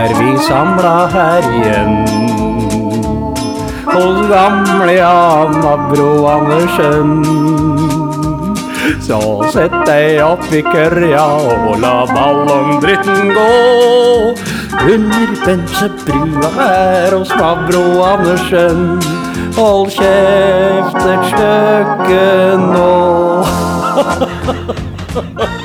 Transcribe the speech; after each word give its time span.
er 0.00 0.12
vi 0.18 0.38
samla 0.48 0.96
her 1.12 1.42
igjen. 1.58 1.94
Hos 3.84 4.20
gamle 4.30 4.92
Jan 4.96 5.54
Abro 5.72 6.26
Andersen. 6.26 7.10
Så 9.00 9.20
sett 9.52 9.74
deg 9.88 10.20
opp 10.24 10.46
i 10.54 10.62
kørja 10.64 11.24
og 11.52 11.80
la 11.82 11.96
ballongdritten 12.08 13.32
gå. 13.36 13.50
Under 14.80 15.32
bensebrua 15.44 16.50
her 16.56 17.16
hos 17.18 17.32
Mabro 17.36 17.84
Andersen. 18.06 19.00
Hold 19.58 19.90
kjeft 19.98 21.02
et 21.14 21.24
stykke 21.34 22.24
nå. 22.70 22.94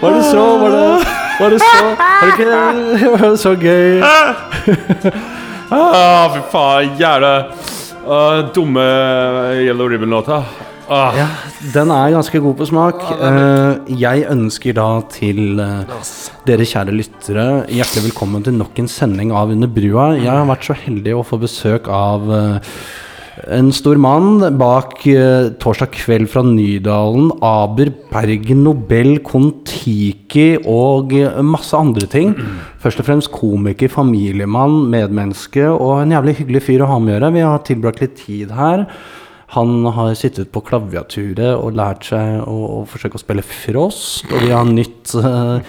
Var 0.00 0.10
det 0.10 0.24
så 0.24 0.58
Var 0.58 0.70
det, 0.70 1.23
var 1.40 1.54
det 1.54 1.60
så 1.62 1.72
Var 1.84 2.24
det 2.24 2.32
ikke 2.32 3.10
var 3.14 3.24
det 3.28 3.40
så 3.40 3.54
gøy? 3.58 4.02
Ah, 5.74 6.28
fy 6.30 6.40
faen, 6.52 6.92
jævla 7.00 7.30
ah, 8.06 8.42
dumme 8.54 8.84
Yellow 9.64 9.88
Ribbon-låta. 9.90 10.42
Ah. 10.84 11.16
Ja, 11.16 11.26
den 11.72 11.90
er 11.90 12.12
ganske 12.12 12.40
god 12.44 12.58
på 12.58 12.66
smak. 12.68 13.00
Eh, 13.16 13.94
jeg 13.96 14.26
ønsker 14.28 14.76
da 14.76 14.88
til 15.10 15.56
eh, 15.64 15.94
dere 16.44 16.66
kjære 16.68 16.92
lyttere 16.92 17.46
hjertelig 17.72 18.10
velkommen 18.10 18.44
til 18.44 18.58
nok 18.58 18.82
en 18.82 18.90
sending 18.92 19.32
av 19.32 19.54
Under 19.54 19.70
brua. 19.72 20.10
Jeg 20.18 20.28
har 20.28 20.44
vært 20.50 20.68
så 20.68 20.76
heldig 20.76 21.16
å 21.16 21.24
få 21.24 21.40
besøk 21.40 21.88
av 21.88 22.28
eh, 22.36 22.76
en 23.50 23.70
stor 23.74 23.98
mann 23.98 24.38
bak 24.58 25.00
eh, 25.10 25.50
torsdag 25.60 25.90
kveld 25.94 26.30
fra 26.30 26.44
Nydalen. 26.46 27.32
Aber 27.42 27.90
Bergen 28.12 28.62
Nobel 28.66 29.18
Kon-Tiki 29.26 30.46
og 30.70 31.14
eh, 31.18 31.40
masse 31.42 31.76
andre 31.76 32.06
ting. 32.10 32.34
Først 32.82 33.02
og 33.02 33.08
fremst 33.08 33.32
komiker, 33.34 33.90
familiemann, 33.92 34.84
medmenneske 34.92 35.66
og 35.72 36.02
en 36.02 36.14
jævlig 36.14 36.38
hyggelig 36.40 36.64
fyr 36.68 36.86
å 36.86 36.90
ha 36.92 37.00
med 37.02 37.14
å 37.14 37.18
gjøre. 37.18 37.34
Vi 37.34 37.44
har 37.48 37.66
tilbrakt 37.66 38.04
litt 38.04 38.18
tid 38.22 38.54
her. 38.54 38.86
Han 39.54 39.84
har 39.94 40.14
sittet 40.18 40.48
på 40.50 40.58
klaviaturet 40.66 41.52
og 41.54 41.76
lært 41.78 42.08
seg 42.08 42.40
å, 42.42 42.54
å 42.74 42.78
forsøke 42.90 43.18
å 43.18 43.22
spille 43.22 43.42
frost. 43.46 44.24
Og 44.32 44.40
vi 44.42 44.50
har 44.50 44.66
nytt 44.66 45.12
uh, 45.14 45.60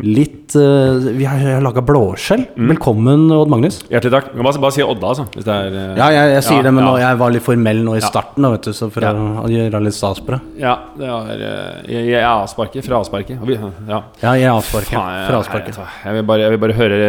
litt 0.00 0.54
uh, 0.56 0.96
Vi 1.18 1.26
har, 1.28 1.42
har 1.44 1.60
laga 1.64 1.82
blåskjell. 1.84 2.46
Velkommen, 2.70 3.26
Odd 3.36 3.52
Magnus. 3.52 3.82
Hjertelig 3.92 4.14
takk. 4.14 4.30
Du 4.32 4.38
kan 4.40 4.48
bare, 4.48 4.62
bare 4.64 4.76
si 4.78 4.86
Odda, 4.86 5.10
altså. 5.12 5.26
Hvis 5.36 5.44
det 5.48 5.52
er 5.66 5.76
uh, 5.76 5.82
Ja, 6.00 6.08
jeg, 6.16 6.32
jeg 6.38 6.46
sier 6.48 6.62
Ja, 6.62 6.64
det, 6.68 6.74
men 6.78 6.84
ja. 6.86 6.88
nå, 6.88 6.96
jeg 7.04 7.20
var 7.20 7.36
litt 7.36 7.46
formell 7.50 7.84
nå 7.84 7.98
i 7.98 8.00
Ja. 8.00 8.08
starten, 8.08 8.46
da, 8.48 8.54
vet 8.56 8.70
du, 8.70 8.72
så 8.80 8.88
for 8.94 9.04
Ja. 9.04 9.12
å, 9.12 9.28
å 9.44 9.52
gjøre 9.52 9.84
litt 9.84 9.98
stas 9.98 10.22
på 10.24 10.32
det. 10.36 10.40
Ja, 10.64 10.74
det 10.96 11.12
er 11.12 11.46
Jeg 11.92 12.08
jeg 12.14 12.20
er 12.22 12.30
avsparket. 12.32 12.88
Fra 12.88 13.02
avsparket. 13.02 13.36
Ja. 13.52 14.02
Ja, 14.24 14.34
jeg. 14.40 14.66
Faen, 14.72 14.88
jeg- 14.96 15.28
Fra 15.28 15.40
avsparket. 15.42 15.76
jeg, 15.76 15.92
jeg, 16.08 16.16
vil 16.20 16.28
bare, 16.32 16.46
jeg 16.46 16.56
vil 16.56 16.64
bare 16.64 16.80
høre 16.80 17.00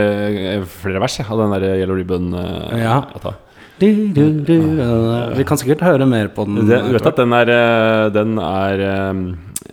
flere 0.82 1.04
vers 1.08 1.22
jeg, 1.22 1.30
av 1.32 1.46
den 1.46 1.56
der 1.56 1.70
Yellow 1.80 1.96
Ribbon. 1.96 2.34
Ja. 2.84 3.04
Du, 3.78 3.90
du, 4.10 4.24
du, 4.42 4.56
Vi 5.38 5.44
kan 5.46 5.60
sikkert 5.60 5.84
høre 5.86 6.08
mer 6.10 6.32
på 6.34 6.48
den. 6.48 6.64
Det, 6.66 6.80
du 6.88 6.96
vet 6.96 7.10
at 7.12 7.20
den 7.20 7.36
er, 7.38 7.52
eh, 7.54 8.06
den 8.16 8.40
er 8.42 8.82
eh, 8.88 9.20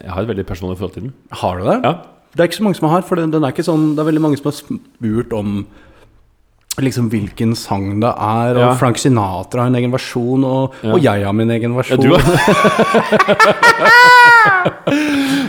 Jeg 0.03 0.13
har 0.13 0.27
et 0.27 0.29
veldig 0.29 0.45
personlig 0.49 0.77
forhold 0.81 0.97
til 0.99 1.07
den. 1.07 1.15
Har 1.33 1.57
du 1.61 1.65
det? 1.71 1.79
Ja. 1.87 1.95
Det 2.35 2.43
er 2.43 2.51
ikke 2.51 2.59
så 2.59 2.67
mange 2.67 2.79
som 2.81 2.89
har, 2.91 3.05
for 3.07 3.21
den, 3.21 3.31
den 3.33 3.47
er 3.47 3.55
ikke 3.55 3.63
sånn 3.65 3.93
Det 3.95 4.03
er 4.03 4.09
veldig 4.11 4.25
mange 4.25 4.41
som 4.41 4.51
har 4.51 4.57
spurt 4.59 5.35
om 5.39 5.61
liksom 6.83 7.09
hvilken 7.13 7.55
sang 7.57 8.01
det 8.01 8.09
er, 8.11 8.55
og 8.57 8.65
Ja. 8.65 8.75
Frank 8.75 8.97
Sinatra 8.99 9.61
har 9.63 9.67
en 9.71 9.75
egen 9.77 9.93
versjon, 9.93 10.45
og, 10.45 10.73
Ja. 10.83 10.93
og 10.93 11.01
jeg 11.03 11.25
har 11.25 11.33
min 11.33 11.51
egen 11.51 11.73
Ja, 11.73 11.77
versjon. 11.83 12.01
du 12.01 12.09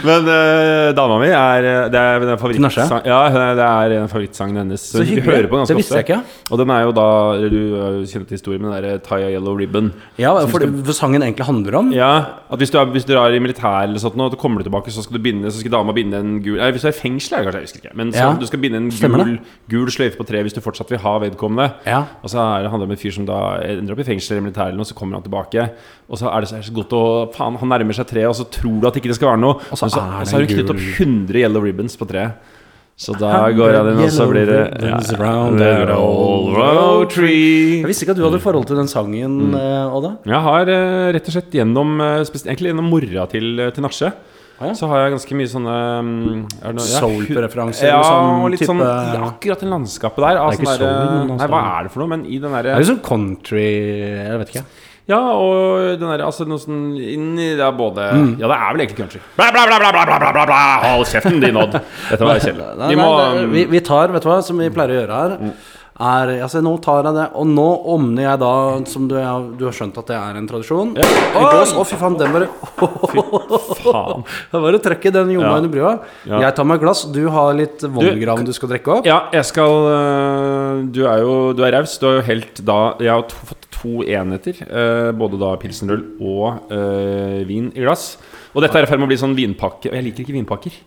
Men 0.06 0.28
uh, 0.30 0.92
dama 0.96 1.16
mi 1.20 1.28
er 1.34 1.66
eh, 1.66 1.88
Det 1.92 1.98
er 2.00 2.22
en 2.24 2.38
favorittsang 2.40 3.02
Ja, 3.08 3.20
det 3.58 3.64
er 3.66 3.94
en 4.00 4.08
favorittsangen 4.12 4.58
hennes. 4.62 4.82
Så 4.82 4.86
så 5.00 5.04
hyggelig. 5.08 5.24
hører 5.26 5.48
på 5.50 5.58
ganske 5.60 5.74
Det 5.74 5.78
visste 5.80 5.98
jeg 6.00 6.06
ikke. 6.06 6.20
Og 6.54 6.58
den 6.62 6.70
er 6.76 6.82
jo 6.86 6.92
da 6.96 7.06
Du 7.50 7.58
eh, 7.58 8.06
kjenner 8.06 8.28
til 8.30 8.38
historien 8.38 8.62
med 8.64 8.70
den 8.76 8.84
der 8.86 8.98
Tie 9.06 9.26
a 9.26 9.28
Yellow 9.34 9.56
Ribbon. 9.58 9.88
Ja, 10.22 10.32
for 10.52 10.60
det 10.64 10.70
skal, 10.86 10.94
sangen 11.00 11.22
egentlig 11.26 11.46
handler 11.48 11.74
om 11.82 11.88
Ja, 11.96 12.12
at 12.52 12.58
hvis 12.62 12.72
du 12.74 12.78
er, 12.80 12.86
hvis 12.94 13.08
du 13.08 13.14
er 13.18 13.30
i 13.36 13.40
militær 13.44 13.84
eller 13.88 14.00
sånt 14.02 14.20
og 14.22 14.38
kommer 14.42 14.58
du 14.62 14.66
tilbake, 14.70 14.90
så 14.94 15.02
skal 15.04 15.18
du 15.18 15.24
binde 15.26 15.52
Så 15.52 15.60
skal 15.64 15.72
dama 15.74 15.92
binde 15.96 16.16
en 16.22 16.38
gul 16.46 16.58
Nei, 16.62 16.70
hvis 16.72 16.86
du 16.86 16.90
er 16.92 16.96
i 16.96 17.00
fengsel, 17.00 17.32
er 17.40 17.44
det 17.44 17.48
kanskje, 17.50 17.62
jeg 17.62 17.68
husker 17.70 17.82
ikke. 17.84 17.96
Men 17.98 18.08
så, 18.14 18.18
Ja. 18.30 18.34
du 18.40 18.46
skal 18.48 18.60
binde 18.60 18.78
en 18.78 18.90
gul, 18.92 19.40
gul 19.70 19.88
sløyfe 19.92 20.18
på 20.22 20.26
treet 20.28 20.44
hvis 20.48 20.54
du 20.56 20.62
fortsatt 20.62 20.90
vil 20.94 21.00
ha 21.04 21.15
vedkommende. 21.24 21.70
Ja. 21.88 22.02
Og 22.22 22.32
så 22.32 22.42
er 22.42 22.66
det 22.66 22.72
handler 22.74 22.90
det 22.90 22.94
om 22.94 22.98
en 22.98 23.04
fyr 23.04 23.16
som 23.16 23.28
da 23.30 23.40
ender 23.64 23.96
opp 23.96 24.04
i 24.04 24.08
fengsel 24.08 24.36
eller 24.36 24.48
militær, 24.48 24.72
eller 24.72 24.82
noe, 24.82 24.90
så 24.90 24.98
kommer 24.98 25.20
han 25.20 25.26
tilbake. 25.26 25.70
Og 26.10 26.20
så 26.22 26.30
er 26.32 26.44
det 26.44 26.52
så, 26.52 26.58
er 26.58 26.66
det 26.66 26.70
så 26.70 26.76
godt 26.76 26.98
å 26.98 27.06
Faen, 27.36 27.58
han 27.62 27.72
nærmer 27.72 27.98
seg 27.98 28.10
treet, 28.10 28.30
og 28.30 28.38
så 28.38 28.48
tror 28.52 28.78
du 28.82 28.90
at 28.90 29.00
ikke 29.00 29.12
det 29.12 29.18
skal 29.20 29.34
være 29.34 29.44
noe. 29.44 29.58
Og 29.70 29.80
så 29.80 29.90
så, 29.90 30.04
er 30.04 30.20
det 30.20 30.30
så 30.30 30.38
har 30.38 30.46
du 30.46 30.54
knyttet 30.54 30.76
opp 30.76 30.84
100 30.84 31.42
yellow 31.42 31.66
ribbons 31.66 31.98
på 32.00 32.08
treet. 32.10 32.54
Så 32.96 33.12
da 33.20 33.42
går 33.52 33.74
han 33.76 33.90
inn, 33.92 33.98
og 34.06 34.12
så 34.16 34.24
blir 34.30 34.48
det 34.48 34.60
ja. 34.88 35.00
that 35.04 35.90
old 35.92 36.54
road 36.56 37.10
tree. 37.12 37.82
Jeg 37.82 37.90
visste 37.90 38.06
ikke 38.06 38.14
at 38.16 38.22
du 38.22 38.24
hadde 38.24 38.40
forhold 38.40 38.70
til 38.70 38.80
den 38.80 38.88
sangen, 38.88 39.34
mm. 39.52 39.58
Odda. 39.98 40.14
Jeg 40.24 40.40
har 40.46 40.72
eh, 40.72 41.10
rett 41.18 41.28
og 41.28 41.36
slett 41.36 41.58
gjennom 41.60 42.00
eh, 42.00 42.22
Egentlig 42.24 42.72
gjennom 42.72 42.88
mora 42.88 43.28
til, 43.32 43.52
eh, 43.60 43.74
til 43.76 43.84
Nasje. 43.84 44.14
Så 44.56 44.88
har 44.88 45.02
jeg 45.04 45.14
ganske 45.18 45.36
mye 45.36 45.52
sånne 45.52 45.76
mm, 46.08 46.42
um, 46.64 46.80
Soul-referanser? 46.80 47.90
Ja, 47.90 48.00
liksom, 48.00 48.44
og 48.46 48.54
litt 48.54 48.64
sånn 48.64 48.80
type, 48.80 48.88
sånn 48.88 49.18
ja, 49.18 49.28
akkurat 49.28 49.64
det 49.66 49.70
landskapet 49.72 50.24
der. 50.24 50.40
det 50.40 50.44
er 50.46 50.60
sånn 50.62 50.70
soul, 50.72 51.36
nei, 51.36 51.36
hva 51.36 51.60
sånn- 51.60 51.72
er 51.76 51.88
det 51.88 51.92
for 51.92 52.04
noe? 52.04 52.12
Men 52.16 52.26
i 52.26 52.40
den 52.40 52.56
derre 52.56 52.72
Det 52.72 52.76
er 52.78 52.86
jo 52.86 52.92
sånn 52.94 53.04
country 53.04 53.66
Jeg 53.66 54.40
vet 54.42 54.54
ikke. 54.54 54.66
Ja, 55.12 55.20
og 55.38 56.00
den 56.00 56.08
derre 56.08 56.26
Altså 56.26 56.48
noe 56.50 56.62
sånn 56.62 56.96
inn 56.98 57.36
i 57.38 57.52
det 57.60 57.66
er 57.68 57.76
både 57.78 58.08
mm. 58.16 58.32
Ja, 58.40 58.48
det 58.50 58.56
er 58.58 58.72
vel 58.72 58.86
egentlig 58.86 59.02
country. 59.04 59.22
Bla, 59.36 59.52
bla, 59.52 59.66
bla, 59.70 59.78
bla, 59.84 59.92
bla, 59.92 60.06
bla, 60.24 60.32
bla, 60.32 60.46
bla. 60.50 60.62
Hold 60.86 61.12
kjeften 61.12 61.38
din, 61.44 61.60
Odd. 61.60 61.76
Dette 62.10 62.26
var 62.26 62.40
kjedelig. 62.48 63.52
Vi, 63.52 63.66
vi, 63.76 63.84
tar, 63.86 64.16
vet 64.16 64.24
du 64.26 64.30
hva, 64.32 64.40
som 64.46 64.58
vi 64.64 64.72
pleier 64.74 64.96
å 64.96 65.02
gjøre 65.02 65.20
her. 65.20 65.36
Mm 65.44 65.54
er, 65.96 66.32
altså 66.44 66.60
Nå 66.62 66.74
tar 66.84 67.06
jeg 67.08 67.16
det, 67.16 67.26
og 67.40 67.46
nå 67.48 67.66
omner 67.96 68.24
jeg 68.26 68.40
da, 68.42 68.50
som 68.92 69.06
du, 69.08 69.16
har- 69.16 69.46
du 69.56 69.64
har 69.66 69.72
skjønt 69.78 69.96
at 70.02 70.10
det 70.12 70.16
er 70.18 70.36
en 70.42 70.48
tradisjon. 70.50 70.90
En 70.98 71.46
glass, 71.52 71.72
fy 71.88 71.96
faen, 72.02 72.18
den 72.20 72.34
bare 72.36 72.50
faen. 72.76 74.26
Det 74.52 74.62
var 74.66 74.76
å 74.76 74.82
trekke 74.84 75.12
den 75.16 75.32
gjorde 75.36 75.48
Ja. 75.52 75.56
under 75.62 75.72
brua. 75.72 75.94
Ja. 76.28 76.40
Jeg 76.46 76.56
tar 76.58 76.68
meg 76.68 76.80
et 76.82 76.84
glass, 76.84 77.06
du 77.16 77.22
har 77.32 77.54
litt 77.56 77.82
vanngram 77.86 78.44
du 78.46 78.52
skal 78.56 78.70
drikke 78.74 78.98
opp. 78.98 79.06
Ja, 79.08 79.22
jeg 79.34 79.46
skal 79.48 79.72
øh, 79.92 80.84
Du 80.92 81.06
er 81.08 81.22
jo 81.24 81.54
Du 81.56 81.64
er 81.66 81.72
raus. 81.78 81.98
Du 82.02 82.08
har 82.10 82.20
jo 82.20 82.26
helt 82.28 82.60
da 82.66 82.80
Jeg 83.00 83.12
har 83.14 83.24
to, 83.32 83.36
fått 83.54 83.68
to 83.76 84.02
enheter. 84.04 84.56
eh, 84.68 85.12
både 85.16 85.40
da 85.40 85.54
pilsenrull 85.62 86.04
og 86.20 86.72
eh, 86.74 87.44
vin 87.48 87.72
i 87.76 87.84
glass. 87.86 88.18
Og 88.56 88.62
dette 88.64 88.76
er 88.80 88.84
i 88.88 88.90
ferd 88.90 89.00
med 89.00 89.08
å 89.08 89.12
bli 89.14 89.18
sånn 89.22 89.36
vinpakke. 89.38 89.92
Og 89.92 89.96
jeg 90.00 90.06
liker 90.10 90.24
ikke 90.26 90.36
vinpakker. 90.40 90.78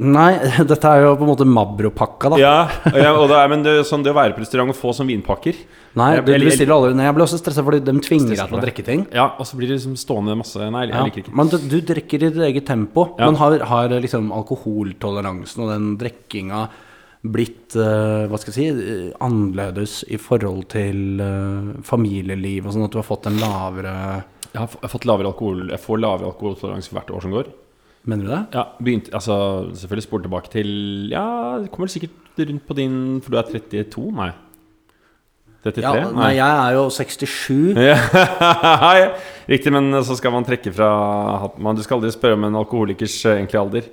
Nei, 0.00 0.30
dette 0.70 0.88
er 0.88 1.02
jo 1.04 1.10
på 1.20 1.26
en 1.26 1.28
måte 1.28 1.44
Mabro-pakka, 1.44 2.30
da. 2.32 2.38
Ja, 2.40 2.52
ja 2.96 3.10
og 3.20 3.26
det 3.28 3.36
er, 3.36 3.48
Men 3.52 3.62
det, 3.66 3.74
sånn, 3.84 4.02
det 4.06 4.14
å 4.14 4.16
være 4.16 4.32
på 4.36 4.40
restaurant 4.40 4.72
og 4.72 4.78
få 4.78 4.94
sånn 4.96 5.10
vinpakker 5.10 5.58
Nei, 6.00 6.14
Jeg- 6.16 6.24
du 6.24 6.32
bestiller 6.46 6.72
aldri 6.76 6.94
Nei, 6.96 7.04
jeg 7.08 7.16
blir 7.18 7.24
også 7.26 7.40
stressa 7.42 7.64
fordi 7.66 7.82
de 7.84 7.92
tvinger 8.06 8.32
deg 8.32 8.40
til 8.48 8.56
å 8.56 8.62
drikke 8.62 8.84
ting. 8.86 9.02
Ja, 9.12 9.26
og 9.36 9.44
så 9.48 9.58
blir 9.58 9.68
det 9.68 9.76
liksom 9.80 9.98
stående 10.00 10.36
masse 10.40 10.56
Nei, 10.70 10.86
jeg 10.86 10.94
Ja, 10.94 11.04
liker 11.04 11.24
ikke. 11.24 11.34
men 11.36 11.50
du, 11.52 11.58
du 11.58 11.76
drikker 11.92 12.16
i 12.22 12.30
ditt 12.30 12.40
eget 12.48 12.66
tempo. 12.70 13.08
Ja. 13.18 13.26
Men 13.28 13.36
har, 13.42 13.58
har 13.72 13.88
liksom 14.00 14.30
alkoholtoleransen 14.32 15.64
og 15.66 15.72
den 15.74 15.90
drikkinga 16.00 16.62
blitt 17.20 17.74
uh, 17.76 18.24
hva 18.32 18.38
skal 18.40 18.54
jeg 18.54 18.56
si, 18.56 18.68
eh, 18.80 19.08
annerledes 19.20 19.98
i 20.08 20.16
forhold 20.16 20.70
til 20.72 21.20
uh, 21.20 21.74
familieliv 21.84 22.64
og 22.70 22.72
sånn 22.72 22.86
at 22.86 22.94
du 22.94 22.96
har 23.02 23.04
fått 23.10 23.28
en 23.28 23.36
lavere 23.42 23.92
Jeg 24.54 24.56
har, 24.62 24.70
f- 24.70 24.78
jeg 24.80 24.86
har 24.88 24.94
fått 24.94 25.04
lavere 25.10 25.28
alkohol 25.28 25.66
Jeg 25.68 25.82
får 25.84 26.00
lavere 26.00 26.30
alkoholtoleranse 26.32 26.94
hvert 26.96 27.12
år 27.12 27.26
som 27.26 27.34
går. 27.36 27.50
Mener 28.08 28.24
du 28.24 28.30
det? 28.32 28.42
Ja, 28.56 28.62
begynt, 28.80 29.10
altså 29.12 29.34
Selvfølgelig 29.76 30.06
spole 30.06 30.24
tilbake 30.24 30.48
til 30.54 30.70
Ja, 31.12 31.24
det 31.60 31.68
kommer 31.74 31.90
sikkert 31.92 32.14
rundt 32.40 32.64
på 32.66 32.76
din 32.78 32.94
For 33.20 33.34
du 33.34 33.36
er 33.36 33.44
32? 33.50 34.06
Nei. 34.16 34.30
33? 35.60 35.84
Ja, 35.84 36.06
nei, 36.16 36.30
jeg 36.38 36.54
er 36.56 36.76
jo 36.78 36.86
67. 36.88 37.74
Ja, 37.84 39.10
Riktig, 39.50 39.72
men 39.74 39.90
så 40.06 40.16
skal 40.16 40.32
man 40.32 40.46
trekke 40.48 40.72
fra. 40.72 40.88
Man- 41.60 41.76
Du 41.76 41.82
skal 41.84 41.98
aldri 41.98 42.12
spørre 42.14 42.38
om 42.38 42.46
en 42.48 42.56
alkoholikers 42.56 43.18
eh, 43.28 43.36
egentlige 43.42 43.60
alder. 43.60 43.90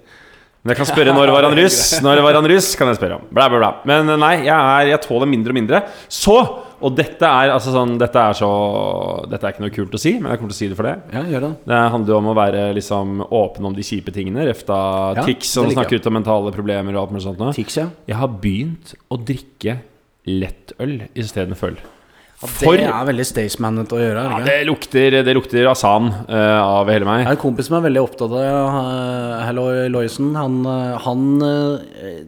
Men 0.63 0.71
jeg 0.71 0.77
kan 0.80 0.88
spørre 0.94 1.13
når 1.18 1.33
var 1.36 1.44
han 1.50 1.57
russ? 1.63 1.81
Når 2.06 2.21
var 2.24 2.39
han 2.39 2.48
russ, 2.48 2.69
kan 2.80 2.88
jeg 2.88 2.95
spørre 3.01 3.19
om. 3.19 3.27
Bla, 3.36 3.50
bla, 3.51 3.59
bla. 3.59 3.71
Men 3.89 4.13
eh, 4.15 4.21
nei, 4.24 4.31
jeg, 4.48 4.56
er, 4.56 4.94
jeg 4.94 5.01
tåler 5.04 5.27
mindre 5.27 5.51
og 5.51 5.59
mindre. 5.59 5.81
Så! 6.07 6.38
Og 6.85 6.94
dette 6.97 7.25
er 7.25 7.51
altså 7.53 7.74
sånn 7.74 7.95
Dette 7.97 8.21
er 8.21 8.38
så 8.38 8.50
Dette 9.29 9.47
er 9.47 9.56
ikke 9.56 9.65
noe 9.65 9.74
kult 9.74 9.97
å 9.97 10.01
si, 10.01 10.13
men 10.19 10.31
jeg 10.31 10.41
kommer 10.41 10.53
til 10.53 10.57
å 10.57 10.62
si 10.62 10.69
det 10.71 10.77
for 10.77 10.89
det. 10.89 10.95
Ja, 11.15 11.25
gjør 11.33 11.45
det. 11.47 11.51
Det 11.71 11.81
handler 11.95 12.13
jo 12.13 12.21
om 12.21 12.31
å 12.31 12.38
være 12.38 12.63
liksom 12.77 13.19
åpen 13.25 13.69
om 13.71 13.75
de 13.77 13.85
kjipe 13.85 14.13
tingene. 14.15 14.45
Refta 14.50 14.79
Ja, 15.18 15.25
Tix, 15.25 15.51
som 15.56 15.68
og 15.68 15.75
snakke 15.75 15.97
ut 15.97 16.09
om 16.09 16.18
mentale 16.19 16.53
problemer 16.56 16.95
og 16.95 17.06
alt 17.06 17.15
mulig 17.15 17.25
sånt. 17.25 17.44
Tix, 17.57 17.79
ja. 17.81 17.89
Jeg 18.09 18.19
har 18.21 18.33
begynt 18.44 18.94
å 19.09 19.19
drikke 19.19 19.79
lettøl 20.27 21.00
istedenfor 21.18 21.74
øl. 21.74 21.85
Det 22.38 22.69
er 22.85 23.06
veldig 23.07 23.23
Staysmanet 23.25 23.94
å 23.95 23.97
gjøre. 23.97 24.23
Ja, 24.30 24.41
det 24.45 24.57
lukter, 24.68 25.15
det 25.25 25.33
lukter 25.33 25.71
asan 25.71 26.12
eh, 26.30 26.59
av 26.62 26.91
hele 26.94 27.07
meg. 27.07 27.23
Jeg 27.23 27.31
har 27.31 27.38
en 27.39 27.41
kompis 27.41 27.65
som 27.71 27.80
er 27.80 27.88
veldig 27.88 28.03
opptatt 28.03 28.35
av 28.38 28.75
uh, 28.75 29.39
Hello 29.47 29.63
Loysen. 29.89 30.35
Han, 30.38 30.59
uh, 30.69 31.00
han 31.01 31.23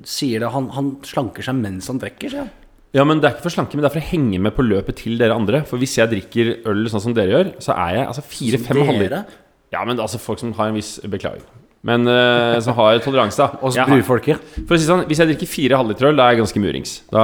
sier 0.10 0.42
det 0.42 0.50
han, 0.56 0.72
han 0.74 0.96
slanker 1.06 1.46
seg 1.46 1.62
mens 1.62 1.92
han 1.94 2.02
drikker, 2.02 2.34
sier. 2.34 2.50
Ja, 2.96 3.04
men 3.06 3.22
Det 3.22 3.30
er 3.30 3.36
ikke 3.36 3.46
for 3.46 3.54
slanke, 3.54 3.78
men 3.78 3.86
det 3.86 3.92
er 3.92 3.96
for 4.00 4.02
å 4.02 4.10
henge 4.10 4.40
med 4.42 4.56
på 4.58 4.66
løpet 4.66 4.98
til 5.04 5.20
dere 5.20 5.36
andre. 5.38 5.62
For 5.70 5.82
hvis 5.82 5.98
jeg 6.00 6.10
drikker 6.10 6.52
øl 6.70 6.88
sånn 6.90 7.04
som 7.04 7.14
dere 7.18 7.36
gjør, 7.36 7.52
så 7.62 7.76
er 7.76 8.00
jeg 8.00 8.10
altså 8.10 8.26
fire-fem 8.26 8.82
halvliter 8.88 9.38
Ja, 9.74 9.84
men 9.86 10.02
altså 10.02 10.18
folk 10.22 10.42
som 10.42 10.56
har 10.58 10.72
en 10.72 10.80
viss 10.80 10.98
Beklager. 11.06 11.46
Men 11.86 12.04
uh, 12.10 12.58
som 12.60 12.76
har 12.76 12.98
toleranse, 13.00 13.40
da. 13.40 13.60
Oss 13.64 13.78
brufolket. 13.78 14.42
For 14.66 14.76
å 14.76 14.80
si 14.80 14.88
sånn, 14.90 15.06
Hvis 15.08 15.22
jeg 15.22 15.32
drikker 15.32 15.48
fire 15.48 15.78
halvliter 15.80 16.10
øl, 16.10 16.18
da 16.18 16.26
er 16.26 16.36
jeg 16.36 16.42
ganske 16.42 16.64
murings. 16.64 16.96
Da, 17.14 17.24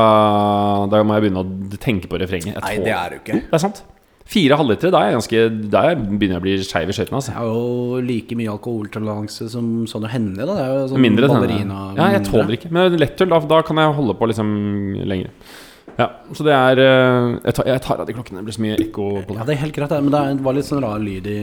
da 0.91 1.01
må 1.03 1.17
jeg 1.17 1.25
begynne 1.25 1.43
å 1.43 1.81
tenke 1.81 2.11
på 2.11 2.21
refrenget. 2.21 2.61
Nei, 2.63 2.77
det 2.85 2.93
er 2.95 3.15
du 3.15 3.19
ikke. 3.19 3.41
Det 3.49 3.57
er 3.57 3.63
sant. 3.65 3.81
Fire 4.25 4.57
halvlitere, 4.57 4.89
da 4.89 5.03
er 5.03 5.11
jeg 5.11 5.17
ganske 5.19 5.41
Da 5.69 5.81
er 5.91 5.99
begynner 5.99 6.39
jeg 6.39 6.41
å 6.41 6.45
bli 6.47 6.55
skeiv 6.65 6.89
i 6.89 6.95
skøytene. 6.97 7.19
Altså. 7.19 7.33
Det 7.35 7.41
er 7.43 7.51
jo 7.51 7.99
like 8.07 8.37
mye 8.39 8.55
alkoholtoleranse 8.55 9.49
som 9.53 9.67
Sonja 9.89 10.09
Henie. 10.15 10.41
Da. 10.41 10.55
Det 10.57 10.63
er 10.63 10.73
jo 10.73 10.87
sånn 10.93 11.03
Mindre 11.05 11.29
ballerina. 11.29 11.83
Ja, 11.99 12.07
jeg 12.15 12.25
tåler 12.31 12.57
ikke. 12.57 12.71
Men 12.73 12.97
lettøl, 12.97 13.29
da, 13.29 13.39
da 13.53 13.61
kan 13.67 13.81
jeg 13.83 13.93
holde 13.99 14.17
på 14.17 14.29
liksom 14.31 14.49
lenger. 15.05 15.29
Ja, 15.95 16.07
så 16.35 16.43
det 16.43 16.53
er 16.55 16.79
eh, 16.83 17.27
Jeg 17.45 17.55
tar, 17.55 17.67
jeg 17.69 17.81
tar 17.85 18.01
av 18.03 18.07
de 18.07 18.15
klokkene. 18.15 18.41
Det 18.41 18.47
blir 18.49 18.55
så 18.57 18.63
mye 18.65 18.77
ekko 18.83 19.05
på 19.25 19.33
det. 19.33 19.37
Ja, 19.39 19.45
det 19.47 19.53
er 19.55 19.61
helt 19.61 19.75
greit, 19.77 19.93
men 19.95 20.11
det 20.13 20.45
var 20.45 20.57
litt 20.57 20.67
sånn 20.67 20.81
rar 20.83 21.03
lyd 21.03 21.29
i, 21.31 21.37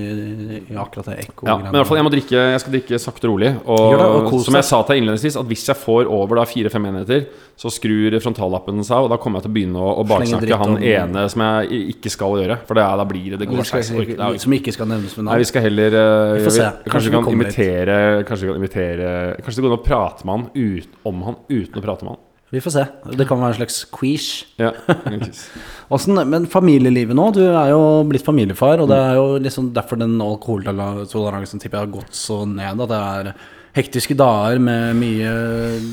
i 0.61 0.79
akkurat 0.79 1.13
det 1.13 1.19
ekko 1.27 1.49
Ja, 1.49 1.59
men 1.61 1.71
i 1.71 1.79
hvert 1.79 1.91
fall 1.91 2.01
jeg 2.01 2.07
må 2.09 2.13
drikke 2.13 2.43
Jeg 2.53 2.63
skal 2.65 2.77
drikke 2.77 3.01
sakte 3.03 3.29
og 3.29 3.35
rolig. 3.35 3.53
Og, 3.65 3.87
det, 3.95 4.09
og 4.33 4.37
som 4.47 4.59
jeg 4.59 4.69
sa 4.69 4.83
til 4.83 4.95
deg 4.95 5.03
innledningsvis, 5.03 5.39
at 5.41 5.51
hvis 5.53 5.67
jeg 5.71 5.81
får 5.83 6.11
over 6.13 6.43
fire-fem 6.49 6.89
enheter, 6.91 7.27
så 7.61 7.71
skrur 7.73 8.17
frontallappen 8.25 8.83
seg 8.87 9.07
og 9.07 9.13
da 9.13 9.19
kommer 9.21 9.39
jeg 9.41 9.47
til 9.47 9.53
å 9.53 9.57
begynne 9.57 9.83
å, 9.83 9.93
å 10.01 10.07
baksnakke 10.09 10.59
han 10.65 10.79
ene 10.81 11.25
som 11.31 11.45
jeg 11.47 11.85
ikke 11.95 12.13
skal 12.13 12.41
gjøre. 12.43 12.59
For 12.67 12.79
det 12.79 12.89
da 13.03 13.07
blir 13.09 13.37
det 13.37 13.43
det 13.43 13.49
gode 13.51 14.39
Som 14.43 14.57
ikke 14.57 14.75
skal 14.75 14.91
nevnes 14.91 15.15
med 15.17 15.27
Nei, 15.27 15.31
navn. 15.31 15.43
vi 15.45 15.49
skal 15.49 15.67
heller 15.69 15.97
eh, 16.01 16.35
Vi 16.37 16.45
får 16.49 16.57
se. 16.57 16.69
Kanskje 16.91 16.93
Kanskje 16.93 17.11
vi 17.11 17.17
kan 17.17 17.33
imitere 17.33 17.97
Kanskje 18.29 18.47
vi 18.47 18.53
kan 18.53 18.61
imitere 18.61 19.09
Kanskje 19.43 19.61
det 19.61 19.65
går 19.67 19.73
an 19.73 19.81
å 19.81 19.87
prate 19.87 20.27
med 20.29 20.37
han 20.37 20.45
ut, 20.55 21.01
om 21.09 21.25
han 21.27 21.41
uten 21.49 21.79
å 21.79 21.85
prate 21.85 22.07
med 22.07 22.15
han. 22.15 22.23
Vi 22.53 22.61
får 22.61 22.73
se. 22.75 22.83
Det 23.17 23.25
kan 23.25 23.41
være 23.41 23.55
en 23.55 23.59
slags 23.63 23.79
quiche. 23.89 24.45
Ja. 24.61 24.75
Men 26.29 26.45
familielivet 26.53 27.17
nå? 27.17 27.31
Du 27.33 27.41
er 27.47 27.71
jo 27.73 27.81
blitt 28.09 28.27
familiefar, 28.27 28.83
og 28.85 28.91
det 28.93 28.99
er 29.01 29.17
jo 29.17 29.41
liksom 29.41 29.71
derfor 29.73 30.01
den 30.03 30.19
alkoholtoleransen 30.21 31.63
tipper 31.63 31.81
jeg 31.81 31.87
har 31.87 31.95
gått 31.95 32.17
så 32.17 32.43
ned. 32.45 32.83
At 32.85 32.93
det 32.93 33.01
er 33.01 33.33
hektiske 33.73 34.13
dager 34.21 34.61
med 34.61 34.99
mye 34.99 35.31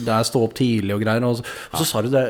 Det 0.03 0.11
er 0.11 0.27
stå 0.27 0.41
opp 0.44 0.57
tidlig 0.59 0.97
og 0.97 1.03
greier. 1.06 1.23
Og 1.23 1.39
så, 1.39 1.47
og 1.71 1.79
så 1.79 1.88
sa 1.88 2.03
du 2.03 2.11
det 2.11 2.25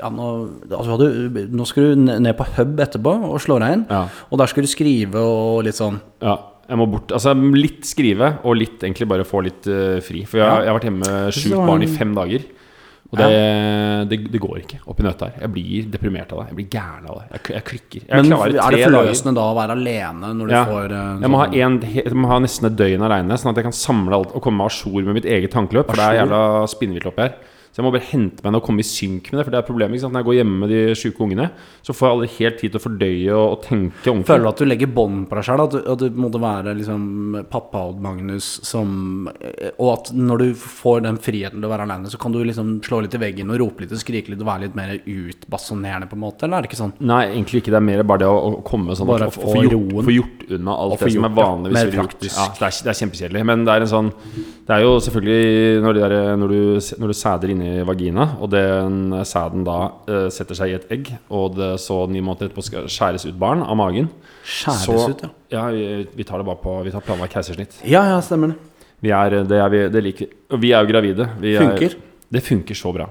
ja, 0.00 0.10
nå, 0.10 0.30
altså, 0.66 0.98
du, 0.98 1.40
nå 1.54 1.66
skal 1.70 1.92
du 1.92 2.08
ned 2.10 2.34
på 2.38 2.50
hub 2.56 2.82
etterpå 2.88 3.16
og 3.30 3.38
slå 3.44 3.60
deg 3.62 3.78
inn. 3.78 3.86
Ja. 3.86 4.08
Og 4.30 4.42
der 4.42 4.50
skal 4.50 4.66
du 4.66 4.72
skrive 4.72 5.22
og 5.22 5.62
litt 5.68 5.78
sånn. 5.78 6.02
ja. 6.24 6.40
Jeg 6.70 6.78
må 6.78 6.84
bort 6.86 7.10
Altså 7.10 7.32
litt 7.34 7.82
skrive, 7.82 8.28
og 8.46 8.54
litt 8.54 8.84
egentlig 8.84 9.08
bare 9.10 9.24
få 9.26 9.40
litt 9.42 9.66
uh, 9.66 9.98
fri. 10.06 10.20
For 10.22 10.38
jeg, 10.38 10.46
jeg 10.46 10.70
har 10.70 10.76
vært 10.76 10.86
hjemme 10.86 11.00
med 11.02 11.34
sjukt 11.34 11.56
barn 11.66 11.82
i 11.82 11.88
fem 11.90 12.12
dager. 12.14 12.44
Og 13.10 13.18
det, 13.18 13.28
det, 14.10 14.16
det 14.30 14.38
går 14.38 14.58
ikke 14.60 14.76
oppi 14.86 15.02
nøtta 15.02 15.26
her. 15.32 15.40
Jeg 15.42 15.50
blir 15.50 15.86
deprimert 15.90 16.30
av 16.30 16.44
det. 16.44 16.52
Jeg 16.52 16.56
blir 16.60 16.68
gæren 16.70 17.08
av 17.10 17.16
det. 17.18 17.24
Jeg, 17.32 17.40
jeg 17.56 17.64
klikker. 17.66 18.04
Jeg 18.06 18.22
Men 18.22 18.34
er 18.38 18.76
det 18.76 18.84
forløsende 18.86 19.32
da 19.34 19.46
å 19.50 19.56
være 19.58 19.74
alene 19.74 20.30
når 20.38 20.46
du 20.46 20.54
Ja. 20.54 20.60
får 20.68 20.94
uh, 20.94 21.20
Jeg 21.24 21.30
må, 21.34 21.40
ha 21.40 21.46
sånn- 21.48 21.58
en, 21.66 21.80
jeg 21.96 22.14
må 22.14 22.28
ha 22.30 22.38
nesten 22.38 22.68
et 22.70 22.76
døgn 22.78 23.02
aleine, 23.08 23.38
sånn 23.42 23.50
at 23.50 23.58
jeg 23.58 23.66
kan 23.66 23.74
samle 23.74 24.14
alt 24.20 24.30
og 24.38 24.42
komme 24.46 24.62
à 24.62 24.70
jour 24.70 25.02
med 25.02 25.18
mitt 25.18 25.26
eget 25.26 25.50
tankeløp. 25.50 25.90
For 25.90 25.98
det 25.98 26.06
er 26.06 26.20
jævla 26.22 26.42
spinnvilt 26.70 27.10
oppi 27.10 27.26
her. 27.26 27.34
Jeg 27.80 27.86
må 27.86 27.92
bare 27.96 28.04
hente 28.10 28.44
meg 28.44 28.52
ned 28.52 28.60
og 28.60 28.66
komme 28.66 28.84
i 28.84 28.86
synk 28.86 29.30
med 29.32 29.40
det. 29.40 29.44
For 29.48 29.54
det 29.54 29.60
er 29.62 29.66
problemet? 29.66 30.02
Når 30.04 30.20
jeg 30.20 30.26
går 30.28 30.36
hjemme 30.36 30.58
med 30.60 30.72
de 30.74 30.80
sjuke 31.00 31.24
ungene, 31.24 31.46
så 31.86 31.94
får 31.96 32.06
jeg 32.06 32.16
aldri 32.16 32.28
helt 32.36 32.58
tid 32.60 32.74
til 32.74 32.80
å 32.80 32.84
fordøye 32.84 33.32
og, 33.32 33.46
og 33.56 33.62
tenke 33.64 34.10
ordentlig. 34.12 34.28
Føler 34.30 34.44
du 34.44 34.50
at 34.52 34.60
du 34.60 34.66
legger 34.68 34.92
bånd 35.00 35.22
på 35.30 35.38
deg 35.40 35.46
sjøl? 35.48 35.62
At, 35.64 35.74
du- 35.78 35.88
at 35.94 36.02
du 36.04 36.20
måtte 36.20 36.42
være 36.44 36.74
liksom 36.76 37.06
pappa 37.50 37.86
og 37.90 38.02
Magnus 38.04 38.50
som 38.68 38.92
Og 39.30 39.88
at 39.94 40.10
når 40.14 40.44
du 40.44 40.48
får 40.60 41.02
den 41.08 41.18
friheten 41.22 41.58
til 41.62 41.68
å 41.68 41.72
være 41.72 41.86
alene, 41.88 42.10
så 42.12 42.20
kan 42.20 42.32
du 42.34 42.40
liksom 42.44 42.76
slå 42.84 43.00
litt 43.06 43.16
i 43.16 43.22
veggen 43.22 43.50
og 43.54 43.60
rope 43.64 43.84
litt 43.86 43.92
og 43.96 44.00
skrike 44.02 44.32
litt 44.34 44.42
og 44.44 44.48
være 44.50 44.66
litt 44.68 44.76
mer 44.78 44.92
utbasonerende, 45.00 46.08
på 46.10 46.16
en 46.18 46.24
måte? 46.24 46.44
Eller 46.46 46.58
er 46.60 46.66
det 46.66 46.70
ikke 46.70 46.80
sånn? 46.82 46.94
Nei, 47.00 47.22
egentlig 47.32 47.62
ikke. 47.62 47.72
Det 47.74 47.80
er 47.80 47.86
mer 47.86 48.02
bare 48.06 48.24
det 48.24 48.30
å, 48.30 48.38
å 48.50 48.62
komme 48.66 48.96
sånn 48.98 49.08
Bare 49.10 49.30
og, 49.30 49.36
få 49.36 49.56
gjort, 49.64 50.10
gjort 50.14 50.54
unna 50.58 50.76
alt 50.84 51.00
det 51.00 51.12
som 51.14 51.26
er 51.28 51.34
vanligvis 51.36 51.96
gjort. 51.96 52.16
Ja, 52.28 52.46
det, 52.58 52.68
er, 52.68 52.78
det 52.84 52.92
er 52.92 52.98
kjempekjedelig. 53.00 53.44
Men 53.50 53.64
det 53.66 53.74
er 53.76 53.86
en 53.86 53.92
sånn 53.94 54.12
Det 54.70 54.76
er 54.76 54.84
jo 54.84 54.98
selvfølgelig 55.02 55.80
når, 55.82 55.96
de 55.96 56.02
der, 56.04 56.36
når, 56.38 56.52
du, 56.52 56.58
når 57.02 57.10
du 57.10 57.16
sæder 57.18 57.50
inni 57.50 57.70
vagina, 57.82 58.28
og 58.38 58.52
den 58.52 59.16
sæden 59.26 59.64
da 59.66 59.78
eh, 60.06 60.28
setter 60.30 60.54
seg 60.54 60.70
i 60.70 60.76
et 60.76 60.92
egg, 60.94 61.10
og 61.26 61.56
det 61.56 61.72
så 61.82 62.04
ni 62.06 62.22
måneder 62.22 62.46
etterpå 62.46 62.62
skal 62.62 62.86
skjæres 62.86 63.26
ut 63.26 63.34
barn 63.40 63.64
av 63.66 63.74
magen 63.80 64.06
Skjæres 64.46 64.84
så, 64.86 64.94
ut, 65.10 65.24
ja. 65.26 65.32
Ja, 65.56 65.64
vi, 65.74 66.04
vi 66.14 66.28
tar 66.28 66.38
det 66.38 66.46
bare 66.46 66.62
på 66.62 66.76
Vi 66.86 66.92
tar 66.94 67.02
planlagt 67.02 67.34
keisersnitt. 67.34 67.80
Ja, 67.82 68.04
ja, 68.12 68.20
stemmer 68.22 68.54
det. 68.54 68.86
Vi 69.02 69.10
er, 69.10 69.40
det, 69.50 69.58
er 69.58 69.74
vi, 69.74 69.82
det 69.90 70.04
liker 70.06 70.28
vi. 70.28 70.38
Og 70.54 70.62
vi 70.62 70.70
er 70.70 70.86
jo 70.86 70.92
gravide. 70.92 71.26
Vi 71.42 71.56
er, 71.56 71.66
Funker. 71.66 71.98
Det 72.30 72.44
funker 72.46 72.78
så 72.78 72.94
bra. 72.94 73.08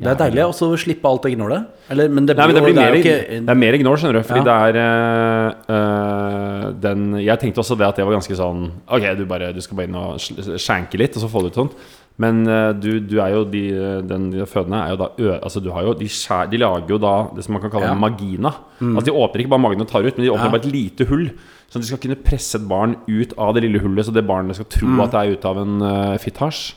Det 0.00 0.08
er 0.14 0.18
deilig 0.30 0.42
også 0.46 0.68
å 0.72 0.76
slippe 0.80 1.04
alt 1.10 1.22
det 1.26 1.34
gnålet. 1.36 1.66
Eller, 1.92 2.08
men 2.08 2.24
det 2.26 2.36
Nei, 2.38 2.46
men 2.48 2.56
det 2.56 2.62
blir 2.64 2.74
mer, 2.78 2.94
jo 2.94 2.94
det 2.94 3.00
ikke 3.04 3.50
er 3.52 3.58
mer 3.60 3.76
ignore, 3.76 3.98
skjønner 4.00 4.16
du. 4.20 4.22
Fordi 4.28 4.40
Ja. 4.40 4.46
det 4.48 4.78
er 4.80 5.50
eh, 5.68 6.66
den 6.80 7.06
Jeg 7.20 7.38
tenkte 7.42 7.60
også 7.62 7.76
det 7.78 7.86
at 7.88 7.96
det 8.00 8.06
var 8.06 8.16
ganske 8.16 8.36
sånn 8.38 8.66
Ok, 8.88 9.06
du, 9.18 9.24
bare, 9.28 9.52
du 9.56 9.60
skal 9.64 9.76
bare 9.80 9.90
inn 9.90 9.98
og 10.00 10.20
skjenke 10.60 11.00
litt, 11.00 11.16
og 11.18 11.24
så 11.24 11.30
få 11.32 11.42
det 11.44 11.52
ut 11.52 11.60
sånn. 11.62 11.72
Men 12.20 12.42
eh, 12.48 12.72
du, 12.76 12.90
du 13.00 13.16
er 13.22 13.34
jo 13.34 13.44
de, 13.48 13.62
den, 14.08 14.30
de 14.34 14.46
fødende 14.48 14.80
er 14.84 14.94
jo 14.94 14.98
da 15.00 15.08
ø, 15.16 15.30
Altså 15.38 15.62
du 15.64 15.70
har 15.74 15.86
jo 15.88 15.94
de, 16.00 16.08
skjær, 16.12 16.50
de 16.52 16.60
lager 16.60 16.94
jo 16.96 16.98
da 17.00 17.14
det 17.36 17.44
som 17.46 17.56
man 17.56 17.62
kan 17.64 17.72
kalle 17.76 17.88
Ja. 17.90 17.94
en 17.96 18.02
magina. 18.02 18.52
Altså 18.80 19.06
De 19.10 19.16
åpner 19.16 19.44
ikke 19.44 19.54
bare 19.54 19.64
magen 19.68 19.84
og 19.86 19.88
tar 19.92 20.04
ut, 20.04 20.16
men 20.16 20.26
de 20.26 20.32
åpner 20.34 20.48
Ja. 20.50 20.52
bare 20.56 20.64
et 20.64 20.72
lite 20.72 21.08
hull. 21.10 21.30
At 21.70 21.78
de 21.78 21.86
skal 21.86 22.00
kunne 22.02 22.18
presse 22.18 22.56
et 22.58 22.66
barn 22.66 22.96
ut 23.06 23.32
av 23.38 23.54
det 23.54 23.62
lille 23.62 23.78
hullet, 23.80 24.04
så 24.08 24.12
det 24.12 24.26
barnet 24.26 24.56
skal 24.58 24.66
tro 24.74 24.90
at 25.04 25.12
det 25.14 25.20
er 25.20 25.36
ute 25.36 25.46
av 25.52 25.58
en 25.62 25.76
uh, 25.84 26.16
fittasj. 26.18 26.72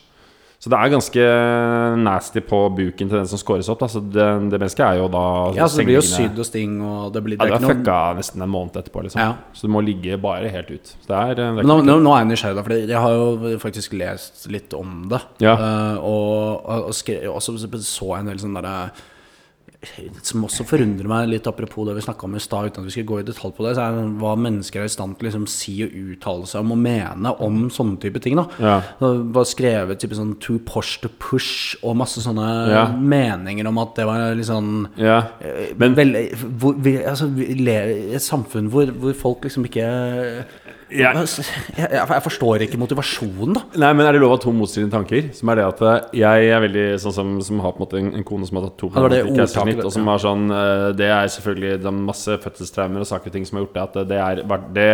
Så 0.64 0.72
det 0.72 0.78
er 0.80 0.92
ganske 0.94 1.24
nasty 2.00 2.40
på 2.48 2.58
buken 2.72 3.10
til 3.10 3.18
den 3.18 3.26
som 3.28 3.40
scores 3.42 3.68
opp. 3.68 3.82
Da. 3.82 3.90
Så 3.92 4.00
det, 4.00 4.28
det 4.48 4.60
mennesket 4.62 4.84
er 4.86 5.02
jo 5.02 5.10
da 5.12 5.24
Ja, 5.58 5.68
så 5.68 5.82
det 5.82 5.90
blir 5.90 5.98
jo 5.98 6.04
sydd 6.08 6.40
og 6.40 6.48
sting, 6.48 6.78
og 6.80 7.10
det 7.12 7.24
blir 7.26 7.36
ja, 7.36 7.50
det 7.50 7.58
du 7.60 7.68
er 7.68 7.74
fucka 7.74 7.98
nesten 8.16 8.46
en 8.46 8.54
måned 8.54 8.78
etterpå, 8.80 9.04
liksom. 9.04 9.20
Ja. 9.20 9.34
Så 9.52 9.68
du 9.68 9.74
må 9.76 9.82
ligge 9.84 10.16
bare 10.24 10.48
helt 10.54 10.72
ut. 10.72 10.94
Så 10.94 11.10
det 11.10 11.20
er, 11.20 11.36
det 11.42 11.50
er 11.50 11.68
nå, 11.68 11.82
nå, 11.84 11.98
nå 12.06 12.14
er 12.16 12.24
jeg 12.24 12.30
nysgjerrig, 12.32 12.58
da, 12.62 12.64
for 12.64 12.94
jeg 12.94 13.02
har 13.06 13.18
jo 13.18 13.58
faktisk 13.60 13.98
lest 14.00 14.46
litt 14.56 14.78
om 14.80 15.02
det. 15.12 15.20
Ja. 15.44 15.58
Uh, 15.60 15.98
og, 16.00 16.64
og, 16.64 16.88
og 16.94 16.96
skre, 16.96 17.20
også 17.28 17.58
så 17.84 18.14
jeg 18.14 18.24
en 18.24 18.32
del 18.32 18.40
sånn 18.40 18.56
derre 18.56 18.78
Som 20.24 20.44
også 20.48 20.66
forundrer 20.66 21.08
meg 21.08 21.30
litt, 21.30 21.48
apropos 21.48 21.86
det 21.88 21.96
vi 21.98 22.02
snakka 22.06 22.24
om 22.28 22.36
i 22.36 22.40
stad, 22.44 22.70
uten 22.72 22.84
at 22.84 22.88
vi 22.90 22.94
skal 22.96 23.08
gå 23.10 23.20
i 23.20 23.26
detalj 23.28 23.54
på 23.58 23.66
det, 23.68 23.76
så 23.78 23.82
er 23.88 23.98
det 23.98 24.06
hva 24.22 24.34
mennesker 24.40 24.82
er 24.82 24.86
i 24.86 24.94
stand 24.94 25.18
til 25.18 25.28
å 25.28 25.30
liksom, 25.30 25.48
si 25.52 25.76
og 25.84 25.92
uttale 26.14 26.46
seg 26.50 26.62
om 26.64 26.72
og 26.72 26.78
mene 26.84 27.34
om 27.44 27.70
sånne 27.74 28.00
type 28.00 28.22
ting. 28.24 28.36
da 28.40 28.48
Ja. 28.60 28.82
Det 29.00 29.34
var 29.34 29.44
skrevet 29.46 30.00
type 30.00 30.16
sånn 30.16 30.36
'too 30.40 30.60
posh 30.66 31.00
to 31.02 31.10
push' 31.20 31.76
og 31.84 31.96
masse 31.98 32.20
sånne 32.22 32.70
Ja. 32.70 32.86
meninger 32.88 33.68
om 33.68 33.78
at 33.78 33.96
det 33.96 34.06
var 34.06 34.34
litt 34.36 34.46
sånn 34.48 34.88
Ja. 34.98 35.28
men 35.78 35.94
vel, 35.96 36.14
hvor, 36.60 36.74
vi, 36.78 36.98
altså, 36.98 37.28
vi 37.34 37.54
lever 37.56 38.12
i 38.12 38.16
et 38.16 38.22
samfunn 38.22 38.70
hvor, 38.70 38.86
hvor 38.92 39.14
folk 39.14 39.42
liksom 39.44 39.66
ikke. 39.66 40.46
Jeg, 41.00 41.90
jeg, 41.94 42.22
forstår 42.28 42.66
ikke 42.66 42.80
motivasjonen, 42.82 43.58
da. 43.58 43.64
Nei, 43.84 43.92
men 43.98 44.08
er 44.08 44.16
det 44.16 44.22
lov 44.24 44.36
å 44.36 44.38
ha 44.38 44.44
to 44.44 44.54
motstridende 44.56 44.94
tanker? 44.94 45.28
Som 45.36 45.52
er 45.52 45.60
det 45.60 45.68
at 45.68 45.84
eh, 45.90 46.00
jeg 46.22 46.54
er 46.54 46.64
veldig 46.68 46.88
sånn 47.04 47.18
som, 47.18 47.34
som 47.46 47.62
har 47.66 47.76
på 47.76 47.82
en 47.82 47.86
måte 47.86 48.00
en, 48.02 48.14
en 48.20 48.28
kone 48.28 48.50
som 48.50 48.60
har 48.60 48.70
tatt 48.70 48.80
to 48.82 48.92
keisersnitt, 48.94 49.84
og 49.84 49.94
som 49.96 50.10
har 50.12 50.24
sånn 50.24 50.48
eh, 50.54 50.88
Det 51.00 51.10
er 51.10 51.36
selvfølgelig 51.36 51.76
det 51.84 51.92
er 51.92 52.02
masse 52.12 52.40
fødselstraumer 52.46 53.06
og 53.06 53.10
saker 53.10 53.32
og 53.32 53.38
ting 53.38 53.48
som 53.50 53.60
har 53.60 53.68
gjort 53.68 53.78
det 53.78 53.86
at 53.88 54.02
det 54.14 54.24
er 54.24 54.44
det 54.78 54.90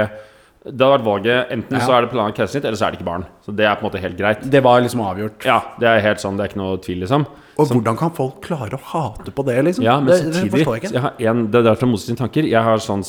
det 0.66 0.84
har 0.84 0.98
vært 0.98 1.06
valget 1.06 1.52
Enten 1.56 1.78
Ja. 1.78 1.86
så 1.86 1.94
er 1.96 2.02
det 2.04 2.10
planlagt 2.12 2.36
keisersnitt, 2.38 2.66
eller 2.66 2.76
så 2.78 2.88
er 2.88 2.92
det 2.92 3.00
ikke 3.00 3.08
barn. 3.08 3.26
Så 3.46 3.56
det 3.56 3.66
er 3.66 3.76
på 3.80 3.86
en 3.86 3.92
måte 3.92 4.02
helt 4.04 4.18
greit. 4.20 4.42
Det 4.52 4.62
var 4.62 4.82
liksom 4.84 5.00
avgjort. 5.02 5.46
Ja, 5.48 5.62
det 5.80 5.88
er 5.88 6.02
helt 6.04 6.20
sånn, 6.20 6.36
det 6.36 6.44
er 6.44 6.50
ikke 6.52 6.60
noe 6.60 6.78
tvil, 6.84 7.00
liksom. 7.06 7.26
Og 7.60 7.68
hvordan 7.68 7.98
kan 8.00 8.12
folk 8.16 8.42
klare 8.44 8.76
å 8.76 8.80
hate 8.92 9.32
på 9.36 9.44
det, 9.48 9.58
liksom? 9.66 9.84
Ja, 9.84 10.00
men 10.00 10.08
det, 10.12 10.20
det 10.26 10.36
samtidig 10.36 10.52
forstår 10.52 10.76
jeg 10.76 10.84
ikke. 10.84 10.94
jeg 10.94 11.02
har 11.02 11.14
en, 11.32 11.46
Det 11.52 11.60
er 11.60 11.64
derfor 11.70 11.98
sine 12.00 12.18
tanker. 12.20 12.44
Jeg 12.48 12.64
har 12.64 12.78
sånn 12.84 13.04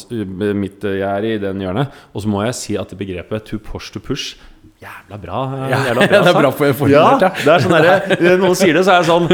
mitt, 0.59 0.83
Jeg 0.83 1.02
er 1.02 1.25
i 1.25 1.38
den 1.38 1.61
hjørnet. 1.62 1.90
Og 2.14 2.23
så 2.23 2.28
må 2.28 2.45
jeg 2.47 2.54
si 2.54 2.76
at 2.76 2.95
begrepet 2.99 3.45
to 3.50 3.59
push 3.59 3.90
to 3.92 4.00
push 4.00 4.37
Jævla 4.80 5.16
bra. 5.20 5.38
Ja, 5.68 5.78
jævla 5.90 6.04
det 6.08 6.18
er 6.30 6.37
bra 6.38 6.50
for- 6.56 6.72
formulert, 6.72 7.20
ja. 7.20 7.28
det 7.37 7.50
er 7.52 7.64
sånn 7.66 7.75
der, 7.84 8.38
Noen 8.40 8.54
sier 8.56 8.72
det, 8.78 8.80
så 8.87 8.94
er 8.94 9.02
jeg 9.02 9.08
sånn 9.10 9.26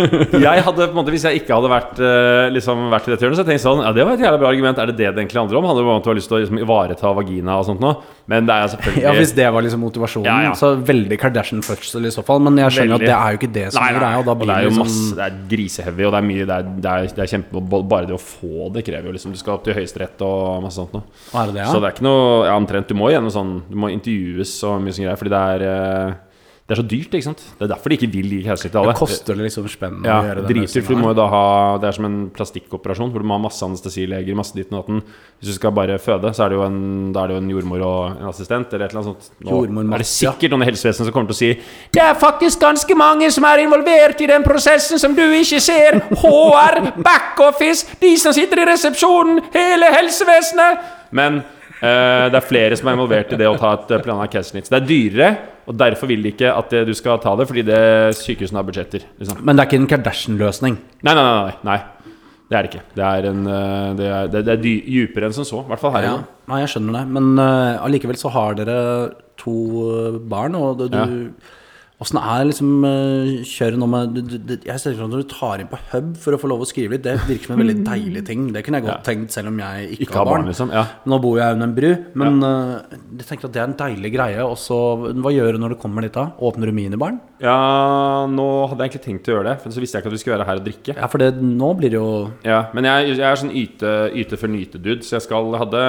Jeg 0.42 0.64
hadde 0.66 0.80
på 0.80 0.90
en 0.90 0.96
måte 0.98 1.12
Hvis 1.14 1.22
jeg 1.28 1.38
ikke 1.38 1.54
hadde 1.54 1.70
vært, 1.70 2.00
uh, 2.02 2.48
liksom, 2.50 2.80
vært 2.90 3.06
i 3.06 3.12
dette 3.12 3.22
hjørnet, 3.22 3.38
så 3.38 3.44
hadde 3.44 3.54
jeg 3.54 3.60
tenkt 3.60 3.66
sånn 3.68 3.82
Ja, 3.86 3.92
det 3.94 4.06
var 4.08 4.16
et 4.18 4.24
jævla 4.26 4.40
bra 4.42 4.50
argument. 4.50 4.80
Er 4.82 4.90
det 4.90 4.96
det 4.98 5.12
det 5.14 5.22
egentlig 5.22 5.38
handler 5.38 5.60
om? 5.60 5.68
Handler 5.70 5.86
det 5.86 5.92
om 5.92 6.00
at 6.00 6.08
du 6.08 6.10
har 6.10 6.18
lyst 6.18 6.30
til 6.32 6.38
å 6.38 6.40
liksom, 6.42 6.58
ivareta 6.66 7.12
vagina 7.14 7.60
og 7.60 7.68
sånt 7.68 7.84
noe? 7.84 7.94
Men 8.26 8.48
det 8.48 8.56
er 8.56 8.72
selvfølgelig 8.72 9.04
Ja, 9.06 9.12
Hvis 9.20 9.34
det 9.38 9.46
var 9.54 9.66
liksom 9.68 9.84
motivasjonen, 9.86 10.26
Ja, 10.26 10.48
ja. 10.48 10.56
så 10.58 10.72
veldig 10.90 11.20
Kardashian-fødsel 11.22 12.10
i 12.10 12.12
så 12.16 12.26
fall. 12.26 12.42
Men 12.42 12.58
jeg 12.64 12.74
skjønner 12.80 12.96
Veldig. 12.96 13.06
at 13.06 13.12
det 13.12 13.14
er 13.20 13.36
jo 13.36 13.40
ikke 13.40 13.52
det 13.54 13.66
som 13.70 13.84
Nei, 13.84 13.92
nei, 13.92 14.00
greia. 14.00 14.18
Og 14.18 14.26
da 14.26 14.34
og 14.34 14.42
blir 14.42 14.50
det 14.50 14.56
er 14.56 14.66
jo 14.66 14.72
liksom 14.72 14.82
masse 14.82 15.14
Det 15.20 15.28
er 15.28 15.38
griseheavy, 15.54 16.08
og 16.08 16.16
det 16.16 16.18
er 16.24 16.26
mye 16.32 16.48
Det 16.50 16.56
er, 16.58 16.74
det 16.82 16.96
er, 16.96 17.08
det 17.20 17.22
er 17.22 17.32
kjempe 17.36 17.62
Bare 17.94 18.10
det 18.10 18.18
å 18.18 18.22
få 18.24 18.66
det 18.74 18.82
krever 18.90 19.12
jo 19.12 19.14
liksom 19.14 19.36
Du 19.36 19.38
skal 19.38 19.54
opp 19.60 19.62
til 19.70 19.78
Høyesterett 19.78 20.26
og 20.26 20.66
masse 20.66 20.80
sånt 20.82 20.98
noe. 20.98 21.06
Er 21.30 21.52
det 21.52 21.54
det, 21.60 21.62
ja? 21.62 21.70
Så 21.70 21.78
det 21.78 21.92
er 21.92 21.94
ikke 21.94 22.08
noe 22.08 22.26
ja, 22.50 22.58
omtrent. 22.58 22.90
Du 22.90 22.98
må 22.98 23.12
gjennom 23.14 23.30
sånn 23.30 23.54
Du 23.70 23.78
må 23.78 23.92
intervjues 23.94 24.56
og 24.66 24.82
mye 24.82 24.96
sånn 24.96 25.06
greier, 25.06 25.20
fordi 25.22 25.35
det 25.36 25.42
er 25.54 25.66
eh, 25.70 26.14
Det 26.66 26.74
er 26.74 26.80
så 26.80 26.82
dyrt, 26.90 27.12
ikke 27.14 27.22
sant. 27.28 27.42
Det 27.58 27.62
er 27.62 27.68
derfor 27.70 27.92
de 27.92 27.94
ikke 27.94 28.08
vil 28.10 28.26
gi 28.26 28.38
keisersnitt 28.42 28.72
til 28.74 28.80
alle. 28.80 28.90
Det 28.96 28.98
koster 28.98 29.36
det 29.38 29.44
liksom 29.46 29.68
spenn 29.70 30.00
å 30.00 30.08
ja, 30.08 30.16
gjøre 30.26 30.42
driter 30.48 30.56
dritdyrt, 30.56 30.86
for 30.88 30.98
du 30.98 31.02
må 31.04 31.12
jo 31.12 31.16
da 31.20 31.26
ha 31.30 31.42
Det 31.78 31.86
er 31.86 31.94
som 31.94 32.08
en 32.08 32.16
plastikkoperasjon 32.34 33.12
hvor 33.14 33.22
du 33.22 33.28
må 33.30 33.36
ha 33.36 33.42
masse 33.44 33.62
anestesileger, 33.62 34.34
masse 34.34 34.56
ditt 34.56 34.72
og 34.72 34.80
datten. 34.80 35.04
Hvis 35.38 35.52
du 35.52 35.54
skal 35.60 35.76
bare 35.76 36.00
føde, 36.02 36.32
så 36.34 36.42
er 36.42 36.50
det 36.50 36.58
jo 36.58 36.64
en, 36.66 36.80
da 37.14 37.22
er 37.22 37.30
det 37.30 37.36
jo 37.36 37.44
en 37.44 37.54
jordmor 37.54 37.86
og 37.86 38.00
en 38.16 38.32
assistent 38.32 38.74
eller 38.74 38.88
et 38.88 38.96
eller 38.96 39.04
annet 39.04 39.28
sånt. 39.28 39.46
Nå 39.46 39.60
Jordmor 39.60 39.94
er 39.94 40.02
det 40.02 40.10
sikkert 40.10 40.56
noen 40.56 40.66
i 40.66 40.70
helsevesenet 40.72 41.06
som 41.06 41.14
kommer 41.14 41.30
til 41.30 41.38
å 41.38 41.42
si 41.44 41.52
Det 41.94 42.02
er 42.02 42.18
faktisk 42.26 42.66
ganske 42.66 42.98
mange 42.98 43.30
som 43.36 43.46
er 43.46 43.62
involvert 43.62 44.26
i 44.26 44.30
den 44.32 44.46
prosessen 44.50 44.98
som 44.98 45.14
du 45.14 45.22
ikke 45.22 45.62
ser. 45.62 46.00
HR, 46.18 46.80
backoffice, 46.98 47.94
de 48.02 48.16
som 48.18 48.34
sitter 48.34 48.64
i 48.64 48.70
resepsjonen, 48.72 49.44
hele 49.54 49.94
helsevesenet. 50.00 50.82
Men 51.14 51.44
Eh, 51.76 52.26
det 52.32 52.38
er 52.38 52.46
flere 52.46 52.76
som 52.78 52.88
er 52.88 52.96
involvert 52.96 53.34
i 53.34 53.38
det 53.40 53.48
å 53.50 53.56
ta 53.60 53.74
et 53.76 53.90
eh, 53.92 54.02
planlagt 54.04 54.32
keisersnitt. 54.32 54.70
Det 54.72 54.78
er 54.78 54.86
dyrere, 54.88 55.28
og 55.68 55.76
derfor 55.76 56.08
vil 56.08 56.22
de 56.24 56.32
ikke 56.32 56.52
at 56.52 56.72
eh, 56.72 56.86
du 56.88 56.94
skal 56.96 57.20
ta 57.20 57.34
det, 57.36 57.48
fordi 57.50 57.66
det 57.68 57.82
sykehusene 58.16 58.62
har 58.62 58.68
budsjetter. 58.68 59.04
Liksom. 59.20 59.42
Men 59.44 59.58
det 59.58 59.64
er 59.64 59.70
ikke 59.70 59.82
en 59.82 59.90
Kardashian-løsning. 59.90 60.78
Nei, 61.04 61.12
nei, 61.12 61.26
nei, 61.26 61.52
nei. 61.68 61.78
Det 62.46 62.56
er 62.56 62.62
det 62.62 62.70
ikke. 62.70 62.84
Det 62.94 63.04
er, 63.04 63.26
en, 63.26 63.46
det 63.98 64.06
er, 64.06 64.28
det, 64.30 64.42
er 64.52 64.60
dypere 64.62 65.26
enn 65.26 65.34
som 65.34 65.46
så. 65.48 65.64
I 65.64 65.70
hvert 65.72 65.82
fall 65.82 65.96
her. 65.96 66.04
Ja. 66.06 66.16
Nei, 66.46 66.60
jeg 66.62 66.76
skjønner 66.76 67.00
det. 67.00 67.04
Men 67.16 67.40
allikevel 67.42 68.14
uh, 68.14 68.20
så 68.20 68.30
har 68.36 68.54
dere 68.54 68.76
to 69.40 69.56
barn, 70.30 70.54
og 70.54 70.84
det, 70.84 70.92
Ja. 70.94 71.06
Du 71.98 72.04
Åssen 72.04 72.18
er 72.20 72.42
liksom 72.44 72.84
uh, 72.84 73.30
kjøret 73.48 73.80
nå 73.80 73.86
med 73.88 74.10
du, 74.12 74.18
du, 74.20 74.34
du, 74.36 74.50
Jeg 74.68 74.80
ser 74.82 74.92
for 74.92 75.00
meg 75.00 75.08
at 75.08 75.12
når 75.14 75.22
du 75.24 75.30
tar 75.32 75.62
inn 75.62 75.70
på 75.70 75.78
hub 75.94 76.10
for 76.20 76.36
å 76.36 76.38
få 76.42 76.50
lov 76.52 76.60
å 76.60 76.68
skrive 76.68 76.92
litt, 76.92 77.04
det 77.06 77.14
virker 77.24 77.48
som 77.48 77.54
en 77.56 77.62
veldig 77.62 77.76
deilig 77.88 78.22
ting. 78.28 78.42
Det 78.52 78.62
kunne 78.66 78.82
jeg 78.82 78.84
godt 78.84 78.98
Ja. 78.98 79.04
tenkt 79.06 79.32
selv 79.32 79.48
om 79.48 79.60
jeg 79.62 79.86
ikke, 79.94 80.02
Ikke 80.10 80.18
har 80.20 80.28
barn, 80.28 80.44
liksom. 80.50 80.72
Ja. 80.76 80.82
Nå 81.08 81.18
bor 81.24 81.38
jeg 81.40 81.56
under 81.56 81.70
en 81.70 81.76
bru, 81.78 81.88
men 82.20 82.36
eh, 82.44 82.98
jeg 83.22 83.28
tenker 83.30 83.48
at 83.48 83.54
det 83.56 83.62
er 83.62 83.70
en 83.70 83.78
deilig 83.80 84.12
greie. 84.12 84.44
Og 84.44 84.58
så, 84.60 84.76
hva 85.16 85.32
gjør 85.32 85.56
du 85.56 85.62
når 85.64 85.72
du 85.74 85.78
kommer 85.80 86.04
dit 86.04 86.12
da? 86.12 86.26
Åpner 86.36 86.68
du 86.68 86.76
minibaren? 86.76 87.18
ja, 87.36 88.24
nå 88.32 88.44
hadde 88.70 88.80
jeg 88.80 88.88
egentlig 88.94 89.04
tenkt 89.04 89.26
å 89.28 89.34
gjøre 89.34 89.48
det, 89.50 89.56
for 89.60 89.74
så 89.74 89.82
visste 89.82 89.98
jeg 89.98 90.04
ikke 90.04 90.08
at 90.08 90.14
vi 90.14 90.20
skulle 90.22 90.36
være 90.38 90.46
her 90.48 90.60
og 90.60 90.64
drikke. 90.68 90.94
Ja, 90.96 91.08
for 91.12 91.20
det, 91.20 91.28
nå 91.44 91.68
blir 91.76 91.92
det 91.92 91.98
jo 91.98 92.06
Ja, 92.46 92.60
men 92.76 92.88
jeg, 92.88 93.10
jeg 93.18 93.26
er 93.28 93.40
sånn 93.40 93.52
yte, 93.52 93.90
yte 94.16 94.38
for 94.40 94.52
nyte-dude, 94.52 95.04
så 95.04 95.18
jeg 95.18 95.26
skal, 95.26 95.50
hadde 95.60 95.82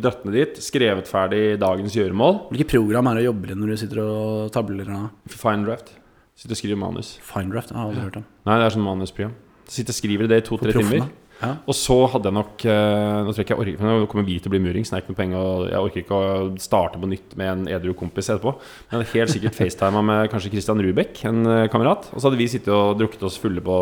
dratt 0.00 0.24
ned 0.24 0.38
dit, 0.38 0.60
skrevet 0.64 1.08
ferdig 1.10 1.42
dagens 1.60 1.96
gjøremål. 1.96 2.38
Hvilket 2.52 2.72
program 2.72 3.10
er 3.10 3.18
det 3.18 3.26
å 3.26 3.28
jobbe 3.30 3.52
i 3.52 3.58
når 3.60 3.72
du 3.74 3.80
sitter 3.82 4.02
og 4.06 4.48
tabler? 4.56 4.88
av? 4.96 5.10
Fine 5.46 5.66
draft. 5.68 5.94
Sitter 6.36 6.52
og 6.52 6.58
skriver 6.60 6.76
manus. 6.80 7.14
Finedraft? 7.24 7.70
Jeg 7.72 7.78
har 7.78 7.88
aldri 7.88 8.02
hørt 8.04 8.16
om. 8.20 8.24
Nei, 8.44 8.56
det 8.60 8.66
er 8.66 8.74
sånn 8.74 8.84
manusprogram. 8.84 9.36
Sitter 9.72 9.94
og 9.94 9.96
skriver 9.96 10.28
det 10.30 10.42
i 10.42 10.44
to-tre 10.44 10.74
timer. 10.76 11.06
Ja. 11.42 11.52
Og 11.68 11.76
så 11.76 11.96
hadde 12.12 12.30
jeg 12.30 12.36
nok 12.36 12.64
eh, 12.64 13.16
Nå 13.26 13.32
tror 13.32 13.42
jeg 13.42 13.46
ikke 13.46 13.56
jeg 13.56 13.62
orker 13.76 13.84
nå 13.86 14.06
kommer 14.10 14.24
vi 14.24 14.38
til 14.40 14.50
å 14.50 14.54
bli 14.54 14.60
murings. 14.64 14.90
Det 14.90 14.96
er 14.96 15.04
ikke 15.04 15.12
noe 15.12 15.20
penger 15.20 15.42
og 15.42 15.64
Jeg 15.68 15.82
orker 15.88 16.02
ikke 16.02 16.20
å 16.20 16.30
starte 16.62 17.00
på 17.02 17.10
nytt 17.10 17.36
med 17.38 17.52
en 17.52 17.66
edru 17.76 17.92
kompis 17.98 18.30
etterpå. 18.32 18.54
Men 18.56 18.96
jeg 18.96 18.96
hadde 18.96 19.12
helt 19.12 19.34
sikkert 19.34 19.58
facetima 19.60 20.02
med 20.06 20.30
kanskje 20.32 20.52
Christian 20.54 20.80
Rubek, 20.82 21.20
en 21.28 21.42
eh, 21.52 21.66
kamerat. 21.72 22.08
Og 22.12 22.20
så 22.20 22.28
hadde 22.28 22.40
vi 22.40 22.48
sittet 22.50 22.72
og 22.74 22.96
drukket 23.00 23.26
oss 23.28 23.38
fulle 23.42 23.64
på 23.64 23.76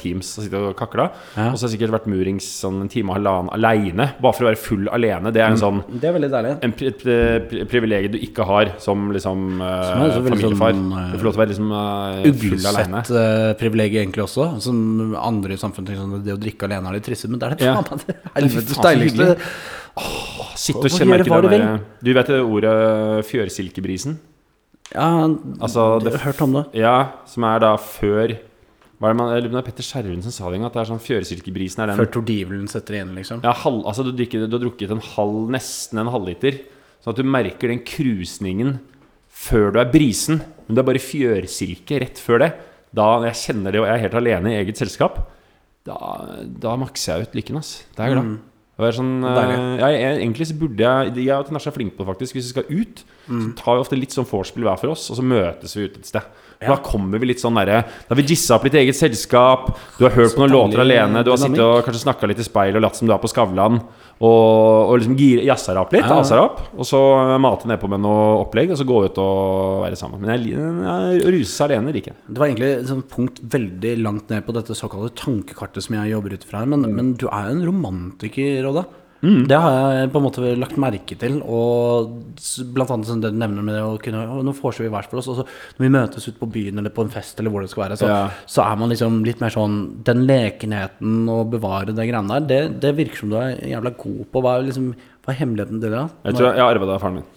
Teams 0.00 0.30
og 0.36 0.46
sittet 0.46 0.68
og 0.70 0.76
kakla. 0.78 1.10
Ja. 1.34 1.50
Og 1.50 1.58
så 1.58 1.66
har 1.66 1.70
jeg 1.70 1.78
sikkert 1.78 1.96
vært 1.98 2.10
murings 2.10 2.46
sånn 2.60 2.84
en 2.84 2.92
time 2.92 3.12
og 3.12 3.18
halvannen 3.18 3.52
aleine. 3.56 4.10
Bare 4.20 4.36
for 4.36 4.46
å 4.46 4.50
være 4.50 4.60
full 4.60 4.90
alene. 4.94 5.34
Det 5.34 5.42
er 5.42 5.50
en 5.54 5.60
sånn 5.60 5.82
Det 5.90 6.10
er 6.10 6.16
veldig 6.16 6.32
deilig. 6.32 6.56
en 6.66 6.76
pri 6.76 6.92
pri 7.00 7.16
pri 7.50 7.64
privilegium 7.70 8.14
du 8.14 8.20
ikke 8.22 8.46
har 8.46 8.74
som 8.82 9.10
liksom 9.14 9.60
eh, 9.64 9.82
Som 9.88 10.04
er 10.04 10.14
familiefar. 10.16 10.74
sånn, 10.76 10.92
eh, 10.92 11.10
du 11.12 11.18
får 11.18 11.28
lov 11.28 11.34
til 11.34 11.40
å 11.40 11.42
være 11.42 11.52
liksom 11.52 11.72
uh, 11.72 12.28
full 12.44 12.70
aleine. 12.70 13.02
Uglesett 13.02 13.12
uh, 13.16 13.52
privilegium 13.60 14.04
egentlig 14.04 14.24
også. 14.26 14.48
Som 14.64 15.14
andre 15.18 15.56
i 15.56 15.60
samfunnet 15.60 15.92
tenker 15.92 16.04
sånn 16.04 16.24
Det 16.26 16.36
å 16.36 16.40
drikke 16.40 16.68
alene 16.68 16.90
er 16.90 16.99
litt 17.00 17.08
trist, 17.10 17.26
men 17.32 17.40
det 17.42 17.48
er 17.48 17.56
det 17.56 17.70
faen 17.76 17.90
meg 17.90 18.06
det 18.06 18.18
helvetes 18.36 18.82
deiligste. 18.86 19.28
hyggelig. 19.30 19.78
Sitte 20.60 20.84
og 20.86 20.92
kjenne 20.94 21.16
merke 21.16 21.30
den 21.30 21.42
du 21.42 21.48
der 21.50 21.80
Du 22.04 22.12
vet 22.16 22.28
det 22.30 22.40
ordet 22.44 22.74
fjørsilkebrisen? 23.30 24.18
Ja, 24.94 25.08
Altså, 25.60 26.00
det- 26.02 26.12
har 26.18 26.32
hørt 26.32 26.40
om 26.42 26.52
det. 26.58 26.64
Ja, 26.74 26.94
som 27.26 27.44
er 27.44 27.58
da 27.62 27.76
før 27.76 28.36
Hva 29.00 29.08
er 29.08 29.12
det 29.14 29.16
man, 29.16 29.30
jeg 29.32 29.42
det 29.48 29.54
er 29.56 29.62
Petter 29.64 29.82
Skjerven 29.86 30.22
som 30.22 30.30
sa 30.34 30.50
det 30.50 30.58
en 30.58 30.60
gang, 30.60 30.68
at 30.68 30.74
det 30.76 30.80
er 30.82 30.88
sånn 30.92 31.00
fjørsilkebrisen 31.00 31.80
er 31.80 31.86
den 31.88 31.96
Før 31.96 32.10
tordivelen 32.18 32.66
setter 32.68 32.98
igjen, 32.98 33.14
liksom. 33.16 33.40
ja, 33.42 33.52
halv, 33.52 33.78
altså 33.88 34.04
du, 34.04 34.10
drikker, 34.12 34.44
du 34.44 34.58
har 34.58 34.64
drukket 34.66 34.90
en 34.92 35.00
halv, 35.00 35.48
nesten 35.54 35.98
en 36.02 36.10
halvliter, 36.12 36.58
sånn 37.00 37.14
at 37.14 37.16
du 37.16 37.24
merker 37.24 37.68
den 37.72 37.80
krusningen 37.80 38.74
før 39.30 39.72
du 39.72 39.78
er 39.80 39.88
brisen. 39.88 40.42
Men 40.68 40.76
det 40.76 40.82
er 40.82 40.88
bare 40.90 41.00
fjørsilke 41.00 42.00
rett 42.02 42.20
før 42.20 42.42
det. 42.44 42.50
Da 42.92 43.06
jeg 43.24 43.38
kjenner 43.40 43.72
det 43.72 43.80
og 43.80 43.86
jeg 43.88 43.94
er 43.96 44.04
helt 44.04 44.18
alene 44.20 44.52
i 44.52 44.58
eget 44.60 44.76
selskap, 44.82 45.16
da, 45.88 45.96
da 46.62 46.76
makser 46.80 47.14
jeg 47.14 47.28
ut 47.28 47.36
lykken. 47.40 47.60
ass. 47.60 47.84
Da 47.96 48.04
er 48.04 48.12
jeg 48.12 48.18
glad. 48.18 48.38
Er 48.80 48.96
sånn, 48.96 49.16
eh, 49.28 49.40
jeg, 49.76 49.96
jeg, 50.00 50.18
egentlig 50.22 50.46
så 50.48 50.54
burde 50.56 50.80
jeg 50.80 51.10
Jeg 51.20 51.34
er 51.34 51.74
flinke 51.74 51.98
på 51.98 52.04
det, 52.04 52.12
faktisk. 52.14 52.36
Hvis 52.38 52.46
vi 52.48 52.54
skal 52.54 52.70
ut, 52.70 53.02
så 53.30 53.50
tar 53.62 53.78
vi 53.78 53.84
ofte 53.86 53.98
litt 53.98 54.14
sånn 54.16 54.28
vorspiel 54.28 54.66
hver 54.66 54.80
for 54.80 54.94
oss, 54.94 55.08
og 55.12 55.20
så 55.20 55.24
møtes 55.24 55.76
vi 55.76 55.86
ute 55.86 56.02
et 56.02 56.10
sted. 56.10 56.26
Da 56.60 56.76
kommer 56.84 57.20
vi 57.20 57.30
litt 57.30 57.40
sånn 57.40 57.56
derre 57.56 57.78
Da 57.88 58.10
har 58.10 58.18
vi 58.18 58.26
jizza 58.28 58.58
opp 58.58 58.66
litt 58.66 58.74
eget 58.76 58.96
selskap. 58.98 59.70
Du 59.96 60.04
har 60.04 60.12
hørt 60.12 60.34
på 60.36 60.42
noen 60.42 60.52
låter 60.52 60.82
alene. 60.82 61.22
Du 61.24 61.30
har 61.32 61.40
sittet 61.40 61.62
og 61.64 61.80
kanskje 61.86 62.02
snakka 62.02 62.28
litt 62.28 62.42
i 62.42 62.44
speil 62.44 62.76
og 62.76 62.84
latt 62.84 62.98
som 62.98 63.08
du 63.08 63.14
er 63.14 63.22
på 63.22 63.30
Skavlan. 63.32 63.78
Og, 64.20 64.90
og 64.92 64.98
liksom 65.00 65.16
jazza 65.16 65.72
deg 65.72 65.80
opp 65.80 65.94
litt. 65.96 66.04
Ja, 66.04 66.18
ja. 66.20 66.26
Deg 66.28 66.42
opp. 66.42 66.60
Og 66.76 66.88
så 66.88 67.00
mate 67.40 67.70
nedpå 67.70 67.88
med 67.88 68.04
noe 68.04 68.42
opplegg, 68.42 68.74
og 68.74 68.76
så 68.76 68.84
gå 68.84 68.98
ut 69.06 69.20
og 69.24 69.86
være 69.86 69.96
sammen. 69.96 70.20
Men 70.20 70.34
jeg, 70.34 70.52
jeg, 70.52 71.24
å 71.24 71.32
ruse 71.38 71.54
seg 71.54 71.70
alene 71.70 71.96
liker 71.96 72.12
jeg. 72.12 72.20
Det 72.28 72.42
var 72.42 72.50
egentlig 72.50 72.72
et 72.74 72.92
sånn 72.92 73.06
punkt 73.16 73.40
veldig 73.56 73.94
langt 74.04 74.34
ned 74.34 74.44
på 74.44 74.56
dette 74.58 74.76
såkalte 74.76 75.16
tankekartet 75.22 75.86
som 75.86 75.96
jeg 75.96 76.12
jobber 76.12 76.36
ut 76.36 76.44
fra 76.50 76.60
her. 76.60 76.72
Men, 76.74 76.84
men 76.92 77.14
du 77.16 77.24
er 77.30 77.48
jo 77.48 77.56
en 77.56 77.64
romantiker, 77.70 78.68
Rodda. 79.20 79.46
Det 79.50 79.58
har 79.60 79.94
jeg 79.98 80.10
på 80.14 80.20
en 80.20 80.24
måte 80.24 80.52
lagt 80.56 80.78
merke 80.80 81.16
til. 81.20 81.40
Og 81.44 82.12
blant 82.74 82.92
annet 82.94 83.10
det 83.24 83.32
du 83.34 83.40
nevner 83.40 83.66
med 83.66 83.76
det 83.76 83.82
å 83.84 83.98
kunne 84.00 84.22
å, 84.24 84.38
Nå 84.46 84.54
foreslår 84.56 84.86
vi 84.88 84.92
hver 84.94 85.08
for 85.10 85.20
oss. 85.20 85.28
Og 85.28 85.40
så 85.40 85.44
når 85.44 85.84
vi 85.84 85.92
møtes 85.96 86.28
ute 86.28 86.38
på 86.40 86.48
byen 86.54 86.80
eller 86.80 86.94
på 86.96 87.04
en 87.04 87.12
fest 87.12 87.40
eller 87.40 87.52
hvor 87.52 87.64
det 87.64 87.70
skal 87.72 87.84
være, 87.88 87.98
så, 88.00 88.08
Ja. 88.08 88.20
så 88.48 88.64
er 88.64 88.76
man 88.80 88.88
liksom 88.92 89.20
litt 89.26 89.40
mer 89.40 89.52
sånn 89.54 90.02
Den 90.06 90.24
lekenheten 90.26 91.28
og 91.28 91.50
bevare 91.52 91.92
det 91.92 92.08
greiene 92.08 92.40
der, 92.40 92.46
det, 92.48 92.80
det 92.80 92.94
virker 92.96 93.16
som 93.24 93.30
du 93.30 93.36
er 93.36 93.58
jævla 93.60 93.92
god 93.96 94.22
på. 94.32 94.40
Hva 94.44 94.56
er, 94.58 94.70
liksom, 94.70 94.94
hva 95.24 95.34
er 95.34 95.40
hemmeligheten 95.42 95.80
til 95.84 95.90
det? 95.98 96.06
Jeg 96.24 96.38
tror 96.38 96.48
jeg, 96.48 96.56
jeg 96.56 96.66
arva 96.70 96.86
det 96.88 96.96
av 96.96 97.04
faren 97.04 97.20
min. 97.20 97.28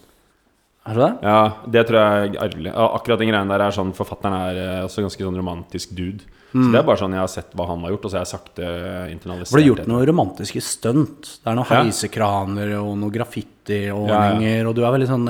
Er 0.84 0.98
du 0.98 1.00
det? 1.00 1.12
Ja, 1.24 1.42
det 1.72 1.84
tror 1.88 2.00
jeg 2.00 2.32
er 2.36 2.42
arvelig. 2.44 2.72
Akkurat 2.76 3.20
den 3.22 3.30
greien 3.32 3.52
der 3.54 3.62
er 3.64 3.72
sånn 3.76 3.94
Forfatteren 3.96 4.34
er 4.36 4.58
eh, 4.60 4.80
også 4.84 5.04
ganske 5.06 5.24
sånn 5.24 5.38
romantisk 5.40 5.94
dude. 5.96 6.24
Så 6.54 6.72
det 6.72 6.80
er 6.80 6.86
bare 6.86 7.02
sånn 7.02 7.16
jeg 7.18 7.24
har 7.24 7.32
sett 7.34 7.54
hva 7.58 7.66
han 7.68 7.82
har 7.82 7.90
gjort, 7.96 8.06
og 8.06 8.12
så 8.14 8.18
har 8.20 8.26
jeg 8.26 8.34
sakte 8.36 8.68
internalisert 9.12 9.54
det. 9.58 9.62
har 9.64 9.70
gjort 9.72 9.88
noen 9.90 10.06
romantiske 10.12 10.62
stunt. 10.62 11.22
Det 11.44 11.50
er 11.50 11.56
noen 11.58 11.72
Ja. 11.74 11.84
heisekraner 11.84 12.76
og 12.80 12.92
noen 13.02 13.12
graffitiordninger, 13.16 14.68
og 14.70 14.76
du 14.78 14.84
er 14.86 14.92
veldig 14.94 15.08
sånn, 15.10 15.30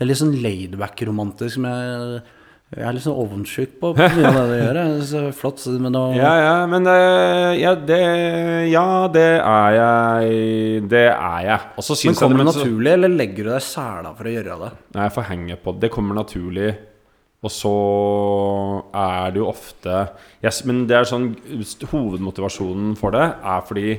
veldig 0.00 0.16
sånn 0.16 0.32
laidback-romantisk 0.42 1.58
med... 1.62 2.22
jeg 2.72 2.86
er 2.88 2.94
litt 2.96 3.04
sånn 3.04 3.18
avundsjuk 3.20 3.74
på 3.82 3.90
mye 3.98 4.28
av 4.30 4.48
det 4.48 4.48
du 4.48 4.54
gjør. 4.62 4.78
Så 5.04 5.20
flott. 5.36 5.60
Men 5.78 5.92
da, 5.92 6.04
Ja, 6.22 6.30
ja, 6.40 6.54
men 6.66 6.86
eh, 6.88 7.60
ja, 7.60 7.74
det 7.76 8.00
Ja, 8.72 8.86
det 9.12 9.26
er 9.44 9.76
jeg. 9.76 10.88
Det 10.88 11.04
er 11.12 11.42
jeg. 11.50 11.60
Men 11.76 12.16
kommer 12.16 12.38
det 12.38 12.44
men 12.46 12.48
naturlig, 12.48 12.92
eller 12.96 13.12
legger 13.12 13.44
du 13.44 13.50
deg 13.52 13.60
sæla 13.66 14.14
for 14.16 14.24
å 14.24 14.32
gjøre 14.32 14.56
det? 14.64 14.72
Nei, 14.96 15.04
jeg 15.04 15.14
får 15.18 15.28
henge 15.34 15.58
på 15.60 15.74
det. 15.76 15.80
Det 15.84 15.92
kommer 15.92 16.16
naturlig. 16.22 16.70
Og 17.42 17.50
så 17.50 17.74
er 18.94 19.32
det 19.34 19.40
jo 19.40 19.48
ofte 19.50 20.04
yes, 20.44 20.62
Men 20.68 20.84
det 20.86 20.94
er 20.94 21.08
sånn 21.10 21.32
Hovedmotivasjonen 21.90 22.94
for 23.00 23.14
det 23.16 23.24
er 23.26 23.64
fordi 23.66 23.96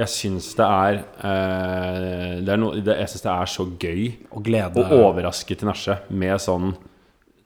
jeg 0.00 0.12
syns 0.12 0.50
det 0.58 0.66
er 0.66 0.98
eh, 1.00 2.36
Det 2.44 2.52
er 2.52 2.60
noe 2.60 2.80
det, 2.80 2.96
Jeg 3.02 3.12
syns 3.12 3.24
det 3.26 3.32
er 3.32 3.50
så 3.52 3.66
gøy 3.80 4.04
Og 4.30 4.44
glede 4.44 4.80
å 4.80 5.00
overraske 5.06 5.52
til 5.52 5.62
Tinashe 5.64 5.98
med 6.08 6.40
sånn 6.40 6.72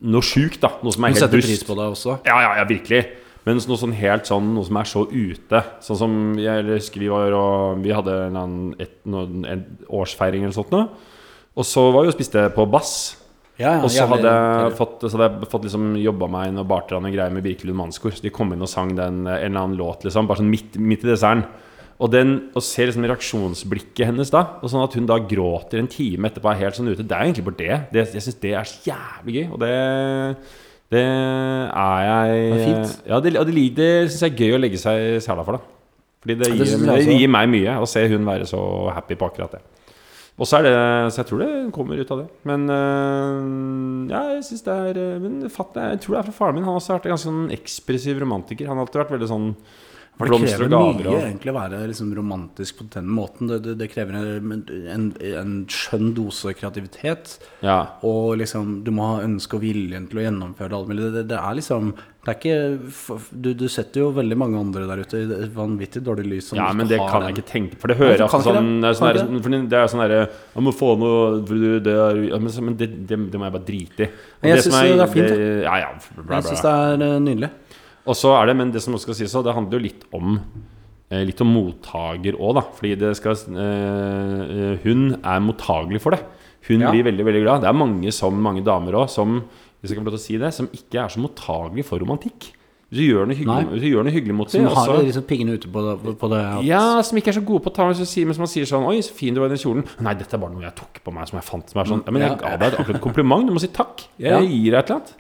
noe 0.05 0.27
sjukt, 0.27 0.59
da. 0.61 0.75
Noe 0.85 0.93
som 0.93 1.07
er 1.07 1.13
Hun 1.13 1.17
helt 1.17 1.23
setter 1.23 1.41
pris 1.41 1.63
på 1.65 1.77
det 1.79 1.85
også. 1.95 2.17
Ja, 2.29 2.35
ja, 2.43 2.51
ja, 2.59 2.65
virkelig. 2.69 2.99
Men 3.47 3.57
noe 3.57 3.79
sånn 3.81 3.95
helt 3.97 4.29
sånn 4.29 4.51
Noe 4.53 4.67
som 4.69 4.77
er 4.77 4.91
så 4.91 5.05
ute. 5.09 5.61
Sånn 5.87 6.01
som 6.01 6.17
jeg 6.37 6.67
husker 6.69 7.01
vi 7.01 7.09
var 7.13 7.33
og 7.39 7.81
Vi 7.85 7.95
hadde 7.95 8.17
en, 8.27 8.37
annen, 8.37 8.75
et, 8.83 8.99
en 9.07 9.65
årsfeiring 9.89 10.45
eller 10.45 10.57
sånt 10.57 10.75
noe. 10.75 10.91
Og 11.55 11.65
så 11.69 11.87
var 11.95 12.05
vi 12.05 12.13
og 12.13 12.17
spiste 12.19 12.43
på 12.53 12.67
Bass. 12.69 12.95
Ja, 13.55 13.77
ja, 13.77 13.83
Og 13.87 13.91
så 13.95 14.07
hadde 14.11 14.31
jeg 14.31 14.73
fått, 14.79 15.05
så 15.07 15.15
hadde 15.15 15.29
jeg 15.29 15.51
fått 15.53 15.69
liksom 15.69 15.93
jobba 16.03 16.27
meg 16.31 16.49
inn 16.51 16.59
og 16.59 16.67
barterne 16.71 17.13
greier 17.15 17.35
med 17.35 17.45
Birkelund 17.47 17.79
Mannskor. 17.79 18.15
Så 18.15 18.25
de 18.25 18.33
kom 18.35 18.51
inn 18.55 18.65
og 18.65 18.71
sang 18.71 18.91
den, 18.99 19.23
en 19.29 19.31
eller 19.31 19.61
annen 19.61 19.79
låt, 19.79 20.03
liksom. 20.07 20.27
Bare 20.27 20.43
sånn 20.43 20.51
midt, 20.51 20.75
midt 20.83 21.07
i 21.07 21.13
desserten. 21.13 21.47
Og 22.03 22.11
den, 22.11 22.33
og 22.59 22.65
ser 22.67 22.89
liksom 22.91 23.07
reaksjonsblikket 23.07 24.09
hennes 24.09 24.33
da, 24.35 24.43
og 24.59 24.71
sånn 24.73 24.83
at 24.83 24.97
hun 24.99 25.07
da 25.07 25.21
gråter 25.31 25.79
en 25.79 25.89
time 25.91 26.27
etterpå 26.27 26.51
er 26.51 26.65
helt 26.65 26.79
sånn 26.81 26.91
ute, 26.91 27.07
det 27.07 27.15
er 27.15 27.29
egentlig 27.29 27.45
bare 27.47 27.61
det. 27.61 27.77
det 27.95 28.03
jeg 28.17 28.25
syns 28.25 28.41
det 28.43 28.55
er 28.59 28.67
så 28.67 28.81
jævlig 28.91 29.37
gøy, 29.37 29.45
og 29.55 29.61
det 29.63 29.75
det 30.95 31.01
er 31.01 32.01
jeg 32.05 32.35
Det 32.35 32.59
er 32.59 32.65
fint. 32.65 32.99
Ja, 33.09 33.21
det, 33.23 33.33
og 33.41 33.47
det, 33.49 33.63
det 33.79 33.89
syns 34.11 34.27
jeg 34.27 34.35
er 34.35 34.43
gøy 34.43 34.57
å 34.57 34.61
legge 34.61 34.81
seg 34.83 35.05
i 35.05 35.23
sela 35.23 35.47
for, 35.47 35.59
da. 35.59 36.03
Fordi 36.25 36.37
det 36.41 36.51
Ja, 36.51 36.57
det 36.57 36.59
gir, 36.67 36.73
synes 36.75 37.07
det, 37.07 37.17
gir 37.23 37.33
meg 37.33 37.49
mye 37.53 37.79
å 37.81 37.89
se 37.89 38.05
hun 38.11 38.27
være 38.27 38.47
så 38.49 38.61
happy 38.97 39.17
på 39.21 39.31
akkurat 39.31 39.57
det. 39.57 39.63
Og 40.35 40.49
så 40.51 40.59
er 40.59 40.67
det 40.67 40.75
Så 41.15 41.23
jeg 41.23 41.29
tror 41.29 41.43
det 41.45 41.51
kommer 41.75 42.01
ut 42.01 42.11
av 42.11 42.25
det. 42.25 42.29
Men 42.49 42.67
øh, 42.71 44.11
ja, 44.11 44.23
jeg 44.35 44.45
syns 44.49 44.65
det 44.67 44.75
er 44.75 45.01
øh, 45.03 45.23
Men 45.23 45.51
fatt, 45.51 45.77
jeg 45.79 46.01
tror 46.03 46.17
det 46.17 46.21
er 46.23 46.29
fra 46.31 46.39
faren 46.41 46.59
min. 46.59 46.65
Han 46.67 46.75
har 46.75 46.81
også 46.81 46.97
vært 46.97 47.09
en 47.09 47.15
ganske 47.15 47.31
sånn 47.31 47.55
ekspressiv 47.55 48.19
romantiker. 48.23 48.71
Han 48.71 48.81
har 48.81 48.89
alltid 48.89 49.05
vært 49.05 49.15
veldig 49.15 49.31
sånn 49.31 49.51
For 50.15 50.31
det 50.31 50.39
krever 50.47 50.75
og 50.79 50.99
mye 51.01 51.21
egentlig 51.25 51.51
å 51.51 51.57
være 51.57 51.79
liksom 51.91 52.13
romantisk 52.15 52.77
på 52.79 52.85
den 52.95 53.09
måten. 53.11 53.49
Det, 53.51 53.57
det, 53.65 53.73
det 53.81 53.89
krever 53.91 54.15
en, 54.15 54.53
en, 54.95 55.07
en 55.35 55.55
skjønn 55.67 56.13
dose 56.15 56.53
kreativitet. 56.55 57.39
Ja. 57.67 57.81
Og 58.07 58.37
liksom, 58.39 58.85
du 58.87 58.93
må 58.95 59.09
ha 59.17 59.25
ønske 59.27 59.59
og 59.59 59.65
viljen 59.67 60.07
til 60.11 60.21
å 60.23 60.27
gjennomføre 60.29 60.79
alt 60.79 60.91
mulig. 60.93 61.09
Det, 61.17 61.25
det 61.33 61.41
er 61.41 61.59
liksom 61.59 61.91
Det 62.25 62.31
er 62.31 62.39
ikke 62.39 63.33
du, 63.45 63.51
du 63.59 63.67
setter 63.69 64.01
jo 64.05 64.13
veldig 64.17 64.39
mange 64.39 64.57
andre 64.63 64.87
der 64.89 65.03
ute 65.03 65.19
i 65.19 65.49
vanvittig 65.53 66.01
dårlig 66.07 66.29
lys. 66.31 66.47
som 66.53 66.59
Ja, 66.63 66.71
men 66.73 66.87
det 66.89 66.97
kan 67.03 67.21
den- 67.21 67.29
jeg 67.35 67.37
ikke 67.37 67.51
tenke 67.51 67.81
For 67.83 67.89
det 67.91 67.99
hører 67.99 68.17
jeg 68.23 68.31
sånn 68.31 68.47
det. 68.47 68.63
Det 68.87 68.89
er 68.89 69.01
sånn 69.01 69.43
der- 69.43 69.69
det 69.75 69.79
er 69.83 69.91
sånn 69.93 70.05
derre 70.07 70.23
Jeg 70.55 70.63
må 70.63 70.73
få 70.73 70.95
noe 70.97 71.43
det, 71.43 71.83
det 71.85 71.99
er, 72.07 72.39
men, 72.39 72.77
det, 72.79 72.89
det, 73.11 73.19
det 73.35 73.41
må 73.43 73.51
jeg 73.51 73.57
bare 73.59 73.67
drite 73.67 74.07
i. 74.07 74.09
Jeg 74.49 74.63
syns 74.63 74.81
det 74.81 75.01
er 75.01 75.13
fint. 75.19 75.37
Ja, 75.67 75.77
ja, 75.83 75.91
bla, 76.15 76.23
bla, 76.23 76.37
Jeg 76.39 76.45
syns 76.53 76.63
det 76.63 76.73
er 76.79 77.03
eh, 77.11 77.19
nydelig. 77.27 77.51
Og 78.07 78.17
så 78.19 78.35
er 78.37 78.51
det, 78.51 78.57
men 78.59 78.73
det 78.75 78.83
som 78.85 78.95
også 78.97 79.09
skal 79.09 79.19
sies, 79.21 79.33
så, 79.33 79.43
det 79.45 79.55
handler 79.57 79.79
jo 79.79 79.85
litt 79.87 80.03
om 80.17 80.39
eh, 81.11 81.23
litt 81.25 81.41
om 81.45 81.53
mottaker 81.55 82.37
òg, 82.37 82.57
da. 82.59 82.65
Fordi 82.77 82.95
det 83.01 83.13
skal 83.21 83.39
eh, 83.55 84.75
Hun 84.85 85.07
er 85.21 85.45
mottagelig 85.45 86.03
for 86.05 86.17
det. 86.17 86.25
Hun 86.69 86.81
Ja. 86.81 86.91
blir 86.91 87.05
veldig 87.05 87.25
veldig 87.25 87.45
glad. 87.45 87.61
Det 87.65 87.69
er 87.69 87.77
mange 87.77 88.13
som 88.13 88.37
mange 88.41 88.65
damer 88.65 88.93
òg 89.05 89.09
som 89.13 89.43
hvis 89.85 89.93
jeg 89.93 89.99
kan 89.99 90.05
få 90.07 90.11
lov 90.11 90.17
til 90.17 90.23
å 90.23 90.29
si 90.29 90.37
det, 90.41 90.55
som 90.57 90.69
ikke 90.73 91.01
er 91.03 91.09
så 91.13 91.21
mottagelig 91.21 91.85
for 91.85 92.01
romantikk. 92.01 92.55
Hvis 92.89 93.01
du 93.01 93.05
gjør 93.05 93.27
noe 93.29 93.37
hyggelig, 93.37 93.91
gjør 93.91 94.07
noe 94.07 94.15
hyggelig 94.15 94.35
mot 94.39 94.49
dem, 94.49 94.65
Som 94.69 94.77
har 94.77 94.97
de 94.97 95.09
liksom 95.09 95.25
piggene 95.29 95.57
ute 95.59 95.69
på 95.69 95.83
det, 95.83 96.15
på 96.21 96.29
det 96.31 96.41
at, 96.41 96.63
ja, 96.65 97.03
som 97.03 97.19
ikke 97.19 97.33
er 97.33 97.37
så 97.37 97.43
gode 97.45 97.65
på 97.65 97.73
å 97.73 97.75
ta 97.75 97.89
med 97.89 97.99
men 97.99 98.37
som 98.37 98.45
man 98.45 98.49
sier 98.53 98.69
sånn 98.71 98.87
Oi, 98.89 99.03
så 99.03 99.13
fin 99.13 99.35
du 99.35 99.41
var 99.43 99.51
i 99.51 99.57
den 99.57 99.61
kjolen. 99.61 99.85
Nei, 100.01 100.15
dette 100.15 100.37
er 100.37 100.41
bare 100.41 100.55
noe 100.55 100.65
jeg 100.65 100.77
tok 100.79 101.01
på 101.05 101.13
meg, 101.13 101.29
som 101.29 101.37
jeg 101.41 101.45
fant. 101.49 101.69
Som 101.69 101.81
er 101.83 101.91
sånn, 101.91 102.03
ja, 102.07 102.15
men 102.15 102.23
jeg 102.23 102.39
ga 102.41 102.57
deg 102.57 102.79
akkurat 102.79 102.97
et 102.97 103.05
kompliment. 103.05 103.45
Du 103.49 103.53
må 103.53 103.61
si 103.61 103.69
takk. 103.69 104.07
Jeg 104.17 104.47
gir 104.49 104.71
deg 104.73 104.79
et 104.79 104.91
eller 104.93 105.01
annet. 105.01 105.13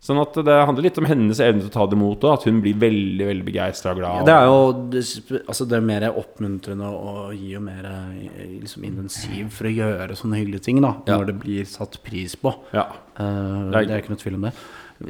Sånn 0.00 0.20
at 0.22 0.36
det 0.46 0.54
handler 0.62 0.84
litt 0.86 0.98
om 1.02 1.08
hennes 1.10 1.40
evne 1.42 1.64
til 1.64 1.72
å 1.72 1.74
ta 1.74 1.86
det 1.90 1.96
imot, 1.98 2.22
og 2.22 2.36
at 2.36 2.44
hun 2.46 2.60
blir 2.62 2.76
veldig 2.78 3.26
veldig 3.26 3.46
begeistra 3.48 3.90
og 3.92 3.98
glad. 3.98 4.28
Det 4.28 4.34
er 4.36 4.44
jo 4.46 4.60
det, 4.94 5.02
altså 5.50 5.66
det 5.66 5.76
er 5.80 5.86
mer 5.88 6.06
oppmuntrende 6.12 6.86
og 6.86 7.32
gir 7.34 7.56
jo 7.56 7.62
mer 7.66 7.88
eh, 7.90 8.44
liksom 8.62 8.86
intensiv 8.86 9.50
for 9.56 9.66
å 9.66 9.74
gjøre 9.74 10.14
sånne 10.20 10.38
hyggelige 10.38 10.62
ting, 10.68 10.78
da. 10.84 10.92
Ja. 11.10 11.16
Når 11.18 11.26
det 11.32 11.36
blir 11.42 11.66
satt 11.66 11.98
pris 12.06 12.36
på. 12.38 12.54
Ja. 12.72 12.86
Uh, 13.18 13.72
Det 13.74 13.74
det, 13.74 13.82
er- 13.90 13.96
er 13.98 14.02
ikke 14.04 14.14
noe 14.14 14.22
tvil 14.22 14.38
om 14.38 14.46
det. 14.46 14.54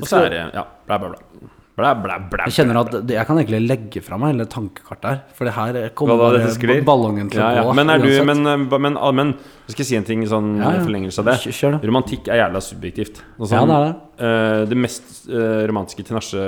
Og 0.00 0.08
så 0.08 0.24
er 0.24 0.30
det 0.32 0.40
Ja, 0.56 0.64
bla, 0.88 0.98
bla, 0.98 1.12
bla. 1.12 1.48
Bla, 1.78 1.92
bla, 1.94 2.16
bla, 2.18 2.46
Jeg 2.48 2.56
kjenner 2.56 2.80
at 2.80 2.94
jeg 3.06 3.22
kan 3.28 3.38
egentlig 3.38 3.60
legge 3.62 4.00
fra 4.02 4.16
meg 4.18 4.32
hele 4.32 4.46
tankekartet 4.50 5.04
her. 5.06 5.18
For 5.36 5.46
det 5.46 5.52
her 5.54 5.76
kommer 5.98 6.18
Hva 6.18 6.48
sklir? 6.50 6.80
ballongen 6.86 7.28
til 7.30 7.38
å 7.38 7.50
ja. 7.54 7.60
gå. 7.68 7.74
Men 7.78 7.92
er 7.92 8.02
du. 8.02 8.08
Men, 8.26 8.40
eh, 8.42 8.56
men, 8.64 8.82
men, 8.88 8.98
men 9.14 9.30
skal 9.68 9.84
jeg 9.84 9.88
si 9.92 9.98
en 10.00 10.08
ting 10.08 10.24
sånn 10.26 10.56
Ja, 10.58 10.72
i 10.74 10.82
forlengelse 10.82 11.22
av 11.22 11.30
det? 11.30 11.36
Kjør- 11.46 11.76
det? 11.76 11.86
Romantikk 11.86 12.32
er 12.34 12.42
jævla 12.42 12.64
subjektivt. 12.66 13.22
Sånn, 13.38 13.54
Ja, 13.54 13.62
det 13.70 13.76
er 13.76 13.86
det. 13.86 13.94
Uh, 14.18 14.64
det 14.72 14.80
mest 14.82 15.14
uh, 15.30 15.62
romantiske 15.70 16.02
Tinashe 16.08 16.42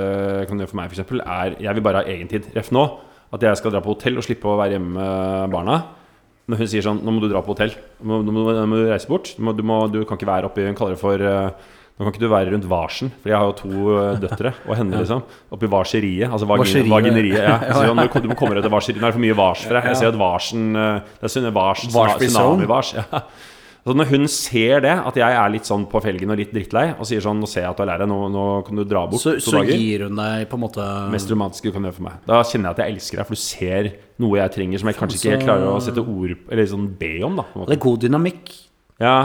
kan 0.49 0.59
gjøre 0.59 0.73
for 0.73 0.81
meg, 0.81 0.91
f.eks., 0.91 1.15
er 1.23 1.55
Jeg 1.63 1.79
vil 1.79 1.87
bare 1.87 2.03
ha 2.03 2.11
egen 2.11 2.27
tid. 2.27 2.51
Ref 2.57 2.73
nå. 2.75 2.83
At 3.31 3.47
jeg 3.47 3.55
skal 3.61 3.71
dra 3.71 3.79
på 3.79 3.95
hotell 3.95 4.19
og 4.19 4.27
slippe 4.27 4.51
å 4.51 4.59
være 4.59 4.75
hjemme 4.75 4.97
med 4.99 5.55
barna. 5.55 5.79
Når 6.51 6.59
hun 6.59 6.67
sier 6.67 6.83
sånn 6.83 6.99
Nå 7.05 7.13
må 7.15 7.23
du 7.23 7.29
dra 7.31 7.39
på 7.39 7.55
hotell. 7.55 7.71
Nå 8.01 8.09
må, 8.09 8.23
nå 8.27 8.35
må, 8.35 8.49
nå 8.51 8.65
må 8.67 8.81
du 8.81 8.89
reise 8.91 9.07
bort. 9.07 9.31
Du, 9.37 9.45
må, 9.47 9.55
du, 9.55 9.63
du 9.95 10.01
kan 10.03 10.19
ikke 10.19 10.27
være 10.27 10.51
oppi 10.51 10.67
Hun 10.67 10.75
kaller 10.75 10.97
det 10.97 11.01
for 11.01 11.23
eh, 11.23 11.69
Nå 12.01 12.07
kan 12.07 12.15
ikke 12.15 12.23
du 12.23 12.31
være 12.31 12.49
rundt 12.49 12.63
varsen, 12.65 13.11
for 13.21 13.29
jeg 13.29 13.37
har 13.37 13.45
jo 13.45 13.53
to 13.59 13.91
eh, 13.93 14.15
døtre. 14.23 14.51
Og 14.65 14.73
henne, 14.73 14.97
liksom. 15.03 15.19
Oppi 15.53 15.67
varseriet. 15.69 16.31
Altså 16.31 16.47
vagin, 16.49 16.87
vagineriet. 16.89 17.37
Ja. 17.51 17.59
Så 17.61 17.83
sånn, 17.85 18.01
du, 18.25 18.29
må 18.31 18.37
komme 18.39 18.57
deg 18.57 18.65
til 18.65 18.73
varseriet. 18.73 18.97
Nå 18.97 19.05
er 19.05 19.13
det 19.13 19.17
for 19.19 19.25
mye 19.27 19.37
vars 19.37 19.61
for 19.67 19.77
deg. 19.77 19.89
Jeg 19.91 19.99
ser 19.99 20.09
at 20.09 20.17
varsen 20.17 20.63
eh, 20.81 21.11
Det 21.19 21.29
er 21.29 21.33
sånn 21.35 21.49
vars, 21.53 21.85
tsunami-vars. 21.85 22.93
Ja. 22.97 23.21
Så 23.85 23.93
når 23.97 24.09
hun 24.11 24.25
ser 24.29 24.81
det, 24.81 24.93
at 24.93 25.15
jeg 25.17 25.37
er 25.43 25.53
litt 25.53 25.69
sånn 25.69 25.87
på 25.89 26.01
felgen 26.01 26.33
og 26.33 26.41
litt 26.41 26.51
drittlei, 26.53 26.91
og 26.97 27.05
sier 27.09 27.21
sånn 27.21 27.37
'Nå 27.41 27.49
ser 27.49 27.63
jeg 27.65 27.71
at 27.71 27.77
du 27.77 27.83
er 27.85 27.89
lei 27.89 27.97
deg, 28.01 28.09
nå, 28.09 28.17
nå 28.33 28.43
kan 28.65 28.77
du 28.77 28.83
dra 28.85 29.07
bort 29.09 29.21
Så, 29.21 29.33
to 29.41 29.49
så 29.49 29.61
dager', 29.61 29.77
gir 29.77 30.05
hun 30.05 30.17
deg 30.21 30.49
på 30.49 30.57
en 30.57 30.63
måte 30.65 30.85
mest 31.13 31.29
romantiske 31.33 31.69
du 31.69 31.73
kan 31.77 31.85
gjøre 31.89 31.97
for 31.97 32.05
meg. 32.09 32.19
Da 32.29 32.41
kjenner 32.45 32.69
jeg 32.69 32.77
at 32.77 32.81
jeg 32.85 32.95
elsker 32.95 33.21
deg, 33.21 33.29
for 33.29 33.37
du 33.37 33.41
ser 33.41 33.93
noe 34.21 34.37
jeg 34.37 34.53
trenger 34.57 34.83
som 34.83 34.91
jeg 34.91 34.97
kanskje 35.01 35.17
ikke 35.17 35.33
helt 35.33 35.41
så- 35.41 35.49
klarer 35.49 35.69
å 35.69 35.81
sette 35.81 36.01
ord 36.05 36.37
Eller 36.49 36.65
sånn 36.65 36.89
be 36.97 37.13
om, 37.25 37.35
da. 37.41 37.45
Det 37.65 37.77
er 37.77 37.81
god 37.81 37.99
dynamikk. 38.05 38.53
Ja. 39.01 39.17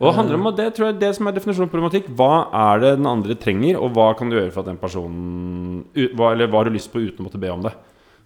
Og 0.00 0.08
det 0.08 0.16
handler 0.16 0.38
om 0.38 0.48
at 0.48 0.56
det 0.56 0.66
tror 0.76 0.86
jeg 0.88 0.98
det 1.02 1.10
som 1.12 1.28
er 1.28 1.34
definisjonen 1.36 1.68
på 1.68 1.76
problematikk. 1.76 2.06
Hva 2.16 2.48
er 2.56 2.80
det 2.80 2.92
den 2.96 3.08
andre 3.10 3.36
trenger, 3.36 3.76
og 3.76 3.92
hva 3.92 4.06
kan 4.16 4.32
du 4.32 4.38
gjøre 4.38 4.52
for 4.54 4.64
at 4.64 4.70
den 4.70 4.80
personen 4.80 5.82
hva, 6.16 6.32
Eller 6.32 6.48
hva 6.48 6.62
har 6.62 6.70
du 6.70 6.76
lyst 6.78 6.88
på 6.92 7.02
uten 7.02 7.20
å 7.20 7.28
måtte 7.28 7.40
be 7.42 7.50
om 7.52 7.64
det? 7.66 7.74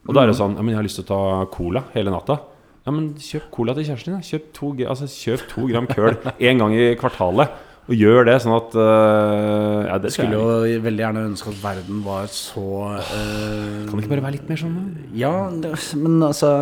Og 0.07 0.15
da 0.15 0.23
er 0.23 0.31
det 0.31 0.39
sånn 0.39 0.55
Ja, 0.55 0.63
men 0.63 0.75
jeg 0.75 0.79
har 0.79 0.87
lyst 0.87 1.01
til 1.01 1.07
å 1.09 1.11
ta 1.11 1.51
cola 1.51 1.83
hele 1.97 2.15
natta. 2.15 2.39
Ja, 2.85 2.93
men 2.93 3.15
kjøp 3.19 3.49
cola 3.51 3.75
til 3.75 3.89
kjæresten 3.89 4.13
din. 4.13 4.21
da. 4.21 4.29
Kjøp 4.29 4.49
to, 4.55 4.73
altså, 4.93 5.09
kjøp 5.09 5.47
to 5.51 5.69
gram 5.71 5.87
køl 5.91 6.19
én 6.51 6.61
gang 6.61 6.75
i 6.77 6.91
kvartalet. 7.01 7.63
Og 7.85 7.99
gjør 8.01 8.25
det 8.31 8.39
sånn 8.41 8.55
at 8.57 8.77
uh, 8.79 9.81
Ja, 9.91 9.99
det 10.01 10.15
skulle 10.15 10.39
jeg. 10.39 10.77
jo 10.77 10.85
veldig 10.87 11.03
gjerne 11.05 11.25
ønske 11.29 11.51
at 11.53 11.59
verden 11.61 11.99
var 12.07 12.31
så 12.33 12.63
uh, 12.97 13.83
Kan 13.91 13.99
det 13.99 14.07
ikke 14.07 14.15
bare 14.15 14.25
være 14.25 14.37
litt 14.39 14.49
mer 14.49 14.61
sånn, 14.63 14.79
da? 14.79 15.09
Ja, 15.21 15.33
det, 15.53 15.75
men 16.01 16.17
altså 16.25 16.53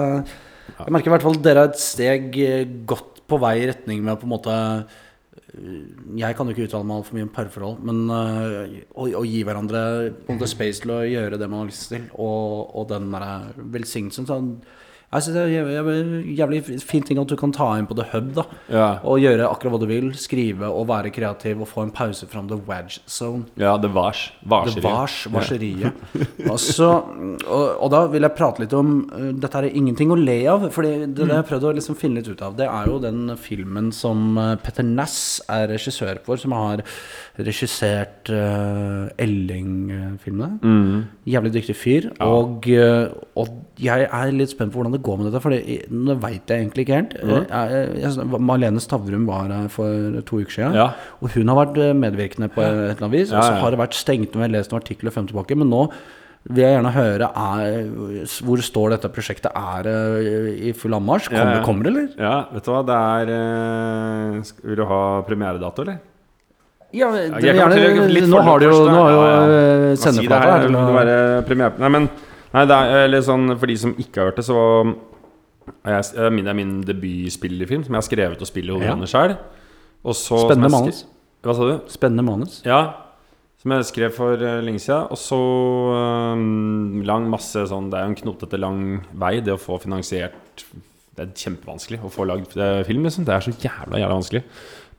Jeg 0.81 0.97
merker 0.97 1.13
i 1.13 1.15
hvert 1.15 1.27
fall 1.29 1.39
at 1.39 1.45
dere 1.47 1.63
er 1.67 1.71
et 1.71 1.79
steg 1.79 2.39
eh, 2.43 2.65
godt 2.91 3.12
på 3.33 3.41
vei 3.43 3.57
i 3.63 3.71
retning 3.71 4.05
med 4.05 4.21
på 4.21 4.29
en 4.29 4.35
måte 4.35 4.59
eh, 4.59 5.81
Jeg 6.21 6.37
kan 6.37 6.49
jo 6.49 6.55
ikke 6.55 6.69
uttale 6.69 6.89
meg 6.89 7.01
altfor 7.01 7.19
mye 7.19 7.27
om 7.29 7.33
parforhold, 7.35 7.83
men 7.89 8.05
eh, 8.19 8.79
å, 8.93 9.09
å 9.23 9.25
gi 9.29 9.43
hverandre 9.49 9.83
på 10.21 10.33
en 10.33 10.41
måte 10.41 10.53
space 10.53 10.85
til 10.85 10.95
å 10.95 11.03
gjøre 11.09 11.41
det 11.41 11.49
man 11.49 11.65
har 11.65 11.73
lyst 11.73 11.91
til, 11.95 12.07
og, 12.15 12.73
og 12.77 12.89
den 12.93 13.11
der 13.15 13.53
velsignelsen 13.77 14.29
sånn, 14.29 14.55
Jeg 15.13 15.23
synes 15.27 15.35
det 15.37 15.43
er 15.45 15.51
jævlig, 15.53 16.37
jævlig- 16.39 16.83
fin 16.89 17.03
ting 17.05 17.19
at 17.21 17.29
du 17.29 17.37
kan 17.37 17.53
ta 17.53 17.67
inn 17.77 17.87
på 17.87 17.95
The 17.99 18.07
Hub, 18.15 18.31
da. 18.35 18.43
Ja. 18.73 18.87
Og 19.05 19.19
gjøre 19.21 19.45
akkurat 19.51 19.75
hva 19.75 19.81
du 19.83 19.87
vil. 19.91 20.07
Skrive 20.17 20.71
og 20.73 20.87
være 20.89 21.11
kreativ 21.13 21.61
og 21.61 21.69
få 21.69 21.83
en 21.85 21.91
pause 21.93 22.27
fram 22.31 22.49
the 22.49 22.57
wedge 22.57 23.01
zone. 23.07 23.45
ja, 23.61 23.77
The 23.77 23.89
vars. 23.93 24.31
Varseriet. 24.49 24.81
The 24.81 24.89
vars, 24.89 25.17
varseriet. 25.33 25.93
Altså, 26.49 26.89
og, 27.47 27.83
og 27.83 27.91
da 27.93 28.07
vil 28.07 28.23
jeg 28.25 28.35
prate 28.39 28.61
litt 28.65 28.73
om 28.79 28.95
uh, 29.13 29.33
Dette 29.43 29.59
er 29.61 29.69
ingenting 29.77 30.11
å 30.11 30.17
le 30.17 30.39
av. 30.49 30.65
Fordi 30.73 30.95
det, 31.05 31.15
det 31.19 31.29
jeg 31.29 31.37
har 31.37 31.49
prøvd 31.51 31.69
å 31.69 31.75
liksom 31.77 31.99
finne 32.01 32.23
litt 32.23 32.29
ut 32.33 32.43
av, 32.43 32.57
det 32.57 32.67
er 32.71 32.89
jo 32.89 32.99
den 33.03 33.37
filmen 33.37 33.93
som 33.93 34.39
uh, 34.41 34.55
Petter 34.65 34.87
Næss 34.89 35.43
er 35.53 35.69
regissør 35.75 36.23
for, 36.25 36.41
som 36.41 36.57
har 36.57 36.81
regissert 37.39 38.33
uh, 38.33 39.13
Elling-filmene. 39.21 40.59
Mm. 40.63 41.05
Jævlig 41.29 41.53
dyktig 41.59 41.77
fyr. 41.77 42.09
Og, 42.25 42.65
uh, 42.73 43.13
og 43.37 43.49
jeg 43.83 44.09
er 44.09 44.33
litt 44.35 44.53
spent 44.55 44.73
på 44.73 44.81
hvordan 44.81 44.97
det 44.97 45.02
går 45.03 45.19
med 45.21 45.27
dette, 45.29 45.43
for 45.43 45.51
det- 45.51 45.87
nå 45.91 46.15
veit 46.23 46.47
jeg 46.47 46.63
egentlig 46.65 46.87
ikke 46.87 46.99
helt. 47.01 47.15
Mm. 47.23 47.45
Jeg, 47.51 48.03
jeg, 48.03 48.41
Malene 48.41 48.81
Stavrum 48.81 49.27
var 49.27 49.49
her 49.53 49.69
for 49.69 50.21
to 50.23 50.41
uker 50.41 50.51
siden. 50.57 50.75
Ja. 50.79 50.89
Og 51.23 51.31
hun 51.37 51.49
har 51.53 51.61
vært 51.67 51.79
eh, 51.83 51.93
medvirkende 51.93 52.49
på 52.55 52.63
et 52.65 52.73
eller 52.73 52.97
annet 52.97 53.11
vis. 53.19 53.31
Ja, 53.31 53.39
Og 53.39 53.45
så 53.45 53.61
har 53.63 53.71
det 53.77 53.83
vært 53.83 53.95
stengt 53.99 54.33
når 54.33 54.43
jeg 54.47 54.51
har 54.51 54.57
lest 54.59 54.73
noen 54.73 54.83
artikler 54.83 55.11
frem 55.15 55.27
tilbake. 55.31 55.57
Men 55.59 55.71
nå 55.71 55.85
vil 56.51 56.65
jeg 56.65 56.75
gjerne 56.75 56.91
høre 56.97 57.29
er, 57.39 57.85
hvor 58.43 58.59
står 58.67 58.91
dette 58.97 59.11
prosjektet. 59.15 59.53
Er 59.55 59.83
det 59.87 59.99
i 60.67 60.73
full 60.75 60.91
anmarsj? 60.99 61.29
Kommer, 61.31 61.53
Ja, 61.53 61.59
ja. 61.61 61.65
kommer 61.67 61.85
det, 61.87 61.93
eller? 61.93 62.09
Ja, 62.19 62.47
vet 62.53 62.65
du 62.67 62.71
hva, 62.73 62.81
det 62.89 62.97
er 62.99 63.37
eh, 63.37 64.43
Vil 64.67 64.81
du 64.81 64.85
ha 64.91 65.03
premieredato, 65.29 65.83
eller? 65.87 66.01
Ja, 66.93 67.09
det, 67.15 67.41
gjerne, 67.41 68.27
nå 68.29 68.41
har 68.45 68.59
du 68.61 68.67
jo, 68.67 68.75
nå 68.85 68.99
har 68.99 69.13
jo 69.15 69.21
Ja, 69.23 69.29
ja. 69.33 70.13
det 70.13 70.29
her? 70.29 70.43
her. 70.45 70.67
Det 70.67 70.73
må 70.75 70.93
være 70.93 71.15
premiere 71.49 71.79
Nei, 71.81 71.89
men 71.89 72.09
Nei, 72.53 72.67
det 72.69 72.77
er 72.77 73.09
litt 73.09 73.25
sånn 73.25 73.55
For 73.57 73.71
de 73.71 73.79
som 73.81 73.95
ikke 73.97 74.21
har 74.21 74.31
hørt 74.31 74.41
det, 74.41 74.45
så 74.45 74.59
er 75.87 75.97
jeg, 75.97 76.11
er 76.19 76.35
min, 76.35 76.45
det 76.45 76.53
er 76.53 76.59
min 76.59 76.75
debutspillerfilm 76.87 77.85
som 77.87 77.95
jeg 77.95 78.01
har 78.01 78.09
skrevet 78.09 78.43
og 78.43 78.49
spiller 78.49 78.77
hovedrollene 78.77 79.09
sjøl. 79.11 79.37
Spennende 80.03 80.71
manus. 80.73 81.05
Hva 81.43 81.55
sa 81.55 81.69
du? 81.69 81.75
Spennende 81.91 82.25
manus. 82.27 82.61
Ja. 82.67 82.83
Som 83.63 83.75
jeg 83.77 83.87
skrev 83.87 84.15
for 84.15 84.43
eh, 84.43 84.59
lenge 84.65 84.83
siden. 84.83 85.07
Og 85.15 85.19
så 85.23 85.39
um, 85.39 87.03
lang 87.07 87.29
masse 87.31 87.63
sånn 87.71 87.93
Det 87.93 87.99
er 87.99 88.09
jo 88.09 88.13
en 88.13 88.19
knotete 88.19 88.59
lang 88.59 88.81
vei, 89.23 89.37
det 89.45 89.55
å 89.55 89.61
få 89.61 89.79
finansiert 89.83 90.65
Det 91.15 91.23
er 91.23 91.31
kjempevanskelig 91.31 92.01
å 92.03 92.11
få 92.11 92.27
lagd 92.27 92.57
eh, 92.59 92.83
film, 92.89 93.07
liksom. 93.07 93.29
Det 93.29 93.37
er 93.37 93.47
så 93.47 93.55
jævla, 93.55 94.03
jævla 94.03 94.19
vanskelig. 94.19 94.43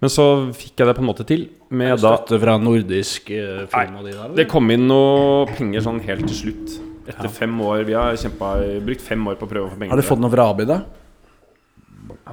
Men 0.04 0.12
så 0.12 0.30
fikk 0.56 0.80
jeg 0.80 0.90
det 0.90 0.96
på 0.96 1.04
en 1.04 1.12
måte 1.12 1.28
til. 1.28 1.46
Med 1.72 1.96
da 2.00 2.16
Støtte 2.16 2.40
fra 2.44 2.56
nordisk 2.60 3.32
uh, 3.36 3.68
film 3.72 4.00
og 4.00 4.08
de 4.08 4.16
der? 4.16 4.34
Det 4.40 4.50
kom 4.52 4.72
inn 4.72 4.88
noe 4.88 5.46
penger 5.52 5.84
sånn 5.84 6.04
helt 6.08 6.28
til 6.32 6.40
slutt. 6.40 6.82
Etter 7.08 7.32
fem 7.32 7.56
år. 7.62 7.84
Vi 7.88 7.96
har 7.98 8.16
kjempet, 8.20 8.84
brukt 8.86 9.02
fem 9.04 9.28
år 9.28 9.40
på 9.40 9.48
å 9.48 9.52
prøve 9.52 9.68
å 9.68 9.72
få 9.74 9.80
penger. 9.80 9.92
Har 9.96 10.02
du 10.02 10.08
fått 10.08 10.22
noe 10.24 10.32
fra 10.34 10.50
Abid, 10.54 10.70
da? 10.72 10.82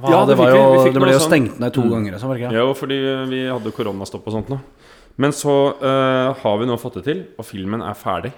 Ja, 0.01 0.21
det 0.27 0.37
fikk 0.39 0.51
jo, 0.51 0.61
det 0.85 1.01
ble 1.01 1.11
jo 1.11 1.19
sånn- 1.19 1.29
stengt 1.29 1.59
ned 1.59 1.73
to 1.75 1.83
ganger. 1.87 2.15
Sånn, 2.19 2.31
var 2.31 2.37
det 2.37 2.45
ikke? 2.45 2.55
Jo, 2.55 2.71
fordi 2.77 2.99
vi 3.31 3.41
hadde 3.47 3.73
koronastopp 3.75 4.27
og 4.27 4.37
sånt 4.37 4.49
nå. 4.51 4.59
Men 5.21 5.35
så 5.35 5.55
uh, 5.81 6.31
har 6.39 6.57
vi 6.61 6.65
nå 6.69 6.77
fått 6.79 7.01
det 7.01 7.03
til, 7.09 7.21
og 7.37 7.45
filmen 7.45 7.83
er 7.83 7.93
ferdig. 7.99 8.31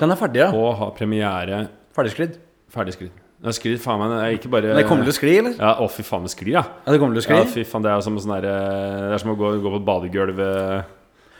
Den 0.00 0.14
er 0.14 0.18
ferdig, 0.18 0.40
ja. 0.42 0.48
Og 0.54 0.74
har 0.78 0.94
premiere 0.96 1.68
Ferdigsklidd. 1.94 2.38
ferdigskridd. 2.74 3.12
Det 3.44 3.50
er 3.50 3.56
sklidd, 3.58 3.80
faen 3.82 4.00
meg. 4.00 4.10
Det 4.10 4.18
er 4.24 4.36
ikke 4.38 4.50
bare 4.50 4.74
det 4.78 4.86
kommer 4.88 5.04
til 5.04 5.12
å 5.12 5.16
skli, 5.18 5.32
eller? 5.42 5.54
Ja, 5.58 5.74
å, 5.84 5.88
fy 5.92 6.02
faen, 6.06 6.24
det 6.24 6.32
sklir, 6.32 6.54
ja. 6.56 6.62
Ja, 6.86 6.94
det 6.94 7.00
kommer 7.02 7.18
til 7.18 7.22
å 7.22 7.26
skli? 7.26 7.36
Ja, 7.42 7.50
fy 7.50 7.64
faen, 7.68 7.84
det 7.84 7.90
er 7.92 8.04
som, 8.06 8.16
sånn 8.22 8.32
der, 8.38 8.46
eh, 8.48 9.00
det 9.10 9.18
er 9.18 9.20
som 9.20 9.34
å 9.34 9.36
gå, 9.36 9.50
gå 9.60 9.72
på 9.74 9.80
et 9.82 9.86
badegulv 9.90 10.40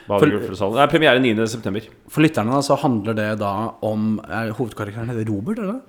eh. 0.05 0.77
Det 0.77 0.85
er 0.85 0.93
premiere 0.93 1.23
9.9. 1.23 1.89
For 2.13 2.25
lytterne 2.25 2.61
så 2.67 2.77
handler 2.83 3.17
det 3.17 3.31
da 3.41 3.55
om 3.87 4.19
er 4.25 4.53
Hovedkarakteren 4.57 5.13
heter 5.13 5.29
Robert, 5.31 5.63
eller? 5.65 5.83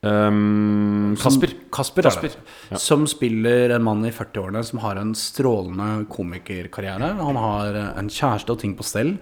Um, 0.00 1.12
Kasper. 1.20 1.52
Kasper, 1.68 2.06
er 2.06 2.08
Kasper, 2.08 2.32
det. 2.32 2.56
ja. 2.70 2.78
Som 2.80 3.04
spiller 3.10 3.74
en 3.74 3.84
mann 3.84 4.00
i 4.08 4.12
40-årene 4.14 4.62
som 4.64 4.80
har 4.80 4.96
en 4.96 5.12
strålende 5.18 6.06
komikerkarriere. 6.08 7.12
Han 7.20 7.36
har 7.36 7.76
eh, 7.76 7.90
en 8.00 8.08
kjæreste 8.08 8.54
og 8.54 8.62
ting 8.62 8.72
på 8.78 8.86
stell. 8.86 9.18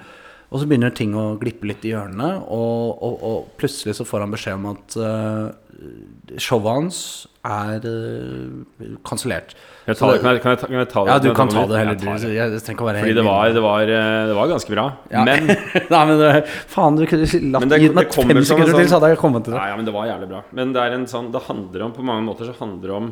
Og 0.49 0.63
så 0.63 0.69
begynner 0.69 0.95
ting 0.97 1.17
å 1.19 1.35
glippe 1.41 1.67
litt 1.69 1.83
i 1.85 1.91
hjørnene, 1.93 2.29
og, 2.49 3.03
og, 3.05 3.25
og 3.29 3.51
plutselig 3.61 3.99
så 3.99 4.07
får 4.09 4.25
han 4.25 4.33
beskjed 4.33 4.57
om 4.57 4.69
at 4.71 4.95
uh, 4.97 6.39
showet 6.41 6.71
hans 6.79 7.01
er 7.45 7.85
uh, 7.85 8.95
kansellert. 9.05 9.53
Jeg 9.89 9.97
ta 9.97 10.09
det? 10.13 10.19
Kan 10.21 10.35
jeg, 10.35 10.41
kan 10.45 10.53
jeg, 10.53 10.59
ta- 10.61 10.69
kan 10.69 10.77
jeg 10.83 10.89
ta 10.93 11.03
det? 11.05 11.11
Ja, 11.11 11.19
du 11.25 11.29
kan 11.39 11.49
ta 11.49 11.63
det 11.65 11.79
Jeg 11.79 11.87
heller. 11.87 11.99
tar 12.03 12.19
Du, 12.19 12.27
det. 12.29 12.35
jeg 12.37 12.77
å 12.79 12.87
være 12.89 13.01
Fordi 13.03 13.15
det 13.17 13.25
var, 13.25 13.53
det, 13.57 13.63
var, 13.65 13.93
eh, 13.99 14.27
det 14.29 14.35
var 14.37 14.51
ganske 14.53 14.75
bra. 14.75 14.85
Ja. 15.15 15.23
Men 15.25 15.47
Nei, 15.95 16.03
men 16.11 16.19
det, 16.21 16.33
faen, 16.75 16.99
du 17.01 17.07
kunne 17.09 17.25
latt, 17.25 17.63
Men 17.65 17.69
det- 17.73 17.81
gitt 17.87 17.97
meg 17.97 18.13
fem 18.13 18.29
sekunder 18.45 18.45
sånn, 18.75 18.83
til, 18.83 18.91
så 18.93 18.99
hadde 19.01 19.11
jeg 19.15 19.21
kommet 19.23 19.47
til 19.49 19.55
det. 19.57 19.61
Nei, 19.63 19.69
ja, 19.73 19.77
men 19.81 19.89
det 19.89 19.95
var 19.97 20.11
jævlig 20.11 20.29
bra. 20.35 20.43
Men 20.61 20.75
det 20.77 20.83
er 20.85 20.97
en 20.99 21.07
sånn 21.09 21.31
Det 21.33 21.43
handler 21.49 21.87
om 21.89 21.95
På 21.97 22.05
mange 22.05 22.27
måter 22.29 22.51
så 22.51 22.55
handler 22.61 22.93
det 22.93 22.97
om 22.99 23.09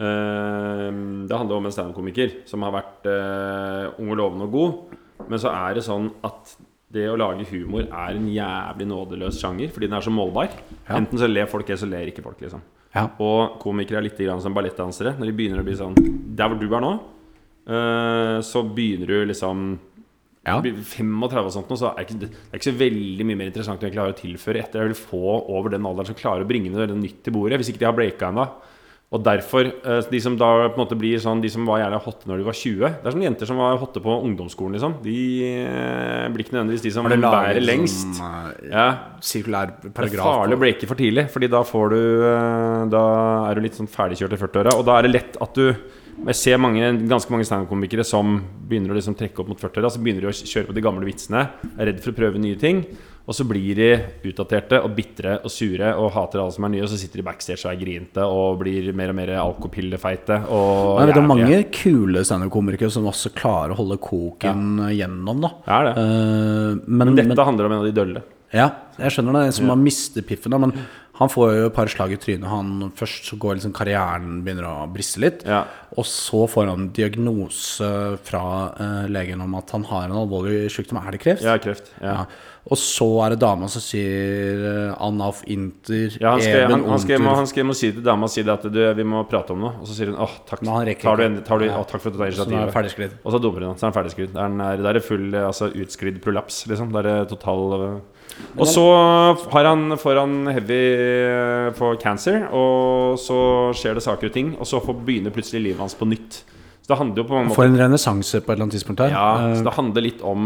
eh, 0.00 1.26
Det 1.28 1.36
handler 1.40 1.56
om 1.60 1.66
en 1.68 1.74
standup-komiker 1.76 2.34
som 2.48 2.64
har 2.66 2.74
vært 2.76 3.08
eh, 3.12 4.00
ung 4.00 4.10
og 4.14 4.20
lovende 4.20 4.48
og 4.48 4.56
god. 4.56 4.96
Men 5.28 5.40
så 5.42 5.52
er 5.52 5.76
det 5.78 5.84
sånn 5.86 6.08
at 6.26 6.56
det 6.96 7.08
å 7.10 7.16
lage 7.18 7.44
humor 7.50 7.84
er 7.90 8.14
en 8.14 8.28
jævlig 8.30 8.86
nådeløs 8.88 9.40
sjanger 9.42 9.72
fordi 9.74 9.88
den 9.90 9.96
er 9.98 10.04
så 10.06 10.12
målbar. 10.14 10.52
Ja. 10.86 10.96
Enten 11.00 11.18
så 11.20 11.28
ler 11.28 11.48
folk, 11.50 11.66
eller 11.68 11.80
så 11.82 11.88
ler 11.90 12.08
ikke 12.12 12.22
folk, 12.24 12.38
liksom. 12.44 12.62
Ja. 12.94 13.08
Og 13.20 13.58
komikere 13.60 14.00
er 14.00 14.06
litt 14.06 14.20
som 14.42 14.54
ballettdansere. 14.56 15.16
Når 15.18 15.28
de 15.28 15.36
begynner 15.36 15.60
å 15.60 15.66
bli 15.66 15.76
sånn 15.76 15.96
Der 16.36 16.48
hvor 16.48 16.58
du 16.60 16.66
er 16.68 16.80
nå, 16.84 16.92
eh, 17.66 18.38
så 18.40 18.62
begynner 18.62 19.06
du 19.06 19.26
liksom 19.32 19.78
Ja. 20.46 20.60
35 20.62 21.42
og 21.42 21.52
sånt 21.52 21.68
nå, 21.68 21.76
så 21.76 21.90
er 21.90 22.04
det, 22.04 22.06
ikke, 22.06 22.20
det 22.20 22.30
er 22.52 22.60
ikke 22.60 22.70
så 22.70 22.78
veldig 22.78 23.24
mye 23.26 23.36
mer 23.36 23.50
interessant 23.50 23.82
enn 23.82 23.90
jeg 23.90 23.96
klarer 23.96 24.14
å 24.14 24.20
tilføre 24.20 24.62
etter. 24.62 24.84
Jeg 24.84 24.92
vil 24.94 25.00
få 25.00 25.50
over 25.50 25.70
den 25.74 25.82
alderen 25.82 26.06
som 26.06 26.14
klarer 26.14 26.44
å 26.44 26.48
bringe 26.48 26.70
noe 26.70 26.86
nytt 26.86 27.24
til 27.24 27.34
bordet, 27.34 27.58
hvis 27.58 27.72
ikke 27.72 27.82
de 27.82 27.88
har 27.88 27.96
breaka 27.96 28.30
ennå. 28.30 28.46
Og 29.14 29.22
derfor, 29.22 29.68
eh, 29.86 30.00
de 30.10 30.18
som 30.20 30.34
da 30.36 30.48
på 30.66 30.74
en 30.74 30.80
måte 30.82 30.96
blir 30.98 31.20
sånn 31.22 31.38
De 31.40 31.46
som 31.48 31.62
var 31.64 31.78
gjerne 31.78 32.00
hotte 32.02 32.26
når 32.26 32.40
de 32.40 32.46
var 32.48 32.56
20 32.58 32.80
Det 32.80 33.06
er 33.06 33.14
sånne 33.14 33.28
jenter 33.28 33.46
som 33.46 33.60
var 33.62 33.76
hotte 33.78 34.00
på 34.02 34.16
ungdomsskolen, 34.26 34.74
liksom. 34.74 34.96
De 35.04 35.14
eh, 35.46 36.24
blir 36.34 36.42
ikke 36.42 36.56
nødvendigvis 36.56 36.82
de 36.82 36.90
som 36.90 37.06
bærer 37.06 37.62
lengst. 37.62 38.18
eh, 38.18 38.72
Ja, 38.72 38.86
sirkulær 39.22 39.70
det 39.80 39.92
er 39.94 40.08
farlig 40.18 40.58
å 40.58 40.62
breake 40.64 40.88
for 40.90 40.96
tidlig, 40.98 41.30
Fordi 41.30 41.48
da 41.48 41.62
får 41.62 41.90
du 41.94 42.00
Da 42.90 43.04
er 43.50 43.54
du 43.54 43.60
litt 43.62 43.78
sånn 43.78 43.88
ferdigkjørt 43.88 44.32
i 44.34 44.42
40-åra. 44.42 44.74
Og 44.74 44.84
da 44.84 44.98
er 44.98 45.02
det 45.06 45.12
lett 45.14 45.36
at 45.40 45.54
du 45.54 45.76
Jeg 46.26 46.34
ser 46.34 46.56
mange, 46.58 46.80
ganske 47.06 47.30
mange 47.30 47.44
standup-komikere 47.44 48.02
som 48.04 48.40
begynner 48.66 48.90
å 48.90 48.96
liksom 48.96 49.14
trekke 49.14 49.38
opp 49.38 49.48
mot 49.48 49.60
40-åra. 49.60 49.90
Så 49.92 50.00
begynner 50.02 50.22
de 50.22 50.30
å 50.32 50.32
kjøre 50.32 50.66
på 50.70 50.74
de 50.74 50.80
gamle 50.80 51.04
vitsene, 51.04 51.50
er 51.78 51.86
redd 51.92 52.00
for 52.00 52.10
å 52.10 52.16
prøve 52.16 52.40
nye 52.40 52.56
ting. 52.56 52.86
Og 53.26 53.34
så 53.34 53.42
blir 53.48 53.74
de 53.74 53.88
utdaterte 54.30 54.78
og 54.86 54.92
bitre 54.94 55.40
og 55.40 55.50
sure 55.50 55.88
og 55.98 56.12
hater 56.14 56.38
alle 56.42 56.54
som 56.54 56.66
er 56.68 56.72
nye. 56.76 56.84
Og 56.86 56.92
så 56.92 56.98
sitter 57.00 57.18
de 57.18 57.26
backstage 57.26 57.64
og 57.64 57.72
er 57.72 57.80
grinte 57.80 58.22
og 58.22 58.60
blir 58.60 58.92
mer 58.94 59.10
og 59.10 59.18
mer 59.18 59.32
alkopillefeite. 59.42 60.44
Og 60.54 61.00
Jeg 61.00 61.10
vet 61.10 61.18
er 61.18 61.26
mange 61.26 61.58
kule 61.74 62.22
standup-komikere 62.28 62.92
som 62.94 63.08
også 63.10 63.34
klarer 63.34 63.74
å 63.74 63.80
holde 63.80 63.98
koken 64.02 64.86
gjennom, 64.94 65.42
da. 65.42 65.52
Det 65.66 65.74
er 65.80 65.88
det. 65.88 65.96
Uh, 65.98 66.86
men, 66.86 67.02
Men 67.02 67.14
men, 67.16 67.34
dette 67.34 67.48
handler 67.50 67.66
om 67.66 67.76
en 67.76 67.82
av 67.82 67.90
de 67.90 67.96
dølle. 67.98 68.22
ja, 68.54 68.70
jeg 69.00 69.16
skjønner 69.16 69.40
det. 69.40 69.44
En 69.48 69.58
som 69.58 69.74
har 69.74 69.82
mistet 69.82 70.26
piffen. 70.28 70.54
Da, 70.54 70.62
men 70.62 70.76
han 71.18 71.30
får 71.32 71.52
jo 71.56 71.66
et 71.66 71.74
par 71.76 71.90
slag 71.90 72.12
i 72.14 72.18
trynet. 72.20 72.46
Han 72.48 72.90
Først 72.96 73.26
så 73.30 73.38
går 73.40 73.58
liksom 73.58 73.74
karrieren 73.76 74.42
begynner 74.46 74.68
å 74.70 74.86
briste 74.92 75.22
litt. 75.24 75.42
Ja. 75.48 75.64
Og 75.96 76.06
så 76.08 76.44
får 76.50 76.70
han 76.70 76.90
diagnose 76.96 77.88
fra 78.26 78.44
uh, 78.76 79.06
legen 79.10 79.42
om 79.42 79.56
at 79.58 79.72
han 79.74 79.86
har 79.90 80.06
en 80.06 80.20
alvorlig 80.22 80.68
sykdom. 80.72 81.00
Er 81.02 81.16
det 81.16 81.24
kreft? 81.24 81.46
Ja, 81.46 81.56
kreft. 81.58 81.90
Ja. 81.98 82.20
Ja. 82.22 82.52
Og 82.66 82.78
så 82.80 83.06
er 83.22 83.34
det 83.34 83.38
dama 83.44 83.68
som 83.70 83.82
sier 83.84 84.64
Anaf 84.96 85.04
Anna 85.06 85.28
of 85.30 85.42
Inter 85.46 86.16
Ja, 86.18 86.32
han, 86.32 86.42
skal, 86.42 86.64
Eben 86.64 86.72
han, 86.72 86.84
han, 86.90 86.98
skal, 87.02 87.20
Unter. 87.20 87.36
han 87.38 87.50
skal, 87.50 87.66
må 87.68 87.76
si 87.78 87.90
til 87.94 88.02
dama 88.02 88.28
si 88.30 88.42
at 88.42 88.66
du, 88.74 88.80
vi 88.98 89.06
må 89.06 89.22
prate 89.30 89.54
om 89.54 89.62
noe. 89.62 89.76
Og 89.78 89.86
så 89.86 89.94
sier 89.94 90.10
hun 90.10 90.18
åh, 90.18 90.34
takk, 90.48 90.64
han 90.66 90.90
tar 90.98 91.20
du, 91.20 91.24
en, 91.28 91.38
tar 91.46 91.62
du, 91.62 91.68
å, 91.70 91.84
takk 91.86 92.02
for 92.02 92.10
at 92.10 92.16
du 92.16 92.20
tar 92.20 92.32
initiativet. 92.32 93.16
Og 93.22 93.36
så 93.36 93.40
dummer 93.42 93.68
hun. 93.68 93.78
Så 93.78 93.86
er 93.86 93.92
han 93.92 93.96
ferdigskrudd. 94.00 94.34
Der 94.34 94.58
er, 94.66 94.82
der 94.88 94.98
er 94.98 95.06
full 95.06 95.28
eh, 95.30 95.46
altså, 95.46 95.70
utsklidd 95.70 96.18
prolaps, 96.24 96.64
liksom. 96.70 96.90
Der 96.96 97.10
er 97.12 97.30
total 97.30 97.78
eh. 97.78 97.96
Og 98.58 98.66
så 98.68 98.84
har 99.54 99.70
han, 99.70 99.94
får 100.02 100.18
han 100.20 100.36
heavy 100.50 100.82
eh, 100.98 101.70
på 101.78 101.94
cancer, 102.02 102.48
og 102.50 103.16
så 103.22 103.38
skjer 103.78 103.96
det 103.96 104.04
saker 104.04 104.28
og 104.28 104.34
ting. 104.34 104.52
Og 104.58 104.68
så 104.68 104.82
begynner 104.90 105.34
plutselig 105.34 105.68
livet 105.70 105.84
hans 105.86 105.96
på 105.96 106.08
nytt. 106.10 106.42
Så 106.82 106.92
det 106.92 106.98
handler 107.00 107.22
jo 107.22 107.26
på 107.26 107.34
mange 107.34 107.48
måter 107.48 107.58
Får 107.62 107.70
en 107.70 107.80
renessanse 107.80 108.40
på 108.42 108.50
et 108.50 108.54
eller 108.54 108.66
annet 108.66 108.76
tidspunkt 108.78 109.06
her. 109.06 109.14
Ja, 109.14 109.28
Eh, 109.46 109.56
så 109.58 109.66
det 109.66 109.74
handler 109.78 110.04
litt 110.04 110.20
om 110.22 110.42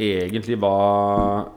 egentlig 0.00 0.58
var 0.60 1.52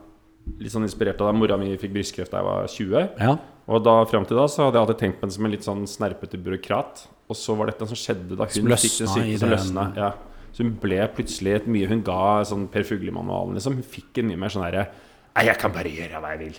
Litt 0.58 0.72
sånn 0.72 0.86
inspirert 0.88 1.20
av 1.20 1.28
da 1.28 1.36
mora 1.36 1.58
mi 1.60 1.74
fikk 1.76 1.92
brystkreft 1.92 2.32
da 2.32 2.40
jeg 2.40 2.48
var 2.48 2.70
20. 2.72 3.08
ja. 3.20 3.34
Og 3.68 3.82
da 3.84 3.98
frem 4.08 4.24
til 4.24 4.38
da 4.40 4.46
så 4.48 4.64
hadde 4.64 4.80
jeg 4.80 4.86
alltid 4.86 5.00
tenkt 5.02 5.18
på 5.20 5.26
henne 5.26 5.36
som 5.36 5.48
en 5.48 5.52
litt 5.52 5.66
sånn 5.66 5.82
snerpete 5.92 6.40
byråkrat. 6.40 7.02
Og 7.28 7.36
så 7.36 7.52
var 7.60 7.68
dette 7.68 7.84
som 7.90 8.00
skjedde 8.00 8.38
da 8.40 8.48
hun 8.48 8.54
fikk 8.56 8.64
den 8.64 8.80
sykdommen 8.80 9.42
som 9.42 9.52
løsna. 9.52 9.84
Ja. 10.00 10.14
Så 10.56 10.64
hun 10.64 10.72
ble 10.82 11.02
plutselig 11.14 11.58
et 11.58 11.68
mye 11.70 11.90
Hun 11.92 12.00
ga 12.08 12.40
sånn 12.48 12.64
Per 12.72 12.86
Fugle-manualen, 12.88 13.58
liksom. 13.60 13.76
Hun 13.78 13.86
fikk 13.86 14.22
en 14.22 14.32
mye 14.32 14.40
mer 14.40 14.54
sånn 14.54 14.64
herre 14.66 14.88
Nei, 15.36 15.44
jeg 15.52 15.60
kan 15.62 15.74
bare 15.76 15.92
gjøre 15.92 16.22
hva 16.24 16.32
jeg 16.34 16.40
vil. 16.46 16.56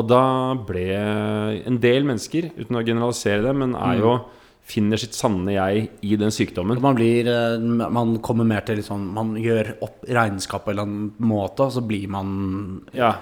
Og 0.00 0.08
da 0.10 0.22
ble 0.66 0.86
en 1.68 1.76
del 1.78 2.08
mennesker, 2.08 2.48
uten 2.56 2.80
å 2.80 2.82
generalisere 2.82 3.44
det, 3.44 3.52
men 3.54 3.76
er 3.78 4.00
jo 4.00 4.16
Finner 4.66 4.98
sitt 4.98 5.14
sanne 5.14 5.52
jeg 5.54 5.88
i 6.02 6.16
den 6.18 6.32
sykdommen. 6.34 6.80
Man 6.82 6.96
blir 6.98 7.28
eh, 7.30 7.58
Man 7.62 8.16
kommer 8.18 8.44
mer 8.48 8.64
til 8.66 8.80
sånn 8.82 9.04
Man 9.14 9.36
gjør 9.38 9.76
opp 9.86 10.02
regnskap 10.10 10.64
på 10.66 10.72
en 10.72 10.74
eller 10.74 10.88
annen 10.88 11.12
måte, 11.22 11.68
og 11.68 11.72
så 11.76 11.84
blir 11.86 12.08
man 12.10 12.82
Ja. 12.92 13.12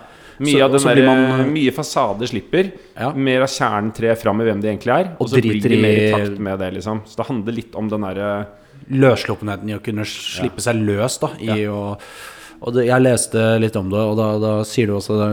Mye 0.41 0.57
Så- 0.57 0.65
av 0.65 0.73
den 0.73 0.83
der, 0.83 1.07
man- 1.07 1.53
Mye 1.53 1.71
fasade 1.71 2.27
slipper. 2.27 2.73
Ja. 2.99 3.13
Mer 3.13 3.43
av 3.43 3.49
kjernen 3.53 3.93
trer 3.95 4.17
fram 4.19 4.41
i 4.41 4.45
hvem 4.49 4.61
de 4.63 4.69
egentlig 4.73 4.95
er. 4.97 5.11
Og, 5.21 5.21
Og 5.21 5.29
så 5.29 5.41
blir 5.41 5.61
de 5.63 5.77
mer 5.81 6.01
i 6.01 6.11
takt 6.11 6.39
med 6.41 6.59
det, 6.59 6.73
liksom. 6.75 7.03
Så 7.07 7.17
det 7.21 7.27
handler 7.29 7.53
litt 7.53 7.75
om 7.77 7.89
den 7.89 8.01
derre 8.01 8.47
løssluppenheten 8.91 9.71
i 9.71 9.77
å 9.79 9.83
kunne 9.85 10.05
slippe 10.05 10.61
seg 10.65 10.81
løs 10.85 11.19
da 11.21 11.29
i 11.41 11.65
å 11.71 11.97
og 12.65 12.73
det, 12.77 12.87
Jeg 12.89 13.05
leste 13.05 13.45
litt 13.61 13.77
om 13.77 13.93
det, 13.93 14.01
og 14.01 14.17
da, 14.19 14.29
da 14.41 14.53
sier 14.69 14.89
du 14.89 14.97
også 14.97 15.19
det, 15.21 15.31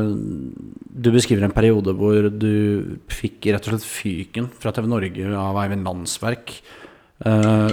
Du 1.07 1.11
beskriver 1.15 1.47
en 1.47 1.55
periode 1.55 1.95
hvor 1.97 2.27
du 2.27 2.53
fikk 3.11 3.51
rett 3.53 3.67
og 3.67 3.77
slett 3.77 3.87
fyken 3.87 4.51
fra 4.61 4.73
TV 4.75 4.89
Norge 4.91 5.33
av 5.39 5.59
Eivind 5.63 5.87
Landsverk. 5.87 6.57
Uh, 7.21 7.69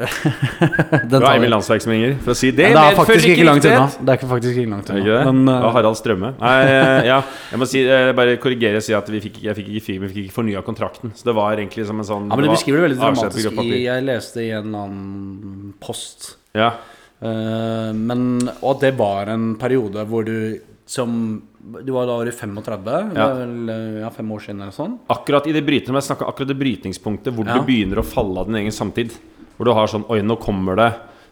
det 0.00 1.18
vi. 1.18 1.26
Eivind 1.28 1.50
Landsverk 1.50 1.82
som 1.82 1.92
ringer 1.92 2.12
for 2.22 2.32
å 2.32 2.36
si 2.38 2.52
det. 2.54 2.68
Men 2.70 2.76
det 2.78 2.84
er 2.92 2.98
faktisk 2.98 3.32
ikke 3.32 3.46
langt 3.48 3.66
unna. 3.66 3.88
Det 3.90 4.14
er 4.14 4.30
faktisk 4.30 4.60
ikke 4.60 4.70
langt 4.70 4.92
unna. 4.94 5.16
Men, 5.26 5.40
uh, 5.50 5.66
og 5.66 5.74
Harald 5.74 5.98
Strømme. 5.98 6.30
Nei, 6.38 6.52
eh, 6.68 7.08
ja. 7.10 7.18
Jeg 7.50 7.60
må 7.60 7.68
si, 7.68 7.82
jeg 7.84 8.14
bare 8.16 8.36
korrigere 8.42 8.80
og 8.80 8.86
si 8.86 8.94
at 8.96 9.10
vi 9.12 9.20
fikk, 9.24 9.42
jeg 9.48 9.58
fikk 9.58 9.72
ikke 9.72 9.84
fyken, 9.88 10.04
vi 10.04 10.12
fikk 10.12 10.30
ikke 10.30 10.36
fornya 10.38 10.62
kontrakten. 10.66 11.12
Så 11.18 11.26
det 11.28 11.34
var 11.36 11.58
egentlig 11.58 11.88
som 11.90 12.00
en 12.00 12.06
sånn 12.06 12.30
ja, 12.30 12.38
men 12.38 12.46
du 12.46 12.54
beskriver 12.54 12.80
det 12.80 12.86
veldig 12.86 13.00
dramatisk. 13.02 13.60
I, 13.66 13.82
jeg 13.88 14.06
leste 14.06 14.46
i 14.46 14.48
en 14.60 14.78
annen 14.84 15.74
post 15.82 16.36
Ja. 16.56 16.72
Eh, 17.20 17.90
men, 17.92 18.22
og 18.64 18.80
det 18.80 18.94
var 18.96 19.28
en 19.28 19.54
periode 19.60 20.06
hvor 20.08 20.24
du 20.24 20.60
som 20.90 21.12
Du 21.60 21.92
var 21.92 22.06
da 22.08 22.16
var 22.16 22.26
35? 22.32 22.86
Ja. 23.14 23.26
vel 23.36 23.68
eh, 23.68 23.98
ja, 24.00 24.08
fem 24.10 24.30
år 24.32 24.40
siden 24.46 24.62
eller 24.64 24.72
sånn? 24.74 24.94
Akkurat 25.12 25.46
i 25.46 25.52
det 25.52 25.60
brytende, 25.66 26.00
jeg 26.00 26.16
akkurat 26.32 26.48
det 26.48 26.56
brytningspunktet 26.58 27.36
hvor 27.36 27.46
Ja. 27.46 27.58
du 27.60 27.66
begynner 27.68 28.00
å 28.00 28.06
falle 28.06 28.40
av 28.40 28.46
din 28.48 28.56
egen 28.62 28.72
samtid. 28.72 29.12
Hvor 29.56 29.68
du 29.68 29.72
har 29.76 29.86
sånn 29.92 30.06
Oi, 30.08 30.22
nå 30.24 30.38
kommer 30.40 30.76
det 30.80 30.88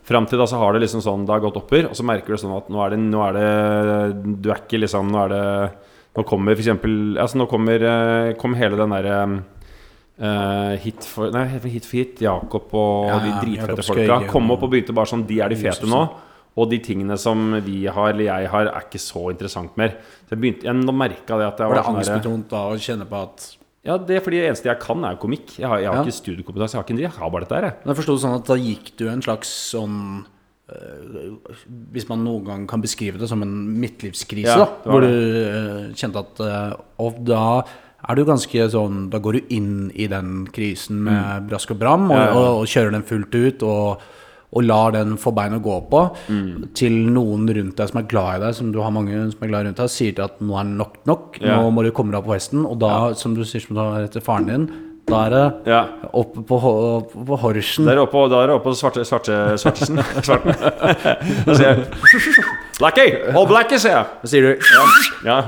Fram 0.09 0.27
til 0.29 0.39
da 0.39 0.45
så 0.47 0.59
har 0.61 0.73
det 0.77 0.83
liksom 0.85 1.01
sånn 1.05 1.25
Det 1.27 1.33
har 1.33 1.41
gått 1.41 1.57
opper, 1.57 1.89
og 1.89 1.97
så 1.97 2.05
merker 2.05 2.37
du 2.37 2.37
sånn 2.41 2.57
at 2.57 2.69
nå 2.69 2.81
er 2.85 2.91
det, 2.91 2.99
nå 3.09 3.23
er 3.25 3.33
det 3.39 4.37
Du 4.45 4.51
er 4.53 4.61
ikke 4.61 4.81
liksom 4.85 5.09
Nå 5.11 5.25
er 5.25 5.29
det 5.33 5.73
Nå 6.19 6.25
kommer 6.29 6.55
for 6.55 6.63
eksempel 6.63 7.17
Altså 7.19 7.41
nå 7.41 7.49
kommer 7.49 7.83
eh, 7.89 8.35
Kom 8.41 8.55
hele 8.55 8.77
den 8.77 8.91
derre 8.95 9.19
eh, 10.21 10.77
hit 10.83 11.05
for 11.05 11.31
Nei, 11.35 11.47
hit 11.69 11.85
for 11.87 11.97
hit. 11.99 12.21
Jakob 12.21 12.73
og 12.75 13.07
Ja, 13.09 13.19
de 13.25 13.35
dritfete 13.47 13.85
folka 13.87 14.21
kom 14.31 14.51
opp 14.51 14.63
og 14.63 14.71
begynte 14.73 14.95
bare 14.95 15.07
sånn 15.07 15.27
De 15.27 15.41
er 15.41 15.49
de 15.49 15.57
fete 15.57 15.87
nå. 15.87 16.09
Og 16.59 16.67
de 16.71 16.79
tingene 16.83 17.15
som 17.17 17.53
vi 17.63 17.85
har, 17.87 18.09
eller 18.11 18.25
jeg 18.25 18.49
har, 18.51 18.67
er 18.67 18.83
ikke 18.89 18.99
så 18.99 19.29
interessant 19.31 19.77
mer. 19.79 19.93
Så 20.27 20.35
jeg 20.35 20.41
begynte, 20.43 20.65
jeg 20.67 20.75
merka 20.97 21.37
det 21.39 21.47
at 21.47 21.59
jeg 21.63 21.69
Var 21.69 21.77
det 21.77 21.85
sånn 21.85 21.95
derre- 21.95 22.17
angstbetont 22.19 22.49
da 22.51 22.63
å 22.67 22.75
kjenne 22.83 23.07
på 23.07 23.23
at 23.23 23.55
ja, 23.87 23.95
det 23.97 24.17
er 24.17 24.21
fordi 24.21 24.41
det 24.43 24.49
eneste 24.51 24.67
jeg 24.69 24.81
kan, 24.83 25.05
er 25.07 25.15
komikk. 25.17 25.55
Jeg 25.61 25.69
har, 25.71 25.79
jeg 25.79 25.87
har 25.89 25.95
Ja. 25.95 26.03
ikke 26.03 26.13
studiekompetanse. 26.19 26.75
Jeg 26.75 26.81
har 26.81 26.85
ikke 26.85 26.91
en 26.91 26.97
dritt. 26.99 27.13
Jeg 27.15 27.23
har 27.23 27.31
bare 27.31 27.41
dette 27.47 27.55
her, 27.55 27.63
jeg. 27.63 27.77
Men 27.85 27.95
jeg 27.95 27.97
forsto 28.03 28.17
det 28.17 28.23
sånn 28.25 28.35
at 28.41 28.45
da 28.51 28.57
gikk 28.59 28.91
du 28.99 29.05
en 29.09 29.23
slags 29.23 29.49
sånn 29.71 30.27
øh, 30.69 31.39
Hvis 31.95 32.09
man 32.11 32.25
noen 32.27 32.45
gang 32.45 32.67
kan 32.69 32.83
beskrive 32.83 33.19
det 33.23 33.29
som 33.31 33.41
en 33.43 33.55
midtlivskrise, 33.81 34.51
Ja, 34.51 34.67
da. 34.67 34.91
Hvor 34.91 35.01
det. 35.01 35.09
du 35.09 35.15
øh, 35.15 35.95
kjente 35.95 36.19
at 36.25 36.41
øh, 36.41 36.75
Og 37.07 37.23
da 37.25 37.63
er 38.09 38.15
du 38.15 38.25
ganske 38.25 38.69
sånn 38.71 39.11
Da 39.11 39.19
går 39.19 39.33
du 39.33 39.41
inn 39.57 39.91
i 39.95 40.07
den 40.07 40.47
krisen 40.53 41.03
med 41.03 41.49
brask 41.49 41.71
og 41.73 41.79
bram, 41.81 42.11
og, 42.11 42.17
Mm. 42.17 42.21
Ja, 42.21 42.27
ja. 42.27 42.39
og, 42.39 42.61
og 42.61 42.67
kjører 42.67 42.93
den 42.93 43.03
fullt 43.03 43.35
ut. 43.35 43.63
og 43.63 44.01
og 44.51 44.63
lar 44.65 44.93
den 44.93 45.19
få 45.21 45.29
bein 45.37 45.53
å 45.53 45.61
gå 45.61 45.91
på 45.91 46.17
Mm. 46.31 46.73
til 46.73 46.91
noen 47.13 47.47
rundt 47.55 47.77
deg 47.77 47.89
som 47.91 47.99
er 47.99 48.07
glad 48.09 48.37
i 48.41 48.47
deg, 48.47 48.55
som 48.55 48.73
du 48.73 48.79
har 48.81 48.91
mange 48.91 49.13
som 49.31 49.43
er 49.45 49.47
glad 49.47 49.67
rundt 49.67 49.77
deg, 49.77 49.91
sier 49.91 50.15
til 50.15 50.25
at 50.25 50.41
nå 50.41 50.59
er 50.59 50.65
nok 50.65 50.95
nok, 51.07 51.37
Ja. 51.39 51.61
nå 51.61 51.71
må 51.71 51.83
du 51.85 51.91
komme 51.93 52.13
deg 52.13 52.21
opp 52.21 52.27
på 52.29 52.33
hesten. 52.33 52.65
Og 52.65 52.79
da, 52.79 53.13
som 53.13 53.35
du 53.35 53.43
sier 53.45 53.61
som 53.61 53.77
du 53.77 53.83
har 53.83 54.01
etter 54.07 54.23
faren 54.23 54.47
din, 54.47 54.71
da 55.09 55.21
er 55.27 55.31
det 55.35 55.43
Ja. 55.73 55.81
oppe 56.13 56.43
på, 56.47 56.59
på, 56.61 57.25
på 57.27 57.37
horsen. 57.43 57.87
Der 57.89 57.99
oppe, 58.03 58.25
det 58.31 58.51
oppe 58.55 58.69
på 58.71 58.75
svarte, 58.77 59.05
svarte, 59.09 59.37
svartesen. 59.61 59.99
Svarten. 60.27 60.55
Da 61.47 61.55
sier 61.55 61.69
jeg 61.69 61.87
Blackie! 62.79 63.15
All 63.35 63.47
blackie, 63.51 63.79
sier 63.83 63.97
jeg. 63.97 64.07
Da 64.23 64.29
sier 64.31 64.45
du 64.45 64.51
Ja. 65.27 65.39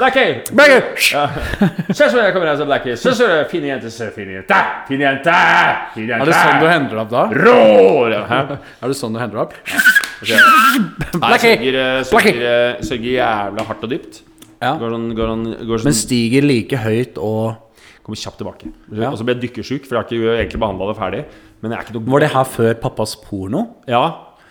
Blackie! 0.00 0.40
Begge! 0.58 0.80
Ja. 1.12 1.26
Se 1.94 2.08
så 2.10 2.18
jeg 2.24 2.32
kommer 2.34 2.48
her 2.50 2.56
som 2.58 2.66
Blackie. 2.66 2.96
Se 2.98 3.12
så 3.14 3.28
fine 3.52 3.70
jenter, 3.70 3.92
se 3.94 4.08
fine 4.16 4.40
jenter. 4.40 4.72
Fine 4.88 5.06
jenter! 5.06 5.76
Fine 5.94 6.08
jenter. 6.10 6.24
Er 6.24 6.32
det 6.32 6.40
sånn 6.40 6.64
du 6.64 6.66
hender 6.72 7.02
opp 7.04 7.12
da? 7.12 7.26
Rå! 7.30 7.60
Ja, 8.10 8.24
Hæ? 8.32 8.40
Er 8.82 8.90
det 8.90 8.98
sånn 8.98 9.14
du 9.14 9.20
hender 9.22 9.44
opp? 9.44 9.54
Blackie! 11.20 11.54
sørger, 11.54 11.78
eh, 11.84 12.00
sørger, 12.08 12.40
eh, 12.50 12.82
sørger 12.88 13.12
jævla 13.14 13.66
hardt 13.70 13.84
og 13.86 13.92
dypt. 13.92 14.20
Ja. 14.62 14.72
Går 14.80 14.90
sånn, 14.96 15.06
går 15.14 15.30
sånn, 15.30 15.46
går 15.68 15.84
Men 15.84 15.92
sånn 15.92 15.98
stiger 16.00 16.46
like 16.48 16.78
høyt 16.80 17.18
og 17.20 17.54
Kommer 18.06 18.20
kjapt 18.20 18.38
tilbake. 18.38 18.68
Ja. 18.94 19.08
Og 19.10 19.18
så 19.18 19.24
ble 19.26 19.34
jeg 19.34 19.48
dykkersjuk, 19.48 19.86
for 19.88 19.96
jeg 19.96 19.98
har 19.98 20.06
ikke 20.06 20.34
egentlig 20.36 20.60
behandla 20.62 20.86
det 20.92 20.98
ferdig. 21.00 21.22
Men 21.58 21.72
jeg 21.72 21.80
er 21.80 21.88
ikke 21.88 21.96
noe 21.96 22.12
Var 22.14 22.22
det 22.22 22.28
her 22.36 22.44
før 22.52 22.76
pappas 22.84 23.16
porno? 23.18 23.62
Ja. 23.90 24.04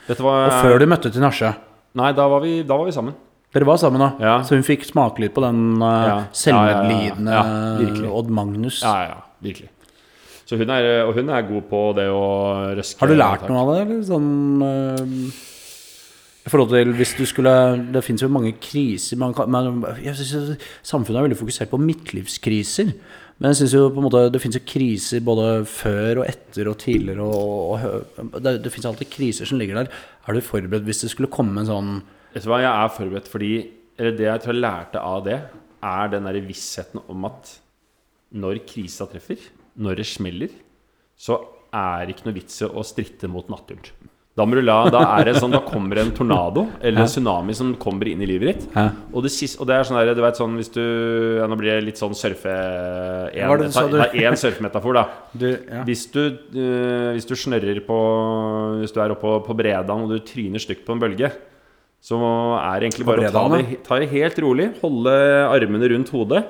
Var 0.09 0.19
Og 0.19 0.57
før 0.59 0.83
du 0.83 0.85
møtte 0.91 1.11
til 1.13 1.23
Nasje? 1.23 1.53
Nei, 1.95 2.09
da 2.17 2.25
var 2.27 2.43
vi, 2.43 2.57
da 2.67 2.75
var 2.75 2.89
vi 2.89 2.95
sammen. 2.97 3.15
Dere 3.55 3.69
var 3.69 3.79
sammen 3.79 4.03
da? 4.03 4.09
Ja. 4.19 4.35
Så 4.43 4.57
hun 4.57 4.67
fikk 4.67 4.83
smake 4.83 5.23
litt 5.23 5.31
på 5.37 5.45
den 5.45 5.79
uh, 5.79 5.87
Ja. 5.87 6.17
selvmedlidende. 6.35 8.11
Odd 8.11 8.27
Magnus. 8.27 8.81
Ja, 8.83 9.13
ja, 9.13 9.17
virkelig. 9.39 9.71
Så 10.45 10.59
hun 10.59 10.69
er, 10.69 11.05
og 11.07 11.15
hun 11.15 11.31
er 11.31 11.47
god 11.47 11.63
på 11.71 11.81
det 11.97 12.09
å 12.11 12.25
røske 12.75 12.99
Har 12.99 13.09
du 13.09 13.15
lært 13.17 13.47
noe 13.49 13.63
av 13.63 13.71
det, 13.71 13.77
eller 13.85 14.01
sånn 14.05 14.33
uh, 14.61 15.45
til 16.45 16.91
hvis 16.93 17.15
du 17.17 17.23
skulle 17.25 17.53
Det 17.95 18.03
fins 18.05 18.21
jo 18.21 18.29
mange 18.29 18.51
kriser 18.61 19.17
man 19.17 19.33
kan, 19.33 19.49
man, 19.49 19.81
synes 20.13 20.59
Samfunnet 20.83 21.17
er 21.17 21.25
veldig 21.25 21.39
fokusert 21.39 21.71
på 21.71 21.79
midtlivskriser. 21.81 22.91
Men 23.35 23.51
jeg 23.51 23.59
synes 23.59 23.73
jo 23.75 23.87
på 23.91 23.99
en 23.99 24.05
måte 24.07 24.21
det 24.31 24.39
fins 24.39 24.57
kriser 24.63 25.23
både 25.25 25.47
før 25.67 26.21
og 26.21 26.27
etter 26.29 26.69
og 26.71 26.77
tidligere. 26.79 27.25
Og, 27.25 28.21
og 28.29 28.37
det, 28.39 28.57
det 28.63 28.71
fins 28.71 28.87
alltid 28.87 29.11
kriser 29.11 29.49
som 29.49 29.59
ligger 29.59 29.81
der. 29.81 29.91
Er 30.25 30.37
du 30.37 30.45
forberedt 30.45 30.87
hvis 30.87 31.03
det 31.03 31.11
skulle 31.11 31.31
komme 31.31 31.61
en 31.61 31.69
sånn 31.69 31.91
Vet 32.35 32.43
du 32.43 32.49
hva, 32.51 32.59
jeg 32.59 32.71
er 32.71 32.91
forberedt 32.91 33.29
fordi 33.31 33.51
det 33.95 34.25
jeg 34.25 34.41
tror 34.43 34.51
jeg 34.51 34.59
lærte 34.59 34.99
av 34.99 35.21
det, 35.23 35.37
er 35.85 36.09
den 36.11 36.25
der 36.27 36.39
vissheten 36.43 36.99
om 37.11 37.27
at 37.29 37.53
når 38.35 38.59
krisa 38.67 39.07
treffer, 39.07 39.39
når 39.79 40.01
det 40.01 40.07
smeller, 40.09 40.55
så 41.15 41.37
er 41.71 42.03
det 42.03 42.15
ikke 42.15 42.27
noe 42.27 42.35
vits 42.35 42.59
i 42.63 42.67
å 42.67 42.83
stritte 42.83 43.29
mot 43.31 43.47
naturen. 43.51 43.94
Da, 44.35 44.43
la, 44.43 44.77
da 44.91 45.01
det 45.23 45.37
sånn, 45.39 45.53
da 45.55 45.61
kommer 45.71 46.01
en 46.01 46.09
tornado 46.15 46.65
eller 46.81 47.05
en 47.05 47.07
tsunami 47.07 47.53
som 47.55 47.69
kommer 47.79 48.09
inn 48.11 48.19
i 48.19 48.27
livet 48.27 48.49
ditt. 48.49 48.65
Ja. 48.73 48.89
Og 49.15 49.23
det, 49.23 49.31
siste, 49.31 49.61
og 49.63 49.69
det 49.69 49.77
er 49.77 49.87
sånn 49.87 49.95
der, 50.01 50.11
du 50.11 50.19
vet 50.25 50.39
sånn 50.39 50.57
hvis 50.59 50.73
du 50.75 50.81
ja, 50.83 51.47
Nå 51.47 51.55
blir 51.59 51.71
det 51.71 51.85
litt 51.85 52.01
sånn 52.01 52.15
surfe... 52.17 52.55
En 53.31 54.39
surfemetafor, 54.39 54.97
da. 54.97 55.05
du, 55.39 55.47
ja. 55.53 55.85
Hvis 55.87 56.03
du, 56.11 56.19
uh, 56.51 57.15
hvis 57.15 57.29
du 57.29 57.31
snørrer 57.39 57.79
på 57.87 57.99
Hvis 58.81 58.95
du 58.95 58.99
er 59.03 59.15
oppe 59.15 59.37
på, 59.47 59.55
Bredan 59.55 60.03
og 60.03 60.11
du 60.11 60.19
tryner 60.27 60.59
stygt 60.59 60.83
på 60.83 60.97
en 60.97 61.03
bølge, 61.05 61.31
så 62.03 62.19
er 62.19 62.83
det 62.83 62.89
egentlig 62.89 63.07
bare 63.07 63.29
å 63.29 63.33
ta 63.33 63.45
det, 63.55 63.79
ta 63.87 64.03
det 64.03 64.11
helt 64.11 64.43
rolig. 64.43 64.67
Holde 64.83 65.15
armene 65.47 65.93
rundt 65.95 66.11
hodet. 66.13 66.43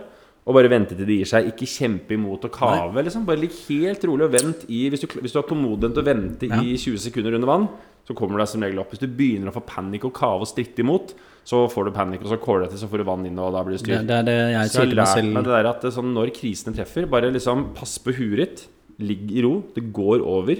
Og 0.46 0.54
bare 0.54 0.70
vente 0.70 0.94
til 0.94 1.08
det 1.10 1.16
gir 1.18 1.26
seg. 1.30 1.48
Ikke 1.50 1.66
kjempe 1.66 2.14
imot 2.14 2.44
og 2.46 2.52
kave. 2.54 3.02
Liksom. 3.04 3.24
Bare 3.26 3.42
ligg 3.42 3.56
helt 3.66 4.04
rolig 4.06 4.28
og 4.28 4.32
vent 4.36 4.66
i 4.70 4.84
Hvis 4.94 5.02
du, 5.02 5.08
hvis 5.20 5.34
du 5.34 5.40
er 5.42 5.48
tålmodig 5.50 5.90
til 5.96 6.04
å 6.04 6.06
vente 6.06 6.46
Ja. 6.52 6.60
i 6.62 6.76
20 6.78 7.00
sekunder 7.02 7.34
under 7.34 7.48
vann, 7.50 7.68
så 8.06 8.14
kommer 8.14 8.38
du 8.38 8.44
deg 8.44 8.48
som 8.52 8.62
regel 8.62 8.80
opp. 8.80 8.92
Hvis 8.94 9.02
du 9.02 9.08
begynner 9.08 9.50
å 9.50 9.56
få 9.56 9.64
panikk 9.66 10.06
og 10.06 10.14
kave 10.14 10.46
og 10.46 10.48
stritte 10.48 10.84
imot, 10.86 11.16
så 11.44 11.64
får 11.70 11.86
du 11.86 11.92
panikk, 11.98 12.22
og 12.22 12.30
så 12.30 12.38
kåler 12.38 12.66
det 12.68 12.70
til, 12.76 12.80
så 12.86 12.90
får 12.92 12.98
du 13.02 13.04
vann 13.10 13.26
inn, 13.26 13.40
og 13.42 13.54
da 13.54 13.64
blir 13.64 13.74
det 13.78 13.82
Det, 13.82 13.98
styr. 13.98 14.06
det 14.06 14.16
er 14.20 14.24
det 14.30 14.38
jeg 14.54 14.70
Så 14.70 14.80
jeg 14.86 14.90
har 14.90 14.96
lært 15.02 15.34
meg 15.34 15.44
det 15.44 15.54
der 15.56 15.66
at 15.72 15.82
det, 15.82 15.90
er 15.90 15.98
sånn, 16.02 16.14
når 16.14 16.34
krisene 16.34 16.76
treffer, 16.78 17.10
bare 17.10 17.32
liksom 17.34 17.74
pass 17.74 17.98
på 17.98 18.14
huet 18.14 18.38
ditt. 18.38 18.68
Ligg 19.00 19.32
i 19.34 19.42
ro. 19.42 19.64
Det 19.74 19.92
går 19.92 20.22
over. 20.22 20.56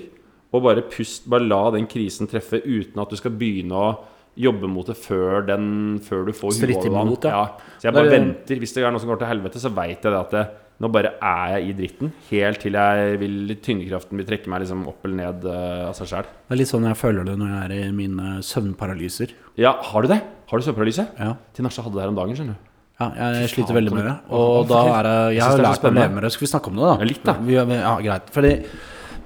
Og 0.52 0.64
bare 0.64 0.82
pust. 0.82 1.30
Bare 1.30 1.46
la 1.48 1.70
den 1.72 1.86
krisen 1.86 2.28
treffe 2.28 2.62
uten 2.66 3.00
at 3.00 3.10
du 3.10 3.16
skal 3.16 3.32
begynne 3.32 3.72
å 3.72 3.98
jobbe 4.36 4.68
mot 4.68 4.88
det 4.88 4.98
før, 5.00 5.46
den, 5.48 5.66
før 6.04 6.28
du 6.28 6.34
får 6.36 6.60
huet 6.60 6.76
over 6.76 6.94
vann. 6.98 7.16
Ja. 7.24 7.32
ja. 7.32 7.72
Så 7.80 7.88
jeg 7.88 7.96
bare 7.96 8.10
er- 8.10 8.16
venter. 8.20 8.60
Hvis 8.62 8.76
det 8.76 8.84
er 8.84 8.92
noe 8.94 9.04
som 9.04 9.12
går 9.12 9.22
til 9.24 9.32
helvete, 9.32 9.62
så 9.64 9.72
veit 9.74 10.04
jeg 10.04 10.12
det 10.12 10.20
at 10.20 10.36
det, 10.36 10.46
nå 10.84 10.90
bare 10.92 11.14
er 11.24 11.56
jeg 11.56 11.70
i 11.70 11.74
dritten. 11.78 12.12
Helt 12.30 12.60
til 12.60 12.76
jeg 12.76 13.20
vil 13.22 13.56
tyngdekraften 13.64 14.20
vil 14.20 14.28
trekke 14.28 14.52
meg 14.52 14.66
liksom 14.66 14.84
opp 14.92 15.08
eller 15.08 15.16
ned 15.22 15.48
uh, 15.48 15.88
av 15.88 15.96
seg 15.96 16.12
sjæl. 16.12 16.28
Det 16.28 16.56
er 16.58 16.60
litt 16.60 16.72
sånn 16.74 16.88
jeg 16.90 17.00
føler 17.00 17.28
det 17.28 17.38
når 17.40 17.54
jeg 17.54 17.62
er 17.64 17.76
i 17.78 17.92
mine 17.96 18.38
søvnparalyser. 18.44 19.32
Ja, 19.62 19.78
har 19.92 20.04
du 20.04 20.12
det? 20.12 20.20
Har 20.52 20.60
du 20.60 20.68
søvnparalyse? 20.68 21.08
Ja. 21.16 21.36
Tinashe 21.56 21.86
hadde 21.86 21.96
det 21.96 22.04
her 22.04 22.12
om 22.12 22.20
dagen, 22.20 22.36
skjønner 22.36 22.58
du. 22.60 22.72
Ja, 22.96 23.08
jeg 23.20 23.50
sliter 23.52 23.74
faen, 23.74 23.80
veldig 23.80 23.92
med 23.96 24.06
det. 24.08 24.14
Og, 24.32 24.52
Og 24.62 24.68
da 24.72 24.82
er 25.00 25.08
Jeg 25.08 25.40
Jeg 25.40 25.44
har 25.44 25.64
lært 25.66 25.88
å 25.88 25.92
leve 25.92 26.12
med 26.16 26.24
det. 26.24 26.32
Skal 26.36 26.46
vi 26.46 26.52
snakke 26.52 26.72
om 26.72 26.78
det, 26.80 26.84
da? 26.86 26.94
Ja, 27.00 27.08
litt, 27.10 27.24
da. 27.28 27.34
Vi, 27.44 27.56
ja, 27.56 27.96
greit. 28.04 28.30
Fordi 28.36 28.52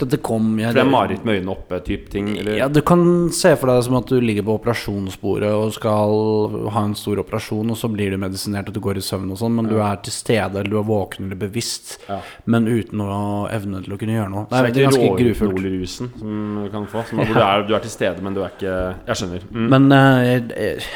dette 0.03 0.19
kom 0.23 0.51
jeg, 0.59 0.71
For 0.71 0.79
det 0.79 0.83
er 0.85 0.91
mareritt 0.91 1.25
med 1.27 1.39
øynene 1.39 1.53
oppe 1.53 1.79
type 1.85 2.11
ting? 2.13 2.31
Eller? 2.37 2.57
Ja, 2.59 2.67
Du 2.71 2.81
kan 2.85 3.03
se 3.35 3.53
for 3.59 3.71
deg 3.71 3.79
det 3.79 3.87
som 3.89 3.97
at 3.99 4.11
du 4.11 4.19
ligger 4.23 4.45
på 4.47 4.57
operasjonsbordet 4.59 5.51
og 5.55 5.73
skal 5.75 6.59
ha 6.75 6.83
en 6.87 6.95
stor 6.99 7.21
operasjon, 7.23 7.69
og 7.73 7.79
så 7.79 7.89
blir 7.91 8.13
du 8.13 8.19
medisinert 8.21 8.69
og 8.69 8.77
du 8.77 8.81
går 8.83 8.99
i 9.01 9.05
søvn 9.05 9.31
og 9.33 9.39
sånn, 9.41 9.55
men 9.59 9.69
du 9.69 9.77
er 9.83 9.99
til 10.05 10.15
stede, 10.15 10.59
eller 10.59 10.69
du 10.69 10.79
er 10.81 10.87
våken 10.87 11.27
eller 11.27 11.39
bevisst, 11.39 11.97
Ja. 12.09 12.19
men 12.45 12.67
uten 12.67 13.01
å 13.03 13.49
evne 13.51 13.83
til 13.83 13.93
å 13.93 13.99
kunne 13.99 14.17
gjøre 14.17 14.33
noe. 14.33 14.47
Det 14.49 14.57
er 14.59 14.69
egentlig 14.69 14.87
ganske 14.89 15.23
grufullt. 15.23 15.89
Som 16.19 16.63
du 16.63 16.69
kan 16.71 16.87
få. 16.89 17.03
Som, 17.09 17.21
hvor 17.23 17.33
du 17.33 17.41
er, 17.43 17.65
du 17.67 17.75
er 17.75 17.83
til 17.83 17.93
stede, 17.93 18.21
men 18.25 18.35
du 18.35 18.41
er 18.43 18.53
ikke 18.53 18.75
Jeg 19.07 19.19
skjønner. 19.19 19.45
Mm. 19.51 19.67
Men 19.73 19.91
eh, 19.95 20.89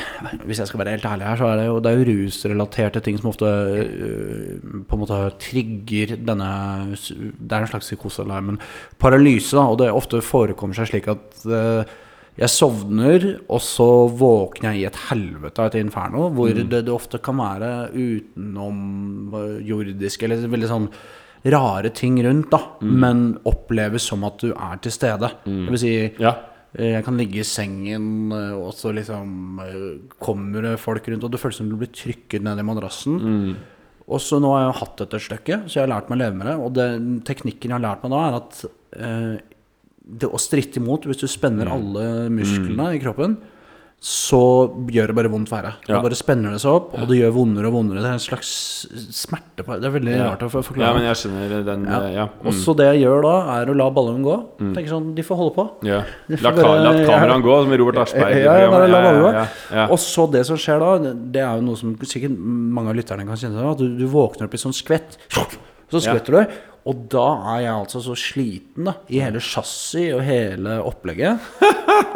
hvis 0.45 0.61
jeg 0.61 0.69
skal 0.69 0.83
være 0.83 0.95
helt 0.97 1.07
ærlig 1.09 1.27
her, 1.27 1.39
så 1.39 1.49
er 1.51 1.59
det 1.59 1.65
jo, 1.67 1.79
det 1.83 1.91
er 1.91 1.99
jo 1.99 2.07
rusrelaterte 2.11 3.03
ting 3.03 3.19
som 3.19 3.31
ofte 3.31 3.49
uh, 3.49 4.83
på 4.87 4.97
en 4.97 5.03
måte 5.03 5.19
trigger 5.43 6.15
denne 6.17 6.49
Det 6.93 7.51
er 7.53 7.65
en 7.65 7.71
slags 7.71 7.89
psykosealarm, 7.89 8.53
men 8.53 8.59
paralyse, 9.03 9.53
da. 9.57 9.65
Og 9.69 9.77
det 9.83 9.91
ofte 9.93 10.21
forekommer 10.25 10.75
seg 10.79 10.89
slik 10.93 11.07
at 11.11 11.43
eh, 11.45 11.83
jeg 12.39 12.49
sovner, 12.49 13.25
og 13.45 13.59
så 13.61 13.85
våkner 14.17 14.71
jeg 14.73 14.79
i 14.81 14.87
et 14.89 15.01
helvete 15.11 15.61
av 15.61 15.67
et 15.69 15.75
inferno, 15.83 16.31
hvor 16.33 16.49
det, 16.57 16.65
det 16.87 16.89
ofte 16.93 17.19
kan 17.21 17.37
være 17.37 17.69
utenomjordisk, 19.13 20.23
eller 20.25 20.47
veldig 20.49 20.69
sånn 20.71 20.87
rare 21.53 21.89
ting 21.91 22.15
rundt, 22.23 22.49
da, 22.53 22.59
men 22.81 23.37
oppleves 23.49 24.05
som 24.07 24.23
at 24.23 24.39
du 24.41 24.53
er 24.55 24.77
til 24.81 24.91
stede. 24.95 25.29
Det 25.45 25.69
vil 25.75 25.81
si 25.81 25.93
Ja. 26.23 26.35
Eh, 26.75 26.93
Jeg 26.95 27.03
kan 27.05 27.17
ligge 27.19 27.39
i 27.41 27.43
sengen, 27.45 28.31
eh, 28.31 28.53
og 28.57 28.73
så 28.73 28.89
liksom 28.95 29.59
eh, 29.61 29.99
kommer 30.19 30.61
det 30.63 30.79
folk 30.79 31.05
rundt, 31.07 31.23
og 31.23 31.31
det 31.31 31.39
føles 31.39 31.57
som 31.57 31.69
du 31.69 31.75
blir 31.77 31.91
trykket 31.93 32.41
ned 32.41 32.57
i 32.57 32.63
madrassen. 32.65 33.19
Og 34.09 34.19
så 34.19 34.39
nå 34.41 34.49
har 34.55 34.63
jeg 34.71 34.79
hatt 34.81 34.97
dette 34.97 35.13
et 35.15 35.21
stykke, 35.27 35.59
så 35.69 35.73
jeg 35.77 35.83
har 35.87 35.93
lært 36.01 36.09
meg 36.09 36.17
å 36.17 36.23
leve 36.23 36.35
med 36.35 36.47
det. 36.47 36.55
Og 36.59 36.73
den 36.73 37.21
teknikken 37.23 37.69
jeg 37.69 37.77
har 37.77 37.85
lært 37.85 38.01
meg 38.03 38.11
da, 38.11 38.23
er 38.27 38.33
at 38.41 38.63
eh, 38.65 38.71
det 38.93 40.27
å 40.29 40.39
stritte 40.41 40.82
imot, 40.82 41.06
hvis 41.08 41.21
du 41.23 41.27
spenner 41.32 41.69
alle 41.71 42.29
musklene 42.34 42.93
i 42.95 42.99
kroppen, 43.03 43.38
så 44.03 44.67
gjør 44.91 45.08
det 45.08 45.15
bare 45.15 45.29
vondt 45.32 45.47
verre. 45.47 45.69
Ja. 45.88 46.01
bare 46.03 46.12
spenner 46.19 46.51
det 46.51 46.60
seg 46.60 46.73
opp, 46.75 46.89
og 46.99 47.06
det 47.08 47.21
gjør 47.21 47.32
vondere 47.38 47.69
og 47.69 47.75
vondere. 47.77 48.01
Det 48.03 48.10
er 48.10 48.17
en 48.17 48.19
slags 48.19 48.49
smerte 49.15 49.63
på 49.63 49.77
det. 49.79 49.88
er 49.88 49.93
veldig 49.95 50.12
Ja. 50.17 50.25
rart 50.27 50.41
å 50.43 50.49
forklare. 50.51 50.89
ja, 50.89 50.93
men 50.93 51.03
jeg 51.08 51.15
skjønner 51.21 51.63
den 51.63 51.86
Ja. 51.86 51.99
Ja. 52.12 52.25
Mm. 52.27 52.45
Og 52.47 52.51
Mm. 52.53 52.60
så 52.65 52.75
det 52.75 52.86
jeg 52.91 53.03
gjør 53.08 53.21
da, 53.23 53.62
er 53.62 53.65
å 53.71 53.75
la 53.77 53.89
ballongen 53.89 54.23
gå. 54.25 54.36
Tenker 54.75 54.89
sånn, 54.89 55.15
De 55.15 55.21
får 55.23 55.38
holde 55.38 55.56
på. 55.56 55.69
ja. 55.88 56.03
La, 56.27 56.51
bare- 56.51 56.84
la 56.84 56.91
ja. 56.99 57.39
gå, 57.39 57.63
som 57.63 57.71
Robert 57.71 57.95
Aschberg. 58.03 58.43
Ja, 58.43 58.58
ja, 58.60 58.69
bare 58.69 58.88
la 58.89 59.01
programmet. 59.01 59.49
gå. 59.71 59.91
Og 59.91 59.97
så 59.99 60.29
det 60.29 60.45
som 60.47 60.58
skjer 60.58 60.79
da, 60.79 60.97
det 61.13 61.41
er 61.41 61.56
jo 61.56 61.62
noe 61.62 61.77
som 61.77 61.95
sikkert 61.95 62.38
mange 62.38 62.89
av 62.89 62.95
lytterne 62.97 63.25
kan 63.25 63.38
kjenne 63.38 63.56
til, 63.58 63.71
At 63.71 63.77
du, 63.77 63.97
du 63.99 64.08
våkner 64.08 64.43
opp 64.43 64.53
i 64.53 64.58
sånn 64.58 64.73
skvett, 64.75 65.15
så 65.29 66.01
skvetter 66.01 66.25
du. 66.43 66.47
Og 66.89 67.06
da 67.12 67.28
er 67.54 67.62
jeg 67.63 67.74
altså 67.78 68.02
så 68.04 68.15
sliten 68.19 68.89
da 68.89 68.98
i 69.08 69.22
hele 69.24 69.39
chassis 69.43 70.12
og 70.15 70.24
hele 70.28 70.80
opplegget 70.84 71.39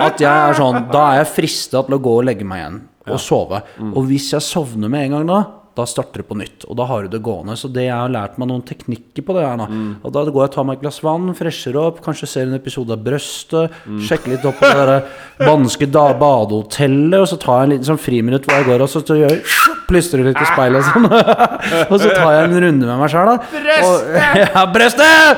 at 0.08 0.20
jeg 0.20 0.28
er 0.28 0.58
sånn 0.58 0.90
Da 0.92 1.04
er 1.14 1.22
jeg 1.22 1.34
frista 1.38 1.84
til 1.88 1.96
å 1.96 2.02
gå 2.04 2.16
og 2.20 2.28
legge 2.28 2.48
meg 2.48 2.64
igjen 2.64 2.82
og 3.08 3.22
sove. 3.24 3.62
Mm. 3.80 3.94
Og 3.96 4.10
hvis 4.10 4.34
jeg 4.34 4.44
sovner 4.44 4.92
med 4.92 5.06
en 5.06 5.14
gang 5.16 5.30
da, 5.30 5.38
da 5.78 5.86
starter 5.88 6.24
det 6.24 6.28
på 6.30 6.38
nytt. 6.40 6.66
Og 6.68 6.78
da 6.80 6.88
har 6.90 7.06
du 7.06 7.14
det 7.14 7.22
gående. 7.26 7.54
Så 7.60 7.70
det 7.74 7.86
jeg 7.88 7.94
har 7.96 8.10
lært 8.12 8.38
meg 8.42 8.50
noen 8.50 8.64
teknikker 8.66 9.26
på 9.28 9.36
det 9.38 9.44
her 9.46 9.58
nå. 9.62 9.68
Mm. 9.70 9.90
Og 10.02 10.14
da 10.16 10.24
går 10.26 10.42
jeg 10.44 10.50
og 10.52 10.56
tar 10.58 10.66
meg 10.68 10.80
et 10.80 10.84
glass 10.88 11.00
vann, 11.06 11.30
fresher 11.38 11.78
opp, 11.82 12.02
kanskje 12.06 12.30
ser 12.32 12.50
en 12.50 12.58
episode 12.58 12.94
av 12.98 13.04
Brøstet, 13.06 13.76
Mm. 13.88 14.00
sjekker 14.04 14.34
litt 14.34 14.46
opp 14.50 14.58
på 14.60 14.68
det 14.74 14.86
der 14.90 15.04
banske 15.48 15.86
da, 15.92 16.08
badehotellet, 16.18 17.20
og 17.22 17.28
så 17.30 17.38
tar 17.40 17.60
jeg 17.62 17.68
en 17.68 17.74
liten 17.76 17.88
sånn 17.92 18.02
friminutt 18.02 18.46
hvor 18.48 18.58
jeg 18.58 18.66
går 18.68 18.84
og 18.84 18.90
så 18.92 19.02
så 19.06 19.16
gjør 19.20 19.32
jeg 19.36 19.44
plystrer 19.88 20.26
litt 20.28 20.42
i 20.42 20.48
speilet 20.50 20.82
og 20.82 20.88
sånn. 20.90 21.06
og 21.92 21.96
så 22.02 22.10
tar 22.12 22.32
jeg 22.36 22.50
en 22.50 22.58
runde 22.66 22.90
med 22.90 23.00
meg 23.04 23.12
sjøl, 23.14 23.32
da. 23.32 23.38
Brøstet! 23.54 24.46
Ja, 24.58 24.66
brøstet! 24.74 25.38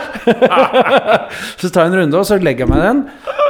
så 1.61 1.69
tar 1.69 1.85
jeg 1.85 1.91
en 1.93 1.97
runde, 2.01 2.19
og 2.19 2.25
så 2.27 2.39
legger 2.41 2.65
jeg 2.65 2.71
meg 2.71 2.83
den. 2.85 3.03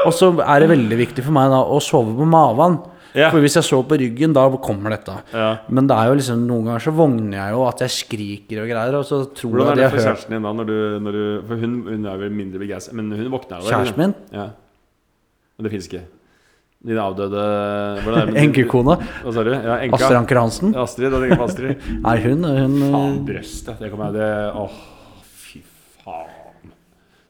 Og 0.08 0.14
så 0.16 0.32
er 0.44 0.64
det 0.64 0.72
veldig 0.74 0.98
viktig 1.06 1.26
for 1.26 1.36
meg 1.36 1.52
da 1.54 1.62
å 1.64 1.80
sove 1.84 2.16
på 2.18 2.28
maven. 2.30 2.80
Ja. 3.18 3.32
For 3.34 3.42
hvis 3.42 3.58
jeg 3.58 3.66
sover 3.66 3.88
på 3.90 3.98
ryggen, 4.02 4.34
da 4.38 4.44
kommer 4.62 4.94
dette. 4.94 5.16
Ja. 5.34 5.50
Men 5.74 5.88
det 5.90 5.98
er 5.98 6.12
jo 6.12 6.20
liksom 6.20 6.44
noen 6.46 6.70
ganger 6.70 6.86
så 6.86 6.94
vogner 6.96 7.38
jeg 7.40 7.56
jo 7.56 7.64
at 7.66 7.84
jeg 7.86 7.96
skriker 7.96 8.62
og 8.64 8.70
greier, 8.70 8.98
og 9.00 9.08
så 9.08 9.24
tror 9.34 9.56
Hvordan 9.56 9.68
jeg 9.68 9.74
er 9.74 9.80
de 9.80 9.84
det 9.84 9.92
for 9.96 10.10
kjæresten 10.10 10.36
din 10.36 10.46
da? 10.46 10.54
Når 10.60 10.70
du, 10.70 10.78
når 11.08 11.18
du, 11.18 11.24
for 11.50 11.64
hun, 11.64 11.76
hun 11.90 12.06
er 12.12 12.22
vel 12.22 12.38
mindre 12.38 12.62
begeistra, 12.62 12.96
men 13.00 13.12
hun 13.16 13.32
våkner 13.34 13.64
jo. 13.64 13.72
Kjæresten 13.74 14.04
min? 14.04 14.16
Ja. 14.36 14.48
Men 15.58 15.68
det 15.68 15.74
fins 15.74 15.90
ikke? 15.90 16.06
Din 16.90 17.00
avdøde 17.02 17.42
Enkekona. 18.44 18.96
Hva 19.26 19.34
sa 19.36 19.44
du? 19.44 19.52
Ja, 19.52 19.80
enka. 19.84 19.98
Astrid 20.00 20.20
Anker 20.22 20.40
Hansen. 20.40 20.76
Astrid, 20.80 21.10
da 21.12 21.20
tenker 21.20 21.34
jeg 21.34 21.42
på 21.42 21.48
Astrid. 21.50 21.90
Nei, 22.06 22.16
hun, 22.24 22.46
hun 22.46 22.78
Faen, 22.86 23.18
brøstet. 23.28 23.82
Det 23.82 23.90
kommer 23.92 24.14
jeg 24.14 24.22
det 24.22 24.30
Åh, 24.62 24.78
fy 25.50 25.64
faen. 26.06 26.72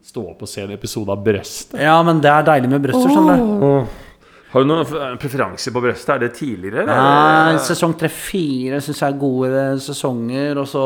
Stå 0.10 0.28
opp 0.32 0.46
og 0.46 0.50
se 0.50 0.62
en 0.66 0.76
episode 0.76 1.14
av 1.14 1.26
Brøstet. 1.26 1.80
Ja, 1.82 1.98
men 2.06 2.22
det 2.22 2.30
er 2.34 2.46
deilig 2.46 2.70
med 2.72 2.86
brøster, 2.86 3.12
skjønner 3.14 3.42
du. 3.42 4.08
Har 4.50 4.64
du 4.64 4.70
noen 4.70 4.82
f- 4.86 5.18
preferanse 5.22 5.72
på 5.76 5.82
brøstet? 5.84 6.10
Er 6.16 6.22
det 6.24 6.32
tidligere? 6.40 6.86
Nei, 6.90 7.58
sesong 7.62 7.94
tre-fire 8.00 8.80
syns 8.82 9.02
jeg 9.04 9.14
er 9.14 9.20
gode 9.22 9.66
sesonger, 9.86 10.58
og 10.58 10.66
så 10.72 10.86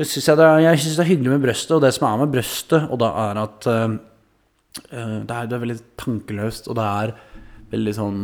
syns 0.00 0.30
jeg 0.30 0.38
det 0.40 0.46
er, 0.46 0.62
jeg 0.64 0.80
synes 0.84 0.96
det 0.96 1.04
er 1.04 1.10
hyggelig 1.10 1.34
med 1.34 1.42
brøstet, 1.44 1.74
og 1.76 1.82
det 1.84 1.90
som 1.96 2.06
er 2.08 2.22
med 2.22 2.32
brøstet, 2.32 2.86
og 2.88 3.02
da 3.02 3.10
er 3.26 3.40
at 3.42 3.68
eh, 3.68 3.98
eh, 4.94 5.16
det, 5.28 5.34
er, 5.36 5.50
det 5.50 5.58
er 5.58 5.64
veldig 5.66 5.78
tankeløst, 6.00 6.70
og 6.72 6.78
det 6.80 6.86
er 7.04 7.12
veldig 7.74 7.94
sånn 7.98 8.22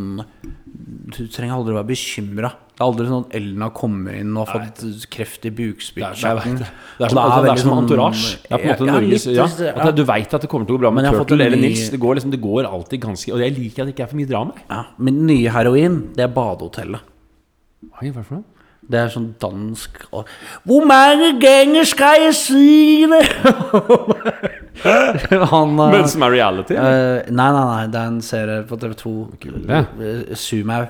Du 0.86 1.24
trenger 1.26 1.56
aldri 1.56 1.72
å 1.74 1.80
være 1.80 1.88
bekymra. 1.88 2.52
Det 2.76 2.78
er 2.78 2.84
aldri 2.86 3.06
sånn 3.08 3.24
at 3.24 3.32
Ellen 3.34 3.62
har 3.64 3.70
kommet 3.74 4.18
inn 4.20 4.36
og 4.38 4.46
fått 4.46 4.82
kreft 5.10 5.46
i 5.48 5.50
bukspyttkjertelen. 5.50 6.60
Det 6.60 7.06
er 7.08 7.10
som, 7.10 7.18
altså, 7.24 7.40
det 7.48 7.54
som 7.64 7.72
entourage. 7.74 8.36
Det 8.44 8.52
er 8.52 8.60
på 8.60 8.68
en 8.68 8.70
måte 8.70 8.86
Ja, 8.86 8.92
Norges 9.00 9.24
ja, 9.26 9.46
ja. 9.66 9.72
at 9.88 9.96
Du 9.98 10.04
veit 10.06 10.36
at 10.38 10.44
det 10.44 10.50
kommer 10.52 10.68
til 10.68 10.76
å 10.76 10.78
gå 10.78 10.84
bra 10.84 10.92
Men 10.94 11.08
med 11.08 11.16
Turtle 11.18 11.40
eller 11.48 11.58
ny- 11.58 11.72
Nils. 11.72 11.88
Det 11.90 11.98
går, 11.98 12.20
liksom, 12.20 12.30
det 12.36 12.40
går 12.44 12.68
alltid 12.70 13.00
ganske 13.02 13.32
Og 13.34 13.42
jeg 13.42 13.56
liker 13.58 13.82
at 13.82 13.88
det 13.90 13.94
ikke 13.96 14.04
er 14.06 14.12
for 14.12 14.20
mye 14.20 14.30
drama. 14.30 14.54
Ja, 14.70 14.82
Min 14.98 15.26
nye 15.26 15.50
heroin, 15.56 15.98
det 16.14 16.22
er 16.28 16.34
badehotellet. 16.36 17.00
Hva 17.90 18.02
er 18.06 18.12
det 18.12 18.26
for 18.28 18.38
noe? 18.38 18.44
Det 18.86 19.00
er 19.00 19.08
sånn 19.10 19.32
dansk 19.42 20.04
og 20.14 20.28
Hvor 20.62 20.84
mange 20.86 21.32
ganger 21.42 21.82
skal 21.88 22.20
jeg 22.28 22.36
si 22.38 23.06
det? 23.10 23.24
Han 25.50 25.72
uh, 25.80 25.88
Men 25.90 26.06
som 26.10 26.22
er 26.26 26.34
reality? 26.36 26.76
eh, 26.76 27.24
Nei, 27.32 27.48
nei, 27.56 27.64
nei. 27.66 27.86
Det 27.90 27.98
er 28.02 28.10
en 28.12 28.20
serie 28.22 28.60
på 28.68 28.78
TV2. 28.78 29.14
det. 29.66 29.80
eh, 30.06 30.86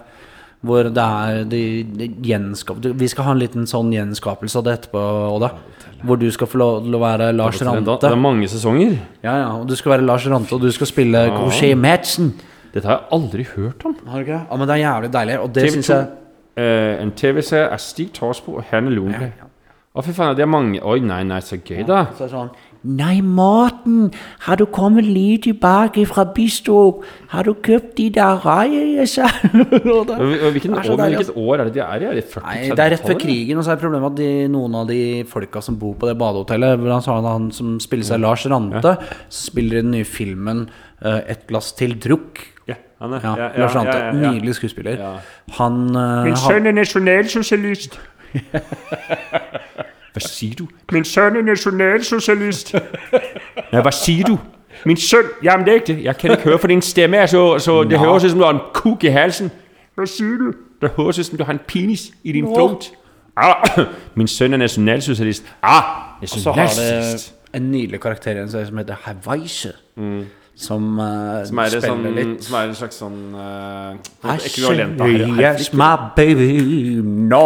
Hvor 0.67 0.89
det 0.91 1.05
er 1.07 1.45
de, 1.49 1.63
de 1.97 2.09
gjenskap... 2.27 2.83
Vi 2.83 3.09
skal 3.09 3.29
ha 3.29 3.33
en 3.37 3.41
liten 3.41 3.69
sånn 3.71 3.93
gjenskapelse 3.95 4.59
av 4.61 4.67
det 4.67 4.75
etterpå, 4.81 5.03
Oda. 5.37 5.53
Hvor 6.05 6.19
du 6.21 6.27
skal 6.35 6.51
få 6.51 6.59
lov 6.61 6.83
til 6.85 6.97
å 6.99 7.01
være 7.01 7.31
Lars 7.37 7.63
Rante. 7.65 7.97
Det 8.03 8.11
er 8.11 8.19
mange 8.21 8.49
sesonger. 8.51 8.99
Ja, 9.25 9.39
ja, 9.41 9.49
og 9.57 9.65
Du 9.71 9.77
skal 9.79 9.95
være 9.97 10.05
Lars 10.09 10.27
Rante, 10.29 10.53
og 10.57 10.61
du 10.67 10.71
skal 10.75 10.91
spille 10.91 11.23
Crochet 11.33 11.79
Madsen. 11.81 12.35
Dette 12.75 12.89
har 12.91 12.99
jeg 12.99 13.09
aldri 13.17 13.47
hørt 13.55 13.87
om. 13.89 13.95
Har 14.11 14.21
du 14.21 14.27
ikke? 14.27 14.43
Ja, 14.51 14.57
men 14.61 14.69
det 14.69 14.75
er 14.77 14.83
jævlig 14.85 15.11
deilig, 15.15 15.37
og 15.41 15.49
det 15.57 15.63
TV2. 15.65 15.73
syns 15.79 15.89
jeg 15.95 16.03
Eh, 16.57 17.03
en 17.03 17.13
TV-serie 17.13 17.69
av 17.69 17.83
Stig 17.85 18.15
Torsbo 18.17 18.57
og 18.57 18.71
Hanne 18.71 18.95
Lundberg. 18.95 19.35
Å, 19.97 20.03
fy 20.05 20.13
faen, 20.13 20.35
det 20.37 20.45
er 20.45 20.49
mange 20.49 20.81
Oi, 20.85 20.99
nei, 21.01 21.23
nei, 21.25 21.39
så 21.45 21.57
gøy, 21.57 21.83
da. 21.89 22.03
Så 22.17 22.27
er 22.27 22.33
sånn 22.33 22.51
Nei, 22.87 23.19
Morten, 23.25 24.11
har 24.45 24.61
du 24.61 24.67
kommet 24.71 25.07
lige 25.09 25.39
tilbake 25.49 26.05
fra 26.07 26.23
Bistrup? 26.37 27.01
Har 27.33 27.49
du 27.49 27.55
kjøpt 27.65 27.97
de 27.99 28.07
der 28.15 28.45
raiene 28.45 29.07
Hvilken 30.55 30.77
er 30.77 30.91
år, 30.93 31.01
deilig, 31.01 31.19
hvilket 31.19 31.33
år 31.41 31.63
er 31.65 31.65
det 31.65 31.75
de 31.75 31.83
er 31.83 32.05
i? 32.05 32.09
Er 32.11 32.21
det 32.21 32.27
40 32.29 32.45
Nei, 32.47 32.59
det 32.69 32.85
er 32.85 32.93
rett 32.95 33.09
før 33.09 33.19
krigen, 33.25 33.59
og 33.59 33.67
så 33.67 33.75
er 33.75 33.81
problemet 33.81 34.13
at 34.13 34.21
de, 34.21 34.31
noen 34.53 34.77
av 34.79 34.87
de 34.93 35.01
folka 35.29 35.65
som 35.65 35.81
bor 35.81 35.97
på 35.99 36.11
det 36.11 36.15
badehotellet 36.21 36.77
Blant 36.85 37.09
annet 37.11 37.17
han 37.17 37.31
han 37.33 37.49
som 37.57 37.77
spiller 37.83 38.11
seg 38.13 38.23
Lars 38.23 38.47
Rante, 38.53 38.95
ja. 38.95 39.23
spiller 39.33 39.81
i 39.81 39.85
den 39.85 39.97
nye 39.97 40.07
filmen 40.07 40.67
uh, 41.03 41.21
'Et 41.25 41.49
glass 41.49 41.73
til 41.77 41.97
drukk'. 41.99 42.45
Ja, 42.71 42.77
han 43.03 43.13
er, 43.13 43.21
Ja, 43.23 43.37
ja, 43.37 43.45
ja, 43.45 43.61
Lars 43.61 43.75
Ante. 43.75 43.91
ja, 43.91 44.07
ja, 44.07 44.15
ja. 44.15 44.31
Nydelig 44.33 44.55
skuespiller. 44.55 44.91
Ja. 44.91 45.13
Han 45.59 45.73
uh, 45.97 46.25
Min 46.25 46.37
sønn 46.37 46.67
er 46.67 46.73
nasjonalsosialist. 46.73 48.01
Hva 50.17 50.21
sier 50.29 50.55
du? 50.59 50.67
Min 50.93 51.05
sønn 51.05 51.37
er 51.37 51.43
nasjonalsosialist. 51.45 52.75
ja, 53.73 53.81
hva 53.83 53.91
sier 53.93 54.25
du? 54.25 54.39
Min 54.89 54.97
sønn 54.97 55.29
Jamen, 55.45 55.67
det 55.67 55.73
er 55.73 55.75
ikke 55.75 55.87
det. 55.87 56.05
Jeg 56.05 56.17
kan 56.17 56.31
ikke 56.31 56.43
høre, 56.43 56.59
for 56.59 56.67
din 56.73 56.83
stemme 56.83 57.17
er 57.17 57.27
så, 57.27 57.59
så 57.59 57.85
Det 57.85 57.99
høres 57.99 58.25
ut 58.25 58.31
som 58.31 58.39
du 58.39 58.45
har 58.45 58.55
en 58.55 58.65
kuk 58.75 59.05
i 59.05 59.13
halsen. 59.13 59.51
Hva 59.97 60.07
sier 60.09 60.39
du? 60.41 60.53
Det 60.81 60.91
høres 60.97 61.19
ut 61.19 61.27
som 61.27 61.39
du 61.39 61.45
har 61.45 61.53
en 61.53 61.61
penis 61.69 62.11
i 62.25 62.33
din 62.33 62.45
throat. 62.45 62.91
Ah, 63.37 63.85
min 64.19 64.29
sønn 64.29 64.53
er 64.53 64.57
nasjonalsosialist. 64.65 65.45
Ah, 65.63 65.83
så 66.25 66.53
har 66.53 66.67
det 66.67 67.33
en 67.55 67.71
nydelig 67.71 68.01
karakter 68.01 68.31
igjen 68.31 68.51
som 68.51 68.79
heter 68.79 68.97
Hawaise. 69.05 69.73
Som, 70.57 70.97
uh, 70.97 71.43
Som 71.45 71.59
er, 71.61 71.69
spiller 71.69 71.83
sånn, 71.85 72.05
litt 72.17 72.45
som 72.47 72.55
er 72.57 72.71
en 72.71 72.77
slags 72.79 72.97
sånn 73.03 73.17
uh, 73.37 74.37
Ekvivalent 74.39 75.03
av 75.05 75.11
yes, 75.37 75.67
my 75.77 75.91
baby, 76.17 76.47
no 77.05 77.43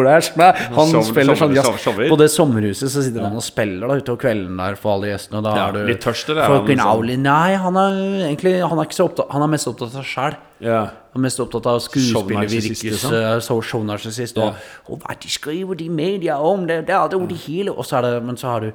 that's 0.00 0.30
my 0.40 0.48
Han 0.78 0.94
Show- 0.94 1.04
spiller 1.04 1.36
sånn 1.36 1.52
jazz. 1.52 1.68
shower. 1.82 2.08
På 2.08 2.16
det 2.16 2.30
sommerhuset 2.32 2.88
så 2.88 3.04
sitter 3.04 3.26
han 3.26 3.36
og 3.36 3.44
spiller 3.44 3.84
da 3.92 3.98
utover 4.00 4.22
kvelden 4.24 4.56
der 4.62 4.78
for 4.80 4.94
alle 4.96 5.12
gjestene. 5.12 5.42
Da 5.44 5.52
Ja, 5.58 5.68
er 5.68 5.76
du 5.76 5.92
litt 5.92 6.00
tørst, 6.00 6.32
eller 6.32 6.40
er 6.40 6.56
han 6.56 6.66
sånn- 7.04 7.22
Nei, 7.26 7.54
han 7.66 7.76
er 7.76 8.00
egentlig 8.30 8.54
Han 8.64 8.78
er 8.78 8.84
ikke 8.88 8.96
så 8.96 9.10
opptatt 9.10 9.30
Han 9.36 9.42
er 9.42 9.52
mest 9.52 9.66
opptatt 9.68 9.92
av 9.92 10.00
seg 10.00 10.08
sjæl. 10.14 10.36
Ja. 10.60 10.80
Han 11.12 11.20
er 11.20 11.26
mest 11.28 11.38
opptatt 11.44 11.66
av 11.66 11.80
skuespillervirkes 11.84 12.82
liksom. 12.82 13.12
uh, 13.12 13.40
så. 13.44 14.54
Og, 14.88 15.00
hva 15.04 15.20
de 15.20 15.28
skriver 15.28 15.76
de 15.76 15.88
media 15.90 16.40
om 16.40 16.66
det, 16.66 16.86
det 16.86 16.94
er 16.96 17.08
det 17.08 17.20
jo 17.20 17.26
det 17.26 17.40
hele 17.44 17.76
Og 17.76 17.84
så 17.84 17.98
er 17.98 18.02
det 18.08 18.24
Men 18.24 18.36
så 18.36 18.48
har 18.48 18.60
du 18.60 18.72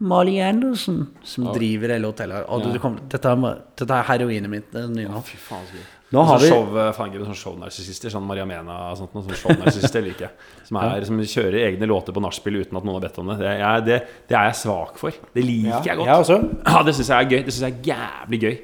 Molly 0.00 0.38
Anderson, 0.40 1.02
som 1.28 1.50
driver 1.52 1.92
hele 1.92 2.08
hotellet. 2.08 2.44
Og 2.48 2.62
du, 2.64 2.70
du 2.72 2.78
kommer, 2.80 3.02
dette, 3.12 3.28
er, 3.28 3.58
dette 3.76 3.96
er 3.98 4.06
heroinet 4.08 4.48
mitt. 4.52 4.70
Det 4.72 4.86
nye 4.94 5.10
nå. 5.12 5.20
Fy 5.26 5.36
faen, 5.36 5.66
så 5.68 5.76
gøy. 5.76 5.88
Nå 6.10 6.22
har 6.26 6.40
sånn 6.40 6.42
vi 6.42 6.48
show, 6.50 6.78
eh, 6.82 6.88
faen, 6.96 7.12
sånn 7.28 7.36
shownarsissister, 7.38 8.10
sånn 8.10 8.24
Maria 8.26 8.46
Mena 8.48 8.78
og 8.90 8.96
sånt. 8.98 9.12
Noe, 9.14 9.22
sånn 9.28 9.38
shownarsissister 9.44 10.02
liker 10.02 10.26
jeg. 10.26 10.48
Som, 10.66 10.80
er, 10.82 11.04
som 11.06 11.20
kjører 11.22 11.58
egne 11.68 11.86
låter 11.86 12.16
på 12.16 12.22
nachspiel 12.24 12.56
uten 12.64 12.80
at 12.80 12.86
noen 12.88 12.96
har 12.98 13.04
bedt 13.04 13.20
om 13.22 13.30
det. 13.30 13.36
Det, 13.44 13.52
er- 13.54 13.84
det, 13.86 13.98
det 14.32 14.38
er 14.40 14.48
jeg 14.50 14.58
svak 14.64 14.98
for. 14.98 15.14
Det 15.36 15.44
liker 15.44 15.86
jeg 15.92 16.00
godt. 16.00 16.10
Jeg 16.10 16.24
også. 16.24 16.38
Ja, 16.64 16.82
det 16.88 16.96
syns 16.98 17.12
jeg 17.12 17.18
er 17.26 17.30
gøy. 17.36 17.44
Det 17.46 17.54
syns 17.54 17.66
jeg 17.68 17.76
er 17.76 17.90
jævlig 17.92 18.40
gøy. 18.46 18.56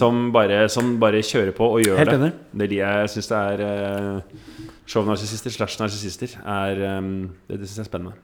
Som 0.00 0.18
bare, 0.34 0.58
som 0.70 0.92
bare 1.02 1.18
kjører 1.26 1.54
på 1.56 1.66
og 1.66 1.80
gjør 1.82 1.96
Helt 1.98 2.12
det. 2.20 2.32
Det 2.52 2.66
er 2.66 2.70
de 2.70 2.76
jeg 2.82 3.08
syns 3.10 3.30
det 3.32 3.38
er 3.40 3.62
uh, 3.64 4.60
Shownarsissister 4.90 5.50
slash 5.54 5.80
narsissister 5.80 6.36
er 6.44 6.82
um, 6.98 7.08
Det, 7.48 7.58
det 7.62 7.66
syns 7.70 7.80
jeg 7.80 7.86
er 7.86 7.88
spennende. 7.88 8.14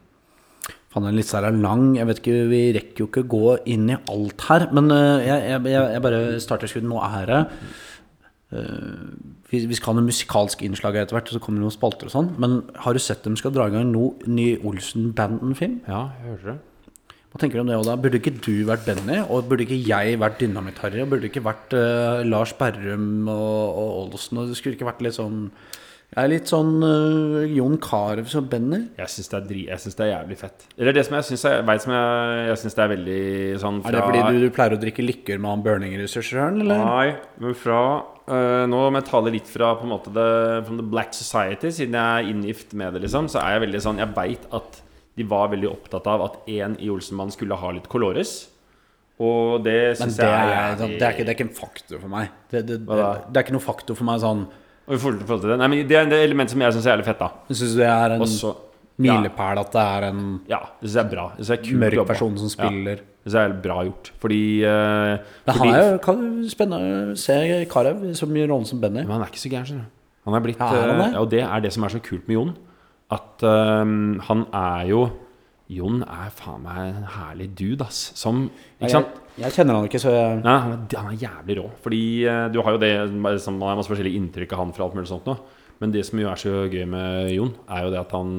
Faen, 0.96 1.10
er 1.10 1.12
lista 1.18 1.36
særlig 1.36 1.50
er 1.52 1.60
lang. 1.60 1.88
Jeg 1.98 2.08
vet 2.08 2.20
ikke, 2.22 2.34
Vi 2.48 2.60
rekker 2.72 3.02
jo 3.02 3.06
ikke 3.10 3.28
gå 3.28 3.56
inn 3.68 3.90
i 3.92 3.98
alt 4.08 4.44
her. 4.48 4.70
Men 4.72 4.90
øh, 4.90 5.26
jeg, 5.26 5.42
jeg, 5.52 5.72
jeg, 5.92 6.02
bare 6.02 6.20
starter 6.40 6.72
skuddet 6.72 6.88
Nå 6.88 7.02
er 7.04 7.26
det 7.28 7.40
øh, 8.56 9.10
vi, 9.50 9.60
vi 9.68 9.76
skal 9.76 9.92
ha 9.92 9.98
noe 9.98 10.08
musikalsk 10.08 10.64
innslag 10.64 10.96
etter 10.96 11.18
hvert, 11.18 11.28
så 11.28 11.42
kommer 11.42 11.60
det 11.60 11.66
noen 11.66 11.74
spalter 11.74 12.08
og 12.08 12.14
sånn. 12.14 12.32
Men 12.40 12.62
har 12.82 12.96
du 12.96 13.02
sett 13.02 13.22
dem 13.26 13.36
skal 13.36 13.52
dra 13.52 13.68
i 13.68 13.74
gang 13.74 13.92
no, 13.92 14.14
ny 14.24 14.54
Olsen-banden-film? 14.56 15.82
Ja, 15.86 16.06
jeg 16.22 16.32
hørte 16.32 16.54
det. 16.54 17.12
Hva 17.30 17.42
tenker 17.42 17.60
du 17.60 17.66
om 17.66 17.68
det, 17.68 17.76
Oda? 17.76 17.98
Burde 18.00 18.16
ikke 18.16 18.32
du 18.40 18.54
vært 18.64 18.86
Benny? 18.88 19.20
Og 19.28 19.50
burde 19.50 19.66
ikke 19.66 19.76
jeg 19.84 20.16
vært 20.22 20.40
Dynamitt-Harry? 20.40 21.02
Og 21.04 21.10
burde 21.12 21.28
ikke 21.28 21.44
vært 21.44 21.76
uh, 21.76 22.24
Lars 22.24 22.54
Berrum 22.56 23.28
og, 23.28 23.76
og 23.76 23.90
Olsen? 24.06 24.40
Og 24.40 24.48
det 24.48 24.56
skulle 24.56 24.78
ikke 24.78 24.88
vært 24.88 25.04
litt 25.04 25.18
sånn 25.18 25.50
Jeg 26.14 26.22
er 26.22 26.30
litt 26.30 26.48
sånn 26.48 26.76
uh, 26.86 27.42
Jon 27.50 27.74
Carew 27.82 28.28
som 28.30 28.46
Benny. 28.48 28.78
Jeg 28.96 29.10
syns 29.10 29.30
det, 29.32 29.40
det 29.50 30.04
er 30.04 30.10
jævlig 30.12 30.36
fett. 30.38 30.66
Eller 30.78 30.94
det 30.94 31.02
som 31.08 31.16
jeg 31.18 31.26
syns 31.28 31.44
jeg, 31.48 31.80
som 31.82 31.94
jeg, 31.96 32.36
jeg 32.46 32.60
synes 32.62 32.76
det 32.78 32.84
er 32.84 32.92
veldig 32.92 33.22
sånn 33.62 33.80
Er 33.82 33.96
det 33.96 34.04
fordi 34.04 34.22
du, 34.22 34.38
du 34.46 34.54
pleier 34.54 34.76
å 34.76 34.80
drikke 34.80 35.04
lykker 35.04 35.42
med 35.42 35.50
han 35.50 35.64
burning-ressursøren, 35.66 36.62
eller? 36.62 36.84
Nei, 36.86 37.08
men 37.42 37.56
fra 37.58 37.80
uh, 38.30 38.64
Nå 38.70 38.84
må 38.86 39.02
jeg 39.02 39.08
tale 39.10 39.34
litt 39.34 39.50
fra 39.50 39.74
på 39.76 39.88
en 39.88 39.94
måte 39.96 40.14
the, 40.14 40.26
from 40.68 40.78
the 40.78 40.86
Black 40.94 41.16
Society, 41.16 41.74
siden 41.74 41.98
jeg 41.98 42.22
er 42.22 42.32
inngift 42.32 42.76
med 42.78 42.94
det, 42.94 43.02
liksom. 43.08 43.28
Så 43.32 43.42
er 43.42 43.56
jeg 43.56 43.66
veldig 43.66 43.86
sånn 43.88 44.02
Jeg 44.04 44.14
veit 44.16 44.46
at 44.56 44.82
de 45.16 45.24
var 45.26 45.50
veldig 45.52 45.72
opptatt 45.72 46.06
av 46.12 46.22
at 46.22 46.44
én 46.52 46.76
i 46.84 46.92
Olsenmannen 46.92 47.34
skulle 47.34 47.56
ha 47.58 47.72
litt 47.72 47.88
colores. 47.92 48.38
Og 49.16 49.64
det 49.64 49.96
syns 49.96 50.18
jeg 50.20 50.28
er, 50.28 50.76
det, 50.76 51.00
er 51.00 51.14
ikke, 51.14 51.24
det 51.24 51.32
er 51.32 51.36
ikke 51.38 51.46
en 51.48 51.56
faktor 51.56 52.02
for 52.02 52.12
meg. 52.12 52.32
Det, 52.52 52.60
det, 52.68 52.82
det, 52.84 52.98
det 53.32 53.40
er 53.40 53.46
ikke 53.46 53.56
noe 53.56 53.64
faktor 53.64 53.96
for 53.96 54.08
meg 54.08 54.20
sånn 54.20 54.44
Og 54.86 54.94
i 54.94 54.98
forhold 54.98 55.40
til- 55.40 55.50
det 55.50 55.58
Nei, 55.58 55.66
men 55.68 55.88
det 55.88 55.96
er 55.96 56.06
et 56.06 56.12
element 56.28 56.50
som 56.50 56.60
jeg 56.60 56.72
syns 56.72 56.86
er 56.86 56.96
jævlig 56.96 57.04
fett, 57.04 57.18
da. 57.18 57.28
Syns 57.50 57.72
du 57.74 57.78
det 57.80 57.86
er 57.90 58.14
en 58.14 58.20
Også, 58.22 58.54
milepæl 58.98 59.58
at 59.58 59.72
det 59.72 59.82
er 59.82 60.08
en 60.08 60.40
ja, 60.48 60.58
det 60.80 60.88
syns 60.90 60.94
jeg 60.96 61.04
er 61.04 61.10
bra. 61.16 61.32
Det 61.36 61.50
er 61.50 61.56
kult 61.56 61.80
mørk 61.82 62.06
person 62.06 62.38
som 62.38 62.48
spiller. 62.48 62.90
Ja, 63.02 63.02
det 63.24 63.32
synes 63.32 63.34
jeg 63.34 63.50
er 63.50 63.62
bra 63.62 63.82
gjort. 63.84 64.10
Fordi, 64.20 64.40
uh, 64.64 65.18
Men 65.46 65.54
fordi 65.54 65.70
han 65.70 65.80
er 65.80 65.98
kan, 65.98 66.22
spennende 66.48 67.12
å 67.12 67.16
se 67.18 67.34
i 67.62 68.14
så 68.14 68.26
mye 68.30 68.46
rollen 68.48 68.64
som 68.66 68.80
Benny. 68.80 69.02
Men 69.02 69.10
han 69.10 69.22
er 69.22 69.26
ikke 69.26 69.42
så 69.42 69.50
gæren. 69.50 69.82
Han 70.24 70.34
er 70.34 70.40
blitt 70.40 70.58
Ja, 70.58 70.72
er 70.72 70.88
han 70.92 70.98
det? 70.98 71.14
eh, 71.14 71.20
Og 71.20 71.30
det 71.30 71.40
er 71.42 71.60
det 71.60 71.72
som 71.72 71.82
er 71.84 71.88
så 71.88 72.00
kult 72.02 72.26
med 72.28 72.34
Jon. 72.36 72.54
At 73.10 73.42
uh, 73.42 74.18
han 74.22 74.46
er 74.52 74.86
jo 74.88 75.10
Jon 75.72 76.02
er 76.06 76.30
faen 76.30 76.62
meg 76.62 76.78
en 76.92 77.06
herlig 77.16 77.48
dude, 77.58 77.86
ass. 77.86 78.12
Som 78.18 78.44
Ikke 78.46 78.86
Jeg, 78.86 78.92
sant? 78.94 79.16
jeg 79.40 79.54
kjenner 79.56 79.78
han 79.80 79.88
ikke, 79.88 80.00
så 80.02 80.12
jeg 80.14 80.36
Nei, 80.44 80.56
han 80.62 80.74
er, 80.76 80.98
han 81.00 81.08
er 81.12 81.22
jævlig 81.24 81.56
rå. 81.58 81.64
Fordi 81.82 82.02
eh, 82.24 82.44
du 82.54 82.60
har 82.62 82.76
jo 82.76 82.82
det 82.82 82.92
liksom, 83.10 83.58
Man 83.58 83.72
har 83.72 83.80
masse 83.80 83.90
forskjellige 83.90 84.20
inntrykk 84.20 84.54
av 84.54 84.62
han 84.62 84.74
fra 84.76 84.86
alt 84.86 84.94
mulig 84.98 85.10
sånt 85.10 85.26
noe. 85.26 85.40
Men 85.82 85.92
det 85.92 86.06
som 86.08 86.20
jo 86.22 86.28
er 86.30 86.40
så 86.40 86.52
gøy 86.72 86.86
med 86.88 87.32
Jon, 87.34 87.50
er 87.68 87.82
jo 87.84 87.90
det 87.92 88.00
at 88.00 88.14
han 88.16 88.30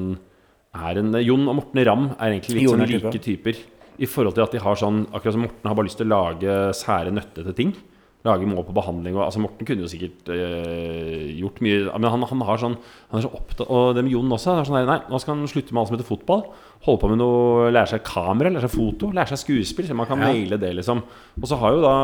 er 0.78 0.98
en 1.02 1.12
Jon 1.22 1.44
og 1.48 1.58
Morten 1.60 1.84
Ramm 1.86 2.08
er 2.16 2.32
egentlig 2.32 2.62
litt 2.62 2.72
sånn 2.72 2.86
like 2.88 3.20
typer. 3.22 3.60
I 3.98 4.06
forhold 4.06 4.36
til 4.36 4.44
at 4.46 4.52
de 4.54 4.60
har 4.62 4.78
sånn 4.78 5.04
Akkurat 5.10 5.34
som 5.34 5.42
Morten 5.42 5.68
har 5.68 5.74
bare 5.78 5.88
lyst 5.88 5.98
til 6.00 6.08
å 6.08 6.14
lage 6.16 6.56
sære, 6.78 7.12
nøttete 7.14 7.54
ting. 7.58 7.72
Lage 8.26 8.46
mål 8.50 8.64
på 8.66 8.74
behandling 8.74 9.14
og 9.14 9.22
Altså 9.28 9.38
Morten 9.38 9.62
kunne 9.64 9.84
jo 9.84 9.88
sikkert 9.88 10.26
øh, 10.34 11.28
gjort 11.38 11.60
mye 11.62 11.84
Men 12.02 12.10
han, 12.10 12.24
han 12.26 12.40
har 12.48 12.58
sånn 12.58 12.74
Han 13.12 13.20
er 13.20 13.22
så 13.22 13.30
opptatt 13.38 13.68
Og 13.70 13.92
det 13.94 14.02
med 14.02 14.10
Jon 14.10 14.32
også. 14.34 14.50
Han 14.56 14.62
er 14.64 14.66
sånn 14.66 14.88
Nei, 14.90 14.96
nå 15.06 15.20
skal 15.22 15.36
han 15.36 15.46
slutte 15.50 15.70
med 15.72 15.80
alt 15.84 15.92
som 15.92 15.96
heter 15.96 16.08
fotball. 16.08 16.42
Holde 16.82 17.02
på 17.04 17.10
med 17.12 17.20
noe 17.22 17.70
Lære 17.70 17.92
seg 17.94 18.02
kamera, 18.06 18.50
lære 18.50 18.66
seg 18.66 18.74
foto, 18.74 19.12
lære 19.14 19.30
seg 19.32 19.42
skuespill. 19.44 19.86
Så 19.86 19.94
man 19.98 20.10
kan 20.10 20.18
Ja. 20.18 20.32
naile 20.32 20.58
det, 20.58 20.72
liksom. 20.80 21.04
Og 21.38 21.46
så 21.46 21.58
har 21.62 21.74
jo 21.76 21.82
da 21.86 21.94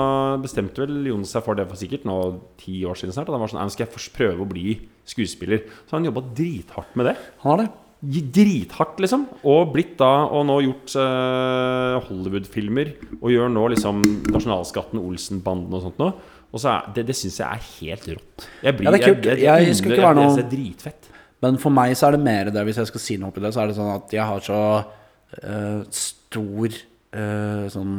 bestemte 0.43 0.87
vel 0.87 1.03
Jon 1.11 1.27
seg 1.27 1.43
for 1.47 1.59
det 1.59 1.67
for 1.71 1.77
sikkert 1.83 2.07
nå 2.07 2.19
ti 2.63 2.79
år 2.87 2.95
siden 2.95 3.15
snart. 3.15 3.29
Og 3.29 3.35
han 3.35 3.43
var 3.43 3.51
sånn 3.51 3.59
Nei, 3.63 3.67
nå 3.67 3.75
skal 3.75 3.87
jeg 3.89 3.95
først 3.99 4.15
prøve 4.15 4.47
å 4.47 4.51
bli 4.55 4.79
skuespiller. 5.05 5.67
Så 5.87 5.97
har 5.97 5.99
han 6.01 6.09
jobba 6.13 6.23
drithardt 6.35 6.95
med 6.95 7.11
det. 7.11 7.17
Han 7.43 7.51
har 7.57 7.65
det. 7.65 7.73
Drithardt, 8.05 9.01
liksom. 9.03 9.27
Og 9.49 9.73
blitt 9.75 9.97
da 10.01 10.27
Og 10.29 10.45
nå 10.49 10.59
gjort 10.67 10.95
uh, 10.99 11.99
Hollywood-filmer. 12.09 12.95
Og 13.21 13.33
gjør 13.33 13.53
nå 13.53 13.67
liksom 13.75 14.03
Nasjonalskatten, 14.31 15.03
Olsen-banden 15.03 15.77
og 15.79 15.85
sånt 15.89 16.01
noe. 16.03 16.15
Og 16.55 16.63
så 16.63 16.71
er, 16.71 16.91
det, 16.95 17.07
det 17.09 17.17
syns 17.19 17.41
jeg 17.41 17.49
er 17.49 17.69
helt 17.81 18.09
rått. 18.13 18.47
Jeg 18.63 18.79
blir, 18.79 18.87
Ja, 18.87 18.95
det 18.95 19.01
er 19.01 19.09
kult. 19.09 19.29
Jeg 19.31 19.75
ikke 19.75 19.91
være 19.91 20.07
jeg, 20.07 20.19
noe- 20.21 20.27
jeg, 20.29 20.37
jeg, 20.37 20.45
er 20.45 20.51
dritfett. 20.53 21.09
Men 21.45 21.59
for 21.61 21.75
meg 21.75 21.93
så 21.99 22.09
er 22.09 22.17
det 22.17 22.25
mer 22.25 22.51
det, 22.55 22.63
hvis 22.69 22.81
jeg 22.81 22.91
skal 22.93 23.03
si 23.03 23.17
noe 23.21 23.33
oppi 23.33 23.43
det, 23.45 23.53
så 23.53 23.65
er 23.65 23.71
det 23.71 23.79
sånn 23.79 23.93
at 23.93 24.15
jeg 24.15 24.29
har 24.31 24.45
så 24.45 24.61
uh, 24.81 25.81
stor 25.93 26.77
uh, 27.19 27.65
sånn 27.75 27.97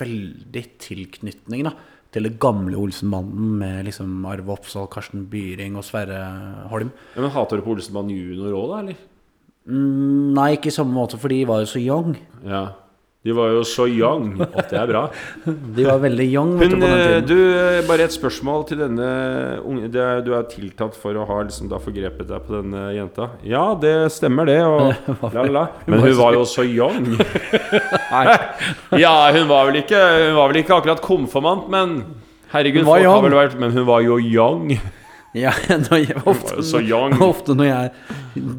veldig 0.00 0.64
tilknytning 0.82 1.68
da 1.68 1.74
til 2.12 2.28
det 2.28 2.34
gamle 2.42 2.76
Olsenbanden 2.76 3.56
med 3.62 3.86
liksom 3.88 4.26
Arve 4.28 4.52
Oppsal, 4.52 4.88
Karsten 4.92 5.24
Byring 5.32 5.78
og 5.80 5.86
Sverre 5.86 6.20
Holm. 6.68 6.92
Ja, 7.14 7.24
men 7.24 7.32
Hater 7.32 7.58
du 7.58 7.64
på 7.64 7.72
Olsenbanden 7.76 8.16
junior 8.16 8.52
òg, 8.58 8.68
da, 8.72 8.80
eller? 8.84 9.00
Mm, 9.70 10.32
nei, 10.36 10.48
ikke 10.56 10.72
i 10.72 10.74
samme 10.74 10.92
måte, 10.92 11.20
for 11.20 11.32
de 11.32 11.40
var 11.48 11.62
jo 11.62 11.70
så 11.70 11.80
young. 11.80 12.16
Ja. 12.44 12.66
De 13.22 13.30
var 13.30 13.52
jo 13.54 13.60
så 13.62 13.84
young. 13.86 14.32
at 14.42 14.72
det 14.72 14.78
er 14.80 14.88
bra. 14.90 15.02
De 15.76 15.84
var 15.86 16.00
veldig 16.02 16.24
young 16.26 16.56
Hun, 16.58 16.72
du, 16.72 16.74
på 16.74 16.80
den 16.80 16.88
eh, 16.88 17.02
tiden. 17.04 17.26
du, 17.28 17.36
eh, 17.54 17.76
bare 17.86 18.06
et 18.08 18.14
spørsmål 18.16 18.64
til 18.66 18.80
denne 18.82 19.10
unge 19.62 19.90
det 19.94 20.00
er, 20.02 20.24
Du 20.26 20.32
er 20.34 20.48
tiltatt 20.50 20.98
for 20.98 21.14
å 21.14 21.26
ha 21.28 21.36
liksom 21.44 21.70
da 21.70 21.78
forgrepet 21.82 22.26
deg 22.32 22.48
på 22.48 22.56
denne 22.56 22.88
jenta. 22.96 23.28
Ja, 23.46 23.62
det 23.78 23.94
stemmer, 24.16 24.50
det. 24.50 24.58
Og 24.66 24.90
la, 25.22 25.30
la, 25.38 25.44
la. 25.54 25.64
Men 25.86 26.02
hun 26.02 26.16
var 26.18 26.34
jo 26.34 26.42
så 26.50 26.66
young. 26.66 27.12
ja, 29.04 29.14
hun 29.38 29.46
var 29.50 29.70
vel 29.70 29.78
ikke 29.84 30.02
Hun 30.02 30.36
var 30.40 30.50
vel 30.50 30.60
ikke 30.64 30.80
akkurat 30.80 31.04
konfirmant, 31.04 31.70
men 31.70 32.00
Herregud, 32.52 32.82
Hun 32.82 32.90
var 32.90 32.98
folk 32.98 33.14
har 33.14 33.22
vel 33.28 33.38
vært 33.38 33.54
Men 33.60 33.70
hun 33.78 33.86
var 33.88 34.02
jo 34.04 34.18
young. 34.18 34.74
Ja, 35.32 35.52
jeg, 35.96 36.16
ofte, 36.28 36.58
ofte 37.32 37.54
når 37.56 37.68
jeg 37.68 37.92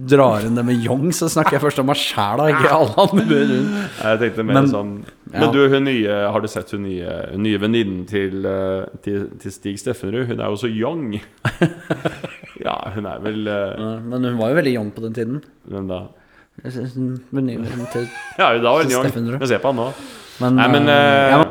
drar 0.10 0.42
inn 0.48 0.56
det 0.58 0.64
med 0.66 0.82
young, 0.82 1.12
så 1.14 1.28
snakker 1.30 1.60
jeg 1.60 1.62
først 1.62 1.82
om 1.84 1.86
meg 1.92 2.00
sjæl, 2.02 2.42
ikke 2.50 2.72
alle 2.74 2.96
andre 3.04 3.42
rundt. 3.52 3.76
Jeg 4.04 4.22
tenkte 4.24 4.46
mer 4.48 4.58
Men- 4.62 4.72
sånn 4.72 4.94
ja. 5.34 5.48
Du, 5.50 5.58
hun 5.66 5.86
nye 5.88 6.16
Har 6.30 6.44
du 6.44 6.46
sett 6.52 6.70
hun 6.76 6.84
nye, 6.86 7.10
hun 7.32 7.42
nye 7.42 7.58
venninnen 7.58 8.04
til, 8.06 8.44
eh, 8.46 8.84
til, 9.02 9.24
til 9.42 9.54
Stig 9.56 9.80
Steffenrud? 9.82 10.28
Hun 10.30 10.42
er 10.46 10.52
jo 10.54 10.60
så 10.62 10.70
young. 10.70 11.16
ja, 12.62 12.76
hun 12.94 13.08
er 13.10 13.24
vel 13.24 13.48
eh, 13.50 13.72
Ja, 13.80 13.88
Men 14.12 14.28
hun 14.30 14.38
var 14.38 14.52
jo 14.54 14.60
veldig 14.60 14.74
young 14.76 14.92
på 14.94 15.02
den 15.08 15.16
tiden. 15.18 15.40
Hvem 15.70 15.90
da? 15.90 16.04
Venninnen 17.34 17.88
til- 17.94 18.10
Ja, 18.38 18.52
da 18.62 18.76
var 18.76 18.84
hun 18.84 18.94
young. 18.94 19.10
Men 19.40 19.48
se 19.50 19.58
på 19.58 19.72
han 19.74 19.82
nå. 19.82 19.88
Men, 20.42 20.56
Nei, 20.62 20.68
men 20.74 20.90
uh, 20.90 21.30
ja, 21.34 21.42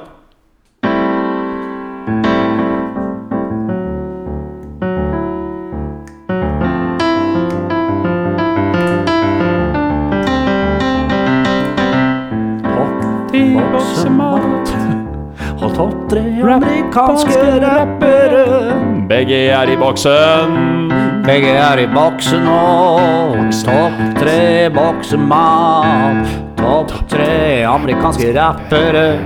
amerikanske 16.93 17.61
rappere. 17.61 19.07
Begge 19.09 19.49
er 19.49 19.69
i 19.73 19.77
boksen. 19.77 20.91
Begge 21.25 21.49
er 21.49 21.79
i 21.79 21.87
boksen 21.87 22.49
og 22.49 23.37
topp 23.65 23.93
tre 24.19 24.69
boksemat. 24.75 26.29
Topp 26.57 26.93
tre 27.09 27.65
amerikanske 27.65 28.35
rappere. 28.37 29.19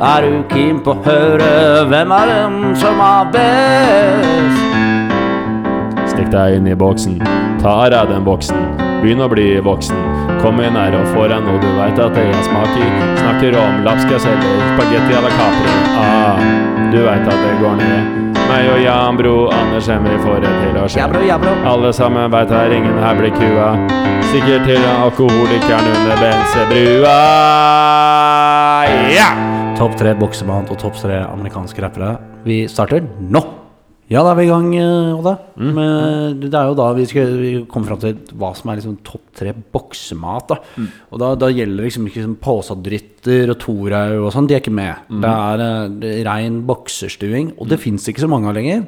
Er 0.00 0.24
du 0.24 0.42
keen 0.48 0.80
på 0.84 0.94
å 0.96 1.02
høre 1.04 1.84
hvem 1.90 2.10
er 2.16 2.32
dem 2.32 2.74
som 2.80 3.00
er 3.00 3.28
best? 3.36 4.58
Stikk 6.14 6.32
deg 6.32 6.56
inn 6.58 6.66
i 6.72 6.74
boksen. 6.74 7.20
Ta 7.60 7.76
av 7.84 7.92
deg 7.92 8.08
den 8.14 8.24
boksen. 8.24 8.56
Begynn 9.02 9.20
å 9.20 9.28
bli 9.28 9.60
voksen. 9.60 10.00
Kom 10.40 10.60
inn 10.64 10.76
her 10.78 10.96
og 10.96 11.06
få 11.12 11.28
deg 11.28 11.44
noe 11.44 11.60
du 11.60 11.68
veit 11.76 12.00
at 12.00 12.16
det 12.16 12.24
er 12.24 12.42
smak. 12.48 12.72
Snakker 13.20 13.60
om 13.60 13.84
lapskaus 13.84 14.24
eller 14.24 14.64
spagetti 14.74 15.12
à 15.12 15.20
la 15.20 15.32
Capri. 15.36 15.76
Ah, 16.00 16.85
du 16.96 17.02
veit 17.04 17.26
at 17.28 17.42
det 17.44 17.56
går 17.60 17.76
ned. 17.80 18.12
Meg 18.46 18.68
og 18.70 18.78
Jan 18.80 19.18
Bro, 19.18 19.34
Anders 19.52 19.88
Henry 19.90 20.16
får 20.22 20.38
det 20.44 20.52
til 20.62 20.78
å 20.80 20.86
skje. 20.86 21.02
Ja, 21.02 21.08
bro, 21.10 21.22
ja, 21.26 21.36
bro. 21.42 21.52
Alle 21.68 21.90
sammen 21.96 22.30
veit 22.32 22.52
her 22.54 22.72
ingen 22.72 22.96
her 23.02 23.18
blir 23.18 23.34
kua. 23.36 23.72
Sikkert 24.30 24.64
til 24.68 24.86
alkoholikeren 24.92 25.90
under 25.92 26.22
bensebrua. 26.22 27.18
Ja! 29.12 29.28
Topp 29.76 29.98
tre 30.00 30.14
boksemann 30.16 30.70
og 30.72 30.80
topp 30.80 30.96
tre 31.02 31.20
amerikanske 31.26 31.84
rappere. 31.84 32.16
Vi 32.46 32.64
starter 32.70 33.04
nå. 33.20 33.44
Ja, 34.06 34.20
da 34.22 34.30
er 34.30 34.38
vi 34.38 34.44
i 34.46 34.50
gang, 34.50 34.68
Odda. 35.16 35.32
Mm. 35.58 35.70
Men 35.74 36.42
det 36.44 36.54
er 36.54 36.68
jo 36.68 36.76
da 36.78 36.92
vi 36.94 37.06
skal 37.10 37.32
komme 37.70 37.88
fram 37.88 37.98
til 38.04 38.20
hva 38.38 38.52
som 38.54 38.70
er 38.70 38.78
liksom 38.78 39.00
topp 39.06 39.32
tre 39.34 39.54
boksemat. 39.54 40.52
da 40.52 40.60
Mm. 40.76 40.88
Og 41.10 41.18
da, 41.22 41.34
da 41.34 41.48
gjelder 41.50 41.86
liksom 41.86 42.06
ikke 42.06 42.20
liksom 42.20 42.36
påsadrytter 42.42 43.50
og 43.50 43.58
Torhaug 43.62 44.26
og 44.28 44.32
sånn. 44.34 44.46
De 44.46 44.54
er 44.54 44.62
ikke 44.62 44.74
med. 44.74 44.94
Mm. 45.08 45.20
Det 45.24 45.32
er 45.32 45.64
eh, 45.66 46.20
er 46.20 46.28
rein 46.28 46.62
bokserstuing, 46.68 47.54
og 47.58 47.68
det 47.70 47.80
fins 47.82 48.06
ikke 48.06 48.22
så 48.22 48.30
mange 48.30 48.50
av 48.50 48.54
lenger. 48.58 48.86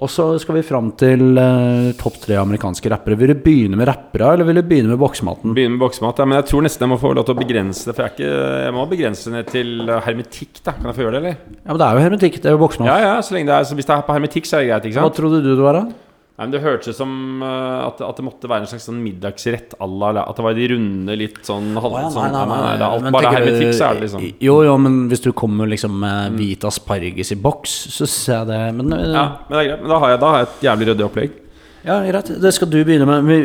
Og 0.00 0.08
så 0.08 0.24
skal 0.40 0.56
vi 0.56 0.62
fram 0.64 0.86
til 0.96 1.36
eh, 1.36 1.90
topp 2.00 2.16
tre 2.22 2.38
amerikanske 2.40 2.88
rappere. 2.88 3.18
Vil 3.20 3.34
du 3.34 3.42
begynne 3.44 3.76
med 3.76 3.88
rappere, 3.90 4.30
eller 4.32 4.48
vil 4.48 4.60
du 4.62 4.62
begynne 4.70 4.94
med 4.94 5.00
boksematen? 5.02 5.52
Begynne 5.56 5.74
med 5.74 5.82
boksemat, 5.82 6.22
ja, 6.22 6.28
men 6.30 6.38
jeg 6.38 6.46
tror 6.48 6.64
nesten 6.64 6.86
jeg 6.86 6.92
må 6.94 6.98
få 7.02 7.12
lov 7.18 7.26
til 7.28 7.36
å 7.36 7.40
begrense 7.42 7.84
det. 7.84 7.96
For 7.98 8.06
jeg, 8.06 8.16
ikke, 8.16 8.30
jeg 8.64 8.76
må 8.78 8.86
begrense 8.88 9.28
det 9.28 9.34
ned 9.34 9.50
til 9.52 9.74
eh, 9.84 10.00
hermetikk, 10.06 10.62
da. 10.64 10.72
Kan 10.78 10.88
jeg 10.88 10.96
få 10.96 11.04
gjøre 11.04 11.18
det, 11.18 11.20
eller? 11.20 11.58
Ja, 11.58 11.68
men 11.68 11.82
det 11.82 11.88
er 11.88 11.98
jo 11.98 12.04
hermetikk. 12.06 12.38
Det 12.40 12.48
er 12.48 12.56
jo 12.56 12.62
boksemat. 12.64 12.88
Ja, 12.88 13.10
ja, 13.10 13.18
så 13.26 13.36
lenge 13.36 13.52
det 13.52 13.58
er, 13.58 13.68
så 13.68 13.76
hvis 13.76 13.90
det 13.90 13.96
er 13.98 14.06
på 14.08 14.16
hermetikk, 14.16 14.48
så 14.48 14.56
er 14.56 14.64
det 14.64 14.70
greit, 14.72 14.88
ikke 14.88 14.96
sant? 14.96 15.10
Hva 15.10 15.18
trodde 15.20 15.42
du 15.44 15.50
det 15.52 15.66
var, 15.66 15.82
da? 15.82 16.09
Nei, 16.40 16.46
men 16.46 16.52
Det 16.54 16.60
hørtes 16.64 16.88
ut 16.94 16.96
som 16.96 17.10
uh, 17.44 17.84
at, 17.90 17.98
at 18.00 18.16
det 18.16 18.24
måtte 18.24 18.48
være 18.48 18.64
en 18.64 18.70
slags 18.70 18.86
sånn 18.88 19.02
middagsrett 19.04 19.74
à 19.76 19.84
la 19.84 20.22
At 20.22 20.38
det 20.38 20.44
var 20.46 20.54
de 20.56 20.68
runde, 20.72 21.16
litt 21.20 21.36
sånn 21.44 21.74
halv... 21.76 21.92
Oh, 21.92 21.98
ja, 22.00 22.08
sånn, 22.14 22.32
nei, 22.32 22.44
nei, 22.48 22.60
nei, 22.64 22.70
det 22.80 22.86
er 22.86 22.94
alt 22.96 23.10
bare 23.12 23.32
hermetikk, 23.34 23.74
så 23.76 23.90
er 23.90 23.98
det 23.98 24.06
liksom 24.06 24.24
Jo, 24.46 24.54
jo, 24.64 24.78
men 24.80 24.96
hvis 25.12 25.20
du 25.26 25.30
kommer 25.36 25.68
liksom 25.68 25.98
med 26.00 26.38
hvit 26.40 26.64
asparges 26.64 27.34
i 27.36 27.38
boks, 27.44 27.74
så 27.92 28.08
ser 28.08 28.38
jeg 28.38 28.48
det 28.54 28.62
Men 28.80 28.96
uh, 28.96 29.04
Ja, 29.12 29.26
men 29.50 29.52
det 29.52 29.60
er 29.60 29.68
greit. 29.68 29.84
Men 29.84 29.92
da 29.92 30.00
har 30.06 30.14
jeg, 30.14 30.22
da 30.24 30.32
har 30.32 30.42
jeg 30.42 30.48
et 30.48 30.66
jævlig 30.70 30.88
ryddig 30.94 31.06
opplegg. 31.10 31.36
ja, 31.84 31.98
greit. 32.08 32.32
Det 32.46 32.54
skal 32.56 32.68
du 32.72 32.78
begynne 32.88 33.06
med. 33.08 33.28
Vi, 33.28 33.38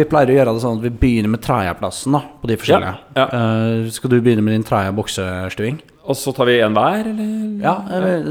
vi 0.00 0.08
pleier 0.10 0.30
å 0.34 0.36
gjøre 0.40 0.56
det 0.58 0.64
sånn 0.66 0.76
at 0.82 0.84
vi 0.88 0.92
begynner 1.06 1.32
med 1.36 1.42
tredjeplassen 1.46 2.14
da, 2.18 2.20
på 2.42 2.50
de 2.50 2.58
forskjellige. 2.64 2.98
Ja, 3.18 3.28
Eh, 3.30 3.88
skal 3.94 4.10
du 4.10 4.18
begynne 4.20 4.42
med 4.46 4.54
din 4.58 4.66
tredje 4.66 4.92
boksestuing? 4.98 5.78
Og 6.10 6.16
så 6.18 6.32
tar 6.34 6.48
vi 6.50 6.58
en 6.64 6.74
hver, 6.74 7.06
eller? 7.12 7.34
Ja, 7.62 7.74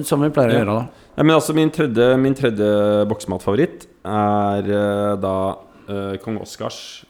som 0.03 0.24
vi 0.26 0.30
pleier 0.36 0.51
å 0.51 0.57
Ja. 0.57 0.59
gjøre, 0.63 0.76
da. 0.82 1.05
Ja, 1.20 1.24
men 1.28 1.36
altså 1.36 1.53
Min 1.55 1.70
tredje, 1.76 2.05
min 2.20 2.36
tredje 2.36 2.67
boksematfavoritt 3.11 3.86
er 4.10 4.70
eh, 4.70 5.14
da 5.22 5.36
uh, 5.89 6.16
Kong 6.24 6.39
Oscars 6.41 7.05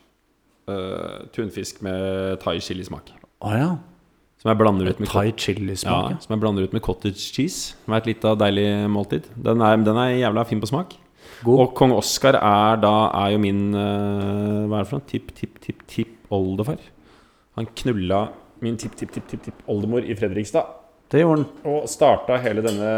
uh, 0.69 1.25
tunfisk 1.35 1.81
med 1.85 2.39
thai 2.43 2.59
chilismak. 2.63 3.13
Oh, 3.39 3.55
ja. 3.55 3.73
Som 4.39 4.53
jeg 4.53 4.59
blander 4.61 4.87
ut 4.87 5.01
med 5.03 5.09
Thai 5.11 5.25
ja, 5.27 5.35
chili-smak. 5.35 6.21
som 6.23 6.31
jeg 6.31 6.39
blander 6.39 6.63
ut 6.63 6.75
med 6.75 6.83
cottage 6.83 7.33
cheese. 7.35 7.75
Som 7.83 7.93
er 7.93 7.99
et 7.99 8.07
lite 8.13 8.31
deilig 8.39 8.67
måltid. 8.87 9.27
Den 9.35 9.59
er, 9.59 9.75
den 9.83 9.99
er 9.99 10.13
jævla 10.15 10.45
fin 10.47 10.61
på 10.63 10.69
smak. 10.69 10.95
God. 11.43 11.59
Og 11.59 11.73
kong 11.75 11.91
Oscar 11.95 12.37
er 12.39 12.79
da 12.79 12.93
er 13.19 13.33
jo 13.33 13.41
min 13.43 13.59
uh, 13.75 14.67
Hva 14.67 14.79
er 14.79 14.85
det 14.85 14.89
for 14.89 14.99
noe? 14.99 15.07
Tipp, 15.11 15.33
tipp, 15.35 15.59
tipp, 15.63 15.83
tipp 15.91 16.31
oldefar. 16.35 16.79
Han 17.59 17.67
knulla 17.81 18.29
min 18.63 18.79
tipp, 18.79 18.95
tipp, 18.99 19.11
tipp, 19.15 19.27
tipp, 19.27 19.43
tipp 19.43 19.71
oldemor 19.71 20.07
i 20.07 20.15
Fredrikstad. 20.19 20.75
Det 21.11 21.23
gjorde 21.23 21.41
han. 21.41 21.47
Og 21.71 21.87
starta 21.89 22.37
hele 22.43 22.63
denne 22.63 22.89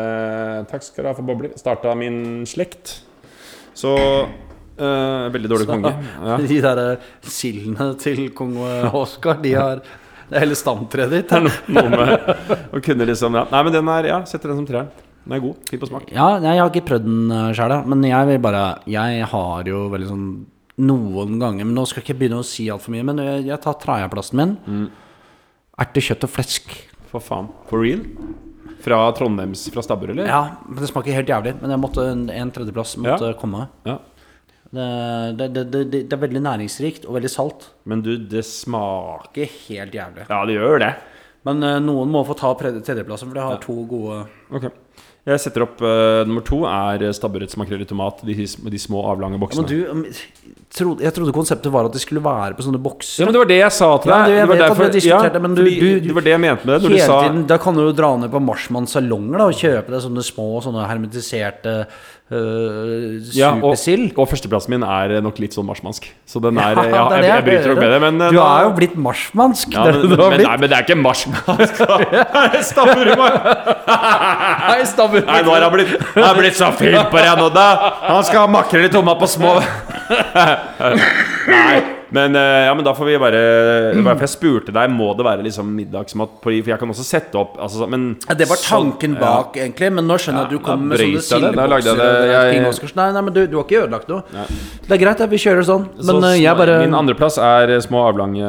Takk 0.70 0.86
skal 0.86 1.06
du 1.06 1.10
ha 1.10 1.16
for 1.18 1.26
bobler. 1.26 1.54
Starta 1.60 1.94
min 1.98 2.44
slekt. 2.50 3.00
Så 3.78 3.92
eh, 3.98 5.30
Veldig 5.34 5.50
dårlig 5.52 5.68
Så- 5.68 5.74
konge. 5.76 5.94
Ja. 6.32 6.38
De 6.38 6.62
der 6.68 6.82
eh, 6.84 7.10
sildene 7.24 7.92
til 8.02 8.30
kong 8.38 8.56
Oskar, 8.98 9.40
de 9.44 9.54
har 9.58 9.82
Det 9.84 10.38
er 10.38 10.46
hele 10.46 10.56
stamtreet 10.56 11.12
ditt. 11.12 11.32
Noe 11.72 11.90
med 11.92 12.28
å 12.72 12.82
kunne 12.84 13.08
liksom 13.10 13.36
ja. 13.40 13.46
Nei, 13.52 13.64
men 13.68 13.74
den 13.76 13.90
er 13.96 14.10
Ja, 14.14 14.20
setter 14.30 14.52
den 14.54 14.62
som 14.62 14.68
treeren. 14.70 14.92
Den 15.22 15.36
er 15.38 15.44
god. 15.44 15.58
Fin 15.70 15.80
på 15.82 15.88
smak. 15.90 16.08
Ja, 16.16 16.32
jeg 16.42 16.58
har 16.58 16.72
ikke 16.72 16.86
prøvd 16.88 17.06
den 17.06 17.54
sjæl, 17.54 17.76
men 17.92 18.02
jeg 18.10 18.28
vil 18.32 18.40
bare 18.42 18.64
Jeg 18.90 19.28
har 19.30 19.68
jo 19.70 19.84
veldig 19.94 20.10
sånn 20.10 20.26
noen 20.82 21.36
ganger 21.38 21.68
Men 21.68 21.76
nå 21.78 21.84
skal 21.86 22.00
jeg 22.02 22.08
ikke 22.08 22.20
begynne 22.24 22.40
å 22.42 22.48
si 22.48 22.64
altfor 22.74 22.94
mye, 22.96 23.04
men 23.06 23.20
jeg, 23.22 23.44
jeg 23.52 23.62
tar 23.62 23.76
tredjeplassen 23.84 24.40
min. 24.40 24.54
Mm. 24.66 24.88
Erte, 25.84 26.02
kjøtt 26.08 26.26
og 26.26 26.32
flesk. 26.34 26.72
For 27.12 27.22
faen. 27.22 27.52
For 27.70 27.84
real? 27.84 28.02
Fra 28.86 29.02
Trondheims 29.18 29.66
Fra 29.74 29.84
Stabber, 29.86 30.14
eller? 30.14 30.30
Ja, 30.30 30.42
men 30.68 30.82
det 30.82 30.90
smaker 30.92 31.16
helt 31.16 31.30
jævlig. 31.32 31.56
Men 31.62 31.76
jeg 31.76 31.82
måtte 31.82 32.08
en, 32.12 32.54
tredjeplass 32.56 32.96
måtte 33.02 33.34
komme. 33.40 33.68
Ja. 33.88 34.00
Det, 34.72 35.48
det, 35.52 35.64
det, 35.68 35.80
det, 35.92 36.16
er 36.16 36.20
veldig 36.22 36.42
næringsrikt 36.46 37.06
og 37.08 37.18
veldig 37.18 37.32
salt. 37.32 37.68
Men 37.84 38.04
du, 38.06 38.14
det 38.16 38.46
smaker 38.48 39.50
helt 39.68 39.96
jævlig. 39.98 40.28
Ja, 40.30 40.44
det 40.48 40.56
gjør 40.56 40.80
det. 40.84 40.94
Men 41.48 41.66
uh, 41.66 41.78
noen 41.84 42.12
må 42.14 42.22
få 42.28 42.38
ta 42.40 42.54
tredjeplassen, 42.56 43.28
for 43.28 43.38
det 43.38 43.46
har 43.48 43.62
to 43.64 43.74
gode 43.90 44.20
Ok 44.54 44.68
Jeg 45.26 45.42
setter 45.42 45.66
opp 45.66 45.82
uh, 45.82 46.22
nummer 46.28 46.46
to 46.46 46.60
er 46.70 47.08
stabburets 47.18 47.58
makrell 47.60 47.82
i 47.82 47.90
tomat. 47.90 48.22
De, 48.28 48.36
de 48.46 48.82
små, 48.82 49.04
avlange 49.12 49.42
boksene. 49.42 49.66
Ja. 49.68 49.96
Men 49.98 50.06
du, 50.08 50.61
trodde, 50.74 51.04
jeg 51.04 51.14
trodde 51.14 51.34
konseptet 51.36 51.72
var 51.74 51.86
at 51.90 51.94
de 51.94 52.00
skulle 52.00 52.22
være 52.24 52.56
på 52.58 52.64
sånne 52.64 52.80
bokser. 52.82 53.22
Ja, 53.22 53.26
men 53.28 53.34
Det 53.36 53.42
var 53.44 53.50
det 53.52 53.58
jeg 53.60 53.72
sa 53.76 53.90
til 53.98 54.10
Ja, 54.12 54.18
deg. 54.18 54.28
det- 54.32 54.38
jeg 54.40 54.48
var 54.48 54.56
derfor- 54.62 54.92
diskuterte, 54.92 55.42
men 55.42 55.56
du- 55.56 55.64
du, 55.64 55.70
du- 55.70 56.00
det 56.08 56.14
var 56.16 56.22
det 56.22 56.32
jeg 56.32 56.40
mente 56.40 56.66
med 56.66 56.82
det. 56.82 56.90
Du 56.90 56.98
sa 56.98 57.22
tiden, 57.28 57.46
Da 57.48 57.58
kan 57.58 57.74
du 57.76 57.82
jo 57.82 57.92
dra 57.92 58.16
ned 58.18 58.32
på 58.32 58.40
Marsmanns 58.42 58.92
salonger 58.96 59.42
og 59.42 59.54
kjøpe 59.54 59.88
deg 59.92 60.02
sånne 60.02 60.24
små 60.24 60.62
sånne 60.64 60.88
hermetiserte 60.88 61.88
uh, 62.32 63.20
ja, 63.36 63.52
og, 63.60 63.76
og 63.76 64.28
førsteplassen 64.32 64.72
min 64.74 64.86
er 64.88 65.18
nok 65.24 65.40
litt 65.44 65.56
sånn 65.58 65.68
marsmansk. 65.68 66.08
Så 66.26 66.42
den 66.44 66.60
er 66.62 66.76
Ja, 66.82 66.86
ja, 66.88 67.04
jeg, 67.18 67.28
jeg, 67.28 67.46
bryter 67.48 67.74
nok 67.74 67.82
med 67.84 67.92
det, 67.94 68.00
men 68.06 68.22
eh, 68.22 68.32
Du 68.34 68.40
da- 68.40 68.48
er 68.58 68.66
jo 68.68 68.74
blitt 68.80 68.96
marsmansk. 68.96 69.76
ja, 69.76 69.86
men, 69.92 70.16
men, 70.18 70.44
nei, 70.48 70.56
men 70.64 70.72
det 70.72 70.78
er 70.80 70.88
ikke 70.88 71.00
marsmansk. 71.00 71.82
Stabburhumor! 72.72 73.40
Nei, 74.72 74.82
stabber. 74.88 75.24
Nei, 75.28 75.40
nå 75.46 75.54
har 75.54 75.66
han 75.66 75.74
blitt, 75.74 75.96
han 76.16 76.38
blitt 76.38 76.58
så 76.58 76.72
fin 76.76 76.96
på 77.12 77.20
det 77.20 77.32
nå, 77.40 77.48
da! 77.54 77.68
Han 78.08 78.24
skal 78.28 78.46
ha 78.46 78.52
makrell 78.52 78.88
i 78.88 78.92
tomat 78.94 79.20
på 79.20 79.28
små 79.30 79.58
Nei, 81.52 81.76
Men, 82.12 82.36
eh, 82.36 82.66
ja, 82.68 82.74
men 82.76 82.84
da 82.84 82.92
får 82.94 83.06
vi 83.08 83.18
bare 83.22 83.42
Bare 84.04 84.18
for 84.20 84.26
jeg 84.28 84.34
spurte 84.34 84.74
deg, 84.76 84.90
må 84.92 85.12
det 85.16 85.24
være 85.26 85.46
liksom 85.46 85.70
middagsmat 85.78 86.34
på 86.44 86.52
For 86.64 86.72
jeg 86.74 86.80
kan 86.82 86.90
også 86.92 87.06
sette 87.08 87.40
opp 87.40 87.56
altså, 87.58 87.88
men, 87.88 88.18
Ja, 88.28 88.36
det 88.36 88.48
var 88.50 88.60
tanken 88.60 89.14
bak, 89.16 89.54
bak, 89.54 89.60
egentlig. 89.64 89.92
Men 89.96 90.08
nå 90.10 90.18
skjønner 90.20 90.44
jeg 90.44 90.50
at 90.50 90.52
du 90.52 90.60
kom 90.60 90.66
kommer 90.82 90.88
med 90.92 91.00
sånne 91.00 91.24
sildebokser. 91.30 92.04
Jeg- 92.32 92.96
Nei, 93.02 93.12
nei, 93.16 93.22
men 93.22 93.34
du, 93.34 93.42
du 93.48 93.56
har 93.58 93.64
ikke 93.66 93.82
ødelagt 93.86 94.10
noe. 94.12 94.24
Det 94.88 94.92
er 94.98 95.02
greit, 95.06 95.20
ja, 95.24 95.26
vi 95.32 95.38
kjører 95.38 95.64
sånn. 95.64 95.88
Men 95.96 96.06
Så 96.12 96.18
eh, 96.24 96.38
jeg 96.42 96.58
bare 96.58 96.80
Min 96.84 96.98
andreplass 97.00 97.38
er 97.38 97.76
eh, 97.78 97.80
små 97.80 98.04
avlange 98.10 98.44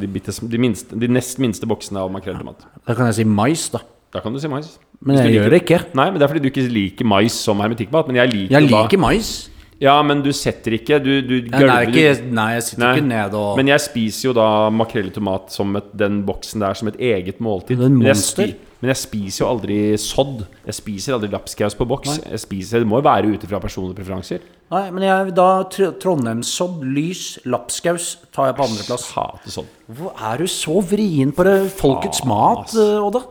de, 0.00 0.06
bittes, 0.10 0.40
de, 0.42 0.58
minste, 0.58 0.98
de 0.98 1.08
nest 1.08 1.38
minste 1.42 1.68
boksene 1.68 2.02
av 2.02 2.10
makrell 2.12 2.36
i. 2.40 2.54
Da 2.86 2.94
kan 2.98 3.06
jeg 3.10 3.20
si 3.22 3.24
mais, 3.28 3.68
da. 3.72 3.80
Da 4.12 4.20
kan 4.20 4.32
du 4.34 4.40
si 4.42 4.48
mais. 4.50 4.78
Men 5.02 5.16
jeg 5.16 5.30
liker- 5.32 5.42
gjør 5.42 5.50
det 5.50 5.60
ikke. 5.64 5.80
Nei, 5.98 6.10
men 6.10 6.18
det 6.20 6.26
er 6.26 6.32
fordi 6.34 6.42
du 6.42 6.50
ikke 6.50 6.66
liker 6.70 7.04
mais 7.08 7.32
som 7.32 7.58
hermetikkmat. 7.62 8.06
Men 8.10 8.16
jeg 8.16 8.32
liker 8.32 8.52
Jeg 8.58 8.68
liker 8.70 8.98
mais. 8.98 9.48
Ja, 9.82 9.96
men 10.06 10.20
du 10.22 10.28
setter 10.36 10.76
ikke 10.76 11.00
Du, 11.02 11.10
du 11.26 11.34
Nei, 11.50 11.58
gølver 11.58 11.88
litt. 11.90 12.26
nei, 12.30 12.48
jeg 12.54 12.62
sitter 12.68 12.82
Nei. 12.84 12.90
ikke 13.00 13.06
ned 13.08 13.34
og 13.34 13.56
Men 13.58 13.70
jeg 13.72 13.82
spiser 13.82 14.28
jo 14.28 14.34
da 14.38 14.44
makrell 14.70 15.08
i 15.10 15.14
tomat 15.16 15.50
som 15.50 15.74
et, 15.80 15.88
den 15.98 16.20
boksen 16.28 16.62
der 16.62 16.78
som 16.78 16.88
et 16.92 17.00
eget 17.02 17.40
måltid. 17.42 17.80
Er 17.82 17.90
Men 17.90 18.06
jeg, 18.12 18.20
spi, 18.22 18.46
men 18.82 18.92
jeg 18.92 19.00
spiser 19.02 19.42
jo 19.44 19.48
aldri 19.50 19.78
sodd. 19.98 20.44
Jeg 20.68 20.76
spiser 20.78 21.16
aldri 21.18 21.32
lapskaus 21.34 21.74
på 21.78 21.88
boks. 21.90 22.20
Jeg 22.30 22.42
spiser, 22.44 22.84
Det 22.84 22.90
må 22.92 23.00
jo 23.02 23.06
være 23.08 23.34
ut 23.34 23.42
ifra 23.48 23.58
personlige 23.64 23.98
preferanser. 23.98 24.46
Nei, 24.72 24.86
men 24.94 25.02
jeg, 25.04 25.34
da 25.36 25.48
tr- 25.68 25.92
Trondheimssodd, 26.00 26.78
lys, 26.86 27.24
lapskaus 27.44 28.12
tar 28.32 28.52
jeg 28.52 28.56
på 28.60 28.64
andreplass. 28.70 29.10
Hater 29.18 29.50
sodd. 29.58 29.66
Hvor 29.98 30.14
er 30.30 30.38
du 30.38 30.46
så 30.48 30.78
vrien 30.80 31.34
på 31.36 31.44
det 31.44 31.58
folkets 31.76 32.22
mat, 32.24 32.70
Odda? 32.78 33.26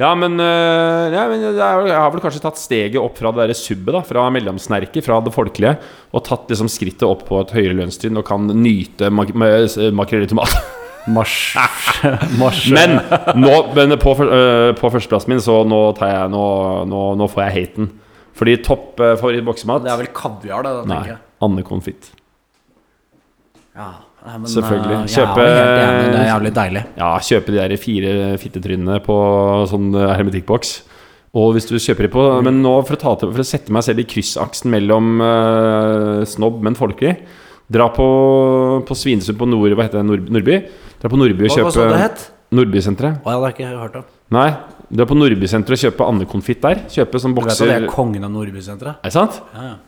Ja, 0.00 0.14
men, 0.16 0.38
øh, 0.40 1.12
ja, 1.12 1.26
men 1.28 1.42
jeg 1.44 1.92
har 1.92 2.10
vel 2.14 2.22
kanskje 2.24 2.40
tatt 2.42 2.56
steget 2.58 2.96
opp 2.98 3.18
fra 3.20 3.30
det 3.36 3.50
der 3.50 3.58
subbet, 3.58 3.92
da, 3.92 4.00
fra 4.08 4.24
mellomsnerket, 4.32 5.04
fra 5.04 5.18
det 5.22 5.34
folkelige, 5.34 5.74
og 6.16 6.24
tatt 6.26 6.48
liksom 6.50 6.70
skrittet 6.72 7.04
opp 7.06 7.26
på 7.28 7.42
et 7.42 7.52
høyere 7.54 7.76
lønnstrinn 7.76 8.16
og 8.18 8.24
kan 8.26 8.48
nyte 8.48 9.10
mak 9.12 9.34
med- 9.36 9.76
makrell 9.92 10.24
i 10.24 10.30
tomat. 10.32 10.54
Mars. 11.12 11.34
Mars. 12.40 12.62
Men, 12.72 12.96
nå, 13.36 13.52
men 13.76 13.96
på, 14.00 14.14
øh, 14.22 14.70
på 14.78 14.90
førsteplassen 14.94 15.34
min, 15.34 15.42
så 15.44 15.60
nå, 15.66 15.80
tar 15.98 16.12
jeg, 16.14 16.30
nå, 16.32 16.44
nå, 16.88 17.02
nå 17.20 17.28
får 17.30 17.44
jeg 17.48 17.56
haten. 17.58 17.90
Fordi 18.38 18.56
topp 18.64 18.94
favoritt 18.96 19.20
favorittboksemat 19.20 19.82
Det 19.84 19.90
er 19.92 19.98
vel 20.00 20.12
kaviar, 20.16 20.62
det, 20.64 20.70
da, 20.72 20.84
Nei, 20.88 20.96
tenker 21.02 21.12
jeg. 21.12 21.22
andekonfitt. 21.44 22.10
Ja, 23.76 23.90
nei, 24.26 24.38
men, 24.38 24.46
Selvfølgelig. 24.50 24.96
eh, 25.00 25.12
Kjøpe- 25.16 25.44
enig, 25.48 26.06
det 26.12 26.20
er 26.20 26.30
jævlig 26.30 26.52
deilig. 26.58 26.84
Ja, 26.98 27.10
kjøpe 27.18 27.52
de 27.52 27.60
der 27.60 27.76
fire 27.80 28.38
fittetrynene 28.38 28.98
på 29.04 29.16
sånn 29.70 29.92
øh, 29.94 30.08
hermetikkboks. 30.16 30.72
Og 31.32 31.54
hvis 31.56 31.64
du 31.64 31.78
kjøper 31.80 32.04
de 32.04 32.10
på 32.12 32.22
Men 32.44 32.60
nå, 32.60 32.74
for 32.84 32.98
å, 32.98 33.00
ta 33.00 33.14
til, 33.16 33.30
for 33.32 33.40
å 33.40 33.46
sette 33.48 33.72
meg 33.72 33.86
selv 33.86 34.02
i 34.02 34.04
kryssaksen 34.04 34.68
mellom 34.68 35.14
uh, 35.24 36.26
snobb, 36.28 36.58
men 36.60 36.76
folkelig 36.76 37.14
Dra 37.72 37.86
på, 37.88 38.04
på 38.84 38.96
Svinesund 38.98 39.38
på 39.40 39.48
Nord... 39.48 39.72
Hva 39.72 39.86
heter 39.86 40.02
det? 40.02 40.08
Nord, 40.10 40.26
Nordby? 40.28 40.58
Dra 41.00 41.08
på 41.08 41.16
Nordby 41.16 41.46
og 41.46 41.54
kjøpe 41.54 41.70
hva 41.70 41.72
sa 41.72 41.86
det 41.88 42.00
het? 42.02 42.26
Nordbysenteret. 42.52 43.22
Å, 43.22 43.32
ja, 43.32 43.38
det 43.38 43.46
har 43.46 43.54
jeg 43.54 43.56
ikke 43.56 43.80
hørt 43.80 43.96
om. 44.02 44.10
Nei, 44.36 44.48
dra 44.92 45.06
på 45.08 45.16
Nordbysenteret 45.16 45.78
og 45.78 45.82
kjøpe 45.86 46.08
andekonfitt 46.12 46.60
der. 46.66 46.82
Kjøpe 46.92 47.22
sånn 47.22 47.36
bokser 47.38 47.64
Du 47.64 47.70
vet 47.70 47.78
at 47.78 47.80
det 47.80 47.88
er 47.88 47.94
kongen 47.94 48.28
av 48.28 48.34
Nordbysenteret? 48.34 49.00
Er 49.00 49.08
det 49.08 49.16
sant? 49.16 49.40
Ja, 49.56 49.70
ja. 49.70 49.78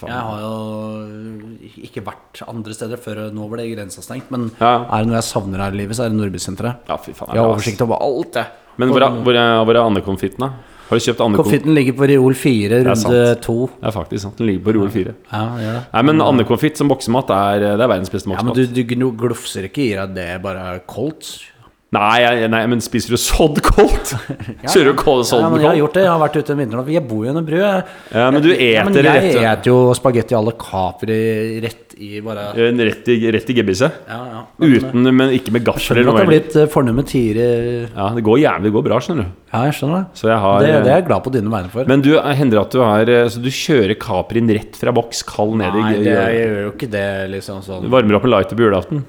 Jeg 0.00 0.24
har 0.24 0.40
jo 0.40 1.82
ikke 1.84 2.02
vært 2.06 2.42
andre 2.48 2.74
steder 2.74 3.00
før 3.00 3.22
nå 3.34 3.48
ble 3.52 3.66
grensa 3.74 4.02
stengt. 4.04 4.30
Men 4.32 4.50
Ja. 4.60 4.86
er 4.88 5.04
det 5.04 5.10
noe 5.10 5.20
jeg 5.20 5.28
savner 5.28 5.58
her 5.58 5.72
i 5.72 5.76
livet, 5.82 5.96
så 5.96 6.06
er 6.06 6.08
det 6.08 6.18
Nordbysenteret. 6.18 6.88
Ja, 6.88 6.96
fy 6.96 7.12
faen. 7.12 7.34
Jeg 7.34 7.42
har 7.42 7.52
oversikt 7.52 7.82
over 7.84 8.00
alt, 8.00 8.34
jeg. 8.34 8.46
Men 8.78 8.88
hvor 8.88 9.02
er, 9.04 9.10
hvor 9.22 9.36
er, 9.36 9.64
hvor 9.64 9.76
er 9.76 9.84
andekonfitten, 9.84 10.38
da? 10.38 10.50
Har 10.92 10.98
du 10.98 11.04
kjøpt? 11.06 11.20
Konfitten 11.36 11.74
ligger 11.74 11.94
på 11.96 12.08
Reol 12.08 12.34
4, 12.36 12.80
er 12.80 12.84
runde 12.84 13.20
2. 13.40 13.54
Det 13.80 13.88
er 13.88 13.94
faktisk 13.94 14.22
sant. 14.26 14.36
Den 14.36 14.46
ligger 14.50 14.64
på 14.66 14.74
Reol 14.76 14.90
4. 14.92 15.14
Ja, 15.32 15.44
ja. 15.60 15.76
Nei, 15.92 16.02
men 16.02 16.20
andekonfitt 16.20 16.76
som 16.76 16.88
boksemat 16.88 17.30
er, 17.32 17.60
det 17.60 17.80
er 17.80 17.88
verdens 17.88 18.12
beste 18.12 18.28
Ja, 18.28 18.42
men 18.42 18.52
du, 18.52 18.66
du 18.66 18.82
glufser 19.16 19.68
ikke 19.70 19.86
i 19.86 19.94
deg 19.96 20.12
det 20.14 20.42
bare 20.44 20.80
koldt? 20.86 21.51
Nei, 21.92 22.22
jeg, 22.24 22.48
nei, 22.48 22.62
men 22.72 22.80
spiser 22.80 23.12
du 23.12 23.20
sodd 23.20 23.58
koldt? 23.66 24.14
Kjører 24.72 24.94
du 24.94 24.96
kål 24.96 25.18
Ja, 25.26 25.40
koldt? 25.44 25.58
jeg 25.60 25.68
har 25.68 25.76
gjort 25.76 25.96
det. 25.98 26.04
Jeg 26.06 26.08
har 26.08 26.20
vært 26.22 26.36
ute 26.40 26.54
en 26.54 26.60
vinter 26.62 26.88
Jeg 26.88 27.04
bor 27.04 27.26
jo 27.26 27.32
under 27.34 27.44
brød. 27.44 27.60
jeg. 27.66 27.82
Ja, 28.16 28.30
men 28.32 28.44
du 28.44 28.48
Ja, 28.48 28.84
men 28.86 28.96
eter 28.96 29.08
jeg 29.10 29.18
rett, 29.26 29.36
eter 29.50 29.68
jo 29.68 29.76
spagetti 29.98 30.38
alle 30.38 30.54
capri 30.56 31.18
rett 31.60 31.92
i 32.02 32.22
bare 32.24 32.46
rett 32.56 33.10
i, 33.12 33.18
rett 33.36 33.52
i 33.52 33.56
gebisset. 33.58 34.00
Ja, 34.08 34.20
ja. 34.32 34.40
Men, 34.56 34.72
Uten, 34.80 35.10
men 35.20 35.36
ikke 35.36 35.52
med 35.52 35.68
gaffel 35.68 35.84
Skjønner 35.84 36.00
eller 36.00 36.16
at 36.16 36.16
det 36.16 36.24
har 36.24 36.32
blitt 36.32 36.56
fornummer 36.72 37.04
fornummet 37.04 37.12
tiere 37.12 37.46
Ja, 37.92 38.08
det 38.16 38.24
går 38.24 38.40
jævlig 38.40 38.70
det 38.70 38.74
går 38.80 38.88
bra, 38.88 39.04
skjønner 39.04 39.28
du. 39.28 39.38
Ja, 39.52 39.64
jeg 39.68 39.76
skjønner 39.76 39.98
det. 40.00 40.20
Så 40.22 40.32
jeg 40.32 40.42
har 40.48 40.60
Det, 40.64 40.74
det 40.88 40.92
er 40.96 41.00
jeg 41.02 41.08
glad 41.12 41.24
på 41.28 41.36
dine 41.36 41.52
vegne 41.52 41.74
for. 41.76 41.92
Men 41.92 42.08
du, 42.08 42.12
hender 42.40 42.64
at 42.64 42.72
du 42.72 42.80
har 42.80 43.12
eh, 43.20 43.28
Så 43.28 43.44
du 43.44 43.50
kjører 43.52 43.98
Caprien 44.00 44.48
rett 44.56 44.80
fra 44.80 44.96
boks, 44.96 45.26
kald 45.28 45.58
ned 45.60 45.76
Nei, 45.76 45.90
i 45.98 46.04
det, 46.08 46.16
jeg 46.16 46.46
gjør 46.46 46.62
jo 46.70 46.72
ikke 46.72 46.92
det, 46.96 47.08
liksom 47.36 47.60
Du 47.60 47.68
sånn. 47.68 47.90
varmer 47.92 48.16
opp 48.16 48.24
en 48.24 48.38
lighter 48.38 48.56
på 48.56 48.64
julaften? 48.64 49.04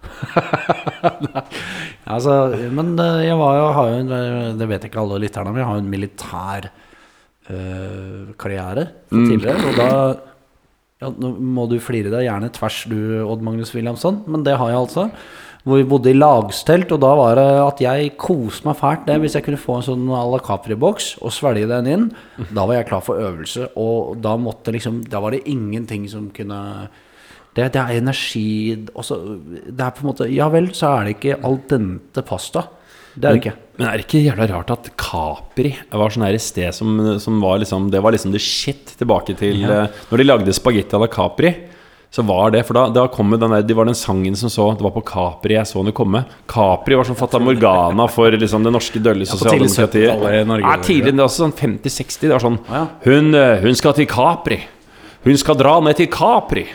Altså, 2.10 2.36
men 2.74 2.94
eh, 2.98 3.26
jeg 3.28 3.36
var 3.38 3.58
jo, 3.58 3.66
har 3.76 3.90
jo 3.90 3.98
en, 4.00 4.14
eh, 4.16 4.54
Det 4.58 4.66
vet 4.70 4.86
ikke 4.88 5.02
alle 5.02 5.20
lytterne, 5.22 5.52
men 5.52 5.62
jeg 5.62 5.68
har 5.68 5.76
jo 5.76 5.84
en 5.84 5.92
militær 5.92 6.66
øh, 7.50 8.32
karriere 8.40 8.88
fra 9.10 9.20
tidligere. 9.28 9.68
Og 9.68 9.78
da 9.78 9.90
ja, 11.00 11.08
Nå 11.16 11.30
må 11.38 11.68
du 11.70 11.78
flire 11.80 12.10
deg 12.12 12.26
gjerne 12.26 12.50
tvers, 12.52 12.82
du, 12.90 12.98
Odd 13.24 13.44
Magnus 13.46 13.72
Williamson, 13.76 14.20
men 14.28 14.42
det 14.44 14.58
har 14.60 14.72
jeg 14.72 14.82
altså. 14.82 15.06
Hvor 15.64 15.76
vi 15.76 15.86
bodde 15.88 16.10
i 16.12 16.16
lagstelt, 16.16 16.92
og 16.92 17.00
da 17.02 17.10
var 17.16 17.36
det 17.36 17.46
at 17.60 17.80
jeg 17.84 18.14
koste 18.20 18.64
meg 18.68 18.78
fælt 18.80 19.06
det 19.08 19.18
hvis 19.20 19.36
jeg 19.36 19.44
kunne 19.44 19.60
få 19.60 19.76
en 19.78 19.86
sånn 19.90 20.06
à 20.16 20.22
la 20.28 20.40
Capri-boks 20.44 21.18
og 21.20 21.34
svelge 21.36 21.68
den 21.68 21.88
inn. 21.88 22.06
Da 22.48 22.64
var 22.64 22.78
jeg 22.78 22.88
klar 22.88 23.04
for 23.04 23.20
øvelse, 23.20 23.68
og 23.80 24.16
da 24.24 24.36
måtte 24.40 24.72
liksom 24.72 25.02
Da 25.08 25.20
var 25.20 25.36
det 25.36 25.44
ingenting 25.48 26.08
som 26.08 26.30
kunne 26.32 26.88
det, 27.60 27.70
det 27.76 27.80
er 27.84 28.00
energi 28.00 28.44
også, 28.96 29.20
Det 29.68 29.84
er 29.84 29.94
på 29.96 30.04
en 30.04 30.10
måte 30.10 30.28
Ja 30.32 30.48
vel, 30.52 30.70
så 30.76 30.94
er 30.96 31.08
det 31.10 31.16
ikke 31.18 31.40
al 31.44 31.58
dente 31.70 32.24
pasta. 32.26 32.66
Det 33.14 33.26
er 33.26 33.34
det 33.34 33.40
ikke. 33.42 33.56
Men 33.80 33.88
er 33.88 33.98
det 33.98 34.04
ikke 34.06 34.20
jævla 34.22 34.46
rart 34.50 34.70
at 34.74 34.88
Capri 35.00 35.72
var 35.90 36.12
sånn 36.12 36.26
her 36.26 36.36
et 36.36 36.44
sted 36.44 36.74
som, 36.76 36.98
som 37.22 37.40
var 37.42 37.58
liksom 37.62 37.88
Det 37.90 38.02
var 38.04 38.14
liksom 38.14 38.32
the 38.34 38.40
shit 38.42 38.92
tilbake 39.00 39.34
til 39.40 39.64
eh, 39.64 40.00
Når 40.10 40.20
de 40.20 40.26
lagde 40.26 40.54
spagetti 40.54 40.94
à 40.96 41.00
la 41.00 41.08
Capri, 41.10 41.50
så 42.12 42.22
var 42.28 42.52
det 42.54 42.62
For 42.68 42.76
da, 42.76 42.84
da 42.92 43.06
kom 43.12 43.32
den 43.32 43.54
der 43.54 43.64
Det 43.66 43.76
var 43.78 43.88
den 43.88 43.98
sangen 43.98 44.36
som 44.38 44.52
så 44.52 44.68
Det 44.76 44.84
var 44.84 44.94
på 44.94 45.02
Capri 45.08 45.56
jeg 45.56 45.68
så 45.70 45.82
den 45.86 45.96
komme. 45.96 46.22
Capri 46.50 46.98
var 46.98 47.08
sånn 47.08 47.18
Fata 47.18 47.40
Morgana 47.42 48.06
for 48.12 48.36
liksom 48.36 48.66
det 48.66 48.74
norske 48.76 49.02
dølle 49.02 49.26
sosialdemokratiet. 49.28 50.04
i 50.04 50.10
Ja, 50.10 50.18
var 50.20 50.84
det 50.86 51.16
var 51.24 51.32
sånn 51.34 51.56
50-60. 51.56 52.20
Det 52.28 52.34
var 52.36 52.44
sånn 52.44 52.60
Ja. 52.68 52.84
hun, 53.06 53.34
eh, 53.34 53.60
hun 53.64 53.74
skal 53.74 53.96
til 53.96 54.06
Capri. 54.10 54.60
Hun 55.24 55.36
skal 55.36 55.58
dra 55.58 55.80
ned 55.80 55.96
til 55.96 56.06
Capri. 56.12 56.66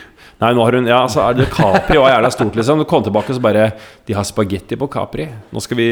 Nei, 0.45 0.53
nå 0.53 0.65
har 0.65 0.77
hun 0.77 0.89
Ja, 0.89 1.01
altså, 1.07 1.23
er 1.25 1.37
det 1.39 1.47
Capri 1.53 1.97
var 1.97 2.11
jævla 2.13 2.31
stort, 2.33 2.57
liksom. 2.59 2.81
Du 2.83 2.85
kom 2.89 3.03
tilbake 3.05 3.33
og 3.33 3.39
så 3.39 3.41
bare 3.41 3.69
De 4.05 4.13
har 4.13 4.27
spagetti 4.27 4.77
på 4.77 4.89
Capri. 4.93 5.25
Nå 5.51 5.63
skal 5.63 5.79
vi 5.79 5.89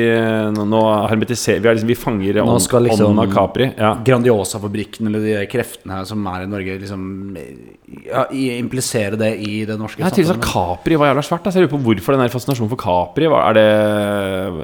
Nå, 0.54 0.68
nå 0.70 0.82
hermetiserer 1.10 1.64
vi, 1.64 1.72
er 1.72 1.80
liksom, 1.80 1.90
vi 1.90 1.98
fanger 1.98 2.42
ånden 2.44 2.88
liksom- 2.88 3.24
av 3.24 3.34
Capri. 3.34 3.72
Ja. 3.78 3.96
Grandiosa-fabrikken 4.06 5.10
eller 5.10 5.26
de 5.26 5.48
kreftene 5.50 6.00
her 6.00 6.06
som 6.06 6.26
er 6.28 6.46
i 6.46 6.52
Norge, 6.52 6.78
liksom 6.84 7.08
ja, 8.08 8.24
implisere 8.60 9.18
det 9.20 9.30
i 9.44 9.66
det 9.70 9.78
norske 9.80 10.02
ja, 10.02 10.10
samfunnet. 10.10 10.46
Capri 10.46 10.96
var 11.00 11.12
jævla 11.12 11.24
svært. 11.26 11.46
Altså. 11.48 11.60
Jeg 11.60 11.68
lurer 11.68 11.74
på 11.76 11.82
hvorfor 11.88 12.18
den 12.18 12.30
fascinasjonen 12.34 12.72
for 12.74 12.82
Capri 12.84 13.28
var, 13.32 13.50
Er 13.50 13.54
det 13.60 13.68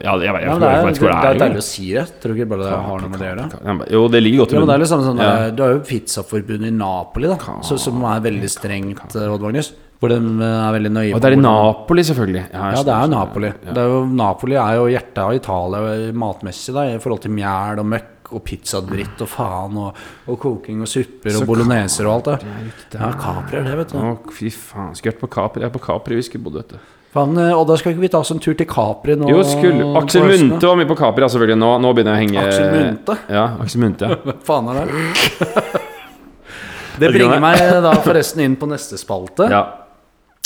Ja, 0.04 0.16
jeg, 0.18 0.26
jeg, 0.26 0.34
jeg, 0.34 0.48
Ja, 0.50 0.56
det, 0.60 0.72
jeg 0.74 0.86
vet 0.86 1.00
ikke 1.00 1.08
det, 1.08 1.16
er 1.16 1.22
det 1.22 1.30
er. 1.30 1.44
deilig 1.46 1.62
å 1.64 1.68
si 1.70 1.86
det. 1.94 2.06
Tror 2.24 2.36
ikke 2.38 2.50
bare 2.54 2.64
det 2.66 2.72
har 2.90 3.04
noe 3.04 3.10
med 3.10 3.20
det 3.20 3.28
å 3.28 3.32
gjøre? 3.34 3.92
Jo, 3.96 4.02
det 4.16 4.24
ligger 4.24 4.44
godt 4.44 4.52
i 4.54 4.56
Ja, 4.56 4.62
er 4.62 4.66
munnen. 4.66 4.80
litt 4.84 4.94
sånn, 4.94 5.06
sånn 5.10 5.22
Ja. 5.24 5.30
eh, 5.48 5.52
Du 5.52 5.64
har 5.64 5.72
jo 5.76 5.80
pizzaforbundet 5.90 6.68
i 6.68 6.76
Napoli, 6.76 7.28
da, 7.28 7.38
så, 7.62 7.78
som 7.80 8.04
er 8.04 8.20
veldig 8.22 8.50
strengt, 8.50 9.16
eh, 9.16 9.30
Odd 9.34 9.42
Magnus. 9.42 9.74
Hvor 10.00 10.08
de 10.08 10.16
eh, 10.16 10.46
er 10.48 10.72
veldig 10.80 10.92
nøye 10.96 11.14
Og 11.16 11.20
det 11.22 11.28
er 11.28 11.36
i 11.36 11.42
Napoli, 11.44 12.02
selvfølgelig. 12.08 12.44
Ja, 12.54 12.72
Ja, 12.72 12.84
det 12.84 12.94
er 12.96 13.02
jo 13.04 13.12
Napoli. 13.12 13.50
Det 13.66 13.78
er 13.78 13.90
jo, 13.92 14.06
Napoli 14.06 14.56
er 14.56 14.76
jo 14.80 14.86
hjertet 14.88 15.18
av 15.26 15.34
Italia 15.36 16.12
matmessig, 16.14 16.74
da, 16.74 16.84
i 16.88 16.98
forhold 17.04 17.22
til 17.22 17.32
mjæl 17.32 17.80
og 17.80 17.86
møkk 17.86 18.19
og 18.36 18.44
pizzadritt 18.46 19.22
og 19.26 19.30
faen 19.32 19.78
og, 19.82 19.98
og 20.30 20.40
koking 20.42 20.84
og 20.86 20.90
supper 20.90 21.40
og 21.40 21.48
bologneser 21.50 22.08
og 22.10 22.16
alt 22.20 22.30
det. 22.30 22.54
Ja, 23.00 23.10
Capri 23.20 23.60
er 23.60 23.68
det, 23.68 23.76
vet 23.82 23.94
du. 23.96 24.00
Å, 24.00 24.14
fy 24.36 24.52
faen. 24.54 24.94
Skulle 24.98 25.16
vært 25.16 25.24
på 25.26 25.32
Capri. 25.36 25.64
Jeg 25.64 25.72
er 25.72 25.76
på 25.76 25.84
Capri 25.84 26.18
vi 26.20 26.26
skulle 26.28 26.46
bodd, 26.46 26.62
vet 26.62 26.76
du. 26.76 26.96
Fan, 27.10 27.34
og 27.34 27.64
da 27.66 27.74
skal 27.82 27.96
ikke 27.96 28.04
vi 28.04 28.12
ta 28.14 28.20
oss 28.22 28.30
en 28.36 28.42
tur 28.44 28.54
til 28.54 28.68
Capri 28.70 29.16
nå? 29.18 29.26
Jo, 29.32 29.42
skulle 29.48 29.88
Aksel 29.98 30.28
Munthe 30.30 30.68
var 30.70 30.78
med 30.78 30.90
på 30.92 30.98
Capri, 31.00 31.26
selvfølgelig. 31.26 31.58
Nå, 31.58 31.70
nå 31.82 31.94
begynner 31.98 32.14
jeg 32.14 32.20
å 32.20 32.24
henge 32.28 32.44
Aksel 32.44 32.68
Munthe? 32.76 33.16
Ja, 33.34 33.46
Aksel 33.66 33.82
Munthe. 33.82 34.12
Hva 34.28 34.36
faen 34.46 34.70
er 34.76 34.82
det? 34.92 35.86
Det 37.00 37.10
bringer 37.16 37.40
meg 37.42 37.62
da 37.82 37.94
forresten 38.04 38.44
inn 38.44 38.58
på 38.60 38.68
neste 38.70 39.00
spalte. 39.00 39.48
ja. 39.50 39.64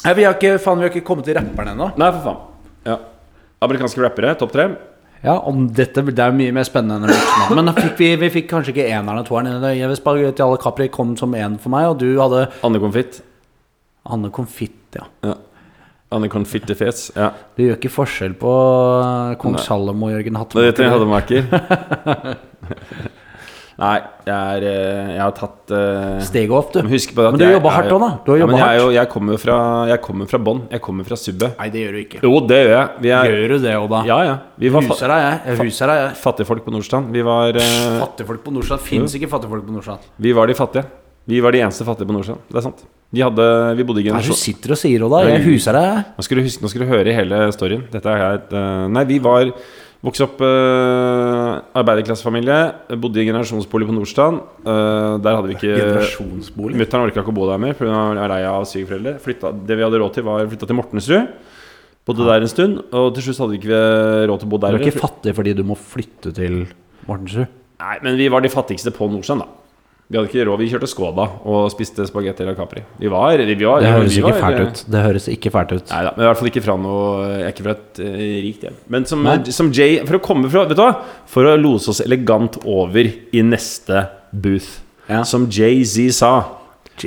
Nei, 0.04 0.12
vi 0.18 0.26
har 0.28 0.34
ikke, 0.36 0.58
faen, 0.60 0.82
vi 0.82 0.84
har 0.84 0.92
ikke 0.92 1.06
kommet 1.08 1.24
til 1.24 1.38
rapperne 1.38 1.72
ennå. 1.72 1.86
Nei, 1.96 2.10
for 2.12 2.26
faen. 2.26 2.40
Ja. 2.84 2.98
Amerikanske 3.64 4.02
rappere, 4.04 4.34
topp 4.36 4.52
tre. 4.52 4.66
Ja, 5.24 5.38
om 5.48 5.70
dette 5.72 6.04
det 6.04 6.20
er 6.20 6.36
mye 6.36 6.52
mer 6.56 6.66
spennende 6.68 7.08
enn 7.08 7.14
Voksenmann. 7.16 7.70
Men 7.70 7.78
fikk 7.78 7.96
vi, 8.02 8.10
vi 8.20 8.30
fikk 8.34 8.50
kanskje 8.52 8.74
ikke 8.74 8.90
eneren 8.92 9.22
og 9.22 9.30
toeren. 9.30 9.64
Jeg 9.72 9.88
vil 9.88 10.00
Spagetti 10.00 10.44
alle 10.44 10.60
Capri 10.60 10.90
kom 10.92 11.16
som 11.20 11.36
én 11.40 11.56
for 11.64 11.72
meg, 11.72 11.88
og 11.94 12.02
du 12.04 12.10
hadde 12.20 12.50
Anne 12.68 12.82
Konfitt. 12.84 13.22
Anne 14.12 14.34
Konfitt, 14.36 14.98
ja. 15.00 15.08
Ja. 15.24 15.38
Anne 16.14 16.28
Konfittefes. 16.30 17.08
Ja. 17.16 17.32
Du 17.56 17.64
gjør 17.64 17.80
ikke 17.80 17.94
forskjell 17.94 18.36
på 18.38 18.52
eh, 18.52 19.34
kong 19.42 19.56
Nei. 19.56 19.64
Salomo 19.64 20.12
og 20.12 20.18
Jørgen 20.18 20.38
Det 20.54 20.68
heter 20.70 20.92
Hattemaker. 20.92 21.44
Nei, 23.74 23.96
jeg, 24.28 24.34
er, 24.34 24.64
eh, 24.70 25.08
jeg 25.16 25.22
har 25.24 25.32
tatt 25.34 25.72
uh, 25.74 26.20
Steget 26.22 26.54
opp, 26.54 26.70
du. 26.76 26.80
men 26.84 26.92
Husk 26.94 27.14
på 27.18 27.24
at 27.26 27.34
Men 27.34 27.42
du 27.42 27.46
jobba 27.48 27.72
hardt 27.74 27.90
òg, 27.96 28.04
da. 28.04 28.10
Du 28.22 28.32
har 28.34 28.42
ja, 28.44 28.48
men 28.50 28.60
jeg, 28.60 28.68
er 28.68 28.78
jo, 28.78 28.86
hardt. 28.86 28.98
jeg 29.00 29.10
kommer 29.16 29.42
fra, 29.42 29.58
jeg 29.90 30.02
kommer 30.06 30.30
fra 30.30 30.40
bånn. 30.48 30.62
Jeg 30.76 30.84
kommer 30.86 31.08
fra 31.10 31.18
subbet. 31.18 31.56
Nei, 31.58 31.70
det 31.74 31.86
gjør 31.86 31.98
du 31.98 32.02
ikke. 32.04 32.22
Jo, 32.22 32.34
det 32.54 32.60
gjør 32.62 32.74
jeg. 32.76 33.04
Vi 33.06 33.14
er, 33.18 33.34
Gjør 33.34 33.54
du 33.56 33.58
det 33.66 33.76
òg, 33.80 33.88
da? 33.96 34.02
ja, 34.12 34.20
ja. 34.30 34.36
Vi 34.62 34.74
var 34.76 34.86
Huser 34.86 35.14
deg, 35.16 35.26
jeg. 35.26 35.40
Jeg 35.50 35.70
huser 35.72 35.94
deg, 35.94 36.02
jeg. 36.04 36.18
fattigfolk 36.24 36.66
på 36.68 36.76
Nordstrand. 36.76 37.14
Vi 37.18 37.26
var, 37.26 37.58
uh, 37.58 38.02
Fattigfolk 38.06 38.44
på 38.46 38.54
Nordstrand 38.54 38.86
fins 38.86 39.18
ikke 39.18 39.32
fattigfolk 39.34 39.66
på 39.66 39.78
Nordstrand. 39.80 40.12
vi 40.22 40.36
var 40.38 40.52
de 40.52 40.58
fattige. 40.62 40.86
Vi 41.26 41.40
var 41.42 41.56
de 41.56 41.64
eneste 41.64 41.86
fattige 41.88 42.10
på 42.10 42.14
Nordstrand. 42.14 42.46
Det 42.52 42.60
er 42.62 42.66
sant. 42.70 42.86
De 43.14 43.22
hadde, 43.22 43.46
vi 43.78 43.84
bodde 43.86 44.02
i 44.02 44.10
Hva 44.10 44.18
er 44.18 44.26
det 44.26 44.34
du 44.34 44.38
sitter 44.42 44.74
og 44.74 44.80
sier, 44.82 45.04
Oda? 45.06 45.20
Jeg 45.30 45.44
huser 45.46 45.78
deg. 45.78 46.14
Nå 46.18 46.26
skal 46.26 46.40
du 46.40 46.46
huske, 46.48 46.64
nå 46.66 46.72
skal 46.72 46.84
du 46.84 46.90
høre 46.90 47.14
hele 47.14 47.42
storyen. 47.54 47.84
Dette 47.94 48.10
er 48.10 48.40
et 48.40 48.54
uh, 48.58 48.86
Nei, 48.90 49.04
vi 49.10 49.20
var 49.24 49.52
Vokste 50.04 50.26
opp 50.26 50.42
uh, 50.44 51.62
arbeiderklassefamilie. 51.80 52.58
Bodde 53.00 53.22
i 53.22 53.28
generasjonsbolig 53.30 53.88
på 53.88 53.94
Nordstrand. 53.96 54.42
Eh, 54.66 55.14
der 55.24 55.38
hadde 55.38 55.48
vi 55.48 55.56
ikke 55.56 55.78
Generasjonsbolig. 55.80 56.76
Mutter'n 56.82 57.06
orka 57.08 57.22
ikke 57.24 57.32
å 57.32 57.36
bo 57.38 57.48
der 57.48 57.62
mer, 57.64 57.72
for 57.78 57.88
hun 57.88 58.20
var 58.20 58.34
lei 58.34 58.42
av 58.50 58.66
svigerforeldre. 58.68 59.14
Flytta- 59.24 59.54
Det 59.66 59.78
vi 59.80 59.86
hadde 59.86 60.02
råd 60.04 60.14
til, 60.18 60.26
var 60.28 60.44
flytta 60.52 60.68
til 60.68 60.76
Mortensrud. 60.76 61.32
Bodde 62.04 62.26
der 62.28 62.42
en 62.44 62.52
stund, 62.52 62.82
og 62.92 63.14
til 63.16 63.24
slutt 63.30 63.40
hadde 63.46 63.56
vi 63.56 63.62
ikke 63.64 63.82
råd 64.28 64.40
til 64.44 64.48
å 64.50 64.52
bo 64.52 64.58
Du 64.60 64.66
der. 64.68 64.76
er 64.76 64.84
ikke 64.92 65.00
fattig 65.00 65.36
fordi 65.40 65.56
du 65.56 65.64
må 65.64 65.78
flytte 65.80 66.34
til 66.36 66.66
Mortensrud? 67.08 67.48
Nei, 67.80 67.98
men 68.04 68.18
vi 68.20 68.28
var 68.28 68.42
de 68.44 68.50
fattigste 68.52 68.92
på 68.92 69.08
Nordstrand, 69.10 69.40
da. 69.40 69.48
Vi 70.12 70.18
hadde 70.20 70.28
ikke 70.30 70.44
råd. 70.46 70.60
Vi 70.60 70.68
kjørte 70.70 70.88
Skoda 70.92 71.24
og 71.48 71.70
spiste 71.74 72.04
spagetti 72.06 72.44
eller 72.44 72.58
Capri. 72.58 72.84
Vi 73.00 73.10
var, 73.10 73.38
vi 73.40 73.56
var 73.66 73.80
Det 73.82 73.92
høres 73.94 74.12
vi 74.14 74.22
ikke 74.22 74.42
fælt 74.42 74.60
ut. 74.68 74.82
Det 74.94 75.04
høres 75.06 75.28
ikke 75.32 75.52
fælt 75.56 75.72
ut. 75.74 75.86
Nei 75.94 76.02
da, 76.06 76.12
men 76.18 76.26
i 76.26 76.28
hvert 76.28 76.40
fall 76.42 76.50
ikke 76.52 76.64
fra 76.66 76.76
noe 76.78 77.06
Jeg 77.32 77.46
er 77.48 77.54
ikke 77.54 77.66
fra 77.66 77.76
et 77.78 78.02
uh, 78.04 78.18
rikt 78.46 78.66
hjem. 78.68 78.76
Men 78.94 79.08
som, 79.10 79.30
som 79.58 79.72
Jay 79.74 80.02
For 80.06 80.20
å 80.20 80.22
komme 80.28 80.52
fra 80.54 80.66
Vet 80.70 80.78
du 80.78 80.84
hva? 80.84 80.92
For 81.32 81.48
å 81.50 81.56
lose 81.58 81.90
oss 81.94 82.04
elegant 82.04 82.60
over 82.66 83.10
i 83.10 83.42
neste 83.48 84.04
booth. 84.34 84.82
Ja. 85.10 85.24
Som 85.28 85.48
Jay-Z 85.52 86.12
sa 86.20 86.34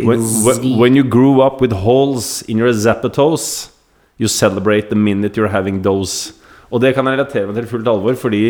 when, 0.02 0.24
when- 0.44 0.74
when 0.80 0.96
you 0.98 1.04
grew 1.04 1.40
up 1.44 1.60
with 1.62 1.72
holes 1.84 2.42
in 2.48 2.58
your 2.58 2.72
zapatos, 2.74 3.70
you 4.18 4.26
celebrate 4.28 4.88
the 4.90 4.96
minute 4.98 5.36
you're 5.38 5.52
having 5.52 5.82
those. 5.82 6.32
Og 6.74 6.80
det 6.82 6.90
kan 6.96 7.06
jeg 7.06 7.14
relatere 7.14 7.46
meg 7.46 7.54
til 7.60 7.68
fullt 7.70 7.86
alvor, 7.92 8.16
fordi 8.18 8.40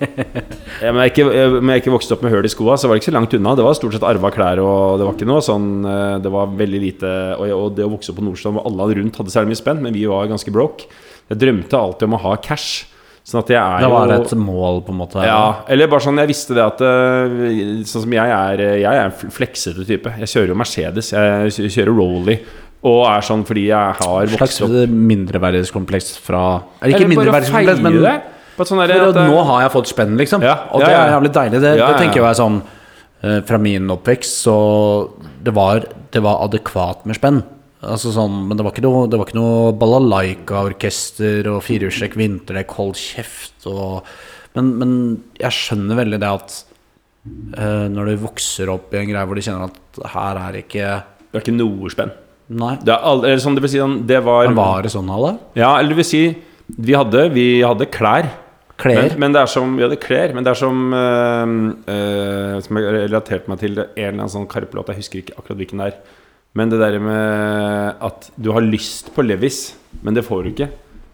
jeg, 0.80 0.92
men 0.94 1.00
jeg 1.04 1.10
ikke, 1.12 1.26
jeg, 1.34 1.50
men 1.58 1.72
jeg 1.74 1.82
ikke 1.82 1.92
vokste 1.92 2.14
opp 2.16 2.22
med 2.24 2.32
høl 2.32 2.46
i 2.48 2.52
skoa, 2.52 2.76
så 2.80 2.88
var 2.88 2.96
det 2.96 3.02
ikke 3.02 3.10
så 3.12 3.16
langt 3.18 3.34
unna. 3.36 3.52
Det 3.58 3.66
var 3.66 3.76
stort 3.76 3.96
sett 3.96 4.06
arva 4.08 4.30
klær, 4.32 4.62
og 4.64 5.00
det 5.00 5.08
var 5.08 5.16
ikke 5.18 5.28
noe 5.28 5.42
sånn 5.44 5.66
eh, 5.84 6.14
Det 6.24 6.32
var 6.32 6.54
veldig 6.56 6.80
lite 6.80 7.10
Og, 7.36 7.50
og 7.56 7.74
det 7.76 7.84
å 7.84 7.90
vokse 7.92 8.12
opp 8.14 8.20
på 8.20 8.24
Nordstrand 8.24 8.56
hvor 8.56 8.68
alle 8.70 8.86
rundt 9.00 9.18
hadde 9.20 9.34
særlig 9.34 9.52
mye 9.52 9.60
spent, 9.60 9.84
men 9.84 9.92
vi 9.96 10.06
var 10.08 10.30
ganske 10.30 10.54
broke. 10.54 10.88
Jeg 11.30 11.40
drømte 11.42 11.78
alltid 11.84 12.08
om 12.08 12.16
å 12.16 12.22
ha 12.24 12.32
cash. 12.42 12.86
Sånn 13.28 13.42
at 13.42 13.50
jeg 13.52 13.60
er 13.60 13.84
Det 13.84 13.90
var 13.92 14.08
jo 14.08 14.16
et 14.24 14.32
mål, 14.40 14.78
på 14.86 14.94
en 14.94 14.98
måte? 15.02 15.20
ja, 15.28 15.42
eller 15.70 15.90
bare 15.92 16.02
sånn 16.02 16.16
Jeg 16.22 16.30
visste 16.32 16.54
det 16.56 16.62
at 16.64 16.80
øh, 16.80 17.82
Sånn 17.86 18.06
som 18.06 18.14
jeg 18.16 18.32
er 18.32 18.62
Jeg 18.80 18.88
er 18.88 19.02
en 19.04 19.12
fl- 19.14 19.28
fleksete 19.36 19.84
type. 19.86 20.14
Jeg 20.24 20.32
kjører 20.32 20.54
jo 20.54 20.56
Mercedes. 20.58 21.12
Jeg 21.12 21.68
kjører 21.76 21.92
Rolly. 22.00 22.38
Og 22.88 23.00
er 23.04 23.24
sånn 23.24 23.42
fordi 23.44 23.66
jeg 23.68 23.96
har 23.98 24.30
vokst 24.34 24.62
opp 24.64 24.74
mindreverdighetskompleks 24.88 26.14
fra 26.24 26.42
Eller 26.80 26.96
ikke 26.96 27.10
mindreverdighetskompleks, 27.12 27.82
men 27.84 27.98
det. 28.00 28.14
På 28.56 28.66
sånn 28.68 28.80
at, 28.84 28.92
at 28.92 29.18
nå 29.28 29.40
har 29.50 29.64
jeg 29.66 29.72
fått 29.74 29.90
spenn, 29.92 30.16
liksom. 30.20 30.44
Ja, 30.44 30.56
Og 30.72 30.84
det 30.84 30.90
er 30.92 31.14
jævlig 31.14 31.32
deilig. 31.36 31.60
Det, 31.60 31.74
det 31.80 31.94
tenker 32.00 32.20
jeg 32.20 32.26
jeg 32.26 32.38
sånn 32.40 32.58
eh, 32.60 33.38
Fra 33.48 33.60
min 33.62 33.92
oppvekst 33.92 34.42
så 34.46 34.56
det 35.40 35.54
var, 35.56 35.84
det 36.12 36.22
var 36.24 36.42
adekvat 36.44 37.06
med 37.08 37.16
spenn. 37.16 37.42
Altså 37.80 38.12
sånn, 38.12 38.42
men 38.48 38.58
det 38.58 38.64
var 38.64 38.74
ikke 38.74 38.84
noe, 38.84 39.06
det 39.08 39.16
var 39.16 39.28
ikke 39.28 39.38
noe 39.38 39.70
balalaika-orkester 39.80 41.48
og 41.48 41.62
firehjulstrekk 41.64 42.18
vinterdekk, 42.20 42.74
hold 42.76 42.98
kjeft 43.00 43.68
og 43.70 44.04
men, 44.56 44.72
men 44.80 44.92
jeg 45.38 45.54
skjønner 45.54 46.00
veldig 46.00 46.18
det 46.20 46.28
at 46.28 46.54
uh, 47.54 47.86
når 47.92 48.10
du 48.10 48.24
vokser 48.24 48.72
opp 48.72 48.90
i 48.92 48.98
en 48.98 49.12
greie 49.12 49.28
hvor 49.28 49.38
du 49.38 49.44
kjenner 49.46 49.70
at 49.70 50.00
her 50.16 50.40
er 50.42 50.58
ikke 50.58 50.88
det 51.30 51.38
er 51.38 51.44
ikke 51.44 51.54
noe 51.54 51.90
spenn. 51.92 52.10
Nei. 52.50 52.74
Det, 52.82 52.90
er 52.90 53.06
aldri, 53.06 53.30
eller 53.30 53.42
sånn, 53.44 53.56
det 53.56 53.62
vil 53.62 53.70
si 53.70 53.78
sånn, 53.78 53.98
det 54.08 54.20
var 54.26 54.48
Men 54.50 54.58
var 54.58 54.82
det 54.82 54.90
sånn, 54.90 55.10
alle? 55.14 55.36
Ja, 55.58 55.76
eller 55.78 55.94
det 55.94 56.00
vil 56.00 56.08
si 56.08 56.22
Vi 56.66 56.96
hadde, 56.98 57.28
vi 57.34 57.46
hadde 57.62 57.86
klær. 57.94 58.26
Klær? 58.80 59.12
Men, 59.12 59.18
men 59.22 59.36
det 59.36 59.44
er 59.44 59.52
som 59.52 59.76
Vi 59.78 59.84
hadde 59.86 60.00
klær, 60.02 60.34
men 60.34 60.46
det 60.46 60.50
er 60.54 60.58
som 60.58 60.80
øh, 60.96 61.54
øh, 61.94 62.56
Som 62.66 62.80
jeg 62.80 62.96
relaterte 62.96 63.52
meg 63.52 63.62
til 63.62 63.78
en 63.78 63.86
eller 63.94 64.16
annen 64.16 64.34
sånn 64.34 64.48
Karpe-låt. 64.50 64.90
Jeg 64.90 65.04
husker 65.04 65.22
ikke 65.22 65.38
akkurat 65.38 65.62
hvilken 65.62 65.82
det 65.82 65.92
er. 65.92 65.98
Men 66.58 66.72
det 66.72 66.80
der 66.82 66.98
med 66.98 68.00
at 68.02 68.30
du 68.34 68.50
har 68.56 68.64
lyst 68.66 69.12
på 69.14 69.22
Levis, 69.22 69.76
men 70.02 70.16
det 70.16 70.24
får 70.26 70.42
du 70.42 70.50
ikke. 70.50 70.70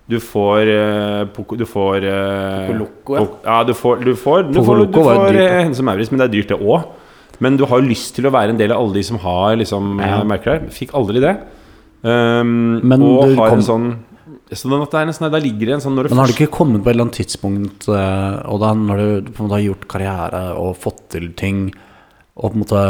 Du 0.09 0.17
får 0.23 0.71
øh, 0.73 1.23
Poco 1.35 1.59
Du 1.59 1.67
får 1.69 2.07
Poco 2.07 2.79
Loco, 2.79 3.19
ja. 3.19 3.27
Ja. 3.45 3.59
Du 3.67 3.75
får 3.77 4.07
Du 4.07 4.15
får, 4.17 4.47
du 4.49 4.55
Poco 4.55 4.71
får, 4.71 4.79
du 4.79 4.87
Loco 4.87 5.05
var 5.05 5.21
får 5.27 5.85
Maurits, 5.91 6.15
men 6.15 6.23
det 6.23 6.31
er 6.31 6.39
dyrt, 6.39 6.55
det 6.55 6.63
òg. 6.63 6.87
Men 7.41 7.57
du 7.59 7.65
har 7.69 7.81
jo 7.83 7.89
lyst 7.89 8.15
til 8.17 8.27
å 8.29 8.33
være 8.33 8.51
en 8.55 8.59
del 8.61 8.73
av 8.73 8.81
alle 8.83 8.95
de 8.95 9.03
som 9.05 9.19
har 9.19 9.57
liksom, 9.61 9.99
Ja. 10.01 10.19
ja. 10.19 10.25
merker 10.25 10.59
der. 10.59 10.69
Fikk 10.73 10.93
aldri 10.97 11.21
det. 11.21 11.37
Um, 12.07 12.81
Men 12.87 13.03
og 13.03 13.25
du 13.29 13.35
har 13.37 13.51
kom- 13.51 13.59
en 13.59 13.65
sånn 13.65 13.97
Sånn 14.53 14.81
at 14.81 14.93
det 14.93 15.01
er 15.01 15.07
nesten, 15.09 15.31
der 15.33 15.41
ligger 15.43 15.73
en 15.75 15.81
sånn 15.81 15.97
Men 15.97 16.19
har 16.21 16.27
du 16.29 16.33
ikke 16.37 16.53
kommet 16.55 16.85
på 16.85 16.87
et 16.91 16.95
eller 16.95 17.07
annet 17.09 17.17
tidspunkt 17.19 17.89
eh, 17.91 18.37
Og 18.47 18.61
da 18.63 18.69
når 18.79 18.97
du 19.25 19.31
på 19.33 19.41
en 19.43 19.49
måte 19.49 19.57
har 19.59 19.65
gjort 19.75 19.89
karriere 19.91 20.43
og 20.55 20.77
fått 20.79 21.09
til 21.17 21.33
ting 21.35 21.73
Og 22.37 22.53
på 22.53 22.55
en 22.55 22.63
måte 22.63 22.83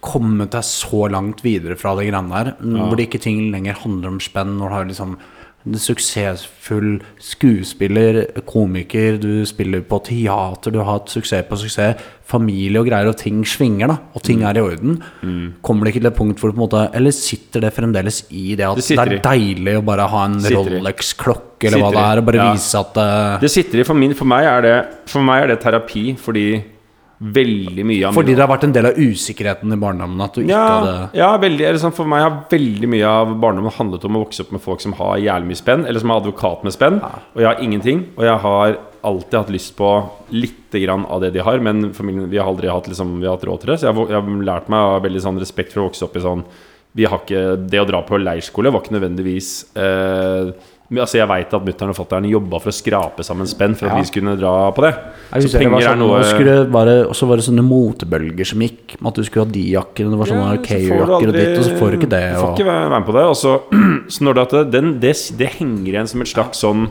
kommet 0.00 0.54
deg 0.54 0.64
så 0.64 1.10
langt 1.12 1.42
videre 1.44 1.76
fra 1.76 1.92
de 1.98 2.06
greiene 2.08 2.32
der 2.32 2.54
Hvor 2.62 2.96
det 2.96 3.08
ikke 3.10 3.20
ting 3.20 3.50
lenger 3.52 3.76
handler 3.82 4.14
om 4.14 4.20
spenn 4.22 4.56
Når 4.56 4.68
du 4.70 4.74
har 4.78 4.88
liksom 4.88 5.10
en 5.12 5.18
suksessfull 5.76 7.00
skuespiller, 7.20 8.22
komiker 8.48 9.18
Du 9.20 9.44
spiller 9.46 9.82
på 9.86 9.98
teater, 10.06 10.72
du 10.72 10.78
har 10.80 10.98
hatt 10.98 11.12
suksess 11.12 11.46
på 11.48 11.58
suksess. 11.60 12.00
Familie 12.30 12.78
og 12.80 12.86
greier, 12.86 13.08
og 13.10 13.16
ting 13.18 13.42
svinger 13.44 13.88
da 13.90 13.96
Og 14.14 14.20
Mm. 14.20 14.26
ting 14.26 14.42
er 14.42 14.56
i 14.56 14.60
orden. 14.62 15.02
Kommer 15.62 15.84
det 15.84 15.94
ikke 15.94 16.02
til 16.04 16.10
et 16.12 16.16
punkt 16.16 16.38
hvor 16.38 16.50
du 16.50 16.56
på 16.56 16.62
en 16.62 16.68
måte 16.68 16.94
Eller 16.94 17.10
sitter 17.10 17.60
det 17.60 17.72
fremdeles 17.74 18.24
i 18.30 18.54
det 18.54 18.64
at 18.66 18.76
Det 18.76 18.86
det, 18.96 18.98
er 18.98 19.22
deilig 19.22 19.76
å 19.78 19.84
bare 19.84 20.08
ha 20.08 20.24
en 20.26 20.38
Rolex-klokke 20.38 21.66
eller 21.66 21.78
hva 21.78 21.90
det 21.90 22.04
er, 22.04 22.18
og 22.18 22.24
bare 22.26 22.36
Ja. 22.36 22.52
vise 22.52 22.74
at 22.78 22.96
uh... 22.96 23.38
Det 23.40 23.50
sitter 23.50 23.80
i. 23.80 23.84
For, 23.84 23.94
min, 23.94 24.14
for, 24.14 24.24
meg 24.24 24.62
det, 24.62 24.86
for 25.06 25.20
meg 25.20 25.42
er 25.42 25.46
det 25.48 25.60
terapi 25.60 26.16
fordi 26.16 26.62
veldig 27.20 27.84
mye 27.84 28.08
av 28.08 28.16
Fordi 28.16 28.32
det 28.32 28.40
har 28.40 28.48
vært 28.48 28.62
en 28.64 28.72
del 28.72 28.86
av 28.88 28.96
usikkerheten 28.98 29.74
i 29.74 29.80
barndommen 29.80 30.22
at 30.24 30.36
du 30.36 30.40
ikke 30.40 30.54
ja, 30.56 30.68
hadde 30.72 31.20
ja, 31.20 31.30
veldig, 31.42 31.64
eller 31.68 31.80
sånn, 31.82 31.92
for 31.96 32.08
meg 32.08 32.24
har 32.24 32.38
veldig 32.48 32.88
mye 32.94 33.10
av 33.10 33.34
barndommen 33.42 33.74
handlet 33.76 34.06
om 34.08 34.16
å 34.16 34.22
vokse 34.24 34.46
opp 34.46 34.54
med 34.56 34.64
folk 34.64 34.80
som 34.84 34.96
har 34.96 35.18
jævlig 35.20 35.50
mye 35.50 35.60
spenn, 35.60 35.84
eller 35.84 36.00
som 36.00 36.12
er 36.12 36.22
advokat 36.22 36.64
med 36.64 36.76
spenn, 36.76 36.96
og 37.04 37.42
jeg 37.42 37.50
har 37.50 37.60
ingenting. 37.64 38.06
Og 38.16 38.24
jeg 38.24 38.40
har 38.46 38.78
alltid 39.10 39.36
hatt 39.38 39.52
lyst 39.52 39.76
på 39.76 39.90
lite 40.32 40.80
grann 40.80 41.04
av 41.08 41.20
det 41.24 41.32
de 41.36 41.44
har, 41.44 41.60
men 41.64 41.92
familien, 41.96 42.28
vi 42.32 42.40
har 42.40 42.48
aldri 42.48 42.72
hatt, 42.72 42.88
liksom, 42.88 43.18
vi 43.20 43.28
har 43.28 43.36
hatt 43.36 43.46
råd 43.48 43.62
til 43.62 43.74
det. 43.74 43.78
Så 43.80 43.88
jeg, 43.88 43.96
har 43.96 44.16
jeg 44.16 44.20
har 44.20 44.42
lært 44.50 44.72
meg 44.72 45.04
veldig 45.04 45.24
sånn 45.26 45.40
respekt 45.40 45.76
for 45.76 45.84
å 45.84 45.88
vokse 45.90 46.08
opp 46.08 46.16
i 46.16 46.24
sånn 46.24 46.44
vi 46.98 47.06
har 47.06 47.20
ikke, 47.22 47.68
Det 47.70 47.78
å 47.78 47.86
dra 47.86 48.00
på 48.02 48.18
leirskole 48.18 48.72
var 48.74 48.82
ikke 48.82 48.96
nødvendigvis 48.96 49.50
eh, 49.78 50.50
altså 50.98 51.18
Jeg 51.20 51.28
veit 51.30 51.52
at 51.54 51.62
mutter'n 51.62 51.92
og 51.92 51.94
fatter'n 51.94 52.26
jobba 52.26 52.58
for 52.58 52.72
å 52.72 52.74
skrape 52.74 53.22
sammen 53.22 53.46
spenn 53.46 53.76
for 53.78 53.86
at 53.86 53.94
Ja. 53.94 54.00
vi 54.00 54.08
skulle 54.08 54.36
dra 54.36 54.72
på 54.74 54.82
det. 54.82 54.94
Jeg 55.30 55.42
Så 55.42 55.58
penger 55.58 55.76
det 55.78 55.84
sånn, 55.86 55.86
er 55.86 55.86
sånn, 55.86 55.98
noe 56.74 57.06
Og 57.06 57.14
så 57.14 57.26
var 57.28 57.36
det 57.36 57.44
sånne 57.46 57.62
motebølger 57.62 58.46
som 58.46 58.58
gikk, 58.58 58.96
med 59.00 59.08
at 59.12 59.14
du 59.14 59.22
skulle 59.22 59.44
ha 59.46 59.52
de 59.52 59.70
jakkene. 59.70 60.10
Det 60.10 60.18
var 60.18 60.26
sånne 60.26 60.48
Ja, 60.50 60.56
så 60.56 60.62
du 60.62 60.66
KU-jakker 60.66 61.28
og 61.28 61.34
ditt, 61.38 61.58
og 61.58 61.64
så 61.64 61.78
får 61.78 61.90
du 61.90 61.96
ikke 61.98 62.10
det. 62.10 62.34
Du 62.34 62.40
får 62.40 62.54
ikke 62.58 62.66
være 62.66 62.90
med 62.90 63.06
på 63.06 63.12
det. 63.12 63.24
Og 63.30 63.36
så, 63.36 63.52
så 64.10 64.18
når 64.24 64.34
det, 64.34 64.42
at 64.42 64.70
den, 64.72 64.98
det, 64.98 65.14
det 65.38 65.48
henger 65.60 65.92
igjen 65.94 66.08
som 66.08 66.20
et 66.20 66.28
slags 66.28 66.58
sånn 66.58 66.88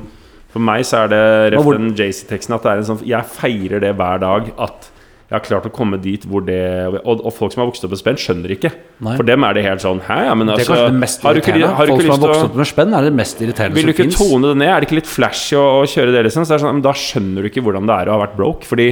For 0.50 0.60
meg 0.60 0.82
så 0.88 1.04
er 1.04 1.08
det 1.10 1.58
Og 1.60 1.66
ref 1.68 1.78
den 1.78 1.91
JC-teksten 1.93 2.56
at 2.56 2.64
det 2.64 2.72
er 2.72 2.78
en 2.78 2.88
sånn 2.88 3.04
Jeg 3.06 3.24
feirer 3.36 3.80
det 3.84 3.95
hver 4.00 4.20
dag 4.24 4.54
at 4.58 4.89
jeg 5.30 5.36
har 5.38 5.43
klart 5.45 5.65
å 5.69 5.69
komme 5.69 5.99
dit 6.01 6.23
hvor 6.25 6.41
det 6.41 6.57
Og, 7.05 7.19
og 7.21 7.30
folk 7.36 7.53
som 7.53 7.61
har 7.61 7.67
vokst 7.69 7.84
opp 7.86 7.91
med 7.93 7.99
spenn, 8.01 8.17
skjønner 8.17 8.49
ikke. 8.55 8.71
Nei. 9.05 9.13
For 9.19 9.27
dem 9.27 9.43
er 9.45 9.53
det 9.53 9.61
helt 9.67 9.84
sånn 9.84 9.99
Hæ, 10.07 10.17
ja, 10.25 10.34
men 10.34 10.49
det 10.49 10.55
er 10.55 10.63
altså 10.63 10.73
kanskje 10.73 10.88
det 10.89 11.01
mest 11.03 11.21
har 11.21 11.38
du 11.38 11.39
ikke, 11.43 11.53
irriterende. 11.53 11.75
har 11.77 11.86
du 11.86 11.91
Folk 11.93 12.01
som 12.01 12.11
har 12.15 12.23
vokst 12.23 12.47
opp 12.47 12.55
med 12.57 12.69
spenn, 12.71 12.95
er 12.97 13.05
det 13.05 13.13
mest 13.19 13.43
irriterende 13.45 13.77
vil 13.77 13.86
du 13.86 13.93
ikke 13.93 14.07
finnes? 14.07 14.17
tone 14.17 14.49
det 14.49 14.57
ned? 14.63 14.71
Er 14.73 14.82
det 14.82 14.89
ikke 14.89 14.97
litt 15.03 15.11
flashy 15.11 15.55
å, 15.59 15.65
å 15.84 15.86
kjøre 15.89 16.15
det? 16.17 16.23
Liksom? 16.25 16.47
Så 16.47 16.49
det 16.55 16.57
er 16.57 16.63
sånn, 16.65 16.80
men 16.80 16.86
da 16.89 16.95
skjønner 16.97 17.45
du 17.45 17.49
ikke 17.51 17.63
hvordan 17.67 17.86
det 17.91 17.97
er 18.01 18.09
å 18.09 18.17
ha 18.17 18.23
vært 18.25 18.36
broke. 18.39 18.65
Fordi 18.65 18.89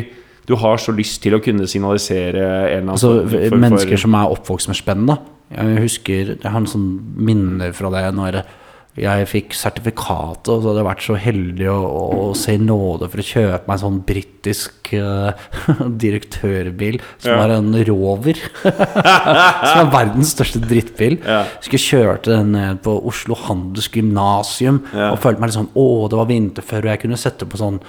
du 0.48 0.54
har 0.62 0.78
så 0.80 0.94
lyst 0.96 1.20
til 1.26 1.36
å 1.36 1.42
kunne 1.44 1.66
signalisere 1.68 2.46
en 2.78 2.94
Altså, 2.94 3.16
for- 3.28 3.58
mennesker 3.66 4.00
som 4.06 4.14
er 4.16 4.32
oppvokst 4.38 4.70
med 4.72 4.78
spenn, 4.80 5.04
da. 5.10 5.18
Jeg 5.58 5.78
husker 5.80 6.32
Jeg 6.36 6.44
har 6.52 6.60
en 6.60 6.68
sånn 6.68 6.88
minner 7.16 7.72
fra 7.76 7.90
det 7.94 8.06
når 8.16 8.42
jeg 8.98 9.28
fikk 9.30 9.54
sertifikatet, 9.54 10.50
og 10.50 10.62
så 10.64 10.72
hadde 10.72 10.82
jeg 10.82 10.88
vært 10.88 11.04
så 11.06 11.16
heldig 11.22 11.68
å, 11.70 11.76
å 12.18 12.24
se 12.38 12.56
i 12.58 12.62
nåde 12.62 13.10
for 13.14 13.22
å 13.22 13.26
kjøpe 13.28 13.68
meg 13.70 13.76
en 13.76 13.84
sånn 13.84 14.00
britisk 14.08 14.90
uh, 14.98 15.32
direktørbil 16.06 16.98
som 17.20 17.32
Ja. 17.32 17.38
var 17.44 17.54
en 17.58 17.70
Rover. 17.86 18.40
som 18.64 19.84
er 19.84 19.92
verdens 19.94 20.34
største 20.34 20.62
drittbil. 20.64 21.20
Ja. 21.22 21.44
Skulle 21.62 21.84
kjørte 21.84 22.34
den 22.40 22.52
ned 22.56 22.82
på 22.86 22.96
Oslo 23.06 23.38
Handelsgymnasium 23.48 24.82
Ja. 24.94 25.12
og 25.14 25.22
følte 25.24 25.40
meg 25.44 25.52
litt 25.52 25.60
sånn 25.60 25.72
Å, 25.78 25.88
det 26.10 26.18
var 26.20 26.30
vinterføre, 26.34 26.86
og 26.88 26.94
jeg 26.96 27.04
kunne 27.06 27.22
sette 27.22 27.46
på 27.50 27.60
sånn 27.62 27.80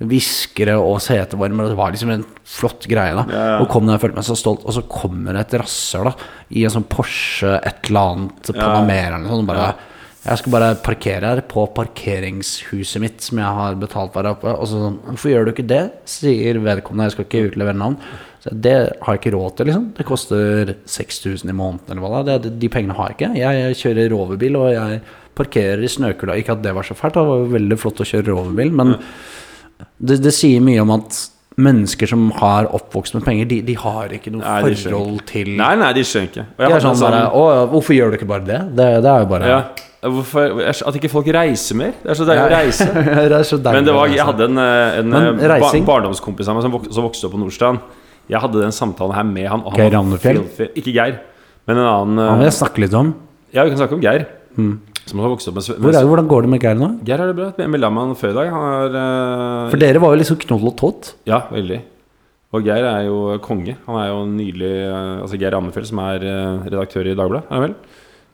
Viskere 0.00 0.78
og 0.80 0.96
setevarmer, 1.04 1.66
og 1.66 1.74
det 1.74 1.76
var 1.76 1.90
liksom 1.92 2.10
en 2.14 2.22
flott 2.48 2.86
greie. 2.88 3.12
da 3.18 3.24
Ja. 3.28 3.58
Og 3.60 3.68
kom 3.68 3.84
der, 3.84 3.98
jeg 3.98 4.00
følte 4.06 4.16
meg 4.16 4.24
så 4.24 4.36
stolt, 4.38 4.62
og 4.64 4.72
så 4.72 4.80
kommer 4.88 5.34
det 5.36 5.42
et 5.52 5.58
rasshøl 5.60 6.08
i 6.56 6.62
en 6.64 6.70
sånn 6.72 6.86
Porsche 6.88 7.58
et 7.60 7.84
eller 7.90 8.00
annet 8.14 8.48
Panamera 8.56 9.18
eller 9.18 9.26
noe 9.28 9.36
sånt. 9.36 9.50
Bare 9.50 9.74
Jeg 10.20 10.36
skal 10.36 10.52
bare 10.52 10.74
parkere 10.84 11.28
her 11.30 11.40
på 11.48 11.62
parkeringshuset 11.72 13.00
mitt 13.00 13.22
som 13.24 13.38
jeg 13.40 13.56
har 13.56 13.78
betalt 13.80 14.12
for. 14.12 14.26
Og 14.52 14.66
så 14.68 14.80
sånn 14.82 14.98
Hvorfor 15.06 15.32
gjør 15.32 15.46
du 15.48 15.52
ikke 15.54 15.68
det? 15.70 15.84
sier 16.10 16.60
vedkommende. 16.60 17.06
Jeg 17.08 17.14
skal 17.16 17.26
ikke 17.28 17.46
utlevere 17.48 17.80
navn. 17.80 17.96
Så 18.44 18.52
det 18.52 18.74
har 19.00 19.16
jeg 19.16 19.20
ikke 19.20 19.32
råd 19.36 19.56
til, 19.56 19.68
liksom. 19.70 19.88
Det 19.96 20.06
koster 20.08 20.74
6000 20.88 21.48
i 21.52 21.56
måneden 21.56 21.92
eller 21.92 22.04
hva 22.04 22.20
det 22.24 22.36
er. 22.36 22.52
De 22.62 22.70
pengene 22.72 22.96
har 22.96 23.10
jeg 23.12 23.18
ikke. 23.18 23.32
Jeg 23.40 23.80
kjører 23.80 24.12
roverbil, 24.12 24.60
og 24.60 24.70
jeg 24.76 25.00
parkerer 25.40 25.84
i 25.84 25.90
snøkula. 25.92 26.36
Ikke 26.40 26.56
at 26.56 26.62
det 26.64 26.72
var 26.76 26.88
så 26.88 26.96
fælt, 26.96 27.16
det 27.16 27.26
var 27.32 27.50
veldig 27.56 27.80
flott 27.80 28.00
å 28.04 28.08
kjøre 28.08 28.32
roverbil, 28.32 28.72
men 28.76 28.96
det, 30.00 30.20
det 30.20 30.32
sier 30.36 30.64
mye 30.64 30.80
om 30.84 30.92
at 30.96 31.20
mennesker 31.60 32.08
som 32.08 32.30
har 32.38 32.68
oppvokst 32.72 33.16
med 33.18 33.24
penger, 33.26 33.48
de, 33.50 33.60
de 33.66 33.74
har 33.76 34.12
ikke 34.16 34.32
noe 34.32 34.40
Nei, 34.40 34.74
forhold 34.80 35.20
til 35.28 35.50
Nei, 35.58 35.74
nei, 35.80 35.90
de 35.96 36.04
skjønner 36.06 36.30
ikke. 36.30 36.44
Og 36.56 36.62
De 36.62 36.68
er 36.76 36.84
sånn, 36.84 36.96
sånn 36.96 37.10
bare 37.10 37.22
Å, 37.36 37.42
hvorfor 37.72 37.96
gjør 37.96 38.12
du 38.12 38.16
ikke 38.16 38.28
bare 38.30 38.46
det? 38.46 38.60
Det, 38.78 38.86
det 39.04 39.10
er 39.12 39.24
jo 39.24 39.28
bare 39.32 39.50
ja, 39.50 39.58
hvorfor, 40.00 40.60
At 40.88 40.96
ikke 40.96 41.10
folk 41.12 41.30
reiser 41.34 41.76
mer? 41.76 41.94
Det 42.02 42.12
er 42.12 42.18
så 42.18 42.26
deilig 42.28 42.44
å 42.44 42.52
reise. 42.52 42.86
det 43.32 43.40
så 43.48 43.58
deilig. 43.60 43.76
Men 43.78 43.88
det 43.88 43.96
var, 43.96 44.12
jeg 44.12 44.26
hadde 44.30 44.46
en, 44.48 44.60
eh, 44.62 45.00
en 45.00 45.18
eh, 45.20 45.56
ba 45.60 45.72
barndomskompis 45.92 46.48
av 46.48 46.56
meg 46.56 46.66
som, 46.66 46.76
vok 46.76 46.86
som 46.88 47.06
vokste 47.06 47.28
opp 47.28 47.34
på 47.36 47.42
Nordstrand. 47.42 47.82
Jeg 48.30 48.40
hadde 48.44 48.62
den 48.62 48.74
samtalen 48.74 49.16
her 49.16 49.26
med 49.26 49.48
han. 49.50 49.66
Geir 49.76 49.98
Andefjell? 49.98 50.44
Ikke 50.70 50.94
Geir, 50.94 51.18
men 51.68 51.80
en 51.80 51.88
annen 51.88 52.22
Han 52.24 52.40
vil 52.40 52.46
eh, 52.46 52.52
jeg 52.52 52.58
snakke 52.60 52.84
litt 52.86 52.96
om. 52.96 53.12
Ja, 53.50 53.66
vi 53.66 53.74
kan 53.74 53.82
snakke 53.82 53.98
om 53.98 54.04
Geir. 54.04 54.28
Som 55.10 55.22
har 55.24 55.32
vokst 55.32 55.48
opp 55.50 55.56
med, 55.58 55.66
Hvor 55.80 55.96
er, 55.96 56.06
hvordan 56.06 56.28
går 56.30 56.44
det 56.46 56.50
med 56.52 56.64
Geir 56.64 56.76
nå? 56.78 56.90
Geir 57.06 57.22
har 57.22 57.30
det 57.32 57.38
bra. 57.38 57.52
Jeg 57.58 57.72
melda 57.72 57.90
med 57.90 58.04
han 58.04 58.18
før 58.18 58.34
i 58.34 58.36
dag. 58.36 58.50
Han 58.54 58.66
er 58.70 58.98
uh, 59.00 59.70
For 59.72 59.82
dere 59.82 60.02
var 60.02 60.14
jo 60.14 60.20
liksom 60.20 60.38
knoll 60.44 60.68
og 60.70 60.76
tott. 60.78 61.14
Ja, 61.28 61.42
veldig. 61.50 61.80
Og 62.50 62.66
Geir 62.66 62.86
er 62.86 63.06
jo 63.06 63.18
konge. 63.42 63.76
Han 63.86 63.98
er 64.00 64.08
jo 64.10 64.22
nydelig 64.26 64.70
eh, 64.82 65.20
Altså 65.20 65.38
Geir 65.38 65.54
Andefjell, 65.54 65.86
som 65.86 66.00
er 66.02 66.24
eh, 66.26 66.64
redaktør 66.66 67.06
i 67.06 67.14
Dagbladet, 67.14 67.46
er 67.46 67.60
det 67.60 67.68
vel? 67.68 67.76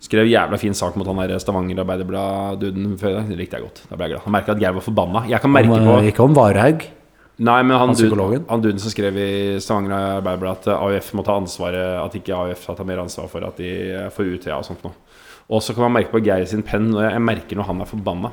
Skrev 0.01 0.29
jævla 0.29 0.59
fin 0.61 0.75
sak 0.77 0.97
mot 1.01 1.07
han 1.09 1.17
der 1.29 1.39
Stavanger 1.41 1.81
Arbeiderblad-duden 1.83 2.99
før 3.01 3.11
i 3.11 3.15
dag. 3.17 3.29
Det 3.31 3.39
likte 3.39 3.57
jeg 3.59 3.65
godt. 3.65 3.81
Da 3.89 3.97
ble 3.97 4.07
jeg 4.07 4.13
glad. 4.15 4.25
Han 4.27 4.35
merka 4.37 4.53
at 4.53 4.61
Geir 4.61 4.75
var 4.77 4.85
forbanna. 4.85 5.23
Jeg 5.31 5.41
kan 5.41 5.51
merke 5.55 5.73
på 5.81 5.97
eh, 6.03 6.09
Ikke 6.13 6.27
om 6.27 6.37
Varhaug. 6.37 6.85
Nei, 7.37 7.57
men 7.69 7.77
han, 7.77 7.91
Han 7.93 8.45
han 8.49 8.63
duden 8.65 8.79
som 8.81 8.93
skrev 8.93 9.17
i 9.21 9.31
Stavanger 9.61 9.97
Arbeiderblad 10.21 10.63
at 10.65 10.69
AUF 10.77 11.11
må 11.19 11.25
ta 11.25 11.35
ansvaret 11.37 11.99
At 12.01 12.15
ikke 12.17 12.33
AUF 12.33 12.63
tar 12.77 12.85
mer 12.89 13.03
ansvar 13.03 13.29
for 13.29 13.45
at 13.45 13.57
de 13.61 13.73
eh, 13.93 14.07
får 14.13 14.31
Utøya 14.37 14.57
og 14.61 14.65
sånt 14.69 14.85
noe. 14.87 14.97
Og 15.53 15.61
så 15.63 15.75
kan 15.77 15.85
man 15.87 15.99
merke 15.99 16.11
på 16.15 16.23
Geir 16.27 16.47
sin 16.49 16.65
penn, 16.67 16.89
og 16.97 17.05
jeg, 17.05 17.21
merker 17.23 17.57
når 17.61 17.69
han 17.69 17.81
er 17.85 17.87
forbanna. 17.91 18.33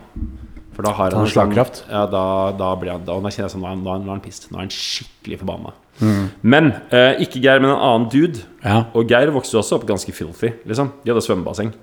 For 0.73 0.81
da 0.87 0.93
har 0.97 1.13
Han 1.13 1.27
han 1.27 1.29
slagkraft? 1.29 1.83
sånn-? 1.83 1.91
Ja, 1.93 2.05
da, 2.09 2.23
da 2.57 2.71
blir 2.79 2.95
han 2.95 3.03
Da, 3.05 3.19
da 3.21 3.29
kjenner 3.29 3.45
jeg 3.45 3.53
sånn 3.53 3.61
Nå 3.61 3.67
er 3.69 3.75
han- 3.75 3.83
nå 3.85 4.09
er 4.09 4.15
han 4.15 4.23
pissed. 4.23 4.47
Nå 4.51 4.57
er 4.57 4.63
han 4.65 4.73
skikkelig 4.73 5.39
forbanna. 5.43 5.73
Mm. 6.01 6.27
Men 6.41 6.69
eh, 6.89 7.23
ikke 7.23 7.41
Geir, 7.43 7.61
men 7.61 7.71
en 7.71 7.79
annen 7.79 8.09
dude. 8.11 8.45
Ja. 8.63 8.83
Og 8.97 9.09
Geir 9.09 9.33
vokste 9.35 9.59
også 9.61 9.79
opp 9.79 9.87
ganske 9.89 10.13
filthy, 10.15 10.53
liksom. 10.69 10.93
De 11.03 11.13
hadde 11.13 11.25
svømmebasseng. 11.25 11.73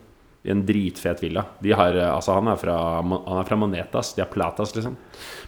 I 0.41 0.55
en 0.55 0.63
dritfet 0.65 1.19
villa. 1.21 1.45
De 1.61 1.75
har, 1.77 1.97
eh, 1.97 2.09
altså 2.15 2.39
han, 2.39 2.49
er 2.49 2.61
fra, 2.61 2.79
han 3.03 3.43
er 3.43 3.49
fra 3.49 3.61
Monetas. 3.61 4.15
De 4.17 4.25
er 4.25 4.31
Platas, 4.33 4.75
liksom. 4.77 4.97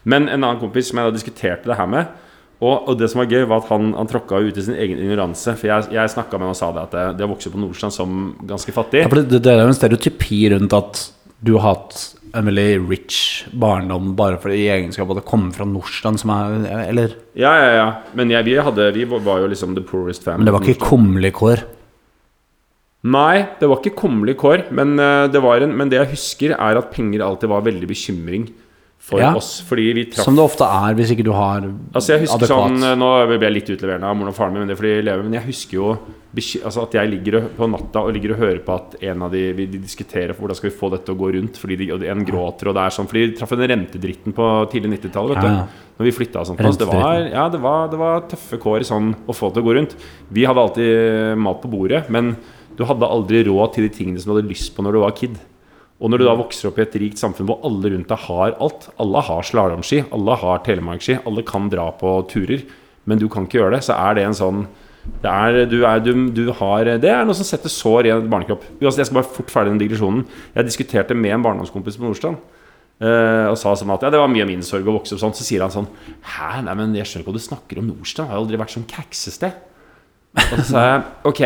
Men 0.05 0.29
en 0.29 0.43
annen 0.43 0.61
kompis 0.61 0.91
som 0.91 1.01
jeg 1.01 1.11
da 1.11 1.17
diskuterte 1.17 1.73
det 1.73 1.79
her 1.81 1.91
med 1.91 2.13
og, 2.63 2.89
og 2.89 2.99
det 2.99 3.09
som 3.11 3.23
var 3.23 3.31
gøy, 3.33 3.43
var 3.51 3.65
at 3.65 3.71
han, 3.73 3.91
han 3.99 4.11
tråkka 4.11 4.39
ut 4.39 4.59
i 4.59 4.63
sin 4.63 4.77
egen 4.79 5.01
ignoranse. 5.03 5.57
For 5.59 5.67
jeg, 5.67 5.89
jeg 5.97 6.13
snakka 6.13 6.39
med 6.39 6.47
ham 6.47 6.55
og 6.55 6.59
sa 6.61 6.69
det 6.75 6.85
at 6.87 7.17
de 7.19 7.25
har 7.25 7.31
vokst 7.33 7.49
opp 7.51 7.57
på 7.57 7.63
Nordstrand 7.65 7.95
som 7.97 8.21
ganske 8.47 8.75
fattig 8.75 9.03
Ja, 9.03 9.11
for 9.11 9.19
det, 9.19 9.41
det 9.43 9.51
er 9.51 9.65
jo 9.65 9.73
en 9.73 9.79
stereotypi 9.79 10.45
rundt 10.55 10.77
at 10.79 11.01
du 11.43 11.57
har 11.57 11.73
hatt 11.73 12.05
en 12.33 12.49
veldig 12.49 12.67
rich 12.89 13.19
barndom 13.53 14.15
bare 14.17 14.39
fordi 14.41 14.63
i 14.63 14.71
egenskap 14.73 15.11
av 15.13 15.21
å 15.21 15.27
komme 15.27 15.53
fra 15.55 15.67
Norsland, 15.69 16.21
som 16.23 16.33
er 16.35 16.67
Eller 16.89 17.15
Ja, 17.39 17.53
ja, 17.59 17.71
ja. 17.77 17.87
Men 18.17 18.33
jeg, 18.33 18.47
vi, 18.49 18.57
hadde, 18.57 18.89
vi 18.97 19.05
var 19.11 19.43
jo 19.43 19.51
liksom 19.53 19.77
the 19.77 19.85
poorest 19.85 20.25
family. 20.25 20.43
Men 20.43 20.51
det 20.51 20.57
var 20.57 20.67
ikke 20.67 20.91
kummerlige 20.91 21.39
kår. 21.39 21.65
Nei, 23.13 23.45
det 23.59 23.69
var 23.69 23.81
ikke 23.81 23.99
kummerlige 23.99 24.39
kår. 24.39 24.67
Men, 24.71 24.95
eh, 25.03 25.29
det 25.33 25.43
var 25.43 25.65
en, 25.65 25.77
men 25.77 25.91
det 25.91 25.99
jeg 25.99 26.13
husker, 26.15 26.55
er 26.57 26.79
at 26.79 26.93
penger 26.95 27.25
alltid 27.27 27.51
var 27.51 27.67
veldig 27.67 27.89
bekymring 27.91 28.49
for 29.03 29.19
Ja. 29.19 29.35
oss. 29.35 29.61
Fordi 29.67 29.93
vi 29.93 30.05
traff 30.07 30.25
Som 30.25 30.37
det 30.39 30.45
ofte 30.45 30.63
er 30.63 30.95
hvis 30.95 31.11
ikke 31.11 31.25
du 31.27 31.33
har 31.35 31.65
Altså 31.93 32.15
jeg 32.15 32.23
husker 32.23 32.39
adekvat 32.39 32.79
sånn 32.79 32.99
Nå 33.01 33.09
ble 33.27 33.39
jeg 33.49 33.57
litt 33.57 33.71
utleverende 33.75 34.07
av 34.09 34.17
moren 34.17 34.31
og 34.31 34.37
faren 34.39 34.55
min, 34.55 34.63
men 34.63 34.71
det 34.71 34.77
er 34.77 34.83
fordi 34.83 34.95
de 35.01 35.07
lever, 35.11 35.23
men 35.27 35.39
jeg 35.41 35.49
husker 35.49 35.75
jo 35.81 35.89
altså 36.33 36.87
at 36.87 36.95
jeg 36.97 37.11
ligger 37.11 37.43
på 37.59 37.67
natta 37.69 38.01
og 38.07 38.15
ligger 38.15 38.33
og 38.33 38.39
hører 38.41 38.61
på 38.65 38.73
at 38.73 38.95
en 39.05 39.25
av 39.27 39.35
de 39.35 39.43
vi 39.53 39.67
diskuterer 39.75 40.33
hvordan 40.33 40.57
skal 40.57 40.71
vi 40.71 40.77
få 40.79 40.89
dette 40.95 41.05
til 41.11 41.15
å 41.17 41.21
gå 41.21 41.29
rundt. 41.35 41.59
Fordi 41.61 41.77
de, 41.77 41.91
en 42.09 42.25
gråter, 42.25 42.71
og 42.71 42.75
det 42.79 42.87
er 42.87 42.95
sånn 42.97 43.09
Fordi 43.11 43.27
de 43.27 43.37
traff 43.37 43.53
den 43.53 43.69
rentedritten 43.69 44.33
på 44.33 44.47
tidlig 44.73 44.95
90-tallet, 44.97 45.37
vet. 45.37 45.45
Ja. 45.45 45.67
Når 45.99 46.09
vi 46.09 46.15
flytta 46.17 46.41
og 46.41 46.49
sånt. 46.49 46.65
Altså, 46.65 46.87
det, 46.87 46.89
var, 46.89 47.19
ja, 47.29 47.45
det, 47.53 47.61
var, 47.61 47.91
det 47.93 48.01
var 48.01 48.25
tøffe 48.31 48.57
kår 48.63 48.87
sånn 48.89 49.13
å 49.29 49.37
få 49.37 49.51
det 49.51 49.59
til 49.59 49.63
å 49.63 49.69
gå 49.69 49.77
rundt. 49.77 49.97
Vi 50.33 50.47
hadde 50.49 50.65
alltid 50.65 51.37
mat 51.37 51.61
på 51.61 51.69
bordet, 51.69 52.07
men 52.09 52.33
du 52.79 52.87
hadde 52.89 53.13
aldri 53.13 53.45
råd 53.45 53.75
til 53.75 53.85
de 53.85 53.93
tingene 53.93 54.23
som 54.23 54.33
du 54.33 54.39
hadde 54.39 54.49
lyst 54.49 54.73
på 54.75 54.87
når 54.87 54.97
du 54.97 55.03
var 55.05 55.13
kid. 55.19 55.37
Og 56.03 56.11
når 56.11 56.19
du 56.19 56.27
da 56.27 56.37
vokser 56.39 56.69
opp 56.69 56.81
i 56.81 56.85
et 56.85 56.95
rikt 56.99 57.21
samfunn 57.21 57.47
hvor 57.47 57.61
alle 57.67 57.93
rundt 57.93 58.11
deg 58.11 58.25
har 58.27 58.57
alt 58.59 58.89
Alle 59.03 59.23
har 59.23 59.47
slalåmski, 59.47 60.05
alle 60.15 60.39
har 60.41 60.63
telemarkski, 60.67 61.21
alle 61.29 61.45
kan 61.47 61.69
dra 61.71 61.93
på 61.99 62.17
turer, 62.31 62.65
men 63.07 63.21
du 63.21 63.29
kan 63.31 63.47
ikke 63.47 63.61
gjøre 63.61 63.77
det, 63.77 63.85
så 63.87 63.95
er 63.99 64.19
det 64.19 64.27
en 64.27 64.39
sånn 64.39 64.65
det 65.03 65.31
er, 65.31 65.57
du 65.67 65.81
er, 65.83 65.99
du, 65.99 66.13
du 66.31 66.45
har, 66.55 66.87
det 67.03 67.11
er 67.11 67.25
noe 67.27 67.35
som 67.35 67.47
setter 67.47 67.71
sår 67.73 68.07
i 68.07 68.13
en 68.15 68.29
barnekropp. 68.31 68.63
Jeg 68.79 68.93
skal 68.95 69.17
bare 69.17 69.27
fort 69.27 69.51
ferdig 69.51 69.73
den 69.73 69.81
digresjonen. 69.81 70.21
Jeg 70.55 70.69
diskuterte 70.69 71.17
med 71.19 71.35
en 71.35 71.43
barndomskompis 71.43 71.99
på 71.99 72.07
Nordstrand. 72.07 72.39
eh, 73.03 73.49
og 73.51 73.57
sa 73.59 73.73
sånn 73.75 73.91
at 73.91 74.07
ja, 74.07 74.13
det 74.15 74.21
var 74.23 74.31
mye 74.31 74.45
av 74.47 74.53
min 74.53 74.63
sorg 74.63 74.87
å 74.87 74.95
vokse 75.01 75.17
opp 75.17 75.25
sånn. 75.25 75.35
Så 75.35 75.47
sier 75.49 75.65
han 75.65 75.75
sånn 75.75 75.91
Hæ, 76.37 76.63
nei, 76.69 76.77
men 76.79 76.95
jeg 76.95 77.09
skjønner 77.11 77.27
ikke 77.27 77.35
hva 77.35 77.41
du 77.41 77.47
snakker 77.49 77.83
om. 77.83 77.91
Nordstrand 77.91 78.31
har 78.31 78.39
jo 78.39 78.45
aldri 78.45 78.63
vært 78.63 78.77
sånn 78.77 78.87
kæksested. 78.95 79.59
Og 80.39 80.55
så 80.55 80.69
sa 80.71 80.85
jeg 80.87 81.03
ok, 81.33 81.43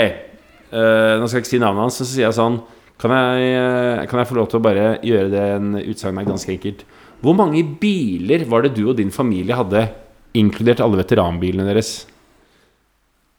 uh, 0.77 1.17
nå 1.17 1.25
skal 1.25 1.41
jeg 1.41 1.47
ikke 1.47 1.55
si 1.55 1.63
navnet 1.65 1.87
hans, 1.87 1.97
så 1.97 2.11
sier 2.11 2.27
jeg 2.29 2.37
sånn 2.37 2.61
kan 3.01 3.13
jeg, 3.13 3.53
eh, 3.57 4.07
kan 4.09 4.23
jeg 4.23 4.29
få 4.31 4.39
lov 4.39 4.49
til 4.51 4.61
å 4.61 4.65
bare 4.65 4.87
gjøre 5.05 5.31
det 5.33 5.45
en 5.59 5.77
utsagn 5.83 6.17
her 6.21 6.29
ganske 6.29 6.53
enkelt? 6.55 6.85
Hvor 7.21 7.37
mange 7.37 7.63
biler 7.81 8.45
var 8.49 8.65
det 8.65 8.75
du 8.77 8.87
og 8.89 8.97
din 8.97 9.13
familie 9.13 9.57
hadde, 9.57 9.89
inkludert 10.37 10.83
alle 10.85 11.01
veteranbilene 11.01 11.65
deres? 11.69 12.07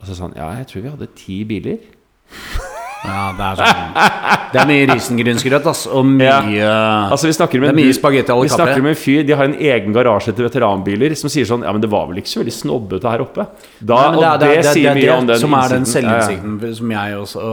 Og 0.01 0.09
så 0.09 0.17
sa 0.17 0.27
han 0.27 0.37
ja, 0.37 0.49
jeg 0.61 0.69
tror 0.69 0.83
vi 0.83 0.93
hadde 0.93 1.13
ti 1.17 1.43
biler. 1.49 1.81
Ja, 3.05 3.29
det 3.37 3.45
er 3.45 3.59
sånn 3.59 3.97
Det 4.51 4.59
er 4.61 4.69
mye 4.69 4.85
risengrynsgrøt, 4.89 5.67
ass. 5.69 5.83
Og 5.91 6.05
mye 6.19 6.69
Altså 7.13 7.29
Vi 7.29 7.35
snakker 7.37 7.61
med 7.61 7.69
Det 7.69 7.73
er 7.75 7.77
en 7.77 7.89
mye 7.91 7.97
spagetti 7.97 8.33
alle 8.33 8.47
Vi 8.47 8.53
snakker 8.53 8.83
med 8.83 8.93
en 8.95 8.99
fyr 8.99 9.27
De 9.27 9.35
har 9.37 9.47
en 9.47 9.55
egen 9.55 9.95
garasje 9.95 10.33
til 10.33 10.47
veteranbiler 10.47 11.15
som 11.19 11.31
sier 11.31 11.47
sånn 11.47 11.65
Ja, 11.67 11.73
men 11.75 11.83
det 11.83 11.91
var 11.93 12.07
vel 12.09 12.21
ikke 12.23 12.33
så 12.33 12.41
veldig 12.41 12.55
snobbete 12.57 13.13
her 13.13 13.23
oppe? 13.23 13.47
Da, 13.79 13.99
Nei, 14.09 14.17
det, 14.17 14.31
og 14.31 14.41
det, 14.43 14.73
sier 14.73 14.97
mye 14.97 15.17
om 15.19 15.29
den 15.29 15.41
som 15.43 15.57
er 15.59 15.75
den 15.75 15.87
selvinnsikten 15.89 16.57
Ja, 16.57 16.71
ja. 16.71 16.79
som 16.81 16.95
jeg 16.97 17.19
også 17.21 17.51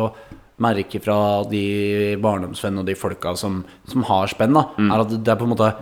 merker 0.62 1.00
fra 1.02 1.16
de 1.50 2.14
barndomsvennene 2.22 2.84
og 2.84 2.86
de 2.86 2.94
folka 2.94 3.32
som, 3.36 3.64
som 3.90 4.04
har 4.06 4.28
spenn, 4.30 4.54
da, 4.54 4.66
Mm. 4.78 4.92
er 4.94 5.00
at 5.00 5.08
det 5.24 5.28
er 5.32 5.36
på 5.40 5.48
en 5.48 5.54
måte 5.56 5.72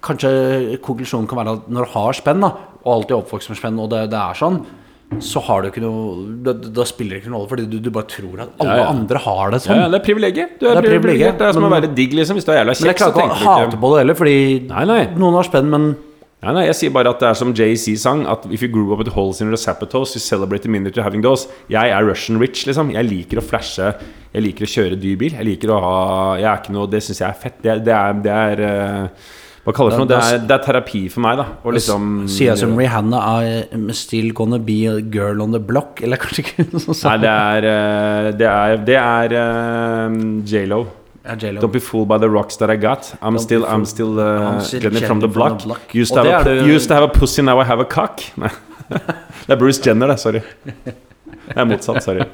Kanskje 0.00 0.78
konklusjonen 0.84 1.28
kan 1.28 1.38
være 1.42 1.52
at 1.58 1.66
når 1.68 1.84
du 1.86 1.90
har 1.92 2.16
spenn, 2.16 2.40
da, 2.40 2.48
og 2.86 2.90
alltid 2.94 3.12
er 3.12 3.20
oppvokst 3.20 3.50
med 3.52 3.58
spenn, 3.60 3.78
og 3.82 3.90
det, 3.92 4.06
det 4.12 4.16
er 4.18 4.38
sånn, 4.38 4.56
så 5.22 5.38
har 5.46 5.62
du 5.62 5.68
ikke 5.68 5.82
noe 5.84 6.24
Da, 6.42 6.52
da 6.56 6.82
spiller 6.88 7.14
det 7.14 7.20
ikke 7.22 7.30
noen 7.30 7.42
rolle, 7.44 7.50
fordi 7.52 7.66
du, 7.70 7.76
du 7.84 7.90
bare 7.94 8.08
tror 8.10 8.40
at 8.42 8.56
alle 8.58 8.72
Ja, 8.72 8.78
ja. 8.80 8.86
andre 8.90 9.20
har 9.22 9.52
det 9.54 9.60
sånn. 9.62 9.78
ja, 9.78 9.86
det 9.92 10.00
er 10.00 10.04
privilegiet. 10.06 10.56
Du 10.58 10.64
er, 10.66 10.80
Det 10.80 10.82
er 10.82 10.96
privilegiet. 10.96 11.36
Det 11.38 11.46
er 11.46 11.52
som 11.54 11.66
å 11.68 11.70
være 11.70 11.92
digg, 11.94 12.16
liksom. 12.18 12.40
Hvis 12.40 12.48
du 12.48 12.50
er 12.50 12.58
jævla 12.62 12.74
Men 12.74 12.88
jeg 12.90 12.96
kjekk, 12.96 13.02
klarer 13.04 13.28
ikke 13.36 13.36
å 13.52 13.54
hate 13.60 13.78
på 13.84 13.90
det 13.92 14.00
heller, 14.02 14.18
fordi 14.18 14.36
Nei, 14.72 14.84
nei. 14.90 14.98
noen 15.14 15.36
har 15.38 15.46
spenn, 15.46 15.70
men 15.70 15.86
Nei, 16.44 16.52
nei, 16.52 16.66
jeg 16.68 16.76
sier 16.76 16.92
bare 16.92 17.14
at 17.14 17.22
det 17.22 17.30
er 17.30 17.36
som 17.38 17.54
Jay-Z 17.56 17.96
sang 18.02 18.26
At 18.28 18.42
if 18.52 18.60
you 18.60 18.68
grew 18.68 18.90
up 18.92 19.00
with 19.00 19.14
holes 19.14 19.40
in 19.40 19.48
your 19.48 19.56
zapatos 19.56 20.12
You 20.12 20.20
celebrate 20.20 20.66
the 20.66 20.72
minute 20.72 21.00
having 21.00 21.24
those 21.24 21.48
Jeg 21.72 21.88
er 21.88 22.04
Russian 22.04 22.36
rich, 22.42 22.66
liksom 22.68 22.92
Jeg 22.92 23.08
liker 23.08 23.40
å 23.40 23.44
flashe 23.44 23.94
Jeg 24.34 24.44
liker 24.44 24.66
å 24.66 24.70
kjøre 24.74 24.98
dyr 25.00 25.16
bil 25.22 25.32
Jeg 25.38 25.48
liker 25.48 25.72
å 25.72 25.80
ha 25.80 25.96
Jeg 26.36 26.50
er 26.50 26.60
ikke 26.60 26.74
noe 26.76 26.90
Det 26.92 27.00
synes 27.06 27.22
jeg 27.22 27.28
er 27.30 27.40
fett 27.40 27.56
Det, 27.64 27.78
det 27.86 27.94
er, 27.96 28.20
det 28.26 28.34
er 28.36 28.62
uh, 28.68 29.32
Hva 29.64 29.74
kaller 29.78 29.94
det 29.94 29.96
for 29.96 30.04
noe? 30.04 30.10
Det 30.12 30.20
er, 30.26 30.44
det 30.44 30.58
er 30.58 30.62
terapi 30.68 31.02
for 31.14 31.24
meg 31.24 31.40
da 31.40 31.48
Og 31.62 31.78
liksom 31.78 32.12
sier 32.28 32.52
jeg 32.52 32.62
som 32.66 32.76
Rihanna 32.76 33.24
I'm 33.72 33.88
still 33.96 34.28
gonna 34.36 34.60
be 34.60 34.82
a 34.92 35.00
girl 35.00 35.40
on 35.40 35.56
the 35.56 35.62
block, 35.72 36.04
eller 36.04 36.20
kanskje 36.20 36.44
ikke 36.44 36.68
noe 36.74 36.84
sånt. 36.84 37.00
Nei, 37.08 37.16
det 37.24 37.32
er 37.32 37.70
eh, 37.72 38.30
Det 38.36 38.52
er, 38.52 38.78
det 38.92 39.00
er 39.00 39.36
eh, 39.40 40.22
J-Lo 40.52 40.84
J-Lo. 40.84 41.05
Don't 41.26 41.72
be 41.72 41.80
fooled 41.80 42.08
by 42.08 42.18
the 42.18 42.30
rocks 42.30 42.56
that 42.56 42.70
I 42.70 42.76
got 42.76 43.14
I'm 43.20 43.38
still, 43.38 43.64
I'm 43.66 43.84
still 43.84 44.20
uh, 44.20 44.56
I'm 44.56 44.60
still 44.60 44.80
getting 44.80 45.06
from 45.06 45.20
the 45.20 45.28
block. 45.28 45.60
from 45.60 45.68
block, 45.68 45.80
the 45.80 45.88
block. 45.88 45.94
Used 45.94 46.14
to, 46.14 46.22
have 46.22 46.46
a, 46.46 46.50
er 46.50 46.66
used 46.66 46.88
to 46.88 46.94
have 46.94 47.02
a 47.02 47.08
pussy, 47.08 47.42
now 47.42 47.58
I 47.60 47.64
have 47.64 47.80
a 47.80 47.84
cock 47.84 48.22
Det 49.46 49.52
er 49.52 49.56
Bruce 49.56 49.82
Jenner 49.82 50.06
det, 50.06 50.20
sorry 50.22 50.42
Det 50.64 51.56
er 51.56 51.66
motsatt, 51.66 52.02
sorry 52.04 52.26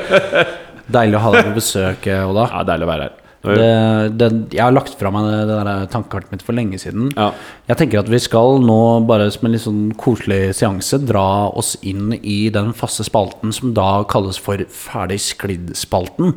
Deilig 0.96 1.18
å 1.18 1.22
ha 1.24 1.30
deg 1.34 1.48
på 1.48 1.54
besøk, 1.56 2.04
Oda. 2.06 2.48
Ja, 2.52 2.64
deilig 2.66 2.86
å 2.86 2.90
være 2.90 3.08
her 3.08 3.22
Det, 3.46 4.18
det, 4.18 4.28
jeg 4.56 4.62
har 4.64 4.74
lagt 4.74 4.96
fra 4.98 5.10
meg 5.14 5.26
det, 5.28 5.36
det 5.46 5.56
der 5.60 5.84
tankekartet 5.92 6.32
mitt 6.34 6.42
for 6.42 6.56
lenge 6.56 6.80
siden. 6.82 7.12
Ja. 7.14 7.28
Jeg 7.68 7.78
tenker 7.78 8.00
at 8.00 8.10
vi 8.10 8.18
skal 8.18 8.58
nå, 8.64 8.78
bare 9.06 9.28
som 9.30 9.46
en 9.46 9.54
litt 9.54 9.62
sånn 9.62 9.84
koselig 10.00 10.56
seanse, 10.58 10.98
dra 11.06 11.46
oss 11.54 11.76
inn 11.86 12.16
i 12.16 12.48
den 12.50 12.72
faste 12.74 13.06
spalten 13.06 13.54
som 13.54 13.70
da 13.76 14.00
kalles 14.10 14.40
for 14.42 14.64
Ferdig 14.72 15.20
sklidd-spalten. 15.22 16.34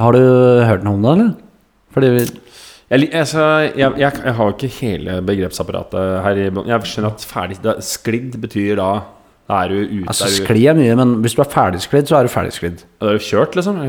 Har 0.00 0.12
du 0.16 0.20
hørt 0.66 0.84
noe 0.86 0.94
om 0.96 1.02
det, 1.04 1.12
eller? 1.16 1.32
Fordi 1.92 2.08
vi, 2.14 2.22
Jeg, 2.92 3.08
altså, 3.16 3.42
jeg, 3.76 3.92
jeg, 4.00 4.12
jeg 4.24 4.34
har 4.36 4.48
jo 4.48 4.52
ikke 4.54 4.70
hele 4.80 5.18
begrepsapparatet 5.24 6.22
her 6.24 6.40
i 6.42 6.46
bånn. 6.52 6.66
Jeg 6.68 6.88
skjønner 6.88 7.12
at 7.14 7.24
ferdig 7.28 7.58
da, 7.64 7.74
Sklidd 7.84 8.36
betyr 8.40 8.76
da 8.80 8.88
Da 9.48 9.62
er 9.64 9.72
du 9.72 9.78
ute 9.82 10.08
altså, 10.12 10.28
skli 10.32 10.66
er 10.70 10.76
mye, 10.78 10.96
men 10.96 11.14
hvis 11.24 11.34
du 11.36 11.42
er 11.44 11.48
ferdigsklidd, 11.52 12.08
så 12.08 12.18
er 12.20 12.28
du 12.28 12.32
ferdigsklidd. 12.32 12.84
Da 13.02 13.10
er 13.10 13.18
du 13.18 13.24
kjørt, 13.26 13.56
liksom? 13.58 13.80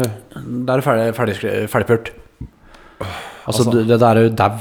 Da 0.68 0.74
er 0.76 0.82
du 0.82 0.86
ferdig, 0.88 1.10
ferdig, 1.16 1.36
ferdigpult. 1.72 2.10
Altså, 3.00 3.46
Altså- 3.48 3.72
du- 3.72 3.84
det 3.88 4.00
der 4.00 4.18
er 4.18 4.24
jo 4.28 4.34
dau. 4.40 4.58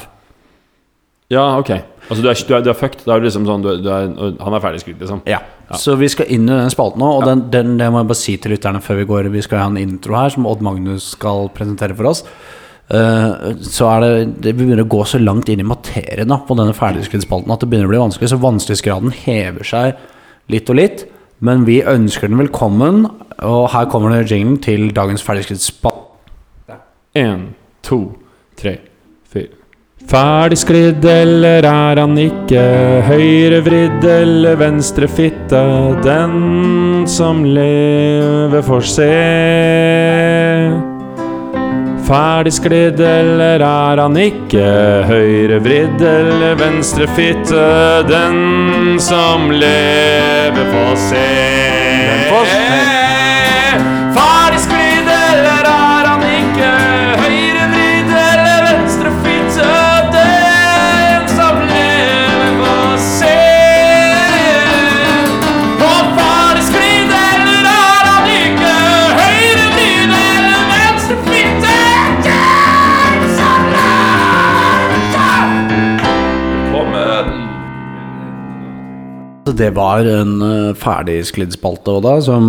Ja, 1.30 1.44
ok. 1.58 1.70
Altså, 2.08 2.20
du 2.22 2.28
er, 2.28 2.34
du 2.34 2.54
er, 2.56 2.62
du 2.66 2.70
er 2.72 2.78
fucked. 2.78 3.04
Er 3.08 3.22
liksom 3.24 3.44
sånn 3.48 3.62
du, 3.64 3.68
er- 3.72 4.08
du 4.12 4.40
Han 4.42 4.56
er 4.56 4.62
ferdig 4.64 4.82
skutt, 4.82 4.98
liksom. 5.00 5.22
Ja. 5.30 5.38
Så 5.78 5.94
vi 5.96 6.08
skal 6.12 6.28
inn 6.34 6.48
i 6.48 6.52
den 6.52 6.72
spalten 6.72 7.00
nå, 7.00 7.08
og 7.18 7.22
den, 7.24 7.46
den, 7.52 7.76
det 7.80 7.86
må 7.92 8.02
jeg 8.02 8.10
bare 8.10 8.20
si 8.20 8.34
til 8.42 8.52
lytterne 8.52 8.82
før 8.84 8.98
vi 9.00 9.06
går. 9.08 9.30
Vi 9.32 9.44
skal 9.46 9.62
ha 9.62 9.70
en 9.70 9.78
intro 9.80 10.18
her 10.18 10.34
som 10.34 10.48
Odd 10.50 10.64
Magnus 10.66 11.12
skal 11.14 11.48
presentere 11.54 11.96
for 11.96 12.10
oss. 12.10 12.24
Uh, 12.92 13.54
så 13.64 13.86
er 13.88 14.02
det 14.02 14.42
Det 14.44 14.52
begynner 14.58 14.82
å 14.82 14.90
gå 14.90 15.04
så 15.08 15.16
langt 15.22 15.48
inn 15.48 15.62
i 15.62 15.64
materien 15.64 16.28
da, 16.28 16.40
på 16.44 16.56
denne 16.58 16.74
ferdigskridd 16.76 17.22
spalten 17.24 17.54
at 17.54 17.62
det 17.62 17.70
begynner 17.70 17.88
å 17.88 17.94
bli 17.94 18.02
vanskelig. 18.02 18.32
Så 18.34 18.40
vanskelighetsgraden 18.42 19.14
hever 19.22 19.64
seg 19.64 20.52
litt 20.52 20.68
og 20.68 20.80
litt. 20.82 21.06
Men 21.42 21.64
vi 21.66 21.80
ønsker 21.88 22.28
den 22.28 22.38
velkommen, 22.38 23.06
og 23.42 23.64
her 23.72 23.88
kommer 23.90 24.12
det 24.12 24.28
jinglen 24.30 24.60
til 24.62 24.90
dagens 24.94 25.24
ferdigskridd 25.26 25.62
spalte. 25.64 26.76
Én, 27.18 27.48
to, 27.84 28.04
tre. 28.60 28.76
Ferdigsklidd 30.10 31.04
eller 31.08 31.64
er 31.64 31.98
han 32.02 32.18
ikke? 32.20 32.62
Høyrevridd 33.06 34.04
eller 34.04 34.58
venstre 34.60 35.08
fitte? 35.08 35.60
Den 36.04 37.06
som 37.08 37.44
lever, 37.46 38.62
får 38.66 38.88
se. 38.92 39.10
Ferdigsklidd 42.08 43.00
eller 43.06 43.62
er 43.64 44.02
han 44.02 44.18
ikke? 44.20 44.66
Høyrevridd 45.08 46.02
eller 46.02 46.58
venstre 46.60 47.08
fitte? 47.16 47.64
Den 48.10 48.98
som 49.00 49.48
lever, 49.54 50.66
får 50.74 51.00
se. 51.08 51.26
Den 52.02 52.28
får 52.28 52.52
se. 52.56 52.61
Det 79.58 79.70
var 79.76 80.06
en 80.08 80.36
uh, 80.42 80.74
ferdigsklidd 80.78 81.54
spalte, 81.56 81.98
Oda, 81.98 82.16
som 82.24 82.46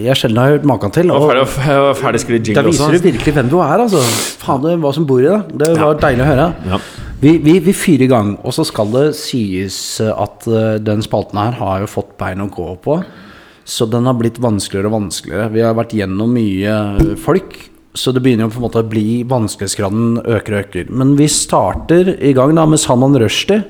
jeg 0.00 0.16
sjelden 0.16 0.40
har 0.40 0.54
hørt 0.54 0.66
maken 0.68 0.92
til. 0.94 1.10
Og 1.12 1.26
Og 1.28 1.28
ferdig, 1.30 2.22
ferdig 2.24 2.54
da 2.56 2.64
viser 2.64 2.96
du 2.96 3.04
virkelig 3.04 3.34
hvem 3.36 3.50
du 3.52 3.58
er, 3.60 3.84
altså. 3.84 4.00
Fader, 4.40 4.78
hva 4.80 4.92
som 4.96 5.06
bor 5.08 5.22
i 5.22 5.28
deg. 5.28 5.54
Det 5.60 5.72
var 5.78 5.98
deilig 6.00 6.24
å 6.24 6.28
høre. 6.30 6.50
Ja. 6.72 6.80
Vi, 7.20 7.34
vi, 7.44 7.58
vi 7.60 7.74
fyrer 7.76 8.06
i 8.06 8.08
gang, 8.08 8.30
og 8.40 8.54
så 8.56 8.64
skal 8.64 8.92
det 8.94 9.06
sies 9.18 9.76
at 10.08 10.46
uh, 10.48 10.78
den 10.80 11.04
spalten 11.04 11.40
her 11.40 11.58
har 11.60 11.82
jo 11.84 11.90
fått 11.90 12.14
bein 12.20 12.40
å 12.44 12.48
gå 12.52 12.70
på. 12.84 13.00
Så 13.70 13.86
den 13.86 14.08
har 14.08 14.16
blitt 14.18 14.40
vanskeligere 14.42 14.88
og 14.88 14.96
vanskeligere. 14.96 15.50
Vi 15.52 15.62
har 15.62 15.76
vært 15.78 15.92
gjennom 15.94 16.32
mye 16.34 17.16
folk, 17.20 17.54
så 17.94 18.14
det 18.14 18.22
begynner 18.24 18.48
jo 18.48 18.54
på 18.54 18.60
en 18.62 18.64
måte 18.64 18.82
å 18.82 18.88
bli 18.88 19.20
vanskelighetsgraden 19.28 20.22
øker 20.24 20.56
og 20.56 20.64
øker. 20.64 20.90
Men 20.90 21.12
vi 21.18 21.28
starter 21.30 22.14
i 22.16 22.32
gang 22.34 22.56
da 22.56 22.64
med 22.66 22.80
Salman 22.82 23.18
Rushdie. 23.20 23.60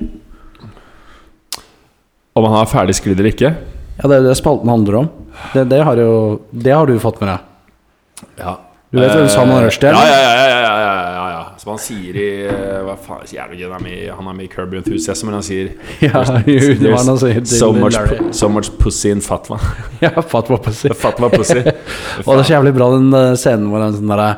Om 2.33 2.47
han 2.47 2.61
er 2.61 2.69
ferdig 2.71 2.95
sklidd 2.95 3.19
eller 3.19 3.33
ikke? 3.33 3.53
Ja, 3.99 4.07
det 4.07 4.17
er 4.17 4.27
det 4.29 4.35
spalten 4.39 4.71
handler 4.71 5.03
om. 5.03 5.07
Det, 5.53 5.65
det, 5.71 5.81
har, 5.83 5.99
jo, 5.99 6.41
det 6.51 6.73
har 6.73 6.87
du 6.87 6.99
fått 6.99 7.19
med 7.21 7.33
deg. 7.33 8.27
Ja. 8.39 8.57
Du 8.91 8.99
vet 8.99 9.13
hvem 9.15 9.27
Salman 9.31 9.63
Rushdie 9.63 9.87
er? 9.87 9.95
Ja, 9.95 10.07
ja, 10.07 10.15
ja, 10.19 10.31
ja, 10.35 10.47
ja, 10.51 10.71
ja, 10.83 11.11
ja, 11.15 11.27
ja. 11.31 11.43
Som 11.61 11.73
han 11.75 11.79
sier 11.79 12.17
i 12.17 12.27
eh, 12.49 12.79
Hva 12.83 12.95
faen 12.99 13.29
jævlig 13.29 13.61
han 13.63 13.75
er 13.77 13.83
med 13.85 13.99
Han 14.17 14.27
er 14.27 14.35
med 14.35 14.47
i 14.47 14.49
Kirby 14.51 14.79
Enthusiasm, 14.81 15.29
men 15.29 15.37
han 15.37 15.45
sier 15.45 15.69
Ja, 16.03 16.23
jo, 16.43 16.57
det 16.81 16.91
var 16.91 17.05
noe 17.07 17.21
som 17.21 17.45
so, 17.47 17.69
much, 17.75 17.99
so 18.35 18.49
much 18.51 18.71
pussy 18.81 19.13
in 19.13 19.23
fatwa. 19.23 19.61
Ja, 20.03 20.11
Fatwa 20.19 20.57
Pussy. 20.59 20.91
fatwa 21.05 21.29
pussy. 21.31 21.61
Og 21.61 22.31
det 22.33 22.39
er 22.41 22.47
så 22.49 22.55
jævlig 22.57 22.73
bra 22.75 22.89
den 22.97 23.11
eh, 23.15 23.33
scenen 23.39 23.69
hvor 23.71 23.85
han 23.85 23.95
sånn 23.95 24.11
derre 24.11 24.31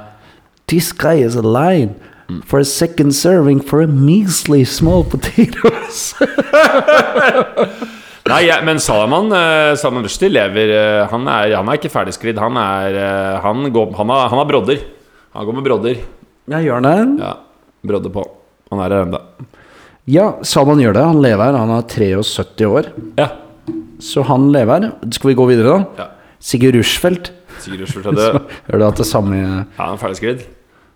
This 0.70 0.92
guy 0.94 1.24
is 1.26 1.38
a 1.40 1.46
line 1.46 1.96
for 2.46 2.60
a 2.60 2.66
second 2.66 3.14
serving 3.16 3.60
for 3.62 3.82
a 3.82 3.88
measly 3.88 4.64
small 4.66 5.04
potatoes. 5.14 6.14
Nei, 8.24 8.42
ja, 8.48 8.62
men 8.64 8.80
Salaman 8.80 9.28
uh, 9.36 9.74
Salaman 9.76 10.06
Rushdie 10.08 10.32
lever 10.32 10.72
uh, 10.72 11.08
han, 11.12 11.28
er, 11.28 11.58
han 11.58 11.68
er 11.68 11.80
ikke 11.80 11.92
ferdigskridd. 11.92 12.40
Han 12.40 12.56
er 12.60 12.96
uh, 12.96 13.42
han, 13.44 13.68
går, 13.76 13.92
han, 14.00 14.14
har, 14.16 14.30
han 14.32 14.40
har 14.40 14.48
brodder. 14.48 14.80
Han 15.36 15.50
går 15.50 15.58
med 15.58 15.68
brodder. 15.68 16.00
ja, 16.48 16.62
gjør 16.64 16.80
han 16.80 16.88
det? 16.88 17.26
Ja, 17.26 17.34
brodder 17.84 18.14
på. 18.16 18.24
Han 18.72 18.80
er 18.82 18.96
her 18.96 19.06
ennå. 19.10 19.20
Ja, 20.10 20.26
Salaman 20.48 20.82
gjør 20.84 20.96
det. 20.98 21.04
Han 21.12 21.22
lever. 21.24 21.60
Han 21.60 21.76
er 21.76 21.86
73 21.92 22.68
år. 22.70 22.90
Ja. 23.20 23.30
Så 24.04 24.24
han 24.28 24.50
lever. 24.56 24.90
Skal 25.16 25.34
vi 25.34 25.38
gå 25.40 25.46
videre, 25.52 25.78
da? 25.78 26.04
ja. 26.04 26.10
Sigurd 26.44 26.76
Rushfeldt. 26.76 27.30
Sigurd 27.64 27.86
Rushfeldt 27.86 28.10
er 28.12 28.18
død. 28.20 28.40
Gjør 28.68 28.82
du 28.82 28.88
at 28.90 29.00
det 29.00 29.08
samme 29.08 29.38
Ja, 29.40 29.62
han 29.78 29.94
er 29.96 30.02
ferdigskridd. 30.02 30.44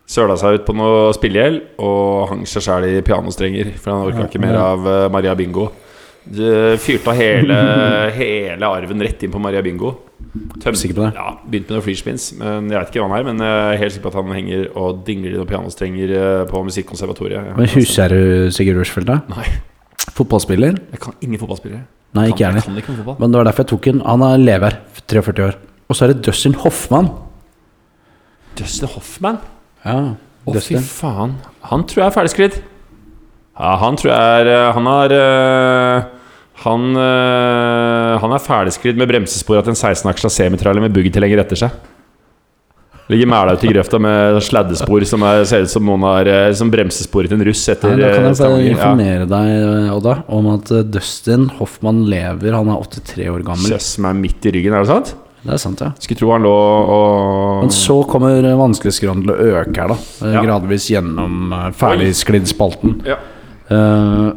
Søla 0.08 0.38
seg 0.40 0.62
ut 0.62 0.66
på 0.68 0.74
noe 0.78 1.10
spillegjeld 1.18 1.62
og 1.84 2.30
hang 2.32 2.46
seg 2.48 2.64
sjæl 2.64 2.86
i 2.88 3.02
pianostrenger. 3.04 3.74
For 3.82 3.92
han 3.92 4.08
orka 4.08 4.28
ikke 4.30 4.40
mer 4.44 4.56
av 4.62 4.86
eh, 4.88 5.06
Maria 5.12 5.34
Bingo. 5.36 5.66
De 6.28 6.76
Fyrte 6.84 7.12
av 7.12 7.16
hele, 7.20 7.58
hele 8.20 8.68
arven 8.68 9.04
rett 9.04 9.22
inn 9.28 9.34
på 9.34 9.40
Maria 9.44 9.62
Bingo. 9.64 9.94
Tøm, 10.64 10.76
Sikker 10.80 10.96
på 10.98 11.04
det? 11.06 11.12
Ja, 11.16 11.34
Begynte 11.44 11.72
med 11.74 11.78
noe 11.80 11.86
fleashpins. 11.86 12.30
Men 12.40 12.72
jeg 12.72 12.80
vet 12.80 12.90
ikke 12.94 13.04
hva 13.04 13.10
han 13.12 13.18
er. 13.20 13.28
Men 13.28 13.44
jeg 13.44 13.60
er 13.76 13.82
helt 13.84 13.96
sikker 13.96 14.06
på 14.08 14.12
at 14.14 14.18
han 14.22 14.34
henger 14.38 14.64
og 14.80 15.02
dingler 15.08 15.36
i 15.36 15.38
noen 15.42 15.50
pianostrenger 15.52 16.14
eh, 16.22 16.44
på 16.52 16.64
Musikkonservatoriet. 16.68 17.52
Men 17.60 17.70
Husker 17.76 18.16
du 18.16 18.22
Sigurd 18.56 18.80
Rushfeldt? 18.82 19.12
da? 19.12 19.20
Nei, 19.36 19.46
Fotballspiller? 20.18 20.80
jeg 20.96 21.00
kan 21.04 21.16
ingen 21.22 21.40
fotballspillere. 21.42 21.84
Nei, 22.16 22.30
ikke 22.32 22.46
jeg 22.46 22.54
heller. 22.56 22.64
kan 22.66 22.80
ikke 22.80 22.96
fotball. 23.02 23.20
Men 23.22 23.34
det 23.36 23.40
var 23.42 23.50
derfor 23.52 23.66
jeg 23.68 23.72
tok 23.74 23.88
den. 23.92 24.00
Han 24.08 24.24
er 24.32 24.40
lever. 24.40 24.80
43 25.12 25.46
år. 25.52 25.60
Og 25.92 25.96
så 26.00 26.08
er 26.08 26.14
det 26.16 26.24
Dustin 26.28 26.56
Hoffmann. 26.64 27.12
Dustin 28.58 28.90
Hoffman? 28.96 29.40
Ja, 29.88 29.98
Å, 30.48 30.54
fy 30.64 30.78
faen. 30.84 31.38
Han 31.72 31.84
tror 31.88 32.04
jeg 32.04 32.12
er 32.12 32.16
ferdigskridd. 32.16 32.60
Ja, 33.58 33.74
han 33.82 33.98
tror 33.98 34.12
jeg 34.14 34.42
er 34.44 34.50
eh, 34.54 34.68
Han 34.78 34.86
har 34.92 35.14
eh, 35.18 36.14
han, 36.64 36.88
eh, 36.98 38.14
han 38.22 38.34
er 38.34 38.42
ferdigskridd 38.42 38.98
med 38.98 39.10
bremsespor 39.12 39.60
til 39.62 39.74
en 39.74 39.78
16-aksla 39.78 40.30
semitrailer 40.34 40.82
med 40.84 40.94
buggytilhenger 40.96 41.44
etter 41.44 41.60
seg. 41.66 41.76
Ligger 43.08 43.30
mæla 43.32 43.54
ute 43.56 43.70
i 43.70 43.72
grøfta 43.72 44.00
med 44.04 44.38
sladdespor 44.44 45.06
som 45.08 45.24
er, 45.24 45.46
ser 45.48 45.64
ut 45.64 45.72
som 45.72 45.86
noen 45.88 46.04
har 46.04 46.28
eh, 46.28 46.50
Som 46.60 46.68
bremsesporet 46.74 47.32
til 47.32 47.40
en 47.40 47.46
russ 47.48 47.62
etter 47.72 47.94
Nei, 47.94 48.02
da 48.02 48.10
kan 48.12 48.26
eh, 48.26 48.34
jeg 48.34 48.42
bare 48.42 48.58
Ja. 48.66 48.72
informere 48.74 49.28
deg, 49.32 49.94
Odda, 49.96 50.16
om 50.36 50.50
at 50.58 50.74
eh, 50.76 50.84
Dustin 50.92 51.46
Hoffmann 51.60 52.02
lever. 52.12 52.58
Han 52.58 52.74
er 52.74 52.82
83 52.84 53.30
år 53.32 53.46
gammel. 53.48 53.72
Kjøss 53.72 53.94
meg 54.04 54.20
midt 54.26 54.50
i 54.50 54.54
ryggen, 54.58 54.76
er 54.76 54.84
det 54.84 54.92
sant? 54.92 55.14
Det 55.48 55.54
er 55.56 55.62
sant, 55.62 55.80
ja. 55.80 55.94
Skulle 56.04 56.20
tro 56.20 56.32
han 56.34 56.44
lå 56.44 56.52
og 56.52 57.62
Men 57.64 57.72
så 57.72 58.02
kommer 58.10 58.44
eh, 58.44 58.58
vanskelighetsgraden 58.60 59.24
til 59.24 59.32
å 59.32 59.38
øke 59.62 59.80
her, 59.80 59.94
da. 59.94 59.98
eh, 60.28 60.34
Ja. 60.36 60.44
Gradvis 60.44 60.90
gjennom 60.92 61.54
uh, 61.56 61.70
ferdigsklidd-spalten. 61.80 62.98
Ja. 63.08 63.16
Uh, 63.72 64.34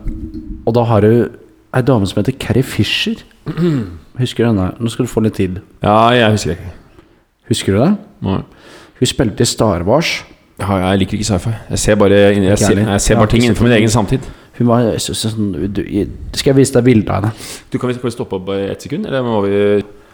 og 0.66 0.74
da 0.76 0.84
har 0.86 1.02
du 1.02 1.10
ei 1.74 1.82
dame 1.86 2.06
som 2.06 2.20
heter 2.22 2.36
Carrie 2.38 2.62
Fisher. 2.66 3.18
Husker 4.20 4.44
du 4.44 4.48
henne? 4.52 4.68
Nå 4.78 4.90
skal 4.92 5.06
du 5.08 5.10
få 5.10 5.22
litt 5.26 5.34
tid. 5.38 5.58
Ja, 5.82 6.10
jeg 6.14 6.30
husker 6.36 6.54
ikke. 6.54 6.72
Husker 7.50 7.74
du 7.74 7.82
det? 7.82 7.90
Nei. 8.26 8.40
Hun 9.00 9.10
spilte 9.10 9.42
i 9.42 9.48
Star 9.50 9.82
Wars. 9.88 10.20
Ja, 10.60 10.76
jeg 10.90 11.02
liker 11.02 11.16
ikke 11.18 11.26
sci-fi. 11.26 11.54
Jeg 11.72 11.78
ser 11.82 11.96
bare, 11.98 12.18
jeg 12.36 12.58
ser, 12.60 12.78
jeg 12.84 13.00
ser 13.00 13.18
bare 13.18 13.32
ting 13.32 13.46
innenfor 13.46 13.66
min 13.66 13.78
egen 13.78 13.90
samtid. 13.90 14.26
Hun 14.60 14.68
var 14.68 14.90
så, 15.00 15.14
så, 15.16 15.30
sånn 15.32 15.54
du, 15.72 15.80
Skal 16.36 16.50
jeg 16.52 16.58
vise 16.58 16.74
deg 16.76 16.84
bilde 16.84 17.08
av 17.08 17.22
henne? 17.24 17.46
Du 17.72 17.78
Kan 17.80 17.88
vi 17.88 17.96
bare 18.02 18.12
stoppe 18.12 18.36
opp 18.36 18.50
i 18.52 18.66
ett 18.68 18.84
sekund? 18.84 19.08
Eller 19.08 19.24
må 19.24 19.40
vi 19.46 19.54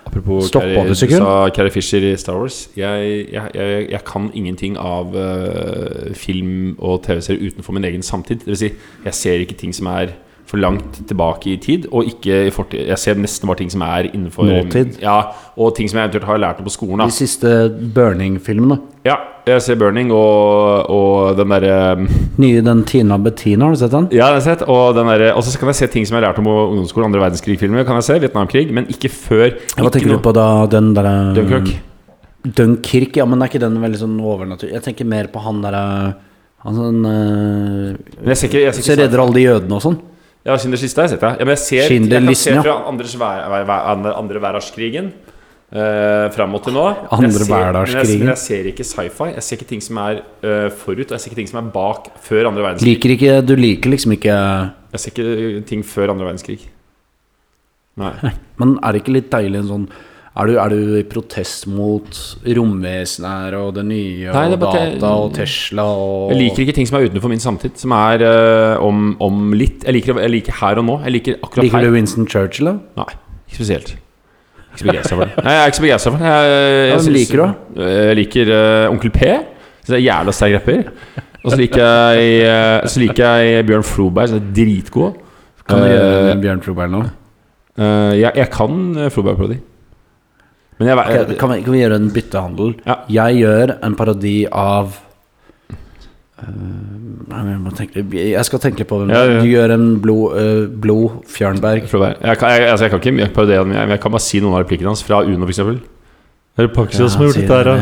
Apropos 0.07 0.49
sekund? 0.49 0.87
Du 0.89 0.95
sa 0.95 1.49
Carrie 1.51 1.71
Fisher 1.71 2.13
i 2.13 2.17
Star 2.17 2.39
Wars. 2.39 2.69
Jeg, 2.77 3.27
jeg, 3.33 3.51
jeg, 3.55 3.91
jeg 3.91 4.05
kan 4.07 4.31
ingenting 4.35 4.79
av 4.79 5.15
uh, 5.17 6.15
film 6.15 6.77
og 6.79 7.03
TV-serier 7.03 7.51
utenfor 7.51 7.75
min 7.77 7.85
egen 7.85 8.07
samtid. 8.07 8.45
Det 8.45 8.55
vil 8.55 8.61
si, 8.61 8.71
jeg 9.05 9.15
ser 9.15 9.43
ikke 9.43 9.59
ting 9.59 9.75
som 9.75 9.91
er 9.91 10.15
for 10.47 10.62
langt 10.62 11.01
tilbake 11.09 11.51
i 11.51 11.57
tid, 11.59 11.88
og 11.90 12.07
ikke 12.07 12.44
i 12.47 12.51
fortid. 12.55 12.86
Jeg 12.86 13.03
ser 13.03 13.18
nesten 13.18 13.51
bare 13.51 13.59
ting 13.59 13.70
som 13.72 13.82
er 13.82 14.07
innenfor 14.12 14.47
Nåtid. 14.47 15.01
Ja, 15.03 15.32
og 15.59 15.72
ting 15.74 15.90
som 15.90 15.99
jeg 15.99 16.07
eventuelt 16.07 16.28
har 16.28 16.38
lært 16.42 16.61
på 16.62 16.72
skolen. 16.72 17.03
De 17.03 17.14
siste 17.14 17.55
Burning-filmene. 17.97 18.78
Ja, 19.07 19.16
jeg 19.47 19.62
ser 19.62 19.78
Burning 19.78 20.12
og, 20.14 20.86
og 20.90 21.36
den 21.38 21.53
derre 21.55 22.07
Nye 22.42 22.62
den 22.66 22.84
Tina 22.86 23.18
Bettina, 23.22 23.66
har 23.66 23.74
du 23.74 23.80
sett 23.82 23.94
den? 23.94 24.09
Ja, 24.14 24.30
det 24.30 24.36
har 24.36 24.40
jeg 24.40 24.47
sett. 24.47 24.64
Og 24.70 24.94
den 24.97 25.11
der, 25.11 25.26
og 25.34 25.44
så 25.47 25.59
kan 25.59 25.70
jeg 25.70 25.80
se 25.80 25.90
ting 25.92 26.07
som 26.07 26.16
jeg 26.16 26.22
har 26.22 26.28
lært 26.30 26.40
om 26.42 26.49
på 26.49 26.57
ungdomsskolen. 26.70 27.11
Andre 27.11 27.22
verdenskrig-filmer 27.26 27.86
kan 27.86 28.01
jeg 28.01 28.09
se. 28.09 28.18
Vietnamkrig. 28.22 28.64
Men 28.74 28.88
ikke 28.90 29.11
før. 29.12 29.59
Hva 29.76 29.92
tenker 29.94 30.16
du 30.16 30.18
på 30.22 30.34
da? 30.34 30.49
Den 30.70 30.94
derre 30.97 31.16
Dunkirk. 31.36 31.76
Dunkirk, 32.47 33.18
ja, 33.18 33.26
men 33.26 33.42
er 33.42 33.51
ikke 33.51 33.62
den 33.62 33.78
veldig 33.82 33.99
sånn 33.99 34.18
overnaturlig? 34.22 34.76
Jeg 34.76 34.84
tenker 34.84 35.09
mer 35.11 35.26
på 35.32 35.42
han 35.42 35.64
derre 35.64 35.86
Han 36.62 36.76
sånn 36.78 37.01
Men 37.03 38.30
jeg 38.30 38.38
ser 38.38 38.51
ikke, 38.53 38.61
jeg 38.62 38.76
ser 38.76 38.84
ikke 38.84 39.01
redder 39.01 39.22
alle 39.24 39.34
de 39.34 39.42
jødene 39.49 39.78
og 39.78 39.82
sånn? 39.82 39.97
Ja, 40.47 40.57
Schindlers 40.57 40.84
liste 40.86 41.03
har 41.03 41.09
jeg 41.09 41.16
sett, 41.16 41.24
ja. 41.26 41.32
ja 41.40 41.47
men 41.47 41.57
jeg 41.57 41.62
ser, 41.64 41.88
jeg 41.90 42.11
kan 42.11 42.36
se 42.38 42.59
fra 42.62 42.76
andres, 42.86 43.16
andre, 43.18 44.42
verdenskrigen 44.42 45.14
Uh, 45.66 46.28
fram 46.30 46.53
mot 46.55 46.62
til 46.62 46.76
nå. 46.76 46.82
Andre 47.11 47.42
verdenskrigen. 47.42 48.20
Men 48.22 48.28
jeg 48.30 48.38
ser 48.38 48.66
ikke 48.70 48.84
sci-fi. 48.86 49.32
Jeg 49.32 49.42
ser 49.42 49.59
ikke 49.59 49.66
ting 49.72 49.80
som 49.82 49.99
er 49.99 50.20
uh, 50.47 50.68
forut, 50.70 51.09
og 51.09 51.16
jeg 51.16 51.24
ser 51.24 51.32
ikke 51.32 51.40
ting 51.40 51.49
som 51.51 51.59
er 51.59 51.72
bak 51.74 52.07
før 52.22 52.53
andre 52.53 52.62
verdenskrig. 52.62 52.92
Liker 52.94 53.14
ikke 53.16 53.32
Du 53.42 53.57
liker 53.59 53.90
liksom 53.90 54.14
ikke 54.14 54.36
Jeg 54.36 55.03
ser 55.03 55.11
ikke 55.11 55.64
ting 55.66 55.82
før 55.82 56.14
andre 56.14 56.28
verdenskrig. 56.28 56.61
Nei. 57.99 58.12
Men 58.62 58.76
er 58.78 58.94
det 58.94 59.03
ikke 59.03 59.16
litt 59.16 59.32
deilig 59.32 59.64
en 59.64 59.72
sånn 59.72 59.88
er 60.37 60.47
du, 60.51 60.55
er 60.61 60.68
du 60.72 60.97
i 60.99 61.03
protest 61.09 61.66
mot 61.72 62.18
romvesener 62.59 63.55
og 63.57 63.70
det 63.78 63.84
nye 63.89 64.32
Nei, 64.34 64.43
det 64.53 64.59
og 64.59 64.64
data 64.66 65.11
og 65.22 65.30
Tesla 65.37 65.84
og 65.97 66.32
Jeg 66.34 66.41
liker 66.43 66.64
ikke 66.66 66.74
ting 66.76 66.89
som 66.91 66.99
er 66.99 67.07
utenfor 67.09 67.32
min 67.32 67.41
samtid, 67.43 67.76
som 67.80 67.95
er 67.97 68.24
uh, 68.26 68.84
om, 68.84 69.14
om 69.24 69.55
litt. 69.57 69.87
Jeg 69.89 69.97
liker, 69.97 70.18
jeg 70.20 70.32
liker 70.34 70.59
her 70.61 70.80
og 70.82 70.87
nå. 70.91 70.97
Jeg 71.07 71.14
liker 71.18 71.39
akkurat 71.41 71.64
Liker 71.64 71.78
her. 71.80 71.87
du 71.89 71.97
Winston 71.97 72.26
Churchill, 72.28 72.68
da? 72.68 72.74
Nei, 73.01 73.16
ikke 73.49 73.61
spesielt. 73.62 73.95
Ikke 74.76 74.82
så 74.82 74.89
begeistra 74.91 75.16
for 75.16 75.24
det. 75.24 75.45
Nei, 75.47 75.53
jeg 75.57 75.62
er 75.62 75.70
ikke 75.72 75.78
så 75.80 75.84
begeistra 75.87 76.12
for 76.12 76.20
det. 76.20 76.32
Jeg, 76.32 76.51
jeg, 76.51 76.91
Hvem 76.93 77.05
synes- 77.07 77.16
liker 77.20 77.41
du? 77.43 77.84
Jeg 77.87 78.16
liker 78.20 78.51
uh, 78.53 78.91
Onkel 78.93 79.14
P. 79.14 79.30
Syns 79.87 79.93
det 79.95 79.97
er 80.01 80.05
jævla 80.05 80.34
sterk 80.37 80.57
rapper. 80.59 80.91
Og 81.47 81.53
så 81.55 81.59
liker 81.61 81.80
jeg, 81.87 82.34
uh, 82.51 82.89
så 82.91 83.01
liker 83.01 83.41
jeg 83.47 83.64
Bjørn 83.70 83.87
Floberg, 83.87 84.28
som 84.34 84.43
er 84.43 84.51
dritgod. 84.57 85.22
Kan 85.66 85.80
du 85.82 85.87
Eh, 85.87 85.95
gjøre 85.97 86.34
Bjørn 86.45 86.61
Floberg 86.62 86.93
nå? 86.93 87.01
eh, 87.78 88.12
jeg, 88.20 88.30
jeg 88.39 88.51
kan 88.55 88.76
eh, 89.01 89.09
Floberg-parodi. 89.11 89.57
Men 90.79 90.91
jeg, 90.91 90.99
okay, 91.01 91.37
kan, 91.41 91.53
vi, 91.53 91.62
kan 91.64 91.72
vi 91.72 91.81
gjøre 91.81 91.99
en 92.03 92.09
byttehandel? 92.12 92.72
Ja. 92.85 92.97
Jeg 93.09 93.41
gjør 93.41 93.72
en 93.87 93.95
parodi 93.97 94.37
av 94.53 94.91
uh, 96.43 96.49
jeg, 97.33 97.59
må 97.64 97.72
tenke, 97.79 98.05
jeg 98.20 98.45
skal 98.49 98.62
tenke 98.62 98.83
litt 98.83 98.91
på 98.91 99.01
hvem 99.01 99.12
Ja, 99.14 99.22
ja. 99.24 99.41
Du 99.41 99.49
gjør 99.49 99.74
en 99.79 99.87
blod, 100.05 100.37
uh, 100.37 100.64
blod 100.68 101.22
Fjørnberg. 101.33 101.89
Kan, 101.89 102.07
jeg, 102.20 102.68
altså, 102.68 102.85
jeg 102.85 102.93
kan 102.93 103.01
ikke 103.01 103.57
ham, 103.57 103.72
men 103.72 103.95
jeg 103.95 104.03
kan 104.05 104.16
bare 104.18 104.27
si 104.27 104.43
noen 104.45 104.59
av 104.59 104.66
replikkene 104.66 104.93
hans 104.93 105.05
fra 105.07 105.22
Uno, 105.24 105.49
f.eks. 105.49 105.64
Er 106.57 106.68
det 106.68 106.72
Pakistan 106.77 107.11
som 107.12 107.24
har 107.24 107.33
gjort 107.33 107.41
dette 107.43 107.57
her, 107.61 107.72
da? 107.72 107.77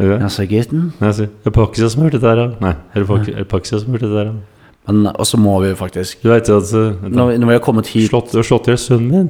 Altså, 0.00 0.46
gutten. 0.48 0.86
Er 1.00 1.12
det 1.44 1.52
Pakistan 1.56 1.90
som 1.92 2.02
har 2.02 2.08
gjort 2.08 2.20
dette 2.20 2.30
her, 2.32 2.40
da? 2.40 2.48
Nei. 2.64 2.76
Er 2.94 3.04
det, 3.04 3.08
Pak 3.10 3.52
Pakistan 3.56 3.82
som 3.82 3.92
har 3.92 3.98
gjort 3.98 4.08
dette 4.08 4.22
her, 4.22 4.32
da? 4.32 4.60
Men 4.88 5.12
også 5.12 5.36
må 5.40 5.58
vi 5.60 5.68
jo 5.68 5.76
faktisk 5.76 6.22
Du 6.24 6.30
vet 6.32 6.48
jo 6.48 6.56
at 6.56 6.70
uh, 6.72 7.02
Når, 7.04 7.34
vi- 7.36 7.52
har 7.52 7.60
kommet 7.62 7.90
hit 7.92 8.08
slått, 8.08 8.32
Du 8.32 8.38
har 8.40 8.46
slått 8.48 8.68
i 8.68 8.72
hjel 8.72 8.80
sønnen 8.80 9.10
min. 9.12 9.28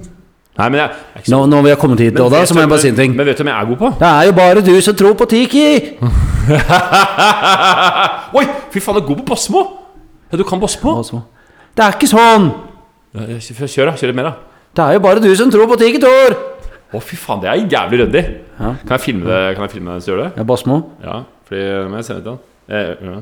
Nei, 0.59 0.69
men 0.69 0.81
jeg, 0.81 0.91
jeg 1.17 1.25
så- 1.25 1.31
nå, 1.33 1.47
når 1.47 1.63
vi 1.63 1.69
har 1.71 1.77
kommet 1.81 1.99
hit, 2.03 2.21
Odda, 2.21 2.45
så 2.47 2.55
må 2.55 2.61
jeg 2.61 2.69
bare 2.69 2.79
si 2.83 2.89
en 2.89 2.97
ting. 2.97 3.17
Men 3.17 3.27
vet 3.27 3.39
du 3.39 3.43
hvem 3.45 3.53
jeg 3.55 3.63
er 3.63 3.69
god 3.71 3.77
på? 3.81 3.91
Det 4.01 4.09
er 4.09 4.23
jo 4.27 4.33
bare 4.33 4.61
du 4.67 4.81
som 4.81 4.95
tror 4.99 5.15
på 5.15 5.25
Tiki! 5.31 5.97
Oi, 8.39 8.45
fy 8.73 8.81
faen, 8.83 8.97
du 8.99 9.01
er 9.03 9.07
god 9.07 9.17
på 9.23 9.27
Bosmo! 9.33 9.63
Ja, 10.31 10.37
du 10.39 10.45
kan 10.47 10.61
Bosmo? 10.63 10.97
Altså, 11.01 11.21
Det 11.77 11.85
er 11.85 11.97
ikke 11.97 12.11
sånn! 12.11 12.51
Kjør, 13.15 13.91
da. 13.91 13.95
Kjør 13.99 14.13
litt 14.13 14.19
mer, 14.21 14.29
da. 14.31 14.35
Det 14.77 14.85
er 14.85 14.93
jo 14.99 15.03
bare 15.07 15.23
du 15.23 15.31
som 15.39 15.51
tror 15.51 15.67
på 15.71 15.79
Tiki, 15.81 16.01
Tor! 16.03 16.37
Å, 16.91 17.01
fy 17.07 17.17
faen, 17.19 17.41
det 17.45 17.49
er 17.51 17.65
jævlig 17.71 18.01
ryddig. 18.05 18.23
Ja. 18.59 18.73
Kan 18.83 18.97
jeg 18.97 19.03
filme 19.05 19.25
det 19.31 19.41
Kan 19.57 19.63
jeg 19.69 19.71
filme 19.77 19.95
det 19.95 20.03
du 20.05 20.11
gjør 20.11 20.23
det? 20.25 20.31
Ja, 20.37 20.45
Basmo. 20.47 20.81
Ja, 21.05 21.21
fordi 21.47 21.63
må 21.91 22.01
jeg 22.01 22.07
sende 22.09 22.21
det 22.21 22.25
til 22.27 22.33
han. 22.35 22.41
Eh, 22.71 22.91
ja. 23.07 23.21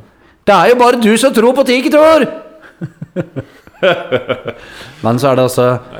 Det 0.49 0.55
er 0.57 0.71
jo 0.73 0.79
bare 0.81 1.01
du 1.05 1.11
som 1.21 1.35
tror 1.37 1.53
på 1.57 1.65
Tiki, 1.69 1.93
Tor! 1.93 2.25
Men 5.05 5.19
så 5.21 5.31
er 5.31 5.39
det 5.39 5.45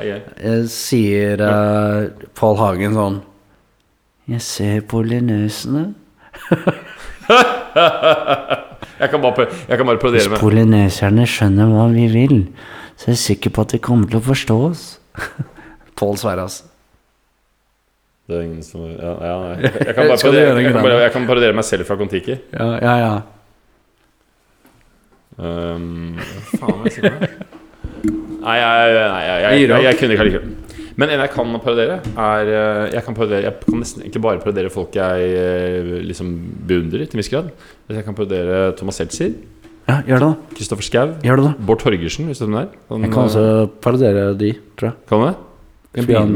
gøy. 0.03 0.21
eh, 0.35 0.63
Sier 0.71 1.39
uh, 1.43 2.09
Pål 2.35 2.57
Hagen 2.59 2.93
sånn 2.97 3.19
Jeg 4.29 4.41
ser 4.43 4.81
polynøsene. 4.89 5.83
Jeg 8.99 9.07
kan 9.13 9.21
bare, 9.23 9.45
jeg 9.69 9.77
kan 9.77 9.87
bare 9.87 9.99
med 10.01 10.11
Hvis 10.11 10.27
Polynøserne 10.41 11.23
skjønner 11.29 11.69
hva 11.71 11.85
vi 11.93 12.07
vil, 12.11 12.41
så 12.99 13.07
er 13.07 13.13
jeg 13.13 13.15
er 13.15 13.21
sikker 13.21 13.53
på 13.55 13.63
at 13.63 13.71
de 13.75 13.79
kommer 13.79 14.09
til 14.11 14.19
å 14.19 14.25
forstå 14.25 14.57
oss. 14.65 14.83
Pål 15.99 16.17
Sverre, 16.19 16.43
altså. 16.49 16.63
Det 18.29 18.37
er 18.37 18.41
ingen 18.45 18.63
som 18.63 18.81
Ja, 18.85 19.13
ja. 19.25 19.37
Jeg, 19.55 19.71
jeg, 19.87 19.95
kan 19.95 20.09
bare 20.11 20.19
parodiere, 20.21 20.59
jeg, 20.59 20.73
kan 20.73 20.83
bare, 20.83 20.99
jeg 21.01 21.11
kan 21.15 21.27
parodiere 21.31 21.55
meg 21.57 21.65
selv 21.65 21.83
fra 21.87 21.95
Kon-Tiki. 21.97 22.35
Ja, 22.53 22.67
ja, 22.83 22.93
ja. 23.05 23.13
Um, 25.39 26.19
faen 26.59 26.83
jeg 26.89 26.93
sier? 26.99 27.39
Nei, 28.39 28.55
jeg, 28.59 28.95
nei, 28.95 29.21
jeg, 29.25 29.39
jeg, 29.43 29.69
jeg, 29.69 29.83
jeg, 29.85 29.99
kunne 29.99 30.15
ikke 30.15 30.25
allikevel. 30.25 30.55
Men 30.99 31.13
en 31.13 31.21
jeg 31.23 31.31
kan 31.31 31.53
parodiere, 31.63 31.99
er 32.19 32.49
eh, 32.51 32.81
Jeg 32.95 33.03
kan, 33.05 33.15
parodere, 33.15 33.45
jeg 33.45 33.53
kan 33.63 33.79
nesten 33.79 34.03
egentlig 34.03 34.21
bare 34.25 34.41
parodiere 34.43 34.71
folk 34.73 34.95
jeg 34.99 35.29
eh, 35.39 35.93
liksom 36.07 36.33
beundrer 36.67 37.05
til 37.05 37.15
en 37.15 37.21
viss 37.23 37.31
grad. 37.31 37.51
Hvis 37.87 37.99
jeg 37.99 38.07
kan 38.07 38.17
parodiere 38.17 38.59
Thomas 38.79 38.99
Seltzer, 38.99 39.31
ja 39.89 40.01
gjør 40.05 40.21
det, 40.21 40.27
da. 40.27 40.55
Kristoffer 40.59 40.85
da. 41.47 41.53
Bård 41.65 41.79
Torgersen, 41.81 42.27
hvis 42.29 42.41
du 42.41 42.45
er 42.45 42.51
der. 42.51 42.67
er. 42.67 42.81
Han, 42.91 43.05
Jeg 43.07 43.13
kan 43.15 43.23
også 43.29 43.45
parodiere 43.81 44.25
de, 44.37 44.51
tror 44.77 44.91
jeg. 44.91 44.97
eh, 44.99 45.07
Kan 45.09 45.23
du 45.23 45.25
det? 45.29 46.07
Bjørn 46.09 46.35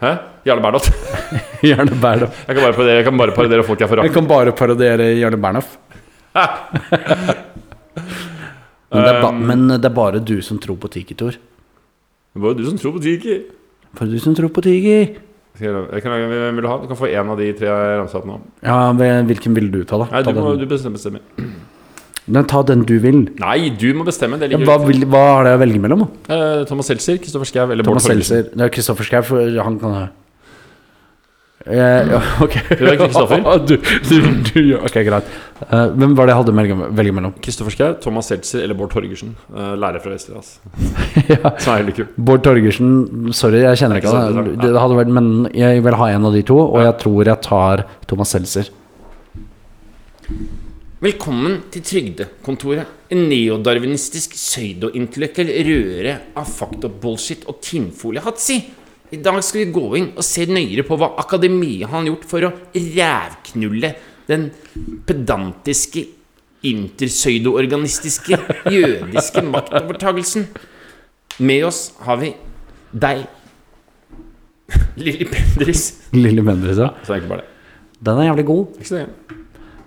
Hæ? 0.00 0.10
Jarle 0.48 0.62
Bernhoft. 0.64 0.90
Gjerne 1.68 1.96
Bernhoff. 2.00 2.42
Jeg 2.48 2.56
kan 2.56 2.62
bare 2.64 2.72
parodiere, 2.72 2.96
jeg 2.96 3.04
kan 3.04 3.18
bare 3.20 3.36
parodiere 3.36 3.64
folk 3.68 3.80
jeg 3.80 3.88
Jeg 4.08 4.12
kan 4.16 4.28
bare 4.28 4.52
parodiere 4.56 5.08
Jarle 5.20 5.40
Bernhoff. 5.40 5.76
men, 8.92 9.04
det 9.06 9.14
ba 9.22 9.28
Um, 9.30 9.40
men 9.46 9.66
det 9.80 9.84
er 9.84 9.94
bare 9.94 10.20
du 10.24 10.40
som 10.42 10.58
tror 10.58 10.76
på 10.82 10.90
Tiki, 10.90 11.14
Tor. 11.14 11.30
Det 11.30 12.36
er 12.38 12.40
bare 12.44 12.54
du 12.58 12.64
som 12.66 12.78
tror 12.78 12.92
på 12.98 13.02
Tiki. 13.02 13.36
Bare 13.98 14.08
du 14.10 14.18
som 14.18 14.34
tror 14.34 14.48
på 14.50 14.62
Tiki. 14.62 15.16
Jeg- 15.60 16.02
kan, 16.02 16.12
jeg 16.14 16.54
vil 16.56 16.66
ha? 16.66 16.76
Du 16.80 16.86
kan 16.88 16.96
få 16.96 17.08
en 17.10 17.30
av 17.30 17.36
de 17.38 17.52
tre 17.52 17.66
jeg 17.68 17.98
ramsa 18.00 18.16
opp 18.18 18.24
nå. 18.26 18.40
Ja, 18.62 18.92
Hvilken 18.94 19.54
vil 19.54 19.70
du 19.70 19.84
ta, 19.84 19.98
da? 19.98 20.06
Nei, 20.10 20.22
Ta 20.22 20.32
du 20.32 20.40
må 20.40 20.56
den. 20.56 20.68
du 20.68 20.74
bestemmer. 20.74 21.20
Nei, 22.30 22.42
ta 22.44 22.62
den 22.62 22.84
du 22.86 22.98
vil. 23.02 23.28
Nei, 23.38 23.68
du 23.70 23.92
må 23.94 24.04
bestemme. 24.06 24.38
Det 24.38 24.50
hva, 24.64 24.78
vil, 24.86 25.04
hva 25.10 25.40
er 25.40 25.44
det 25.48 25.54
å 25.56 25.60
velge 25.64 25.80
mellom? 25.82 26.06
da? 26.28 26.34
Eh, 26.34 26.64
Thomas 26.70 26.86
Seltzer, 26.86 27.18
Kristoffer 27.18 27.44
Schou 27.50 27.70
eller 27.72 27.82
Thomas 27.84 28.06
Bård 28.06 28.16
Torgersen. 28.22 28.60
Er 28.60 28.68
Kristoffer 28.70 29.04
Schau, 29.04 29.22
han 29.64 29.78
kan 29.80 30.10
Eh, 31.66 32.40
ok. 32.40 32.54
Du 32.78 32.86
er 32.88 32.96
Kristoffer? 32.96 33.42
du, 33.68 33.74
du, 34.08 34.14
du, 34.48 34.60
ok, 34.78 34.94
greit. 35.04 35.26
Uh, 35.60 35.90
hvem 35.92 36.14
var 36.16 36.24
det 36.24 36.32
jeg 36.32 36.38
hadde 36.38 36.54
å 36.54 36.86
velge, 36.96 37.12
mellom? 37.18 37.34
Kristoffer 37.44 37.74
Schau, 37.74 37.90
Thomas 38.00 38.30
Seltzer 38.32 38.64
eller 38.64 38.78
Bård 38.78 38.94
Torgersen. 38.94 39.34
Uh, 39.52 39.74
lærer 39.76 40.00
fra 40.00 40.14
Vesterålen. 40.14 40.46
ja. 41.28 42.06
Bård 42.16 42.46
Torgersen, 42.46 42.94
sorry, 43.36 43.60
jeg 43.66 43.82
kjenner 43.82 44.00
ikke 44.00 44.14
han. 44.14 44.40
sant, 44.40 44.56
Det 44.62 44.72
hadde 44.72 44.98
vært, 45.02 45.12
men 45.20 45.50
jeg 45.52 45.84
vil 45.84 46.00
ha 46.00 46.08
en 46.14 46.30
av 46.30 46.38
de 46.38 46.42
to, 46.48 46.56
og 46.64 46.80
jeg 46.86 46.96
tror 47.04 47.32
jeg 47.34 47.44
tar 47.44 47.84
Thomas 48.08 48.32
Seltzer. 48.32 48.72
Velkommen 51.04 51.60
til 51.72 51.84
Trygdekontoret. 51.84 52.96
En 53.12 53.26
neodarwinistisk 53.28 54.32
pseudointellektuell 54.38 55.52
røre 55.68 56.18
av 56.40 56.48
fakta-bullshit 56.48 57.44
og 57.50 57.60
tinnfoliehatsi. 57.64 58.62
I 59.10 59.18
dag 59.18 59.40
skal 59.42 59.64
vi 59.64 59.72
gå 59.74 59.84
inn 59.98 60.08
og 60.14 60.22
se 60.26 60.44
nøyere 60.46 60.84
på 60.86 60.96
hva 61.00 61.08
akademiet 61.18 61.90
har 61.90 62.04
gjort 62.06 62.26
for 62.30 62.46
å 62.46 62.50
rævknulle 62.76 63.90
den 64.30 64.50
pedantiske, 65.08 66.04
intersøydoorganistiske, 66.70 68.36
jødiske 68.70 69.42
maktovertagelsen. 69.48 70.44
Med 71.40 71.64
oss 71.66 71.80
har 72.04 72.20
vi 72.20 72.34
deg, 72.92 73.24
Lilly 75.00 75.26
Bendriss. 75.30 75.86
Lilly 76.14 76.44
Bendriss, 76.46 76.78
ja. 76.78 76.92
Så 77.02 77.16
er 77.16 77.22
ikke 77.22 77.32
bare 77.32 77.42
det. 77.42 77.48
Den 78.06 78.20
er 78.20 78.28
jævlig 78.28 78.44
god. 78.52 78.76
Ikke 78.78 78.90
så. 78.92 79.00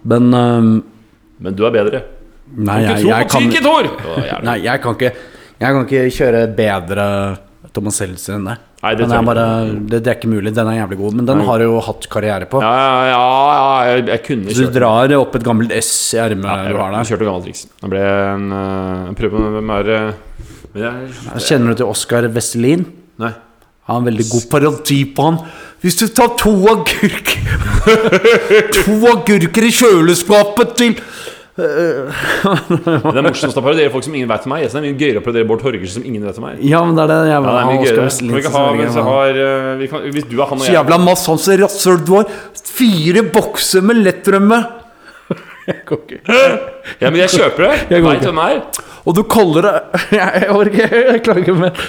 Men 0.04 0.34
um, 0.34 0.74
Men 1.40 1.56
du 1.56 1.64
er 1.66 1.74
bedre. 1.78 2.04
Nei, 2.54 2.82
jeg, 2.84 3.06
jeg, 3.06 3.08
jeg 3.08 3.30
kan. 3.32 4.44
Nei, 4.44 4.58
jeg 4.66 4.82
kan 4.84 4.98
ikke 4.98 5.14
Jeg 5.64 5.74
kan 5.74 5.86
ikke 5.88 6.02
kjøre 6.18 6.42
bedre 6.58 7.06
Thomas 7.74 7.98
Seltzer 7.98 8.36
enn 8.38 8.48
det. 8.52 8.56
Nei, 8.84 8.92
det 9.00 9.06
er 9.08 9.26
bare, 9.26 9.46
det, 9.74 10.02
det 10.04 10.12
er 10.12 10.18
ikke 10.20 10.30
mulig. 10.30 10.52
Den 10.54 10.70
er 10.70 10.76
jævlig 10.82 10.98
god, 11.00 11.16
men 11.18 11.30
den 11.30 11.40
Nei. 11.40 11.46
har 11.48 11.62
du 11.62 11.66
jo 11.66 11.80
hatt 11.86 12.06
karriere 12.12 12.48
på. 12.52 12.60
Ja, 12.62 12.74
ja, 13.10 13.22
ja, 13.54 13.72
jeg, 13.90 14.04
jeg 14.12 14.24
kunne 14.28 14.58
Så 14.58 14.68
du 14.68 14.76
drar 14.76 15.16
opp 15.18 15.38
et 15.40 15.46
gammelt 15.48 15.74
S 15.78 15.94
i 16.14 16.22
ermet 16.22 16.46
Ja, 16.50 16.58
jeg, 16.68 16.76
du 16.76 16.82
har 16.82 16.92
jeg 16.92 17.00
der. 17.00 17.10
kjørte 17.12 17.30
gammelt 17.30 17.48
triks. 17.48 17.66
Det 17.82 17.92
ble 17.94 18.04
en 18.04 18.46
uh, 18.54 19.10
en 19.10 19.18
prøve 19.18 19.42
med 19.46 19.58
men 19.72 19.90
jeg, 20.74 21.10
Kjenner 21.48 21.74
du 21.74 21.82
til 21.82 21.90
Oskar 21.90 22.28
Vesselin? 22.34 22.86
Nei. 23.22 23.34
Han 23.84 23.98
har 23.98 24.02
en 24.04 24.08
veldig 24.08 24.26
god 24.30 24.46
parodi 24.52 25.00
på 25.16 25.26
han. 25.28 25.40
Hvis 25.84 25.98
du 26.00 26.06
tar 26.16 26.30
to 26.40 26.54
agurker 26.72 27.42
To 28.78 28.94
agurker 29.12 29.66
i 29.68 29.72
kjøleskapet 29.76 30.78
til 30.80 30.94
det 31.54 33.14
er 33.14 33.26
morsomst 33.28 33.60
å 33.60 33.62
parodiere 33.62 33.92
folk 33.94 34.06
som 34.08 34.16
ingen 34.18 34.30
vet 34.32 34.46
om 34.48 34.54
meg. 34.56 34.64
Det 34.66 34.80
er 34.80 34.86
mye 34.88 34.98
gøyere 34.98 35.22
å 35.22 35.26
parodiere 35.26 35.50
Bård 35.52 35.62
Torgersen 35.62 36.00
som 36.00 36.08
ingen 36.10 36.24
vet 36.26 36.40
om 36.42 36.48
meg. 36.48 36.64
Ja, 36.66 36.80
men 36.82 36.98
det 36.98 37.04
er 37.04 37.12
det 37.12 37.18
jeg 37.30 37.36
Ja, 37.36 37.42
det 37.46 37.52
er 37.54 37.68
mye 37.70 37.78
ha, 37.78 38.64
hvis, 38.74 38.96
jeg 38.98 39.06
har, 39.06 39.42
kan, 39.92 40.08
hvis 40.16 40.26
du 40.32 40.34
er 40.40 40.50
han 40.50 40.58
og 40.58 40.66
jeg 40.66 40.72
Så 40.72 40.78
jævla 40.80 41.00
masse 41.04 41.30
hans 41.30 41.46
rasshøl 41.62 42.02
du 42.08 42.16
har. 42.18 42.34
Fire 42.74 43.26
bokser 43.36 43.86
med 43.86 44.02
lettrømme. 44.02 44.64
Jeg 45.64 45.80
går 45.88 46.02
ikke. 46.02 46.40
Ja, 47.00 47.08
men 47.10 47.22
jeg 47.22 47.32
kjøper 47.38 47.70
det. 47.70 47.76
Jeg 47.94 48.04
går 48.04 48.10
Veit 48.18 48.26
hvem 48.28 48.42
det 48.42 48.50
er. 48.58 48.84
Og 49.04 49.16
du 49.16 49.22
kaller 49.28 49.68
det 49.68 49.76
Jeg, 50.20 50.48
orker 50.52 50.96
jeg 50.98 51.24
klarer 51.24 51.46
ikke 51.46 51.56
mer. 51.60 51.84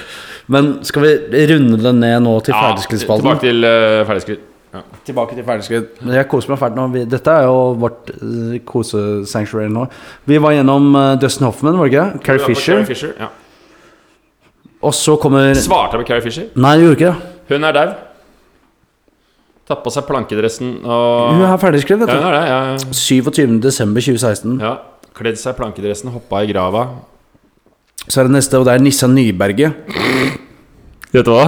Men 0.51 0.75
skal 0.85 1.07
vi 1.07 1.47
runde 1.49 1.81
det 1.81 1.95
ned 1.97 2.21
nå 2.23 2.35
til 2.45 2.53
Ja, 2.53 2.67
ferdigskrittspalten? 2.69 3.25
tilbake 3.25 3.47
til 3.49 3.65
uh, 3.65 4.05
ferdigskritt. 4.07 4.51
Ja. 4.75 4.81
Tilbake 5.07 5.37
til 5.37 5.45
ferdigskritt. 5.47 6.01
Men 6.03 6.17
Jeg 6.17 6.27
koser 6.31 6.51
meg 6.51 6.59
fælt 6.61 6.75
nå. 6.77 6.87
Vi, 6.93 7.03
dette 7.09 7.31
er 7.31 7.47
jo 7.47 7.59
vårt 7.79 8.09
uh, 8.19 8.55
kosesanctuary 8.67 9.69
nå. 9.71 9.85
Vi 10.27 10.39
var 10.43 10.55
gjennom 10.57 10.89
uh, 10.97 11.03
Dustin 11.21 11.47
Hoffman, 11.47 11.77
var 11.79 11.87
det 11.87 11.93
ikke? 11.95 12.23
Carrie 12.25 12.43
Fisher. 12.43 12.81
Carrie 12.81 12.89
Fisher 12.91 13.13
ja. 13.19 13.29
Og 14.85 14.93
så 14.93 15.15
kommer 15.21 15.55
Svarte 15.57 15.95
jeg 15.97 16.03
på 16.03 16.09
Carrie 16.11 16.25
Fisher? 16.25 16.49
Nei, 16.59 16.75
du 16.77 16.85
gjorde 16.85 16.99
ikke 16.99 17.13
det. 17.13 17.31
Hun 17.55 17.69
er 17.69 17.77
dau. 17.77 17.87
Tatt 19.65 19.81
på 19.81 19.89
seg 19.93 20.05
plankedressen 20.05 20.75
og 20.83 21.31
Hun 21.33 21.41
er 21.47 21.55
ferdigskrevet, 21.61 22.11
Ja, 22.11 22.19
vet 22.19 22.27
du. 22.27 22.35
Ja, 22.35 22.59
ja. 22.75 22.93
27. 22.93 23.55
desember 23.63 24.03
2016. 24.05 24.59
ja. 24.61 24.75
Kledd 25.15 25.39
seg 25.39 25.53
i 25.55 25.57
plankedressen, 25.61 26.09
hoppa 26.11 26.41
i 26.43 26.49
grava. 26.49 26.81
Så 28.03 28.19
er 28.19 28.27
det 28.27 28.33
neste, 28.35 28.59
og 28.59 28.65
det 28.67 28.73
er 28.75 28.81
Nissa 28.83 29.07
Nyberget. 29.07 29.77
Vet 31.13 31.23
du 31.23 31.31
hva? 31.31 31.45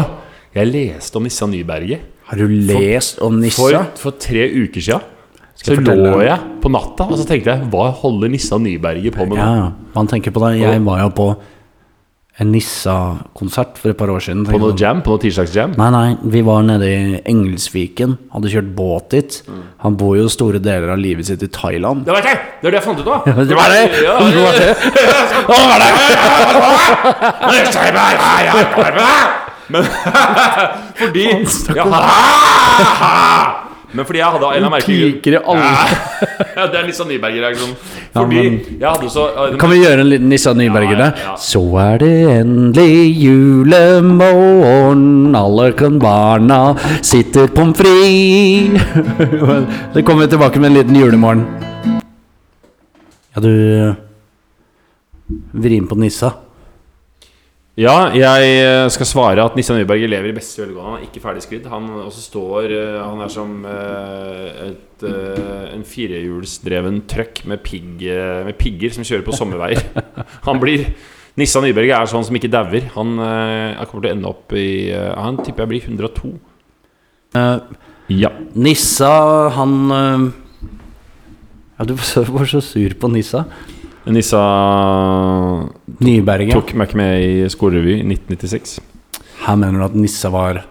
Jeg 0.56 0.70
leste 0.72 1.20
om 1.20 1.26
Nissa 1.28 1.46
Nyberget. 1.52 2.06
Har 2.28 2.38
du 2.42 2.48
lest 2.48 3.22
om 3.24 3.38
Nissa? 3.40 3.86
for 4.00 4.12
tre 4.20 4.48
uker 4.52 4.84
sia 4.84 5.00
så 5.58 5.74
lå 5.82 6.20
jeg 6.22 6.38
på 6.62 6.70
natta 6.70 7.08
og 7.10 7.18
så 7.18 7.26
tenkte 7.26 7.50
jeg 7.56 7.70
Hva 7.74 7.88
holder 8.04 8.30
Nissa 8.30 8.60
Nyberget 8.62 9.16
på 9.16 9.26
med 9.26 9.40
nå? 9.40 9.44
Ja, 9.44 9.72
man 9.96 10.08
tenker 10.12 10.32
på 10.36 10.44
det. 10.46 10.60
Jeg 10.62 10.84
var 10.86 11.02
jo 11.02 11.10
på 11.18 11.28
en 12.38 12.52
Nissa-konsert 12.54 13.80
for 13.82 13.90
et 13.90 13.98
par 13.98 14.12
år 14.14 14.22
siden. 14.22 14.44
På 14.46 14.60
noe 14.62 14.70
sånn, 14.70 14.78
jam? 14.84 15.00
På 15.02 15.16
noe 15.16 15.22
tirsdagsjam? 15.24 15.72
Nei, 15.80 15.88
nei, 15.90 16.10
vi 16.36 16.44
var 16.46 16.62
nede 16.68 16.86
i 16.86 17.18
Engelsviken. 17.32 18.14
Hadde 18.36 18.52
kjørt 18.54 18.70
båt 18.78 19.10
dit. 19.16 19.40
Han 19.82 19.98
bor 19.98 20.14
jo 20.20 20.28
store 20.30 20.62
deler 20.62 20.94
av 20.94 21.02
livet 21.02 21.26
sitt 21.26 21.42
i 21.42 21.50
Thailand. 21.50 22.06
Det 22.06 22.14
vet 22.14 22.30
jeg! 22.30 22.38
Det 22.62 22.70
er 22.70 22.76
det 22.76 22.78
jeg 22.78 22.86
fant 22.86 23.02
ut 23.02 23.10
av. 23.10 23.26
Det 23.42 23.58
var 23.58 23.74
det! 23.74 23.82
Ja, 24.06 24.16
Det 24.22 24.42
var 24.46 24.54
det! 29.02 29.47
Men 29.70 29.84
fordi 31.00 31.24
ja, 31.76 31.86
Men 33.94 34.06
fordi 34.06 34.20
jeg 34.20 34.28
hadde 34.36 34.48
en 34.58 34.66
merkelig 34.72 35.10
ja, 36.58 36.66
Det 36.72 36.80
er 36.80 36.90
sånn 36.96 37.08
Nyberger-reaksjon. 37.12 37.74
Ja, 38.16 38.24
men- 38.28 38.58
jeg 38.80 38.88
hadde 38.88 39.10
så 39.12 39.26
Kan 39.60 39.70
vi 39.74 39.78
gjøre 39.82 40.02
en 40.04 40.10
liten 40.12 40.30
Nissa 40.32 40.54
Nyberger 40.58 40.98
der? 41.02 41.12
ja. 41.24 41.36
Så 41.40 41.62
er 41.84 41.98
det 42.04 42.12
endelig 42.38 42.94
julemorgen, 43.24 45.06
alle 45.36 45.70
kan 45.80 46.00
barna 46.04 46.60
sitter 47.02 47.48
pommes 47.48 47.78
frites 47.80 48.82
Det 49.96 50.04
kommer 50.08 50.26
vi 50.26 50.32
tilbake 50.36 50.60
med 50.60 50.72
en 50.72 50.78
liten 50.82 50.96
julemorgen. 51.00 51.46
Ja, 53.36 53.42
du 53.44 53.96
Vri 55.60 55.76
inn 55.76 55.88
på 55.92 55.96
Nissa. 56.00 56.30
Ja, 57.78 58.10
jeg 58.10 58.90
skal 58.90 59.06
svare 59.06 59.44
at 59.46 59.58
Nissa 59.58 59.76
Nyberg 59.78 60.08
lever 60.10 60.32
i 60.32 60.38
beste 60.38 60.64
velgående. 60.64 60.96
Han 60.96 60.98
er 60.98 61.04
ikke 61.06 61.22
ferdigskridd. 61.22 61.68
Han 61.70 61.92
også 62.08 62.24
står 62.24 62.72
eh, 62.74 62.96
Han 63.04 63.22
er 63.22 63.30
som 63.30 63.52
eh, 63.70 64.48
et, 64.72 65.06
eh, 65.06 65.68
en 65.76 65.86
firehjulsdreven 65.86 67.04
trøkk 67.12 67.44
med, 67.46 67.62
pigg, 67.62 68.02
eh, 68.02 68.42
med 68.48 68.58
pigger 68.58 68.96
som 68.96 69.06
kjører 69.06 69.28
på 69.28 69.38
sommerveier. 69.38 69.84
Han 70.48 70.58
blir 70.64 70.88
Nissa 71.38 71.62
Nyberg 71.62 71.92
er 71.94 72.10
sånn 72.10 72.26
som 72.26 72.38
ikke 72.40 72.50
dauer. 72.50 72.90
Han 72.96 73.14
eh, 73.22 73.78
han 73.78 73.86
kommer 73.86 74.08
til 74.08 74.10
å 74.10 74.16
ende 74.16 74.32
opp 74.32 74.58
i 74.58 74.90
eh, 74.90 75.14
Han 75.14 75.38
tipper 75.44 75.68
jeg 75.68 75.74
blir 75.76 75.92
102. 75.94 76.34
Uh, 77.38 77.60
Ja. 78.10 78.32
Nissa, 78.56 79.14
han 79.54 79.74
eh, 79.92 80.28
Ja, 81.78 81.86
du 81.86 81.94
var 81.94 82.50
så 82.50 82.62
sur 82.64 82.98
på 82.98 83.10
Nissa. 83.14 83.46
Nissa 84.14 84.42
Nyberget. 86.04 86.56
tok 86.56 86.74
meg 86.78 86.90
ikke 86.90 87.00
med 87.00 87.14
i 87.24 87.50
skolerevy 87.52 87.98
i 88.00 88.06
1996. 88.06 88.78
Her 89.46 89.60
mener 89.60 89.82
du 89.82 89.88
at 89.90 89.98
Nissa 90.00 90.32
var 90.34 90.64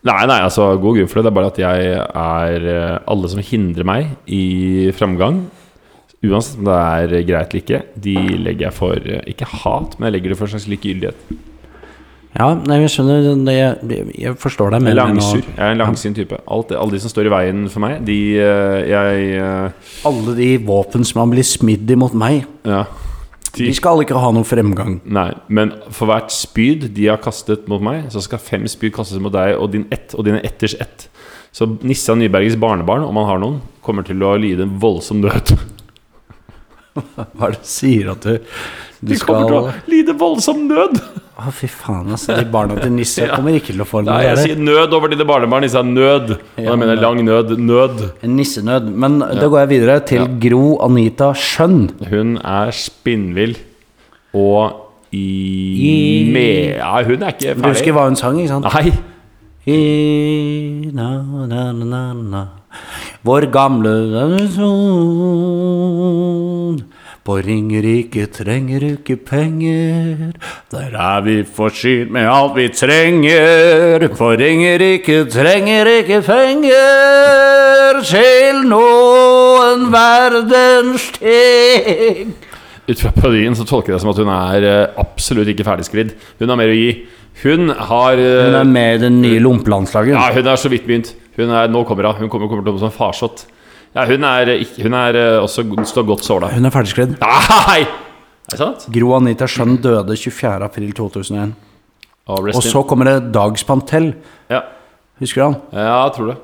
Nei, 0.00 0.22
nei, 0.24 0.38
altså 0.40 0.70
god 0.80 0.96
grunn 0.96 1.08
for 1.10 1.20
det. 1.20 1.26
Det 1.26 1.30
er 1.30 1.36
bare 1.36 1.50
at 1.50 1.58
jeg 1.60 1.88
er 2.00 2.68
eh, 2.72 2.98
Alle 3.12 3.28
som 3.28 3.42
hindrer 3.44 3.84
meg 3.84 4.14
i 4.32 4.88
framgang, 4.96 5.42
uansett 6.24 6.56
om 6.62 6.70
det 6.70 6.78
er 6.78 7.26
greit 7.28 7.52
eller 7.52 7.60
ikke, 7.60 7.82
de 8.00 8.16
legger 8.40 8.70
jeg 8.70 8.76
for 8.78 8.96
eh, 8.96 9.20
Ikke 9.28 9.48
hat, 9.60 9.98
men 9.98 10.08
jeg 10.08 10.16
legger 10.16 10.32
det 10.32 10.38
for 10.40 10.48
en 10.48 10.54
slags 10.54 10.70
likegyldighet. 10.72 11.36
Ja, 12.30 12.52
nei, 12.54 12.76
jeg 12.84 12.90
skjønner 12.94 13.24
det, 13.42 13.54
jeg, 13.56 14.04
jeg 14.22 14.36
forstår 14.38 14.70
deg. 14.76 14.84
men-. 14.84 14.94
Jeg 14.94 15.58
er 15.58 15.72
en 15.72 15.80
langsynt 15.80 16.14
type. 16.20 16.36
Alt, 16.46 16.70
alle 16.78 16.94
de 16.94 17.00
som 17.02 17.10
står 17.10 17.26
i 17.26 17.32
veien 17.32 17.64
for 17.72 17.82
meg, 17.82 18.04
de 18.06 18.18
eh, 18.38 18.76
Jeg 18.86 19.24
eh, 19.40 19.88
Alle 20.06 20.34
de 20.38 20.50
våpen 20.68 21.02
som 21.04 21.24
har 21.24 21.30
blitt 21.32 21.48
smidd 21.50 21.90
imot 21.90 22.14
meg, 22.14 22.44
Ja. 22.68 22.84
de 23.56 23.66
De, 23.66 23.72
skal 23.74 23.98
ikke 24.04 24.14
ha 24.22 24.30
noen 24.30 24.46
fremgang. 24.46 25.00
nei, 25.04 25.32
men 25.48 25.72
for 25.90 26.06
hvert 26.06 26.30
spyd 26.30 26.94
de 26.94 27.08
har 27.10 27.18
kastet 27.18 27.66
mot 27.66 27.82
meg, 27.82 28.06
så 28.14 28.22
skal 28.22 28.38
fem 28.38 28.68
spyd 28.70 28.92
kastes 28.94 29.18
mot 29.18 29.34
deg 29.34 29.56
og 29.58 29.72
din 29.72 29.88
ett 29.90 30.14
og 30.14 30.24
dine 30.28 30.38
etters 30.46 30.76
ett. 30.78 31.08
Så 31.50 31.66
Nissa 31.82 32.14
Nybergs 32.14 32.54
barnebarn, 32.62 33.02
om 33.02 33.16
han 33.18 33.26
har 33.26 33.40
noen, 33.42 33.58
kommer 33.82 34.06
til 34.06 34.22
å 34.22 34.36
lide 34.38 34.62
en 34.68 34.76
voldsom 34.78 35.18
død. 35.24 35.50
Hva 36.94 37.48
er 37.48 37.56
det 37.56 37.64
du 37.64 37.66
sier 37.66 38.12
at 38.14 38.22
du, 38.22 38.38
du 39.02 39.10
De 39.14 39.18
kommer 39.18 39.50
til 39.50 39.58
å 39.58 39.74
lide 39.90 40.14
voldsom 40.14 40.62
nød! 40.70 41.00
Å, 41.40 41.50
fy 41.56 41.66
faen, 41.72 42.10
altså. 42.12 42.34
De 42.36 42.44
barna 42.52 42.74
til 42.80 42.92
Nisse 42.92 43.22
Ja. 43.26 43.34
kommer 43.38 43.54
ikke 43.56 43.72
til 43.72 43.80
å 43.80 43.86
få 43.88 44.02
Nei, 44.04 44.18
jeg 44.26 44.32
er 44.34 44.40
sier 44.44 44.58
nød 44.60 44.92
over 44.96 45.08
dine 45.12 45.24
barnebarn. 45.28 45.62
Nisse 45.64 45.78
er 45.80 45.88
nød. 45.88 46.34
Og 46.36 46.60
Ja, 46.60 46.68
da 46.70 46.76
mener 46.76 46.92
jeg 46.98 47.02
lang 47.06 47.18
nød. 47.24 47.54
Nød. 47.58 47.96
En 48.26 48.36
nissenød. 48.36 48.84
Men 48.92 49.18
da 49.24 49.46
går 49.48 49.58
jeg 49.64 49.70
videre 49.72 49.96
til 50.10 50.22
Gro 50.42 50.64
Anita 50.84 51.32
Skjønn. 51.32 51.80
Hun 52.10 52.36
er 52.44 52.70
spinnvill 52.76 53.56
og 54.36 54.86
i, 55.10 55.16
I- 55.18 56.30
med 56.30 56.76
Ja, 56.78 56.92
hun 57.02 57.22
er 57.24 57.32
ikke 57.34 57.54
ferdig. 57.56 57.62
Du 57.64 57.68
husker 57.72 57.92
hva 57.96 58.04
hun 58.10 58.16
sang, 58.20 58.36
ikke 58.38 58.52
sant? 58.52 58.68
Nei. 58.70 58.92
I, 59.70 60.90
na, 60.94 61.08
na, 61.22 61.44
na, 61.72 61.84
na, 61.84 62.02
na. 62.14 62.42
Vår 63.26 63.44
gamle 63.52 63.90
tradisjon 65.50 66.78
På 67.20 67.36
Ringerike 67.36 68.24
trenger 68.32 68.80
du 68.80 68.86
ikke 68.94 69.18
penger. 69.28 70.30
Der 70.72 70.94
er 70.96 71.20
vi 71.20 71.34
forsynt 71.44 72.14
med 72.14 72.24
alt 72.24 72.54
vi 72.56 72.68
trenger. 72.72 74.06
På 74.16 74.30
Ringerike 74.40 75.26
trenger 75.28 75.90
ikke 75.98 76.22
penger 76.24 78.00
til 78.08 78.62
noen 78.70 79.84
verdens 79.92 81.10
ting. 81.18 82.32
Ut 82.88 83.04
fra 83.04 83.12
parodien 83.12 83.54
så 83.54 83.68
tolker 83.68 83.92
jeg 83.92 83.98
det 83.98 84.02
som 84.06 84.14
at 84.14 84.24
hun 84.24 84.32
er 84.32 84.64
eh, 84.66 84.98
absolutt 84.98 85.52
ikke 85.52 85.68
ferdigskridd. 85.68 86.16
Hun 86.40 86.48
har 86.48 86.58
mer 86.58 86.72
å 86.72 86.78
gi. 86.78 86.90
Hun 87.44 87.68
har 87.68 88.16
eh, 88.16 88.46
Hun 88.48 88.60
er 88.64 88.72
med 88.72 88.96
i 88.96 89.04
det 89.04 89.12
nye 89.20 89.44
lompelandslaget. 89.44 90.16
Ja, 90.16 90.32
hun 90.34 90.48
er 90.48 90.58
så 90.58 90.72
vidt 90.72 90.88
begynt. 90.88 91.12
Hun 91.36 91.52
er, 91.52 91.68
nå 91.68 91.84
kommer 91.84 92.08
hun. 92.08 92.24
Hun 92.24 92.32
kommer, 92.32 92.48
kommer 92.48 92.64
til 92.64 92.72
å 92.72 92.78
bli 92.80 92.88
som 92.88 92.96
farsott. 92.96 93.44
Ja, 93.94 94.04
hun 94.06 94.22
er, 94.24 94.52
hun 94.84 94.94
er 94.94 95.16
eh, 95.18 95.38
også 95.42 95.64
står 95.90 96.06
godt 96.06 96.26
såla. 96.26 96.50
Hun 96.54 96.68
er 96.68 96.74
ferdigskredd. 96.74 97.16
Nei! 97.24 97.80
Er 98.50 98.54
det 98.54 98.60
sant? 98.60 98.86
Gro 98.94 99.14
Anita 99.16 99.48
Schjønn 99.50 99.76
døde 99.82 100.14
24. 100.16 100.52
april 100.66 100.92
2001. 100.94 101.56
Og 102.30 102.50
Og 102.54 102.62
så 102.62 102.82
kommer 102.86 103.08
det 103.10 103.32
Dag 103.34 103.58
Spantell. 103.58 104.12
Ja, 104.50 104.62
Husker 105.20 105.42
du 105.42 105.46
han? 105.48 105.56
ja 105.76 105.96
jeg 106.06 106.12
tror 106.16 106.30
det. 106.30 106.36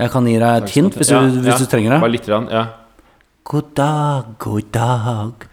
Jeg 0.00 0.10
kan 0.10 0.26
gi 0.26 0.38
deg 0.40 0.62
et 0.62 0.70
hint 0.72 0.94
hvis, 0.96 1.10
du, 1.12 1.40
hvis 1.44 1.60
du 1.60 1.66
trenger 1.68 1.98
Bare 2.00 2.08
det. 2.08 2.14
litt. 2.16 2.26
Grann, 2.26 2.48
ja. 2.50 2.64
God 3.44 3.68
dag, 3.76 4.32
god 4.40 4.70
dag. 4.72 5.46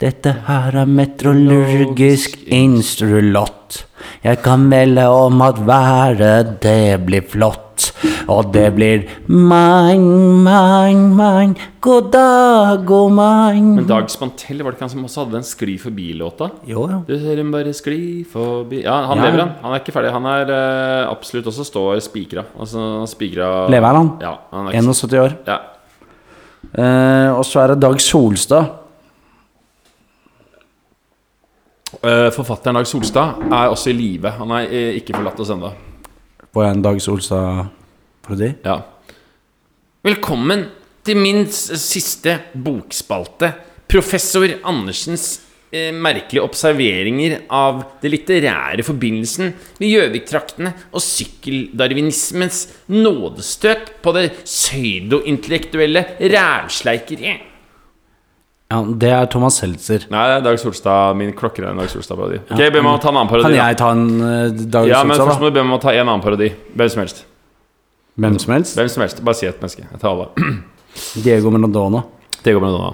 Dette 0.00 0.32
her 0.46 0.76
er 0.80 0.88
meteorologisk 0.88 2.38
instrulott. 2.56 3.82
Jeg 4.24 4.38
kan 4.40 4.62
melde 4.70 5.04
om 5.12 5.42
at 5.44 5.58
været 5.68 6.54
det 6.64 7.02
blir 7.04 7.26
flott. 7.28 7.66
Og 8.30 8.48
det 8.54 8.70
blir 8.76 9.02
mein, 9.28 10.02
mein, 10.44 11.02
mein. 11.16 11.52
God 11.84 12.08
dag, 12.14 12.84
god 12.88 13.12
mein. 13.12 13.74
Men 13.76 13.86
Dag 13.88 14.08
Spantell, 14.12 14.62
var 14.64 14.72
det 14.72 14.78
ikke 14.78 14.86
han 14.86 14.92
som 14.94 15.04
også 15.04 15.24
hadde 15.24 15.36
den 15.36 15.44
Skli 15.48 15.76
forbi-låta? 15.80 16.48
Jo, 16.68 16.86
ja. 16.88 17.00
Du 17.08 17.14
ser 17.20 17.42
hun 17.42 17.52
bare 17.52 17.72
skli 17.76 18.00
forbi 18.24 18.82
Ja, 18.84 19.02
han 19.10 19.18
Ja. 19.18 19.24
lever, 19.28 19.38
han. 19.44 19.52
Han 19.62 19.72
er 19.74 19.80
ikke 19.82 19.92
ferdig. 19.96 20.12
Han 20.16 20.26
er 20.32 20.52
uh, 20.52 21.10
absolutt 21.12 21.46
også 21.52 21.64
står 21.68 22.00
spikra. 22.00 22.44
Altså, 22.58 23.04
spikra 23.10 23.68
Lever 23.68 24.00
han? 24.00 24.12
Ja, 24.24 24.34
han 24.52 24.68
er 24.68 24.80
71 24.80 25.12
år. 25.26 25.36
ja. 25.46 25.58
Uh, 26.70 27.38
og 27.38 27.44
så 27.44 27.60
er 27.64 27.74
det 27.74 27.80
Dag 27.82 28.00
Solstad. 28.00 28.76
Eh, 31.89 31.89
Forfatteren 32.00 32.78
Dag 32.78 32.86
Solstad 32.88 33.42
er 33.52 33.68
også 33.68 33.90
i 33.92 33.96
live. 33.98 34.30
Han 34.38 34.52
er 34.56 34.70
eh, 34.72 34.94
ikke 34.96 35.12
forlatt 35.18 35.40
oss 35.42 35.50
ennå. 35.52 35.68
På 36.48 36.62
en 36.64 36.80
Dag 36.80 36.96
Solstad-parodi? 37.04 38.54
Ja. 38.64 38.78
Velkommen 40.08 40.64
til 41.04 41.20
min 41.20 41.44
siste 41.52 42.38
bokspalte. 42.56 43.52
Professor 43.90 44.48
Andersens 44.64 45.26
eh, 45.68 45.90
merkelige 45.92 46.46
observeringer 46.46 47.42
av 47.52 47.82
det 48.00 48.14
litterære 48.14 48.86
forbindelsen 48.86 49.52
med 49.52 49.92
Gjøvik-traktene 49.92 50.72
og 50.94 51.04
sykkeldarwinismens 51.04 52.62
nådestøt 52.96 53.92
på 54.00 54.16
det 54.16 54.30
pseudointellektuelle 54.40 56.06
rævsleikeriet. 56.32 57.49
Ja, 58.70 58.80
det 59.02 59.08
er 59.10 59.26
Thomas 59.26 59.56
Seltzer. 59.58 60.04
Nei, 60.12 60.22
det 60.30 60.36
er 60.36 60.44
Dag 60.46 60.60
Solstad. 60.62 61.16
Min 61.18 61.32
klokker 61.34 61.64
er 61.66 61.72
en 61.72 61.80
Dag 61.82 61.90
Solstad-parodi. 61.90 62.38
Ok, 62.46 62.60
ber 62.60 62.78
meg 62.78 62.86
om 62.86 62.92
å 62.92 63.00
ta 63.02 63.10
en 63.10 63.18
annen 63.18 63.32
parodi. 63.32 63.48
Kan 63.48 63.56
jeg 63.58 63.78
ta 63.80 63.90
en 63.96 64.04
uh, 64.22 64.62
Dag 64.76 64.86
Ja, 64.90 65.02
men 65.02 65.18
først 65.18 65.42
må 65.42 65.50
du 65.50 65.56
be 65.58 65.64
meg 65.64 65.72
om 65.72 65.78
å 65.80 65.82
ta 65.82 65.90
en 65.96 66.06
annen 66.06 66.22
parodi. 66.22 66.52
Hvem 66.78 66.94
som 66.94 67.02
helst. 67.02 67.24
Hvem 68.20 68.38
som 68.38 68.54
helst? 68.54 68.78
Hvem 68.78 68.92
som 68.94 69.04
helst. 69.06 69.22
Bare 69.26 69.40
si 69.40 69.50
et 69.50 69.58
menneske. 69.58 69.88
Jeg 69.90 70.02
tar 70.02 70.14
alle. 70.14 70.30
Diego 71.26 71.50
Maradona. 71.50 72.04
Med 72.44 72.60
Madonna. 72.62 72.92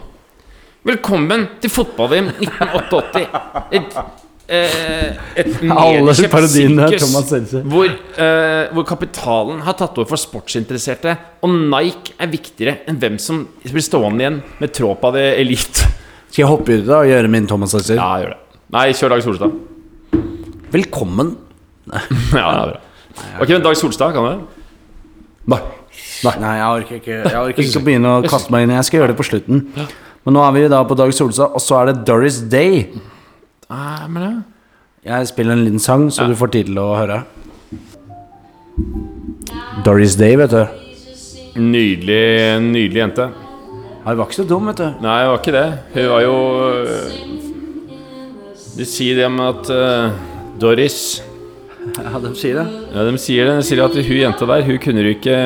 Velkommen 0.86 1.48
til 1.60 1.70
fotball-VM 1.70 2.32
1988. 2.40 4.22
Et 4.46 5.42
eh, 5.42 5.70
Alle 5.74 6.12
parodiene 6.30 6.84
er 6.84 6.92
sirkus 6.92 7.02
Thomas 7.02 7.30
Seltzer. 7.32 7.64
hvor, 7.66 7.88
eh, 7.90 8.68
hvor 8.76 8.86
kapitalen 8.86 9.62
har 9.66 9.74
tatt 9.78 9.96
over 9.98 10.06
for 10.12 10.22
sportsinteresserte, 10.22 11.16
og 11.42 11.50
Nike 11.72 12.14
er 12.22 12.30
viktigere 12.30 12.76
enn 12.86 13.00
hvem 13.02 13.16
som 13.22 13.42
blir 13.64 13.82
stående 13.82 14.22
igjen 14.22 14.36
med 14.62 14.74
tråd 14.76 15.02
av 15.08 15.16
det 15.18 15.24
elite. 15.40 15.88
Skal 16.30 16.44
jeg 16.44 16.50
hoppe 16.52 16.76
ut 16.78 16.86
da 16.86 17.00
og 17.00 17.10
gjøre 17.10 17.32
min 17.32 17.48
Thomas 17.50 17.74
Seltzer? 17.74 17.98
Ja, 17.98 18.12
gjør 18.22 18.36
det. 18.36 18.60
Nei, 18.76 18.84
kjør 18.98 19.14
Dag 19.16 19.24
Solstad. 19.26 19.56
Velkommen. 20.76 21.34
Ja, 22.34 22.46
det 22.50 22.60
er 22.60 22.70
bra. 22.70 22.80
Ok, 23.40 23.50
men 23.50 23.66
Dag 23.66 23.76
Solstad, 23.78 24.14
kan 24.14 24.26
du 24.26 24.30
det? 24.30 24.62
Nei. 25.54 25.60
Nei, 26.26 26.54
jeg 26.58 26.66
orker 26.66 26.96
ikke 26.98 27.16
Jeg 27.16 27.38
orker 27.38 27.62
ikke 27.62 27.80
å 27.80 27.84
begynne 27.86 28.14
å 28.18 28.22
kaste 28.26 28.50
meg 28.52 28.64
inn. 28.66 28.72
Jeg 28.74 28.86
skal 28.88 29.00
gjøre 29.00 29.12
det 29.12 29.18
på 29.20 29.26
slutten. 29.28 29.60
Men 30.26 30.34
nå 30.34 30.42
er 30.42 30.54
vi 30.56 30.64
da 30.72 30.80
på 30.86 30.96
Dag 30.98 31.12
Solstad, 31.14 31.54
og 31.54 31.62
så 31.62 31.78
er 31.80 31.92
det 31.92 32.00
Doris 32.08 32.40
Day. 32.50 32.88
Nei, 33.66 34.08
men 34.08 34.22
det 34.22 35.10
Jeg 35.10 35.28
spiller 35.30 35.56
en 35.56 35.64
liten 35.64 35.82
sang, 35.82 36.08
så 36.10 36.26
du 36.26 36.34
får 36.38 36.52
tid 36.54 36.68
til 36.70 36.78
å 36.82 36.92
høre. 36.98 37.20
Doris 39.86 40.16
Day, 40.18 40.36
vet 40.38 40.50
du. 40.50 40.62
Nydelig, 41.56 42.22
nydelig 42.62 43.00
jente. 43.00 43.26
Hun 44.04 44.18
var 44.18 44.26
ikke 44.26 44.38
så 44.38 44.46
dum, 44.46 44.66
vet 44.70 44.82
du. 44.82 44.86
Nei, 45.02 45.16
det 45.22 45.30
var 45.30 45.40
ikke 45.40 45.54
det. 45.54 45.66
Hun 45.94 46.08
var 46.12 46.22
jo 46.22 46.34
øh, 46.66 47.16
De 48.76 48.86
sier 48.86 49.18
det 49.18 49.30
med 49.34 49.46
at 49.48 49.70
uh, 49.72 50.18
Doris 50.62 50.98
Ja, 52.04 52.18
de 52.22 52.32
sier 52.38 52.60
det. 52.60 52.66
Ja, 52.92 53.06
de 53.06 53.18
sier 53.22 53.50
det. 53.50 53.56
De 53.60 53.66
sier 53.66 53.82
at 53.82 53.98
hun 53.98 54.20
jenta 54.20 54.46
der, 54.50 54.66
hun 54.66 54.78
kunne 54.82 55.06
du 55.06 55.10
ikke 55.10 55.36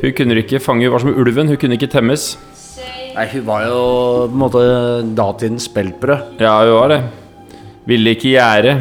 Hun 0.00 0.16
kunne 0.16 0.36
du 0.36 0.44
ikke 0.44 0.60
fange. 0.64 0.84
Hun 0.86 0.92
var 0.96 1.04
som 1.04 1.12
ulven. 1.12 1.48
Hun 1.52 1.60
kunne 1.60 1.76
ikke 1.76 1.92
temmes. 1.92 2.36
Nei, 3.16 3.24
hun 3.32 3.44
var 3.46 3.62
jo 3.64 3.76
på 4.28 4.34
en 4.34 4.40
måte 4.42 4.62
datidens 5.16 5.70
speltbrød. 5.70 6.34
Ja, 6.42 6.58
hun 6.66 6.74
var 6.74 6.92
det. 6.92 6.98
Ville 7.88 8.12
ikke 8.12 8.34
gjære. 8.34 8.74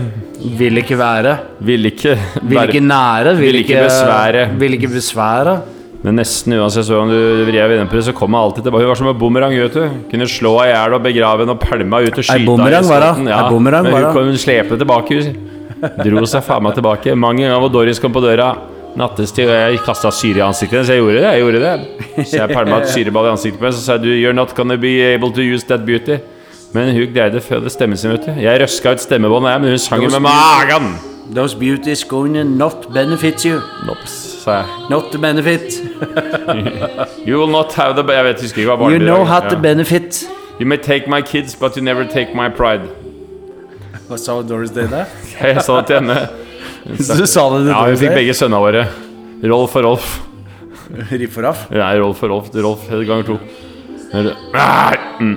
Ville 0.60 0.82
ikke 0.82 0.98
være. 1.00 1.38
Ville 1.64 1.92
ikke 1.94 2.18
Ville 2.42 2.66
ikke 2.68 2.82
nære. 2.84 3.36
Vil 3.40 3.62
ikke 3.62 3.86
besvære. 3.86 4.44
Vil 4.60 4.76
ikke 4.76 4.92
besvære. 4.92 5.56
Men 6.04 6.20
nesten 6.20 6.54
uansett 6.58 6.92
om 6.94 7.10
du 7.10 7.46
vrir 7.48 7.78
inne 7.78 7.88
på 7.90 7.96
det, 7.96 8.04
så 8.10 8.14
kom 8.14 8.36
hun 8.36 8.42
alltid 8.42 8.68
tilbake. 8.68 8.84
Hun 8.84 8.92
var 8.92 9.00
som 9.00 9.08
en 9.14 9.18
bumerang, 9.24 9.56
vet 9.56 9.74
du. 9.80 9.88
Kunne 10.12 10.28
slå 10.30 10.52
av 10.66 10.68
hjel 10.68 11.00
og 11.00 11.08
begrave 11.08 11.46
henne 11.46 11.56
og 11.56 11.64
pælme 11.64 11.88
henne 11.88 12.12
ut 12.12 12.20
og 12.20 12.28
skyte 12.28 12.44
henne 12.44 12.84
var 12.92 13.08
skotten. 13.08 13.32
Ei 13.32 13.50
bumerang 13.56 13.92
var 13.94 14.12
hun 14.20 14.38
slepe 14.42 14.76
det 14.76 14.84
tilbake. 14.84 15.22
Hun 15.80 16.04
dro 16.04 16.28
seg 16.28 16.44
faen 16.44 16.68
meg 16.68 16.76
tilbake. 16.76 17.16
Mange 17.16 17.46
ganger 17.48 17.64
hvor 17.64 17.72
Doris 17.80 18.04
kom 18.04 18.14
på 18.14 18.26
døra 18.26 18.52
nattestid, 19.00 19.50
og 19.50 19.56
jeg 19.56 19.82
kasta 19.86 20.12
syre 20.14 20.40
i 20.40 20.46
ansiktet 20.46 20.80
hennes. 20.80 20.92
Jeg 20.94 21.04
gjorde 21.04 21.18
det. 21.18 21.24
jeg 21.24 21.42
gjorde 21.42 21.60
det 21.66 22.28
Så 22.28 22.38
jeg 22.38 22.50
pælma 22.50 22.78
et 22.82 22.90
syreball 22.90 23.28
i 23.28 23.34
ansiktet 23.34 23.60
på 23.60 23.68
henne, 23.68 23.78
så 23.78 23.84
sa 23.86 23.98
du, 23.98 24.08
you're 24.14 24.36
not 24.36 24.56
gonna 24.56 24.76
be 24.76 25.02
able 25.14 25.32
to 25.34 25.42
use 25.42 25.66
that 25.68 25.86
beauty. 25.86 26.18
Men 26.76 26.92
hun 26.96 27.12
greide 27.16 27.40
å 27.40 27.44
føde 27.44 27.72
stemmen 27.72 27.98
sin, 27.98 28.12
vet 28.12 28.26
du. 28.28 28.32
Jeg 28.42 28.62
røska 28.62 28.96
ut 28.96 29.04
stemmebåndet, 29.04 29.62
men 29.62 29.76
hun 29.76 29.80
sang 29.80 30.04
med 30.04 30.20
magen. 30.24 30.96
Those 31.34 31.56
beauties 31.56 32.04
going 32.04 32.36
to 32.36 32.44
not 32.44 32.94
benefit 32.94 33.46
you. 33.46 33.62
Nops, 33.88 34.12
sa 34.44 34.60
jeg. 34.60 34.66
Not 34.90 35.12
to 35.12 35.18
benefit. 35.18 35.80
You 37.28 37.40
will 37.40 37.50
not 37.50 37.74
have 37.74 37.96
the 37.96 38.04
Jeg 38.14 38.26
vet, 38.26 38.42
husker 38.42 38.62
ikke 38.62 38.76
hva 38.76 38.76
You 38.76 39.00
barnebidrag 39.00 39.16
know 39.16 39.26
how 39.26 39.40
to 39.50 39.58
benefit. 39.58 40.24
You 40.60 40.68
may 40.68 40.78
take 40.78 41.10
my 41.10 41.22
kids, 41.22 41.56
but 41.56 41.76
you 41.76 41.84
never 41.84 42.04
take 42.04 42.36
my 42.36 42.50
pride. 42.50 42.88
Hva 44.08 44.18
sa 44.18 44.42
Doris 44.42 44.72
Day 44.72 44.88
der? 44.92 45.06
Jeg 45.42 45.64
sa 45.66 45.80
det 45.80 45.88
til 45.88 45.96
henne. 45.96 46.20
Du 47.20 47.26
sa 47.26 47.50
det 47.50 47.64
til 47.66 47.72
Ja, 47.74 47.82
vi 47.90 47.96
fikk 48.04 48.14
begge 48.20 48.34
sønnene 48.38 48.62
våre. 48.62 48.86
Rolf 49.50 49.76
og 49.80 49.84
Rolf. 49.88 50.10
Riff 51.20 51.38
og 51.40 51.44
raff. 51.48 51.66
Nei, 51.74 51.94
Rolf 52.00 52.22
og 52.24 52.30
Rolf. 52.32 52.52
Rolf 52.56 52.86
ganger 52.92 53.26
to. 53.32 53.38
Nei, 54.14 54.96
mm. 55.20 55.36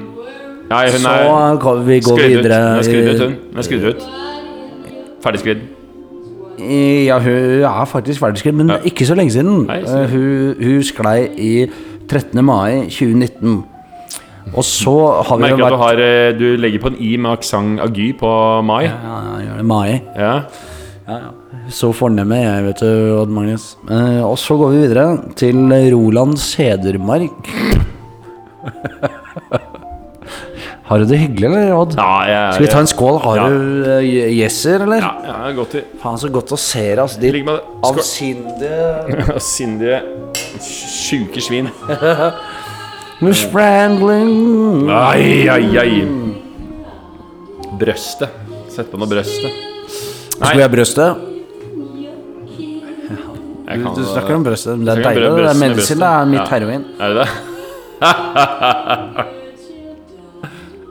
Nei, 0.69 0.83
hun 0.93 1.01
Så 1.01 1.09
er 1.17 1.57
kan 1.63 1.81
vi 1.87 1.97
gå 2.05 2.13
skrudd 2.13 2.21
ut. 2.21 2.37
videre. 2.37 2.59
Hun 2.69 2.79
er 2.79 2.87
skrudd 2.87 3.09
ut, 3.09 3.23
hun. 3.25 3.37
Hun 3.55 3.59
er 3.63 3.67
skrudd 3.67 3.87
ut. 3.89 4.07
Ferdig 5.25 5.41
skrudd. 5.43 5.65
Ja, 7.09 7.17
hun 7.23 7.65
er 7.65 7.85
faktisk 7.89 8.21
ferdigskrevet, 8.21 8.59
men 8.59 8.69
Ja. 8.75 8.77
ikke 8.85 9.07
så 9.09 9.15
lenge 9.17 9.31
siden. 9.33 9.65
Nei, 9.67 9.81
så- 9.87 10.03
Eh, 10.03 10.09
hun, 10.11 10.55
hun 10.61 10.83
sklei 10.83 11.29
i 11.39 11.67
13. 12.09 12.45
mai 12.45 12.87
2019. 12.91 13.65
Og 14.55 14.65
så 14.65 15.23
har 15.25 15.37
vi 15.39 15.49
jo 15.49 15.57
vært 15.57 15.59
Merker 15.59 15.65
at 15.65 15.71
du, 15.73 15.77
har, 15.77 15.93
eh, 16.01 16.33
du 16.39 16.57
legger 16.61 16.79
på 16.81 16.87
en 16.93 16.97
i 17.01 17.17
med 17.17 17.31
aksent 17.39 17.81
agy 17.81 18.13
på 18.19 18.63
mai. 18.65 18.85
Ja, 18.85 18.91
ja, 19.05 19.45
gjør 19.47 19.57
det. 19.57 19.65
Mai. 19.65 20.01
Ja. 20.17 20.43
Så 21.73 21.89
fornemme 21.97 22.37
er 22.37 22.45
jeg, 22.49 22.65
vet 22.69 22.83
du, 22.85 22.91
Odd 23.23 23.31
Magnus. 23.33 23.71
Eh, 23.89 24.21
og 24.25 24.37
så 24.41 24.57
går 24.61 24.75
vi 24.75 24.81
videre 24.83 25.07
til 25.41 25.57
Roland 25.95 26.37
Sedermark. 26.41 27.49
Har 30.89 31.03
du 31.03 31.05
det 31.05 31.19
hyggelig, 31.21 31.45
eller, 31.51 31.73
Odd? 31.77 31.95
Ja, 31.99 32.13
jeg, 32.29 32.53
Skal 32.55 32.65
vi 32.65 32.71
ta 32.73 32.81
en 32.81 32.89
skål? 32.89 33.19
Har 33.21 33.37
Ja. 33.37 33.49
du 33.49 33.57
uh, 33.85 34.37
Jesser, 34.39 34.85
eller? 34.87 35.03
Ja, 35.05 35.13
ja, 35.29 35.53
godt 35.57 35.75
i. 35.77 35.83
Faen, 36.01 36.17
så 36.21 36.31
godt 36.33 36.53
å 36.57 36.59
se 36.61 36.85
deg, 36.95 37.03
altså. 37.03 37.21
Ditt. 37.21 37.51
Avsindige 37.85 39.41
Sindige 39.53 40.01
sjuke 40.65 41.45
svin. 41.45 41.69
Sprangling 43.43 44.89
Ai, 44.95 45.49
ai, 45.51 45.77
ai. 45.83 45.95
Brøstet. 47.79 48.33
Sett 48.73 48.89
på 48.93 49.01
noe 49.01 49.11
brøstet. 49.11 49.68
Skal 50.39 50.57
vi 50.57 50.63
ha 50.63 50.69
brøstet? 50.69 51.17
Jeg 53.69 53.83
kan- 53.83 53.95
du 53.95 54.05
snakker 54.05 54.35
om 54.35 54.45
brøstet. 54.45 54.79
Det 54.81 54.89
er 54.89 54.95
deilig. 55.03 55.23
Det 55.23 55.45
er 55.45 55.55
med 55.55 55.69
medisin. 55.69 55.99
Det 55.99 56.07
er 56.07 56.25
mitt 56.25 56.41
Ja. 56.41 56.47
heroin. 56.59 56.85
Er 57.01 57.09
det 57.09 57.17
det? 57.17 57.29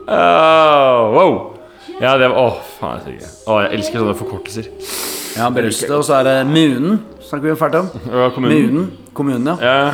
oh, 0.08 1.14
wow. 1.14 1.54
Ja, 2.00 2.18
det 2.18 2.28
var 2.28 2.36
Åh, 2.46 2.52
faen. 2.80 3.00
Jeg. 3.06 3.20
Åh, 3.46 3.62
jeg 3.62 3.72
elsker 3.78 3.98
sånne 3.98 4.14
forkortelser. 4.14 4.64
Ja, 5.36 5.50
brøstet, 5.50 5.90
og 5.90 6.04
så 6.04 6.14
er 6.20 6.24
det 6.28 6.46
Munen. 6.46 7.00
Snakker 7.22 7.50
vi 7.50 7.56
fælt 7.56 7.74
om? 7.74 7.88
Ja, 8.12 8.28
kommunen. 8.34 8.66
Munen. 8.72 8.92
Kommunen, 9.14 9.46
ja. 9.46 9.56
Ja. 9.62 9.90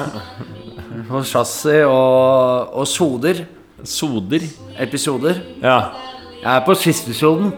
Og 1.10 1.24
chassis 1.24 1.85
og, 1.86 2.74
og 2.76 2.86
soder. 2.86 3.35
Soder. 3.85 4.40
Episoder. 4.81 5.35
Ja. 5.62 5.78
Jeg 6.43 6.56
er 6.56 6.60
på 6.66 6.74
siste 6.74 7.14
soden. 7.14 7.52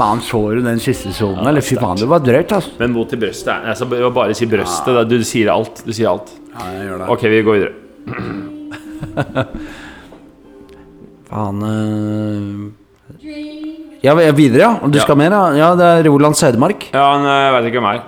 Faen, 0.00 0.20
så 0.24 0.40
du 0.56 0.60
den 0.64 0.80
siste 0.82 1.12
sonen? 1.16 1.46
Eller 1.50 1.60
fy 1.64 1.76
faen, 1.80 1.96
det 2.00 2.08
var 2.10 2.22
drøyt, 2.24 2.52
altså. 2.56 2.70
Men 2.80 2.92
mot 2.96 3.08
til 3.10 3.18
brøstet 3.20 3.52
altså, 3.72 3.86
bare 4.14 4.34
si 4.38 4.46
brøstet. 4.50 4.94
da. 4.96 5.04
Du 5.04 5.18
sier 5.26 5.50
alt. 5.52 5.82
Du 5.86 5.92
sier 5.96 6.08
alt. 6.12 6.30
Ja, 6.54 6.70
jeg 6.76 6.88
gjør 6.88 6.98
det. 7.02 7.08
Ok, 7.16 7.22
vi 7.30 7.42
går 7.46 7.54
videre. 7.60 7.72
Faen 11.30 11.62
øh... 11.62 12.72
Ja, 14.02 14.14
er 14.16 14.32
videre, 14.32 14.62
ja. 14.64 14.70
Du 14.88 14.96
Ja. 14.96 15.02
skal 15.04 15.16
mer, 15.20 15.30
ja? 15.30 15.42
Ja, 15.58 15.70
det 15.76 16.06
er 16.06 16.08
Roland 16.10 16.34
Sedemark. 16.34 16.88
Ja, 16.94 17.02
han 17.18 17.26
jeg 17.28 17.52
vet 17.54 17.64
ikke 17.68 17.80
hvem 17.80 17.90
er. 17.92 18.00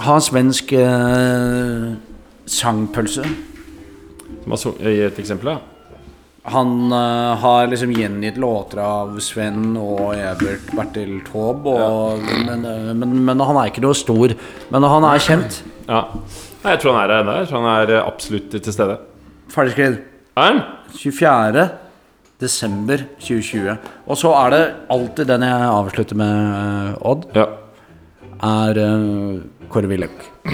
Ha 0.00 0.14
svensk 0.24 0.72
øh, 0.72 1.88
sangpølse. 2.48 3.24
Som 4.42 4.50
har 4.54 4.56
sung- 4.62 4.78
Gi 4.80 5.00
et 5.04 5.18
eksempel, 5.20 5.50
da. 5.52 5.56
Han 6.52 6.92
uh, 6.92 7.36
har 7.42 7.66
liksom 7.68 7.90
gjengitt 7.92 8.36
låter 8.40 8.78
av 8.82 9.18
Sven 9.20 9.74
og 9.76 10.14
Evert 10.16 10.70
Bertil 10.76 11.18
Taube, 11.26 11.74
Ja. 11.76 11.88
men, 12.46 12.64
øh, 12.64 12.94
men, 12.96 13.12
men 13.26 13.40
han 13.44 13.56
er 13.60 13.68
ikke 13.70 13.82
noe 13.84 13.94
stor. 13.98 14.32
Men 14.72 14.82
han 14.88 15.04
er 15.04 15.18
kjent. 15.24 15.60
Ja. 15.88 16.02
Nei, 16.64 16.72
Jeg 16.72 16.80
tror 16.82 16.96
han 16.96 17.02
er 17.04 17.12
her 17.14 17.22
ennå. 17.22 17.36
Han 17.52 17.68
er 17.74 17.92
eh, 17.98 18.06
absolutt 18.06 18.50
til 18.50 18.72
stede. 18.74 18.96
Ferdigskrevet. 19.52 20.00
Er 20.36 20.48
han? 20.52 20.62
24. 20.96 21.68
desember 22.40 23.04
2020. 23.20 23.78
Og 24.06 24.16
så 24.20 24.32
er 24.44 24.50
det 24.54 24.62
alltid 24.94 25.26
den 25.26 25.42
jeg 25.46 25.70
avslutter 25.78 26.16
med, 26.16 26.98
Odd, 27.02 27.26
Ja. 27.34 27.46
er 28.42 28.78
uh, 28.78 29.40
Kåre 29.68 29.88
Willoch. 29.90 30.28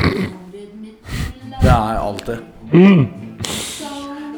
Det 1.64 1.70
er 1.70 1.96
alltid. 1.96 2.42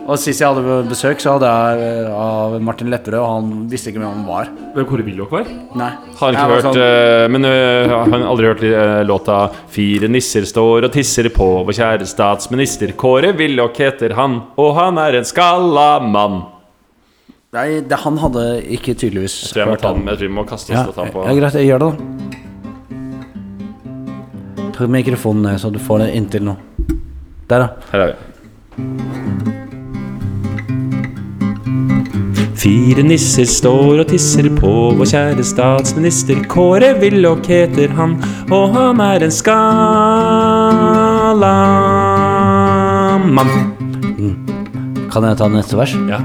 Og 0.06 0.18
sist 0.22 0.38
jeg 0.38 0.46
hadde 0.54 0.84
besøk, 0.86 1.18
så 1.18 1.32
hadde 1.34 1.48
jeg 1.50 1.80
øh, 2.06 2.10
av 2.14 2.52
Martin 2.62 2.86
Lepperød, 2.92 3.18
og 3.18 3.30
han 3.32 3.48
visste 3.70 3.90
ikke 3.90 3.98
hvem 3.98 4.12
han 4.12 4.26
var. 4.28 4.50
Hvem 4.76 4.86
Kåre 4.86 5.02
Willoch 5.08 5.32
var? 5.34 5.48
Nei. 5.74 5.88
Har 6.20 6.28
han 6.28 6.36
ikke 6.36 6.52
hørt 6.52 6.66
sånn- 6.68 6.78
uh, 6.78 7.26
Men 7.34 7.42
han 7.90 8.14
har 8.14 8.26
aldri 8.30 8.46
hørt 8.52 8.62
uh, 8.62 9.02
låta 9.08 9.38
'Fire 9.66 10.06
nisser 10.08 10.46
står 10.46 10.86
og 10.86 10.92
tisser 10.94 11.26
på 11.34 11.48
vår 11.66 11.74
kjære 11.80 12.06
statsminister'? 12.06 12.94
Kåre 12.94 13.32
Willoch 13.36 13.74
heter 13.82 14.14
han, 14.14 14.42
og 14.56 14.74
han 14.78 14.98
er 15.02 15.18
en 15.18 15.26
skalla 15.26 15.98
mann. 15.98 16.44
Nei, 17.56 17.80
det, 17.80 17.98
han 18.04 18.18
hadde 18.20 18.46
ikke 18.76 18.94
tydeligvis 18.94 19.34
Jeg 19.42 19.52
tror 19.54 19.60
jeg 19.62 19.66
må 19.66 19.74
hørt 19.74 19.82
ta 19.82 19.88
han. 19.88 19.98
den 20.04 20.08
Jeg 20.12 20.18
tror 20.18 20.28
vi 20.28 20.34
må 20.38 20.44
kaste 20.46 20.72
Ja, 20.74 20.80
oss 20.82 20.86
ja, 20.86 20.92
ta 21.02 21.10
på 21.10 21.26
ja, 21.26 21.34
greit, 21.40 21.54
jeg 21.54 21.66
gjør 21.70 21.78
det, 21.82 21.90
da. 21.90 21.96
Ta 24.76 24.86
mikrofonen 24.86 25.42
ned, 25.50 25.58
så 25.62 25.70
du 25.72 25.78
får 25.82 25.98
det 26.04 26.10
inntil 26.14 26.44
nå. 26.46 26.56
Der, 27.48 27.58
da. 27.58 27.68
Her 27.90 28.00
er 28.06 28.12
vi. 28.12 29.25
Fire 32.56 33.02
nisser 33.04 33.44
står 33.44 34.00
og 34.00 34.06
tisser 34.08 34.46
på 34.56 34.70
vår 34.96 35.10
kjære 35.10 35.44
statsminister. 35.44 36.38
Kåre 36.48 36.94
Willoch 37.02 37.44
heter 37.52 37.92
han, 37.98 38.16
og 38.48 38.72
han 38.72 39.02
er 39.04 39.26
en 39.26 39.34
skala 39.34 39.60
mann. 43.28 43.52
Kan 45.12 45.28
jeg 45.28 45.36
ta 45.36 45.50
neste 45.52 45.76
vers? 45.76 45.92
Ja. 46.08 46.22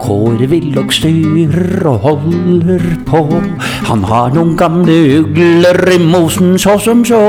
Kåre 0.00 0.48
Willoch 0.48 0.96
styrer 0.96 1.86
og 1.92 2.08
holder 2.08 2.88
på. 3.04 3.22
Han 3.90 4.08
har 4.08 4.32
noen 4.32 4.56
gamle 4.56 4.96
ugler 5.20 5.80
i 5.92 6.00
mosen 6.00 6.56
så 6.60 6.78
som 6.80 7.04
så. 7.04 7.22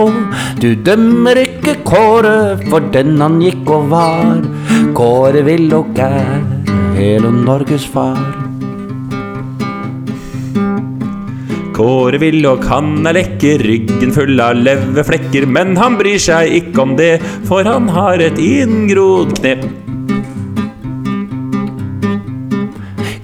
Du 0.63 0.71
dømmer 0.87 1.43
ikke 1.43 1.81
Kåre 1.83 2.55
for 2.69 2.91
den 2.95 3.19
han 3.19 3.41
gikk 3.43 3.67
og 3.75 3.89
var. 3.91 4.43
Kåre 4.95 5.43
Willoch 5.43 5.99
er 5.99 6.54
hele 7.05 7.29
Norges 7.31 7.85
far. 7.85 8.17
Kåre 11.75 12.19
vil 12.21 12.45
og 12.47 12.61
kan 12.63 13.03
er 13.09 13.17
lekker, 13.17 13.61
ryggen 13.67 14.13
full 14.15 14.39
av 14.39 14.55
leverflekker. 14.57 15.45
Men 15.57 15.75
han 15.77 15.97
bryr 15.99 16.21
seg 16.23 16.53
ikke 16.61 16.85
om 16.85 16.93
det, 16.99 17.17
for 17.49 17.67
han 17.67 17.89
har 17.91 18.23
et 18.23 18.39
inngrodd 18.41 19.35
kne. 19.41 19.57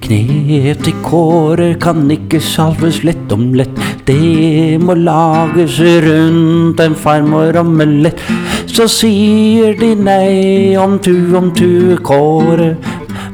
Kneet 0.03 0.83
til 0.83 0.97
Kåre 1.05 1.71
kan 1.79 2.03
ikke 2.11 2.43
salves 2.43 2.99
lett 3.07 3.31
om 3.31 3.53
lett. 3.55 3.79
Det 4.03 4.75
må 4.83 4.97
lages 4.99 5.79
rundt 6.03 6.83
en 6.83 6.97
farmor-omelett. 6.99 8.19
Så 8.67 8.89
sier 8.91 9.77
de 9.79 9.93
nei 9.95 10.75
om 10.79 10.97
tu, 10.99 11.15
om 11.39 11.53
tu, 11.55 11.95
Kåre. 12.03 12.73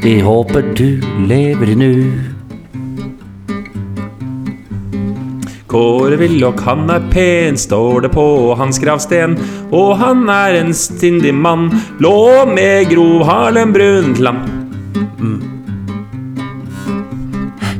Vi 0.01 0.19
håper 0.21 0.61
du 0.75 1.01
lever 1.27 1.75
nu. 1.75 1.93
Kåre 5.67 6.15
Willoch, 6.15 6.61
han 6.63 6.89
er 6.89 7.03
pen, 7.11 7.57
står 7.57 8.05
det 8.05 8.11
på 8.13 8.27
hans 8.59 8.79
gravsten. 8.79 9.35
Og 9.73 9.97
han 9.99 10.29
er 10.31 10.61
en 10.61 10.71
stindig 10.77 11.33
mann, 11.35 11.71
lå 11.99 12.45
med 12.47 12.91
Gro 12.93 13.23
Harlem 13.27 13.73
Brundtland. 13.75 14.45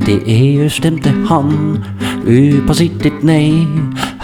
Det 0.08 0.20
EU 0.26 0.70
stemte 0.72 1.14
han 1.30 1.54
upassittigt 2.28 3.24
nei. 3.28 3.68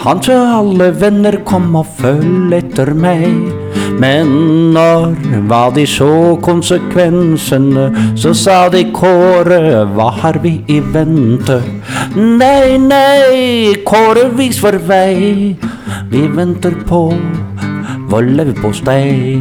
Han 0.04 0.24
sa 0.24 0.40
alle 0.60 0.90
venner 1.00 1.40
kom 1.48 1.76
og 1.80 1.88
følg 2.00 2.58
etter 2.58 2.94
meg. 2.98 3.63
Men 4.02 4.30
når 4.76 5.14
hva 5.48 5.64
de 5.76 5.86
så 5.88 6.36
konsekvensene, 6.44 7.86
så 8.20 8.34
sa 8.38 8.58
de 8.74 8.84
Kåre, 8.96 9.60
hva 9.96 10.10
har 10.22 10.40
vi 10.44 10.58
i 10.72 10.80
vente? 10.94 11.60
Nei, 12.16 12.78
nei, 12.82 13.76
Kåre, 13.88 14.30
vis 14.38 14.62
vår 14.64 14.80
vei. 14.90 15.54
Vi 16.12 16.24
venter 16.38 16.76
på 16.90 17.06
vår 18.12 18.30
leverpostei. 18.40 19.40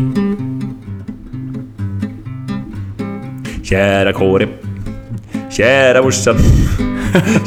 Kjære 3.73 4.13
Kåre, 4.13 4.49
kjære 5.53 6.03
morsan, 6.05 6.41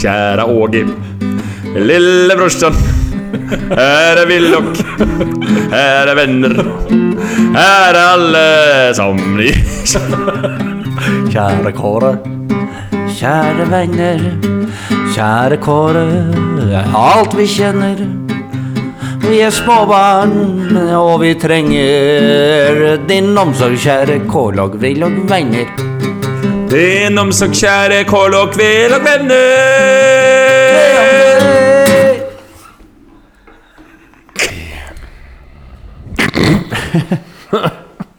kjære 0.02 0.46
Åge, 0.50 0.86
lillebrorsan. 1.76 3.05
Her 3.36 4.20
er 4.22 4.28
Willoch, 4.30 4.80
her 5.72 6.12
er 6.12 6.16
venner, 6.16 6.56
her 7.56 7.96
er 7.96 8.02
alle 8.02 8.94
sammen 8.96 9.40
i 9.44 9.52
Kjære 11.32 11.72
Kåre, 11.76 12.14
kjære 13.18 13.66
venner, 13.72 14.24
kjære 15.16 15.58
Kåre, 15.64 16.06
alt 16.76 17.36
vi 17.38 17.48
kjenner. 17.58 18.06
Vi 19.26 19.40
er 19.42 19.50
småbarn, 19.50 20.78
og 20.94 21.22
vi 21.24 21.34
trenger 21.42 22.96
din 23.10 23.32
omsorg, 23.38 23.78
kjære 23.82 24.20
Kålog, 24.30 24.78
Willoch, 24.84 25.18
venner. 25.32 25.72
Din 26.70 27.18
omsorg, 27.18 27.56
kjære 27.58 28.04
Kålog, 28.10 28.54
Willoch, 28.60 29.06
venner. 29.08 30.35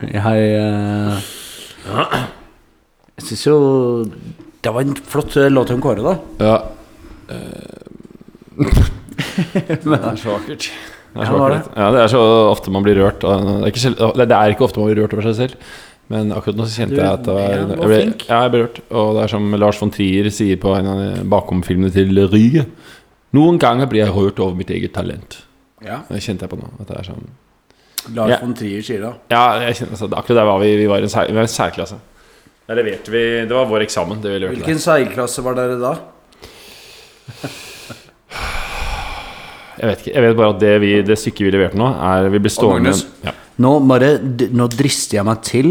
Jeg 0.07 0.41
eh, 0.57 1.27
Jeg 3.17 3.25
syns 3.29 3.45
jo 3.47 3.55
det 4.65 4.73
var 4.73 4.81
en 4.83 4.95
flott 5.07 5.35
eh, 5.39 5.47
låt 5.53 5.69
om 5.71 5.81
Kåre, 5.81 6.03
da. 6.03 6.15
Ja. 6.43 6.57
det 8.57 9.97
er 9.97 10.17
så 10.19 10.33
vakkert. 10.35 10.67
Det 10.67 11.17
er 11.17 11.23
Ja, 11.23 11.25
så 11.29 11.37
var 11.39 11.53
vakkert. 11.53 11.69
Ja, 11.77 11.87
det 11.95 12.01
er 12.03 12.11
så 12.11 12.21
ofte 12.51 12.71
man 12.73 12.83
blir 12.85 12.97
rørt. 12.99 13.23
av- 13.23 13.43
Det 13.45 13.53
er, 13.61 13.67
ikke, 13.71 13.83
sjel- 13.85 13.97
det 14.17 14.27
er 14.37 14.53
ikke 14.53 14.65
ofte 14.67 14.79
man 14.81 14.89
blir 14.91 15.01
rørt 15.03 15.13
over 15.15 15.23
seg 15.29 15.35
selv. 15.39 15.55
Men 16.09 16.29
akkurat 16.31 16.55
nå 16.55 16.63
så 16.67 16.81
kjente 16.83 16.95
Du- 16.95 17.01
jeg 17.01 17.11
at 17.13 17.23
det 17.23 17.33
var, 17.33 17.41
ja, 17.41 17.47
du 17.63 17.67
var 17.67 17.75
jeg 17.75 17.87
ble, 17.87 17.97
flink. 18.01 18.27
ja, 18.29 18.41
jeg 18.43 18.51
ble 18.51 18.59
rørt. 18.65 18.77
Og 18.91 19.07
det 19.15 19.23
er 19.23 19.27
som 19.33 19.51
Lars 19.59 19.79
von 19.81 19.91
Trier 19.91 20.29
sier 20.31 20.57
på 20.57 20.75
en 20.77 20.87
av 20.87 20.97
de 21.01 21.23
bakomfilmene 21.27 21.91
til 21.91 22.27
Ryge. 22.31 22.65
Noen 23.33 23.57
ganger 23.59 23.85
blir 23.91 24.05
jeg 24.05 24.13
rørt 24.15 24.39
over 24.39 24.55
mitt 24.55 24.69
eget 24.69 24.93
talent. 24.93 25.41
Ja. 25.83 26.01
Det 26.09 26.21
kjente 26.23 26.41
jeg 26.47 26.49
på 26.49 26.57
nå. 26.61 26.69
At 26.79 26.87
det 26.87 26.97
er 26.97 27.03
sånn 27.11 27.27
Lars 28.15 28.29
Ja. 28.29 28.37
von 28.41 28.53
Trier 28.55 28.81
sier 28.83 29.01
det. 29.01 29.13
Ja, 29.31 29.59
jeg 29.67 29.75
kjenner, 29.81 29.91
altså, 29.97 30.07
akkurat 30.15 30.37
der 30.41 30.45
var 30.45 30.59
vi. 30.61 30.75
Vi 30.77 30.87
var 30.87 30.97
i 30.99 31.07
en, 31.07 31.09
sær, 31.09 31.27
vi 31.27 31.33
var 31.35 31.41
en 31.47 31.47
særklasse. 31.47 31.97
Der 32.67 32.75
leverte 32.75 33.11
vi 33.11 33.23
Det 33.47 33.55
var 33.55 33.65
vår 33.69 33.81
eksamen. 33.85 34.21
Det 34.21 34.31
vi 34.31 34.39
leverte 34.39 34.59
der. 34.59 34.65
Hvilken 34.65 34.79
seilklasse 34.83 35.43
var 35.43 35.53
dere 35.55 35.79
da? 35.79 35.93
Jeg 39.77 39.89
vet 39.91 39.99
ikke. 40.01 40.13
Jeg 40.15 40.23
vet 40.25 40.37
bare 40.39 40.53
at 40.55 40.61
det, 40.63 40.71
vi, 40.81 40.91
det 41.05 41.17
stykket 41.21 41.45
vi 41.45 41.51
leverte 41.53 41.77
nå, 41.77 41.87
er 42.01 42.29
Vi 42.33 42.39
blir 42.41 42.53
stående 42.53 42.93
ja. 43.25 43.33
Nå, 43.61 43.71
bare, 43.89 44.09
nå 44.53 44.67
drister 44.73 45.17
jeg 45.19 45.25
meg 45.25 45.39
til 45.45 45.69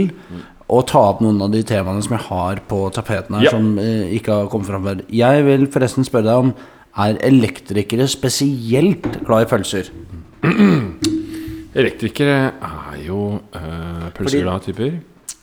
å 0.67 0.81
ta 0.87 0.99
opp 1.13 1.21
noen 1.23 1.39
av 1.43 1.51
de 1.55 1.61
temaene 1.67 2.03
som 2.03 2.17
jeg 2.17 2.25
har 2.27 2.59
på 2.67 2.81
tapeten 2.95 3.37
her, 3.39 3.45
Ja. 3.47 3.51
som 3.55 3.77
eh, 3.79 4.09
ikke 4.17 4.33
har 4.35 4.49
kommet 4.51 4.67
fram 4.67 4.83
før. 4.87 5.03
Jeg 5.15 5.45
vil 5.47 5.67
forresten 5.71 6.07
spørre 6.07 6.27
deg 6.27 6.41
om 6.43 6.51
er 7.07 7.19
elektrikere 7.29 8.09
spesielt 8.11 9.07
glad 9.27 9.45
i 9.47 9.51
pølser? 9.53 9.91
Elektrikere 11.77 12.39
er 12.65 12.97
jo 13.05 13.21
øh, 13.37 14.09
pølseglade 14.17 14.65
typer. 14.65 14.97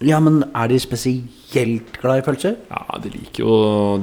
Ja, 0.04 0.18
men 0.20 0.42
er 0.50 0.72
de 0.72 0.80
spesielt 0.82 2.00
glad 2.02 2.24
i 2.24 2.26
pølser? 2.26 2.58
Ja, 2.72 2.98
de 3.04 3.12
liker 3.14 3.46
jo, 3.46 3.54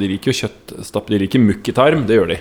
de 0.00 0.08
liker 0.12 0.30
jo 0.30 0.38
kjøttstapp. 0.44 1.10
De 1.10 1.18
liker 1.20 1.42
mukk 1.42 1.68
i 1.68 1.74
tarm. 1.76 2.06
Det 2.08 2.16
gjør 2.16 2.30
de. 2.30 2.38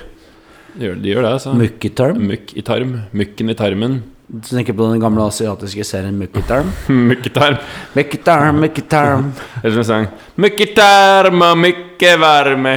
De 0.75 0.85
gjør, 0.85 1.01
de 1.01 1.11
gjør 1.11 1.25
det, 1.25 1.33
altså. 1.39 1.55
Mukkitarm? 1.57 2.21
Mukk 2.29 2.53
i 2.53 2.63
tarm. 2.65 2.95
Mukken 3.17 3.51
i 3.51 3.57
tarmen. 3.57 3.99
Du 4.29 4.45
tenker 4.45 4.75
på 4.77 4.85
den 4.91 5.01
gamle 5.01 5.23
asiatiske 5.25 5.81
serien 5.87 6.13
Mukkitarm? 6.19 6.67
Mukkitarm. 6.87 7.55
i 7.97 8.17
tarm. 8.21 8.59
Mukkitarm, 8.61 9.31
Det 9.33 9.65
er 9.65 9.71
som 9.73 9.79
en 9.81 9.87
sang 9.87 10.05
Mukkitarm 10.37 11.41
og 11.47 11.57
mykke 11.57 12.11
varme. 12.21 12.75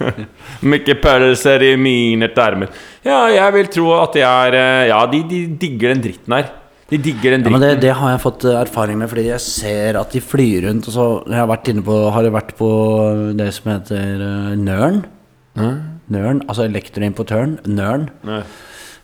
mykke 0.72 0.98
pølser 1.00 1.64
i 1.64 1.72
mine 1.80 2.28
tarmer. 2.36 2.68
Ja, 3.06 3.22
jeg 3.32 3.54
vil 3.56 3.72
tro 3.72 3.88
at 4.02 4.18
de 4.18 4.26
er 4.26 4.58
øh, 4.60 4.82
Ja, 4.90 5.00
de, 5.08 5.22
de 5.30 5.40
digger 5.56 5.94
den 5.94 6.04
dritten 6.04 6.36
her. 6.36 6.52
De 6.90 7.00
digger 7.00 7.38
den 7.38 7.48
Ja, 7.48 7.50
men 7.50 7.60
dritten. 7.60 7.80
det, 7.80 7.82
det 7.88 7.96
har 7.96 8.12
jeg 8.12 8.24
fått 8.26 8.44
eh, 8.44 8.60
erfaring 8.60 9.00
med, 9.00 9.08
fordi 9.08 9.26
jeg 9.30 9.40
ser 9.40 9.96
at 10.02 10.12
de 10.12 10.20
flyr 10.20 10.68
rundt. 10.68 10.92
Og 10.92 10.98
så 10.98 11.08
jeg 11.24 11.40
har 11.40 11.48
vært 11.48 11.72
inne 11.72 11.86
på 11.88 11.98
Har 12.12 12.28
jeg 12.28 12.36
vært 12.36 12.56
på 12.60 12.70
det 13.38 13.48
som 13.56 13.72
heter 13.72 14.26
uh, 14.28 15.02
Mm. 15.56 15.76
Nøren, 16.12 16.42
altså 16.50 16.66
elektroimportøren. 16.68 17.54
Nøren. 17.64 18.10
Nei. 18.28 18.42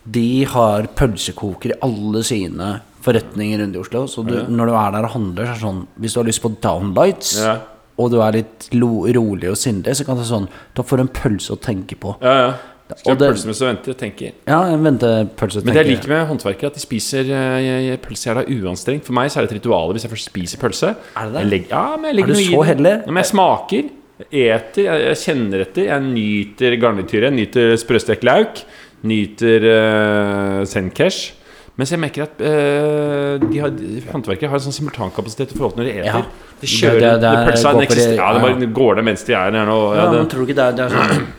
De 0.04 0.44
har 0.50 0.88
pølsekoker 0.98 1.74
i 1.74 1.78
alle 1.82 2.22
sine 2.26 2.80
forretninger 3.02 3.60
rundt 3.62 3.76
i 3.76 3.78
Oslo. 3.82 4.06
Så 4.10 4.24
du, 4.26 4.34
når 4.50 4.66
du 4.66 4.74
er 4.78 4.90
der 4.96 5.04
og 5.08 5.14
handler, 5.16 5.44
så 5.46 5.50
er 5.50 5.54
det 5.54 5.62
sånn 5.66 5.86
Hvis 6.00 6.14
du 6.14 6.20
har 6.20 6.26
lyst 6.28 6.42
på 6.42 6.50
downlights, 6.62 7.36
Ja. 7.42 7.56
og 7.98 8.10
du 8.10 8.20
er 8.22 8.32
litt 8.32 8.68
rolig 8.72 9.48
og 9.50 9.56
sindig, 9.56 9.94
så 9.94 10.04
kan 10.06 10.16
det 10.16 10.24
være 10.24 10.32
sånn 10.34 10.48
Da 10.74 10.82
får 10.82 10.96
du 10.96 11.02
en 11.02 11.08
pølse 11.08 11.50
å 11.54 11.58
tenke 11.60 11.94
på. 11.98 12.16
Ja, 12.22 12.34
ja. 12.46 12.52
Skal 12.96 13.16
det- 13.16 13.28
pølse 13.32 13.46
mens 13.46 13.58
du 13.58 13.64
venter, 13.64 13.94
tenker 13.94 14.32
Ja, 14.46 14.64
en 14.68 14.82
ventepølse 14.84 15.64
Men 15.64 15.74
det 15.74 15.86
jeg 15.86 15.96
liker 15.96 16.08
med 16.08 16.28
håndverkere, 16.28 16.66
at 16.66 16.74
de 16.74 16.80
spiser 16.80 17.20
eh, 17.30 17.96
pølse 17.96 18.26
jævla 18.28 18.44
uanstrengt. 18.46 19.04
For 19.04 19.12
meg 19.14 19.30
så 19.30 19.38
er 19.38 19.46
det 19.46 19.52
et 19.52 19.62
ritual 19.64 19.92
hvis 19.94 20.02
jeg 20.02 20.10
først 20.10 20.28
spiser 20.28 20.58
pølse. 20.58 20.96
Er 21.16 21.30
det 21.30 21.32
det? 21.32 21.46
Legger, 21.50 21.70
ja, 21.70 21.96
men 21.96 22.04
jeg 22.10 22.16
legger 22.16 22.30
Er 22.30 22.34
du 22.34 22.50
så 22.50 22.64
heldig? 22.66 22.94
Ja, 23.06 23.12
men 23.12 23.22
jeg 23.22 23.30
smaker, 23.32 23.90
jeg 24.30 24.50
eter, 24.60 24.82
jeg, 24.84 25.00
jeg 25.08 25.16
kjenner 25.24 25.60
etter. 25.64 25.84
Jeg 25.86 26.02
nyter 26.02 26.76
garnityret, 26.82 27.30
jeg 27.30 27.32
nyter 27.38 27.76
sprøstekt 27.80 28.22
lauk, 28.28 28.60
nyter 29.02 29.64
uh, 29.68 30.64
Zencash. 30.68 31.32
Mens 31.80 31.90
jeg 31.90 31.98
merker 32.02 32.26
at 32.26 32.40
uh, 32.44 33.40
de 33.48 33.58
har, 33.62 33.72
håndverkere 34.12 34.50
har 34.52 34.60
en 34.60 34.64
sånn 34.66 34.76
simultankapasitet 34.76 35.54
i 35.54 35.58
forhold 35.58 35.72
til 35.76 35.82
når 35.82 35.88
de 35.88 35.94
eter. 36.02 36.08
Ja. 36.10 36.50
De 36.62 36.68
kjører 36.70 37.00
Det- 37.00 37.20
det- 37.20 37.20
det 37.20 37.54
det, 37.54 37.62
går 37.62 37.94
det- 37.96 38.16
ja, 38.16 38.32
det 38.32 38.42
bare 38.42 38.72
går 38.80 38.94
det 39.00 39.04
mens 39.04 39.24
de 39.24 39.32
er 39.34 39.50
her 39.50 39.66
nå. 39.66 39.78
Ja, 39.96 40.12
Ja, 40.12 40.24
tror 40.24 40.46
ikke 40.46 40.54
det 40.54 40.76
det 40.76 40.84
er 40.84 40.88
sånn 40.96 41.26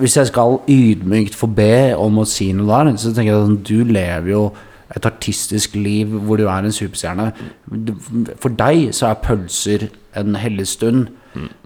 Hvis 0.00 0.16
jeg 0.16 0.26
skal 0.26 0.56
ydmykt 0.68 1.34
få 1.38 1.46
be 1.54 1.94
om 1.96 2.16
å 2.18 2.24
si 2.26 2.52
noe 2.52 2.66
der, 2.84 2.96
så 2.98 3.12
tenker 3.14 3.32
jeg 3.32 3.42
at 3.42 3.64
Du 3.68 3.84
lever 3.84 4.30
jo 4.32 4.52
et 4.96 5.06
artistisk 5.06 5.74
liv 5.74 6.06
hvor 6.08 6.36
du 6.38 6.46
er 6.46 6.64
en 6.64 6.72
superstjerne. 6.72 7.32
For 8.38 8.48
deg 8.54 8.92
så 8.94 9.10
er 9.10 9.20
pølser 9.22 9.88
en 10.16 10.34
hellig 10.38 10.66
stund, 10.70 11.08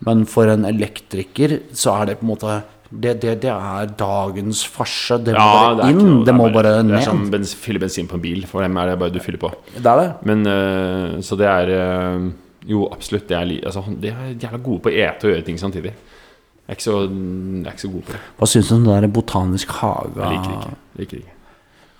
men 0.07 0.25
for 0.27 0.49
en 0.51 0.65
elektriker 0.65 1.59
så 1.73 2.01
er 2.03 2.07
det 2.07 2.19
på 2.21 2.27
en 2.27 2.33
måte 2.35 2.63
det, 2.91 3.21
det, 3.23 3.37
det 3.45 3.51
er 3.55 3.91
dagens 3.99 4.65
farse. 4.67 5.21
Det 5.23 5.35
må 5.37 5.39
ja, 5.39 5.73
bare 5.79 5.91
inn. 5.93 5.99
noe- 6.03 6.25
det, 6.27 6.35
må 6.35 6.49
bare 6.51 6.73
ned. 6.83 6.97
Det 6.97 7.01
er 7.01 7.07
som 7.07 7.23
bens, 7.31 7.55
fylle 7.55 7.79
bensin 7.83 8.09
på 8.11 8.19
en 8.19 8.23
bil. 8.25 8.45
For 8.51 8.67
dem 8.67 8.77
er 8.83 8.91
det 8.91 8.99
bare 8.99 9.15
du 9.15 9.21
fyller 9.23 9.39
på. 9.39 9.53
Det 9.77 9.87
er 9.87 10.01
det. 10.03 10.09
Men 10.27 10.47
uh, 10.47 11.21
Så 11.23 11.39
det 11.39 11.47
er 11.47 11.71
uh, 11.71 12.31
Jo, 12.67 12.89
absolutt. 12.91 13.29
Det 13.29 13.37
er, 13.39 13.53
altså, 13.71 13.85
de 13.89 14.11
er 14.11 14.33
jævla 14.35 14.59
gode 14.59 14.83
på 14.85 14.91
å 14.91 14.97
ete 15.07 15.29
og 15.29 15.37
gjøre 15.37 15.47
ting 15.47 15.61
samtidig. 15.61 15.95
Jeg 15.95 16.75
er 16.75 16.79
ikke 16.79 16.87
så, 16.87 16.97
er 17.07 17.71
ikke 17.71 17.83
så 17.87 17.93
god 17.93 18.03
på 18.09 18.17
det. 18.17 18.19
Hva 18.39 18.49
syns 18.51 18.69
du 18.71 18.75
om 18.77 18.83
det 18.87 18.99
der 19.03 19.15
botanisk 19.15 19.71
hage? 19.81 20.11
Jeg 20.19 20.35
liker 20.35 20.51
det 20.51 20.59
ikke. 20.59 20.75
Liker 21.01 21.23
ikke. 21.23 21.39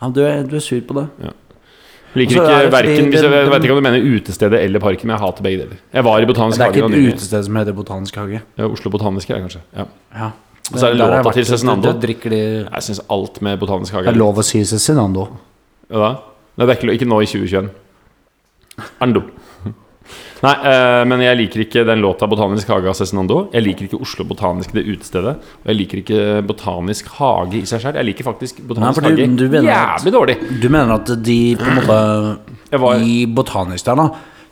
Ja, 0.01 0.11
du, 0.11 0.21
er, 0.27 0.45
du 0.47 0.59
er 0.59 0.63
sur 0.65 0.85
på 0.91 0.99
det? 0.99 1.07
Jeg 2.11 2.21
liker 2.21 2.37
ikke 2.37 2.59
er 2.59 2.71
verken 2.75 3.11
hvis 3.11 3.23
jeg, 3.23 3.33
jeg 3.35 3.51
vet 3.51 3.65
ikke 3.67 3.75
om 3.75 3.81
du 3.81 3.87
mener 3.87 4.07
utestedet 4.19 4.61
eller 4.67 4.83
parken, 4.83 5.07
men 5.07 5.15
jeg 5.15 5.23
hater 5.23 5.47
begge 5.47 5.65
deler. 5.65 5.83
Jeg 5.95 6.07
var 6.07 6.23
i 6.23 6.29
Botanisk 6.31 6.63
hage. 6.63 6.75
Det 6.75 6.83
er 6.83 6.87
ikke 6.91 7.03
et 7.03 7.19
utested 7.19 7.47
som 7.47 7.59
heter 7.61 7.77
Botanisk 7.77 8.19
hage. 8.19 8.41
Ja, 8.59 8.67
Oslo 8.67 8.91
Botaniske, 8.91 9.43
kanskje. 9.47 9.63
Ja. 9.77 9.87
Ja. 10.19 10.31
Og 10.71 10.79
så 10.79 10.87
er 10.87 10.95
det 10.95 11.01
låta 11.01 11.33
til 11.35 11.47
Cezinando. 11.49 11.93
Jeg 12.01 12.87
syns 12.87 13.03
alt 13.11 13.41
med 13.43 13.59
Botanisk 13.61 13.97
hage 13.97 14.07
Det 14.07 14.15
er 14.15 14.21
lov 14.21 14.39
å 14.39 14.47
si 14.47 14.63
Cezinando. 14.65 15.27
Ja. 15.91 16.15
Nei, 16.57 16.67
det 16.67 16.75
er 16.75 16.79
ikke, 16.79 16.95
ikke 16.99 17.09
nå 17.11 17.21
i 17.25 17.29
2021. 17.31 17.71
Ando. 19.03 19.25
Nei, 20.45 20.53
uh, 20.65 21.03
men 21.11 21.21
jeg 21.25 21.37
liker 21.37 21.65
ikke 21.67 21.83
den 21.89 22.01
låta 22.01 22.29
'Botanisk 22.31 22.71
hage' 22.73 22.89
av 22.89 22.97
Cezinando. 22.97 23.43
Jeg 23.53 23.67
liker 23.67 23.89
ikke 23.89 24.01
Oslo 24.01 24.25
Botanisk, 24.25 24.73
det 24.77 24.87
utestedet. 24.89 25.35
Og 25.37 25.73
jeg 25.73 25.81
liker 25.83 26.03
ikke 26.05 26.21
Botanisk 26.49 27.11
hage 27.19 27.61
i 27.61 27.67
seg 27.69 27.83
selv. 27.83 28.01
Jeg 28.01 28.09
liker 28.13 28.29
faktisk 28.31 28.63
Botanisk 28.63 29.03
Nei, 29.03 29.11
du- 29.11 29.23
hage 29.25 29.37
du 29.37 29.49
mener 29.49 29.71
at- 29.71 30.01
jævlig 30.01 30.13
dårlig. 30.17 30.37
Du 30.63 30.69
mener 30.69 30.95
at 30.95 31.15
de 31.25 31.41
på 31.57 31.67
en 31.67 31.81
måte 31.81 32.81
var- 32.81 33.01
I 33.03 33.27
botanisk 33.27 33.85
der, 33.85 33.95
da. 33.97 34.09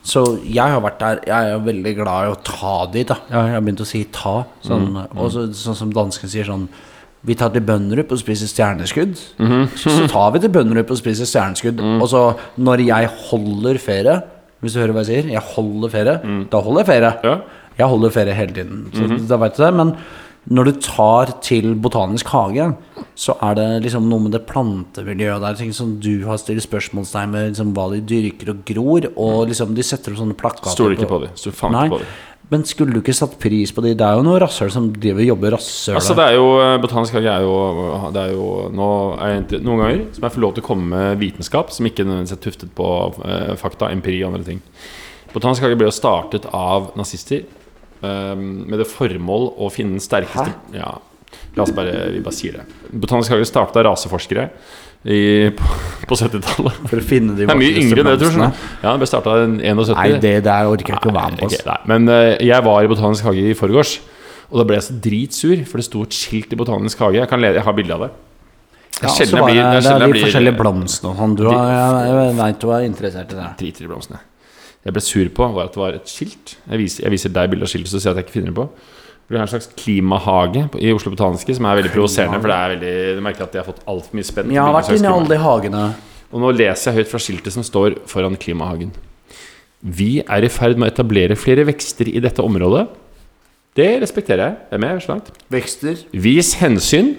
Så 0.08 0.22
jeg 0.46 0.72
har 0.72 0.80
vært 0.80 1.00
der. 1.02 1.18
Jeg 1.28 1.54
er 1.54 1.64
veldig 1.66 1.94
glad 1.98 2.28
i 2.28 2.30
å 2.32 2.38
ta 2.46 2.76
dit. 2.92 3.08
da 3.08 3.18
Jeg 3.28 3.54
har 3.54 3.64
begynt 3.64 3.84
å 3.84 3.88
si 3.88 4.04
'ta'. 4.04 4.46
Sånn, 4.64 4.86
Mm, 4.88 5.18
Og 5.18 5.30
så, 5.32 5.48
sånn 5.52 5.76
som 5.76 5.92
dansken 5.92 6.28
sier 6.28 6.44
sånn 6.44 6.68
Vi 7.26 7.34
tar 7.34 7.50
til 7.50 7.60
Bønderup 7.60 8.12
og 8.12 8.18
spiser 8.18 8.46
stjerneskudd. 8.46 9.18
Mm 9.40 9.68
så, 9.74 9.90
så 9.98 10.08
tar 10.08 10.32
vi 10.32 10.38
til 10.38 10.50
Bønderup 10.50 10.90
og 10.90 10.96
spiser 10.96 11.26
stjerneskudd. 11.26 11.76
Mm. 11.76 12.00
Og 12.00 12.08
så 12.08 12.36
når 12.56 12.86
jeg 12.86 13.10
holder 13.30 13.78
ferie 13.78 14.22
Hvis 14.62 14.72
du 14.74 14.80
hører 14.80 14.92
hva 14.92 15.04
jeg 15.04 15.24
sier? 15.24 15.30
Jeg 15.32 15.42
holder 15.54 15.88
ferie. 15.88 16.20
Mm. 16.24 16.48
Da 16.50 16.60
holder 16.60 16.80
jeg 16.82 16.86
ferie. 16.86 17.12
Ja. 17.22 17.36
Jeg 17.78 17.86
holder 17.86 18.10
ferie 18.10 18.34
hele 18.34 18.52
tiden. 18.52 18.86
Så 18.92 19.02
-hmm. 19.02 19.28
da 19.28 19.36
vet 19.36 19.56
du 19.56 19.62
det. 19.62 19.74
Men 19.74 19.96
når 20.48 20.68
du 20.68 20.78
tar 20.80 21.32
til 21.44 21.74
Botanisk 21.76 22.30
hage, 22.32 22.70
så 23.18 23.34
er 23.44 23.58
det 23.58 23.66
liksom 23.84 24.06
noe 24.08 24.24
med 24.24 24.32
det 24.32 24.44
plantemiljøet 24.48 25.42
der. 25.44 25.58
Ting 25.58 25.74
som 25.76 25.96
du 26.00 26.24
har 26.24 26.40
stilt 26.40 26.64
spørsmålstegn 26.64 27.34
med 27.34 27.50
liksom, 27.50 27.74
hva 27.76 27.88
de 27.92 28.00
dyrker 28.08 28.54
og 28.54 28.62
gror. 28.68 29.10
Og 29.16 29.50
liksom 29.50 29.74
de 29.76 29.84
setter 29.84 30.14
opp 30.14 30.22
sånne 30.22 30.38
plakater. 30.38 30.72
Stoler 30.72 30.96
ikke 30.96 31.10
på 31.10 31.20
dem 31.26 31.36
Stoler 31.36 31.58
faen 31.58 31.76
Nei. 31.76 31.84
ikke 31.88 31.98
på 31.98 32.02
dem. 32.04 32.16
Men 32.48 32.62
skulle 32.64 32.94
du 32.96 33.02
ikke 33.02 33.12
satt 33.12 33.34
pris 33.42 33.74
på 33.76 33.82
de? 33.84 33.90
Det 33.98 34.06
er 34.06 34.16
jo 34.16 34.24
noe 34.24 34.38
rasshøl 34.40 34.70
som 34.72 34.86
driver 34.94 35.20
jobber 35.26 35.52
rasshøl 35.58 35.98
Altså, 35.98 36.14
det 36.16 36.30
er 36.30 36.38
jo 36.38 36.46
eh, 36.62 36.78
Botanisk 36.80 37.18
hage 37.18 37.28
er 37.28 37.44
jo, 37.44 37.58
det 38.14 38.22
er 38.22 38.32
jo 38.32 38.46
nå 38.72 38.86
er 39.20 39.42
Noen 39.58 39.82
ganger 39.82 40.00
som 40.16 40.24
jeg 40.24 40.36
får 40.38 40.44
lov 40.46 40.54
til 40.56 40.64
å 40.64 40.68
komme 40.70 40.88
med 40.94 41.20
vitenskap 41.20 41.74
som 41.74 41.90
ikke 41.90 42.06
nødvendigvis 42.08 42.38
er 42.38 42.40
tuftet 42.46 42.72
på 42.78 42.88
eh, 43.20 43.52
fakta, 43.60 43.92
empiri 43.92 44.22
og 44.22 44.32
andre 44.32 44.48
ting. 44.48 44.64
Botanisk 45.34 45.66
hage 45.66 45.76
ble 45.76 45.90
jo 45.90 45.92
startet 45.92 46.48
av 46.56 46.88
nazister 46.96 47.44
med 48.00 48.76
det 48.78 48.86
formål 48.86 49.48
å 49.58 49.70
finne 49.74 49.96
den 49.96 50.02
sterkeste 50.02 50.52
Ja, 50.76 50.92
la 51.56 51.64
oss 51.64 51.72
bare, 51.74 52.12
vi 52.14 52.20
bare 52.22 52.36
sier 52.36 52.60
det. 52.60 52.66
Botanisk 52.92 53.34
hage 53.34 53.48
startet 53.48 53.80
av 53.80 53.88
raseforskere 53.88 54.48
i, 55.02 55.50
på, 55.54 55.64
på 56.10 56.18
70-tallet. 56.18 56.78
For 56.90 57.00
å 57.00 57.04
finne 57.06 57.34
de 57.36 57.46
Det 57.46 57.54
er 57.54 57.60
mye 57.60 57.82
yngre 57.82 58.02
enn 58.02 58.10
det, 58.10 58.16
tror 58.22 58.44
jeg. 58.44 58.68
Ja, 58.82 58.92
det 58.92 59.00
ble 59.02 59.10
starta 59.10 59.34
i 59.40 59.48
71. 59.48 59.92
Nei, 59.94 60.06
det 60.24 60.36
der 60.46 60.70
orker 60.70 60.94
jeg 60.94 61.00
ikke 61.00 61.12
å 61.12 61.16
være 61.18 61.34
med 61.34 61.42
på. 61.42 61.50
Okay, 61.50 61.76
Men 61.90 62.08
uh, 62.10 62.36
jeg 62.42 62.66
var 62.66 62.86
i 62.86 62.90
Botanisk 62.90 63.28
hage 63.28 63.50
i 63.52 63.58
forgårs, 63.58 63.98
og 64.48 64.62
da 64.62 64.66
ble 64.68 64.78
jeg 64.78 64.86
så 64.88 64.96
dritsur, 65.08 65.66
for 65.68 65.80
det 65.80 65.86
sto 65.86 66.06
et 66.06 66.16
skilt 66.16 66.54
i 66.54 66.58
Botanisk 66.58 67.04
hage. 67.04 67.20
Jeg 67.20 67.30
kan 67.30 67.42
lede, 67.42 67.60
jeg 67.60 67.68
har 67.68 67.76
bilde 67.76 67.98
av 67.98 68.06
det. 68.06 68.10
Ja, 68.98 69.12
jeg 69.14 69.30
blir, 69.30 69.54
det, 69.54 69.54
det 69.54 69.78
er 69.78 69.92
jeg 69.92 70.00
de 70.02 70.06
blir 70.10 70.24
forskjellige 70.26 70.58
blomstene 70.58 71.12
og 71.12 71.20
sånn. 71.20 71.34
Du 71.38 71.44
har, 71.46 71.68
jeg, 71.70 72.06
jeg 72.08 72.38
veit 72.40 72.56
du 72.58 72.72
er 72.74 72.86
interessert 72.88 73.34
i 73.34 73.38
det. 73.38 73.50
driter 73.60 73.86
i 73.86 73.90
blomstene. 73.92 74.22
Jeg 74.86 74.94
ble 74.94 75.02
sur 75.04 75.30
på 75.34 75.48
var 75.56 75.68
at 75.68 75.74
det 75.74 75.80
var 75.82 75.96
et 75.98 76.10
skilt. 76.10 76.54
Jeg 76.68 76.80
viser, 76.80 77.04
jeg 77.04 77.14
viser 77.16 77.34
deg 77.34 77.50
bilde 77.52 77.66
av 77.66 77.72
skiltet, 77.72 77.92
så 77.92 77.98
sier 77.98 78.10
jeg 78.10 78.16
at 78.16 78.20
jeg 78.22 78.28
ikke 78.28 78.36
finner 78.38 78.52
det 78.52 78.58
på. 78.60 78.68
Det 79.28 79.36
er 79.36 79.42
en 79.44 79.50
slags 79.50 79.68
klimahage 79.76 80.62
i 80.80 80.92
Oslo 80.94 81.12
Botaniske 81.12 81.58
som 81.58 81.66
er 81.68 81.82
veldig 81.82 81.90
provoserende. 81.92 82.38
For 82.40 82.48
det 82.48 82.56
er 82.56 82.72
veldig, 82.72 82.92
du 83.18 83.24
merker 83.26 83.44
at 83.44 83.52
de 83.52 83.60
har 83.60 83.66
fått 83.66 83.82
altfor 83.84 84.16
mye 84.16 84.28
spenn. 84.28 84.54
Jeg 84.54 84.62
har 84.64 84.72
vært 84.72 84.94
inni 84.94 85.10
alle 85.10 85.28
de 85.28 85.40
hagene. 85.42 85.82
Og 86.32 86.40
nå 86.44 86.52
leser 86.56 86.90
jeg 86.90 87.02
høyt 87.02 87.10
fra 87.12 87.20
skiltet 87.20 87.52
som 87.56 87.66
står 87.66 87.98
foran 88.08 88.38
klimahagen. 88.40 88.94
Vi 89.84 90.22
er 90.24 90.46
i 90.46 90.50
ferd 90.50 90.80
med 90.80 90.88
å 90.88 90.92
etablere 90.94 91.36
flere 91.38 91.66
vekster 91.68 92.08
i 92.08 92.22
dette 92.24 92.44
området. 92.44 92.86
Det 93.78 93.90
respekterer 94.02 94.42
jeg. 94.42 94.56
Jeg 94.70 94.78
er 94.78 94.82
med 94.82 95.02
så 95.04 95.12
langt. 95.12 95.28
Vekster. 95.52 96.00
Vis 96.24 96.54
hensyn. 96.62 97.12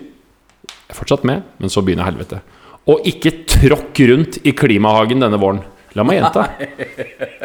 Jeg 0.65 0.95
er 0.95 0.97
fortsatt 0.97 1.27
med, 1.27 1.45
men 1.61 1.71
så 1.71 1.83
begynner 1.85 2.09
helvete. 2.09 2.41
Og 2.89 3.05
ikke 3.07 3.35
tråkk 3.47 4.01
rundt 4.09 4.41
i 4.49 4.55
klimahagen 4.57 5.21
denne 5.21 5.39
våren. 5.39 5.61
La 5.97 6.05
meg 6.05 6.19
gjenta. 6.19 6.45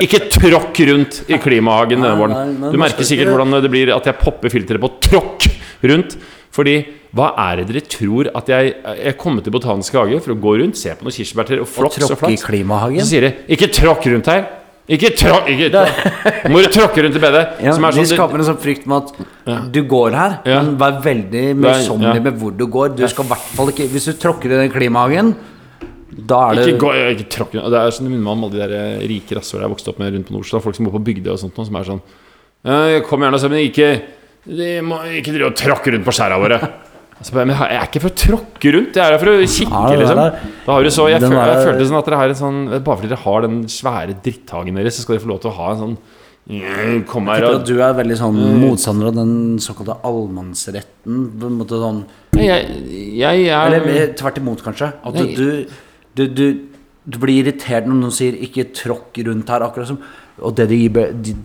Ikke 0.04 0.20
tråkk 0.32 0.80
rundt 0.90 1.22
i 1.32 1.38
klimahagen 1.40 2.02
denne 2.02 2.16
våren. 2.18 2.56
Du 2.72 2.78
merker 2.80 3.06
sikkert 3.06 3.32
hvordan 3.32 3.56
det 3.64 3.70
blir 3.72 3.92
at 3.94 4.08
jeg 4.10 4.18
popper 4.20 4.52
filteret 4.52 4.82
på 4.82 4.90
'tråkk 5.00 5.48
rundt'. 5.90 6.16
Fordi 6.54 6.74
hva 7.14 7.32
er 7.50 7.62
det 7.62 7.64
dere 7.72 7.80
tror 7.90 8.28
at 8.30 8.46
jeg 8.50 8.74
Jeg 9.04 9.16
kommer 9.18 9.42
til 9.42 9.50
Botanisk 9.54 9.94
hage 9.98 10.20
for 10.22 10.34
å 10.34 10.38
gå 10.38 10.58
rundt, 10.60 10.76
se 10.78 10.92
på 10.94 11.02
noen 11.06 11.16
kirsebærtrær 11.16 11.62
og 11.62 11.66
Og 11.66 11.84
og 11.86 12.18
flaks. 12.18 12.44
Så 12.44 13.06
sier 13.08 13.20
de 13.20 13.32
'ikke 13.48 13.72
tråkk 13.72 14.06
rundt 14.12 14.26
her'. 14.26 14.46
Ikke 14.84 15.14
tråkk. 15.16 15.46
Må 16.52 16.60
du 16.60 16.68
tråkke 16.68 17.02
rundt 17.06 17.16
i 17.16 17.20
bedet? 17.22 17.44
Ja, 17.64 17.72
Som 17.72 17.86
er 17.88 17.94
de 17.96 18.02
sånn 18.04 18.18
skaper 18.18 18.42
en 18.42 18.44
sånn 18.44 18.60
frykt 18.60 18.84
med 18.86 19.06
at 19.08 19.72
du 19.72 19.80
går 19.88 20.12
her, 20.12 20.34
Ja. 20.44 20.60
men 20.60 20.76
vær 20.76 21.00
veldig 21.00 21.56
møysommelig 21.56 22.20
ja. 22.20 22.20
med 22.20 22.38
hvor 22.38 22.52
du 22.52 22.66
går. 22.66 22.94
Du 22.94 23.08
skal 23.08 23.24
i 23.24 23.28
hvert 23.28 23.48
fall 23.56 23.72
ikke 23.72 23.88
Hvis 23.88 24.04
du 24.04 24.12
tråkker 24.12 24.52
i 24.52 24.68
den 24.68 24.70
klimahagen, 24.70 25.34
da 26.14 26.40
er 26.48 26.58
det 26.58 26.66
Ikke, 26.68 26.80
gå, 26.84 26.90
ikke 27.14 27.28
tråkk 27.32 27.54
Det 27.58 27.78
er 27.80 27.94
sånn 27.94 28.06
det 28.06 28.12
minner 28.12 28.26
meg 28.28 28.34
om 28.36 28.44
alle 28.46 28.54
de 28.54 28.60
der 28.62 28.74
eh, 28.78 29.06
rike 29.10 29.38
rasshøla 29.38 29.66
jeg 29.66 29.72
vokste 29.74 29.90
opp 29.90 30.02
med 30.02 30.14
rundt 30.14 30.28
på 30.28 30.36
Nordstrand. 30.36 30.62
Folk 30.62 30.78
som 30.78 30.86
bor 30.86 30.94
på 30.94 31.04
Bygdøy 31.08 31.32
og 31.34 31.40
sånt 31.42 31.58
som 31.58 31.80
er 31.80 31.88
sånn 31.88 32.02
«Ja, 32.64 33.00
Kom 33.04 33.24
gjerne 33.24 33.40
og 33.40 33.42
se, 33.42 33.50
men 33.52 33.64
ikke 33.66 33.88
må 34.84 35.00
ikke 35.18 35.32
drive 35.32 35.50
og 35.50 35.56
tråkke 35.56 35.94
rundt 35.94 36.06
på 36.06 36.14
skjæra 36.14 36.40
våre. 36.40 36.60
Altså, 37.14 37.38
jeg 37.38 37.54
er 37.54 37.84
ikke 37.86 38.00
for 38.02 38.10
å 38.10 38.18
tråkke 38.18 38.70
rundt, 38.74 38.96
jeg 38.98 39.00
er 39.06 39.14
her 39.14 39.20
for 39.22 39.30
å 39.30 39.34
kikke, 39.46 39.82
Ja, 39.86 39.98
liksom. 40.00 40.18
Da 40.66 40.74
har 40.74 40.82
du 40.82 40.90
så, 40.90 41.04
jeg, 41.12 41.22
føl, 41.22 41.36
jeg 41.38 41.60
følte 41.68 41.86
sånn 41.86 41.98
at 42.00 42.08
dere 42.08 42.18
har 42.18 42.32
en 42.32 42.40
sånn 42.40 42.58
Bare 42.74 42.98
fordi 42.98 43.10
dere 43.12 43.22
har 43.22 43.44
den 43.46 43.60
svære 43.70 44.16
dritthagen 44.24 44.80
deres, 44.80 44.98
så 44.98 45.04
skal 45.04 45.14
dere 45.14 45.22
få 45.22 45.30
lov 45.30 45.38
til 45.44 45.52
å 45.52 45.54
ha 45.60 45.68
en 45.70 45.80
sånn 45.84 45.94
«Mm, 46.44 47.04
Kom 47.08 47.30
her 47.30 47.46
og 47.48 47.62
du 47.64 47.72
er 47.78 47.94
veldig 47.96 48.18
sånn 48.18 48.40
motstander 48.60 49.08
av 49.08 49.16
den 49.16 49.32
såkalte 49.62 49.94
allmannsretten. 50.04 51.22
På 51.40 51.48
en 51.48 51.56
måte 51.62 51.78
sånn 51.80 52.02
Jeg, 52.36 52.66
jeg 53.16 53.46
er 53.46 53.78
Eller 53.78 54.12
tvert 54.18 54.42
imot, 54.42 54.66
kanskje. 54.66 54.90
At 54.92 55.16
du, 55.16 55.30
du, 55.38 55.78
du, 56.14 56.26
du, 56.28 56.46
du 57.04 57.18
blir 57.18 57.42
irritert 57.44 57.86
når 57.88 57.98
noen 58.00 58.14
sier 58.14 58.36
'ikke 58.38 58.72
tråkk 58.76 59.18
rundt 59.26 59.50
her'. 59.50 59.66
Akkurat 59.66 59.88
som 59.88 59.98
Og 60.42 60.50
det 60.56 60.68
de, 60.68 60.76
gir 60.76 60.90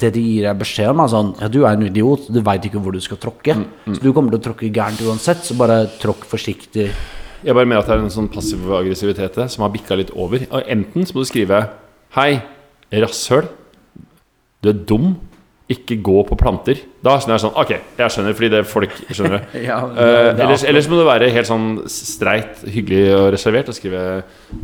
det 0.02 0.14
de 0.16 0.22
gir 0.22 0.44
deg 0.48 0.58
beskjed 0.58 0.90
om, 0.90 1.00
er 1.04 1.08
sånn 1.14 1.36
Ja, 1.40 1.48
du 1.48 1.60
er 1.64 1.74
en 1.76 1.86
idiot. 1.86 2.26
Du 2.34 2.42
veit 2.42 2.64
ikke 2.66 2.82
hvor 2.82 2.92
du 2.92 3.00
skal 3.00 3.18
tråkke. 3.18 3.54
Mm, 3.54 3.94
Så 3.96 4.02
du 4.02 4.12
kommer 4.14 4.32
til 4.32 4.40
å 4.40 4.46
tråkke 4.50 4.72
gærent 4.74 5.02
uansett. 5.06 5.44
Så 5.46 5.56
bare 5.56 5.86
tråkk 6.02 6.26
forsiktig. 6.26 6.90
Jeg 7.44 7.54
bare 7.54 7.66
mener 7.66 7.80
at 7.80 7.86
det 7.88 7.96
er 7.96 8.04
en 8.04 8.10
sånn 8.10 8.28
passiv 8.34 8.66
aggressivitet 8.66 9.38
som 9.52 9.62
har 9.62 9.70
bikka 9.70 9.96
litt 9.96 10.10
over. 10.12 10.42
Og 10.52 10.64
enten 10.68 11.06
så 11.06 11.14
må 11.14 11.22
du 11.22 11.30
skrive 11.30 11.70
Hei, 12.18 12.42
rasshøl. 12.92 13.46
Du 14.64 14.70
er 14.70 14.74
dum. 14.74 15.16
Ikke 15.70 16.00
gå 16.02 16.24
på 16.26 16.34
planter. 16.40 16.80
Da 17.06 17.12
skjønner 17.22 17.36
jeg 17.38 17.42
sånn 17.44 17.58
Ok, 17.62 17.72
jeg 18.00 18.14
skjønner, 18.16 18.34
fordi 18.34 18.48
det 18.50 18.58
er 18.64 18.66
folk 18.66 18.94
skjønner 19.14 19.36
det. 19.54 19.60
Ja, 19.68 19.76
det, 19.86 20.06
det 20.08 20.40
uh, 20.40 20.44
ellers, 20.48 20.64
ellers 20.72 20.88
må 20.90 20.98
du 20.98 21.04
være 21.06 21.28
helt 21.36 21.50
sånn 21.50 21.68
streit, 21.94 22.64
hyggelig 22.74 23.04
og 23.20 23.28
reservert 23.36 23.70
og 23.70 23.78
skrive 23.78 24.02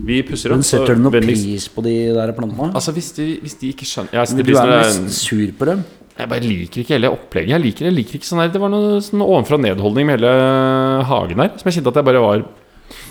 Vi 0.07 0.17
pusser 0.25 0.49
opp. 0.55 0.63
Men 0.63 0.65
setter 0.71 0.97
du 0.97 1.03
noe 1.05 1.13
vennligst- 1.13 1.45
pris 1.45 1.67
på 1.75 1.83
de 1.85 1.93
der 2.17 2.33
plantene? 2.37 2.71
Altså, 2.73 2.95
hvis 2.97 3.11
de, 3.19 3.27
hvis 3.43 3.53
de 3.61 3.69
ikke 3.75 3.85
skjønner 3.91 4.17
ja, 4.17 4.25
Men 4.33 4.49
du 4.49 4.55
er 4.57 4.73
nesten 4.73 5.13
sur 5.13 5.45
på 5.61 5.69
dem. 5.69 5.85
jeg 6.17 6.29
bare 6.33 6.41
liker 6.49 6.81
ikke 6.81 6.95
hele 6.97 7.13
opplegget. 7.13 7.53
Jeg 7.53 7.65
liker, 7.67 7.85
jeg 7.91 7.97
liker 7.99 8.17
ikke 8.17 8.31
sånn 8.33 8.41
her 8.41 8.49
Det 8.57 8.61
var 8.65 8.73
noe 8.73 8.97
sånn 9.05 9.21
ovenfra 9.25 9.61
nedholdning 9.61 10.09
med 10.09 10.17
hele 10.23 10.33
hagen 11.11 11.45
her, 11.45 11.53
som 11.61 11.69
jeg 11.69 11.77
kjente 11.81 11.93
at 11.93 12.01
jeg 12.01 12.09
bare 12.09 12.25
var 12.25 12.45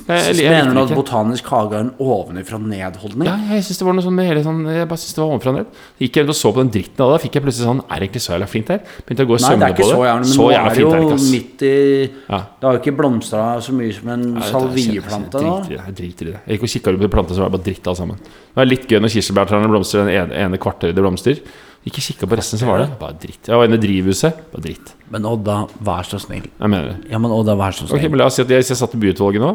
jeg, 0.05 0.37
jeg, 0.37 0.51
Mener 0.53 0.77
du 0.77 0.81
at 0.83 0.93
botanisk 0.93 1.47
hage 1.49 1.79
er 1.79 1.85
en 1.87 1.93
ovenfra-ned-holdning? 2.03 3.29
Ja, 3.29 3.57
jeg 3.57 3.65
synes 3.65 3.81
det 3.81 3.87
var 3.89 3.97
noe 3.97 4.05
sånn 4.05 4.21
hele 4.21 4.43
sånn 4.45 4.61
Jeg 4.69 4.89
bare 4.91 5.01
synes 5.01 5.17
det 5.17 5.23
var 5.23 5.33
ovenfra 5.33 5.53
og 5.53 5.59
ned. 5.59 5.81
Gikk 6.03 6.19
jeg 6.21 6.29
og 6.29 6.39
så 6.39 6.53
på 6.53 6.63
den 6.63 6.73
dritten 6.75 7.05
av 7.07 7.13
det, 7.15 7.21
fikk 7.25 7.39
jeg 7.39 7.47
plutselig 7.47 7.69
sånn 7.71 7.83
Er 7.89 8.05
det 8.05 8.09
ikke 8.11 8.23
så 8.25 8.35
jævla 8.35 8.49
flint 8.51 8.73
her? 8.75 8.83
Begynte 9.01 9.27
å 9.27 9.31
gå 9.31 9.37
og 9.39 9.41
ikke 9.41 9.59
på 9.65 9.89
det. 9.89 9.89
så 9.89 10.01
jævlig, 10.05 10.21
men 10.21 10.31
så 10.31 10.41
nå 10.41 10.49
er 10.55 10.69
det 10.69 10.85
jo 10.85 10.93
her, 10.95 11.27
midt 11.35 11.67
i 11.67 11.75
Ja. 12.05 12.41
Det 12.45 12.69
har 12.69 12.79
jo 12.79 12.83
ikke 12.83 12.97
blomstra 13.01 13.45
så 13.65 13.77
mye 13.77 13.97
som 13.97 14.15
en 14.15 14.25
ja, 14.35 14.47
salvieplante. 14.53 15.45
Det. 15.45 15.79
Jeg 15.79 15.99
driter 16.01 16.31
i 16.31 16.35
det. 16.35 16.41
Jeg 16.45 16.59
gikk 16.59 16.69
og 16.69 16.75
kikka 16.75 16.97
på 17.05 17.13
planter 17.17 17.39
som 17.39 17.47
var 17.47 17.55
bare 17.57 17.67
dritt 17.69 17.89
alle 17.91 18.01
sammen. 18.01 18.25
Det 18.55 18.63
er 18.63 18.71
litt 18.71 18.89
gøy 18.89 19.01
når 19.03 19.15
kirsebærtrærne 19.17 19.71
blomstrer, 19.73 20.05
den 20.05 20.15
ene, 20.15 20.43
ene 20.47 20.61
kvarteret 20.63 20.97
det 20.97 21.05
blomster. 21.05 21.41
Ikke 21.85 22.01
kikka 22.01 22.27
på 22.29 22.39
resten, 22.41 22.57
så 22.61 22.69
var 22.69 22.81
det 22.81 22.89
bare 23.01 23.17
dritt. 23.21 23.45
Jeg 23.45 23.61
var 23.61 23.69
inne 23.69 23.77
i 23.77 23.83
drivhuset, 23.83 24.39
bare 24.55 24.65
dritt. 24.65 24.95
Men 25.13 25.27
Odda, 25.29 25.57
vær 25.85 26.07
så 26.09 26.21
snill. 26.23 26.47
Jeg 26.49 26.73
mener 26.73 26.95
det. 26.95 27.11
Ja, 27.13 27.21
men 27.21 27.35
Odda, 27.35 27.57
vær 27.61 27.77
så 27.77 27.85
snill. 27.85 27.99
Ok, 27.99 28.07
men 28.09 28.23
La 28.23 28.29
oss 28.31 28.39
si 28.39 28.45
at 28.45 28.53
jeg, 28.55 28.65
jeg 28.65 28.79
satt 28.81 28.97
i 28.97 29.01
byutvalget 29.03 29.45
nå. 29.45 29.51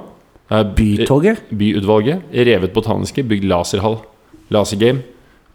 Eh, 0.50 0.66
Bytoget? 0.78 1.42
Byutvalget. 1.50 2.28
Revet 2.50 2.76
botaniske, 2.76 3.26
bygd 3.32 3.50
laserhall. 3.50 3.98
Lasergame. 4.54 5.02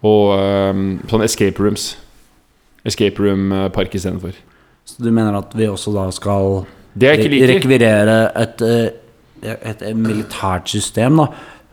Og 0.05 0.35
um, 0.35 0.83
sånn 1.11 1.25
escape 1.27 1.63
rooms. 1.63 1.93
Escape 2.85 3.23
room-park 3.23 3.95
istedenfor. 3.95 4.35
Så 4.85 5.01
du 5.01 5.09
mener 5.15 5.39
at 5.39 5.55
vi 5.57 5.71
også 5.71 5.95
da 5.95 6.09
skal 6.13 6.65
rekvirere 7.01 8.19
et, 8.37 8.61
eh, 8.67 9.55
et, 9.55 9.83
et 9.83 9.97
militært 9.97 10.69
system, 10.75 11.23
da? 11.23 11.31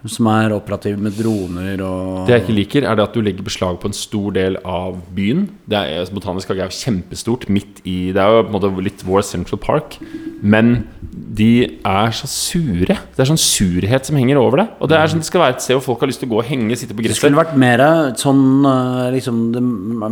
Som 0.09 0.29
er 0.31 0.53
operativ 0.55 0.97
med 0.97 1.13
droner 1.13 1.81
og 1.85 2.25
Det 2.25 2.33
jeg 2.33 2.43
ikke 2.45 2.55
liker, 2.57 2.87
er 2.89 2.97
det 2.97 3.03
at 3.05 3.13
du 3.13 3.21
legger 3.21 3.45
beslag 3.45 3.77
på 3.81 3.91
en 3.91 3.97
stor 3.97 4.33
del 4.33 4.57
av 4.65 4.97
byen. 5.13 5.47
Det 5.69 5.77
er, 5.77 6.09
Botanisk 6.13 6.49
hage 6.49 6.65
er 6.65 6.71
jo 6.71 6.79
kjempestort 6.79 7.45
midt 7.49 7.83
i 7.85 8.11
Det 8.15 8.21
er 8.21 8.37
jo 8.39 8.45
på 8.47 8.49
en 8.49 8.57
måte 8.57 8.85
litt 8.87 9.05
vår 9.05 9.25
Central 9.27 9.61
Park. 9.61 9.99
Men 10.41 10.87
de 11.11 11.47
er 11.83 12.11
så 12.15 12.27
sure. 12.27 12.95
Det 12.95 13.19
er 13.19 13.27
sånn 13.27 13.39
surhet 13.39 14.05
som 14.07 14.15
henger 14.15 14.37
over 14.39 14.61
det. 14.61 14.67
Og 14.79 14.87
det 14.87 14.95
er 14.97 15.09
sånn 15.11 15.19
det 15.19 15.27
skal 15.27 15.41
være 15.43 15.55
et 15.57 15.61
sted 15.65 15.75
hvor 15.75 15.83
folk 15.89 15.99
har 16.05 16.07
lyst 16.11 16.21
til 16.23 16.29
å 16.29 16.31
gå 16.31 16.39
og 16.39 16.45
henge, 16.47 16.77
sitte 16.79 16.95
på 16.95 17.01
Det 17.03 17.09
gresset. 17.09 17.19
skulle 17.25 17.39
vært 17.41 17.57
mer 17.59 17.83
sånn 18.15 18.63
eh, 18.65 19.11
liksom 19.17 19.41
det- 19.51 19.63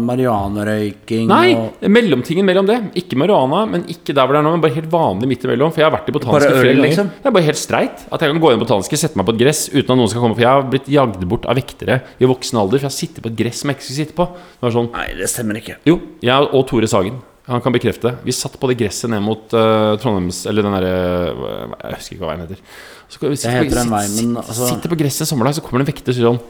marihuanarøyking 0.10 1.28
Nei, 1.30 1.54
og 1.56 1.88
mellomtingen 1.90 2.46
mellom 2.46 2.68
det. 2.68 2.78
Ikke 3.00 3.16
marihuana, 3.20 3.66
men 3.70 3.84
ikke 3.92 4.14
der 4.14 4.26
hvor 4.28 4.36
det 4.36 4.42
er 4.42 4.48
nå, 4.48 4.52
men 4.58 4.62
bare 4.66 4.76
helt 4.76 4.92
vanlig 4.92 5.30
midt 5.32 5.46
imellom. 5.48 5.72
For 5.74 5.82
jeg 5.84 5.90
har 5.90 5.96
vært 5.98 6.10
i 6.12 6.16
botaniske 6.18 6.52
flere 6.52 6.76
ganger. 6.76 6.88
liksom? 6.90 7.12
Det 7.16 7.32
er 7.32 7.36
bare 7.40 7.48
helt 7.48 7.62
streit. 7.62 8.06
At 8.12 8.20
jeg 8.20 8.34
kan 8.34 8.42
gå 8.42 8.52
inn 8.54 8.60
i 8.60 8.66
botaniske, 8.66 8.98
sette 9.00 9.16
meg 9.20 9.26
på 9.26 9.36
et 9.36 9.42
gress 9.46 9.70
uten 9.72 9.90
at 9.96 9.98
noen 9.98 10.10
skal 10.12 10.22
komme. 10.22 10.36
For 10.36 10.42
jeg 10.46 10.52
har 10.52 10.64
blitt 10.70 10.88
jagd 10.92 11.28
bort 11.30 11.46
av 11.50 11.56
vektere 11.56 12.02
i 12.20 12.26
voksen 12.26 12.60
alder, 12.60 12.80
for 12.80 12.88
jeg 12.90 12.92
har 12.92 13.00
sittet 13.00 13.24
på 13.24 13.32
et 13.32 13.40
gress 13.40 13.62
som 13.64 13.70
jeg 13.72 13.78
ikke 13.80 13.88
skulle 13.88 14.02
sitte 14.04 14.16
på. 14.20 14.30
Det 14.60 14.74
sånn 14.74 14.92
Nei, 14.94 15.08
det 15.18 15.30
stemmer 15.32 15.56
ikke. 15.62 15.76
Jo, 15.86 16.00
jeg 16.22 16.50
og 16.54 16.68
Tore 16.68 16.88
Sagen. 16.88 17.22
Han 17.50 17.64
kan 17.66 17.74
bekrefte. 17.74 18.14
Vi 18.22 18.34
satt 18.36 18.60
på 18.62 18.70
det 18.70 18.78
gresset 18.78 19.10
ned 19.10 19.24
mot 19.26 19.56
uh, 19.58 19.96
Trondheims 19.98 20.44
Eller 20.50 20.66
den 20.66 20.76
derre 20.76 20.94
Jeg 20.94 21.98
husker 21.98 22.16
ikke 22.16 22.24
hva 22.24 22.32
veien 22.32 22.44
heter. 22.46 22.62
Så 23.10 23.22
vi 23.24 23.40
sitter, 23.42 23.66
på, 23.66 23.86
vei, 23.90 24.06
men 24.20 24.36
altså- 24.38 24.70
sitter, 24.70 24.92
på 24.92 25.00
gresset 25.00 25.26
en 25.26 25.32
sommerdag, 25.32 25.58
så 25.58 25.64
kommer 25.66 25.82
det 25.82 25.88
en 25.88 25.94
vekter 25.96 26.14
og 26.14 26.18
sier 26.20 26.28
sånn 26.30 26.42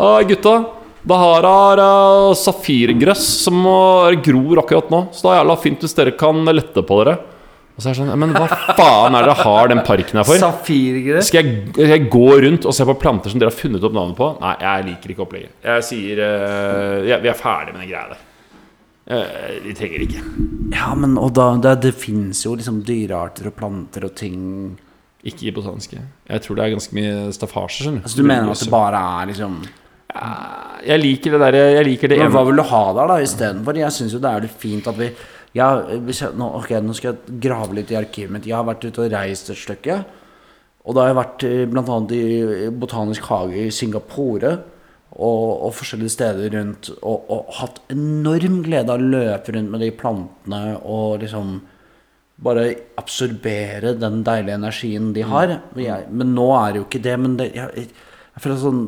Å, 0.00 0.08
gutta. 0.26 0.54
Det 1.00 1.16
her 1.22 1.46
er 1.48 1.80
uh, 1.80 2.34
safirgress 2.36 3.22
som 3.46 3.62
uh, 3.64 4.10
gror 4.20 4.60
akkurat 4.64 4.90
nå. 4.92 5.04
Så 5.14 5.24
det 5.24 5.30
er 5.32 5.38
jævla 5.40 5.56
fint 5.62 5.84
hvis 5.86 5.94
dere 5.96 6.16
kan 6.18 6.42
lette 6.50 6.82
på 6.86 6.98
dere. 7.00 7.14
Og 7.76 7.84
så 7.84 7.88
er 7.88 7.94
det 7.94 8.00
sånn 8.02 8.20
Men 8.20 8.34
hva 8.36 8.48
faen 8.50 9.14
er 9.16 9.24
det 9.24 9.30
dere 9.30 9.36
har 9.40 9.70
den 9.70 9.82
parken 9.86 10.20
her 10.20 10.26
for? 10.28 10.40
Safirgress? 10.42 11.30
Skal 11.30 11.46
jeg, 11.46 11.60
skal 11.72 11.94
jeg 11.94 12.08
gå 12.12 12.26
rundt 12.44 12.66
og 12.68 12.76
se 12.76 12.88
på 12.90 12.96
planter 13.00 13.32
som 13.32 13.40
dere 13.40 13.52
har 13.52 13.56
funnet 13.56 13.86
opp 13.86 13.94
navnet 13.96 14.18
på? 14.18 14.32
Nei, 14.42 14.56
jeg 14.66 14.88
liker 14.90 15.14
ikke 15.14 15.24
opplegget. 15.24 15.54
Jeg 15.70 15.86
sier 15.92 16.24
uh, 16.26 16.98
jeg, 17.06 17.22
Vi 17.22 17.32
er 17.32 17.38
ferdig 17.38 17.76
med 17.76 17.86
den 17.86 17.92
greia 17.94 18.10
der. 18.10 18.26
Eh, 19.10 19.56
vi 19.64 19.74
trenger 19.74 20.04
ikke. 20.04 20.20
Ja, 20.70 20.92
men 20.94 21.16
og 21.18 21.32
da 21.34 21.48
Det, 21.58 21.72
det 21.82 21.94
fins 21.98 22.44
jo 22.44 22.54
liksom 22.54 22.84
dyrearter 22.86 23.48
og 23.50 23.56
planter 23.58 24.06
og 24.06 24.14
ting 24.14 24.78
Ikke 25.26 25.48
i 25.48 25.54
botaniske. 25.54 25.98
Jeg 26.30 26.44
tror 26.44 26.56
det 26.56 26.64
er 26.64 26.74
ganske 26.76 26.94
mye 26.94 27.32
staffasje. 27.34 27.82
skjønner 27.84 28.06
Altså 28.06 28.20
Du 28.20 28.22
mener 28.28 28.52
at 28.52 28.62
det 28.62 28.70
bare 28.70 29.02
er 29.22 29.32
liksom 29.32 29.58
Jeg 30.86 31.02
liker 31.02 31.34
det 31.34 31.40
der 31.42 31.58
Jeg 31.74 31.84
liker 31.90 32.08
det 32.08 32.18
Men 32.22 32.32
hva 32.36 32.46
vil 32.46 32.62
du 32.62 32.66
ha 32.70 32.84
der, 32.94 33.10
da, 33.10 33.18
istedenfor? 33.26 33.82
Jeg 33.82 33.96
syns 33.98 34.14
jo 34.14 34.22
det 34.22 34.30
er 34.30 34.46
litt 34.46 34.58
fint 34.62 34.86
at 34.86 34.98
vi 34.98 35.10
ja, 35.50 35.66
hvis 35.82 36.20
jeg, 36.22 36.36
nå, 36.38 36.46
ok, 36.60 36.68
nå 36.78 36.94
skal 36.94 37.16
jeg 37.16 37.40
grave 37.42 37.74
litt 37.74 37.88
i 37.90 37.96
arkivet 37.98 38.30
mitt. 38.30 38.44
Jeg 38.46 38.54
har 38.54 38.62
vært 38.68 38.84
ute 38.86 39.00
og 39.02 39.10
reist 39.10 39.48
et 39.50 39.58
stykke. 39.58 39.96
Og 40.86 40.94
da 40.94 41.02
har 41.02 41.08
jeg 41.10 41.16
vært 41.18 41.42
bl.a. 41.42 41.64
blant 41.72 41.90
annet 41.90 42.12
i 42.14 42.68
Botanisk 42.70 43.26
hage 43.26 43.64
i 43.64 43.72
Singapore. 43.74 44.52
Og, 45.20 45.48
og 45.66 45.74
forskjellige 45.76 46.14
steder 46.14 46.54
rundt. 46.56 46.92
Og, 47.02 47.26
og 47.28 47.50
hatt 47.58 47.82
enorm 47.92 48.62
glede 48.64 48.94
av 48.94 49.02
å 49.02 49.10
løpe 49.16 49.52
rundt 49.56 49.74
med 49.74 49.84
de 49.84 49.90
plantene 49.92 50.62
og 50.80 51.20
liksom 51.24 51.58
bare 52.40 52.70
absorbere 52.96 53.92
den 54.00 54.22
deilige 54.24 54.56
energien 54.56 55.10
de 55.12 55.24
har. 55.28 55.58
Jeg, 55.76 56.06
men 56.08 56.32
nå 56.36 56.46
er 56.56 56.72
det 56.72 56.80
jo 56.80 56.86
ikke 56.86 57.02
det. 57.04 57.16
Men 57.20 57.34
det, 57.36 57.50
jeg, 57.56 57.90
jeg 58.30 58.44
føler 58.44 58.60
sånn, 58.62 58.80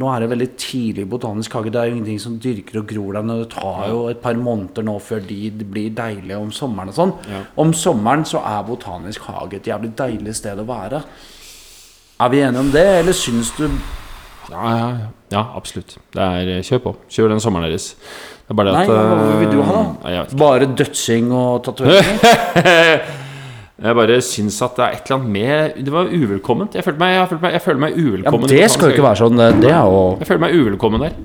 Nå 0.00 0.08
er 0.08 0.24
det 0.24 0.30
veldig 0.32 0.48
tidlig 0.60 1.04
botanisk 1.12 1.58
hage. 1.58 1.72
Det 1.74 1.80
er 1.80 1.90
jo 1.90 1.96
ingenting 1.98 2.22
som 2.22 2.38
dyrker 2.40 2.80
og 2.80 2.88
gror 2.88 3.18
der. 3.18 3.28
Det 3.42 3.50
tar 3.52 3.82
jo 3.92 4.06
et 4.08 4.22
par 4.24 4.38
måneder 4.40 4.86
nå 4.88 4.96
før 5.04 5.20
de 5.28 5.40
blir 5.60 5.92
deilige 5.96 6.40
om 6.40 6.52
sommeren 6.54 6.94
og 6.94 6.96
sånn. 6.96 7.14
Om 7.60 7.74
sommeren 7.76 8.24
så 8.28 8.40
er 8.40 8.64
botanisk 8.68 9.28
hage 9.28 9.60
et 9.60 9.68
jævlig 9.68 9.92
deilig 9.98 10.38
sted 10.40 10.64
å 10.64 10.68
være. 10.70 11.04
Er 12.24 12.30
vi 12.32 12.40
enige 12.46 12.62
om 12.62 12.72
det, 12.72 12.86
eller 13.02 13.16
syns 13.18 13.52
du 13.58 13.66
Ja, 14.52 14.70
ja, 14.76 14.88
ja. 15.32 15.42
absolutt. 15.56 15.96
Det 16.14 16.22
er, 16.22 16.52
eh, 16.58 16.62
kjør 16.66 16.82
på. 16.84 16.94
Kjør 17.10 17.34
den 17.34 17.42
sommeren 17.42 17.68
deres. 17.68 17.94
Det 18.44 18.52
er 18.52 18.58
bare 18.58 18.72
det 18.72 18.74
Nei, 18.76 18.84
at 18.84 19.12
hva 19.24 19.36
vil 19.40 19.52
du 19.54 19.60
ha, 19.64 19.74
da? 19.74 19.84
eh, 20.10 20.16
nei, 20.20 20.38
Bare 20.40 20.66
dødsing 20.76 21.30
og 21.32 21.62
tatoveringer? 21.64 23.04
Jeg 23.84 23.96
bare 23.98 24.20
syns 24.22 24.60
at 24.62 24.76
det 24.78 24.84
er 24.84 24.92
et 24.94 25.08
eller 25.10 25.16
annet 25.18 25.32
med 25.34 25.80
Det 25.84 25.92
var 25.92 26.06
uvelkomment. 26.06 26.76
Jeg 26.78 26.84
føler 26.86 27.00
meg, 27.00 27.14
jeg 27.16 27.28
føler 27.28 27.40
meg, 27.42 27.52
jeg 27.56 27.62
føler 27.64 27.80
meg 27.82 27.96
uvelkommen. 27.98 28.46
Ja, 28.52 28.60
det 28.62 28.68
skal 28.70 28.86
jo 28.88 28.94
ikke 28.94 29.06
være 29.08 29.18
sånn. 29.18 29.40
Det, 29.40 29.48
det 29.64 29.72
er 29.74 29.88
jo 29.90 30.04
Jeg 30.20 30.28
føler 30.28 30.42
meg 30.44 30.54
uvelkommen 30.60 31.02
der. 31.04 31.16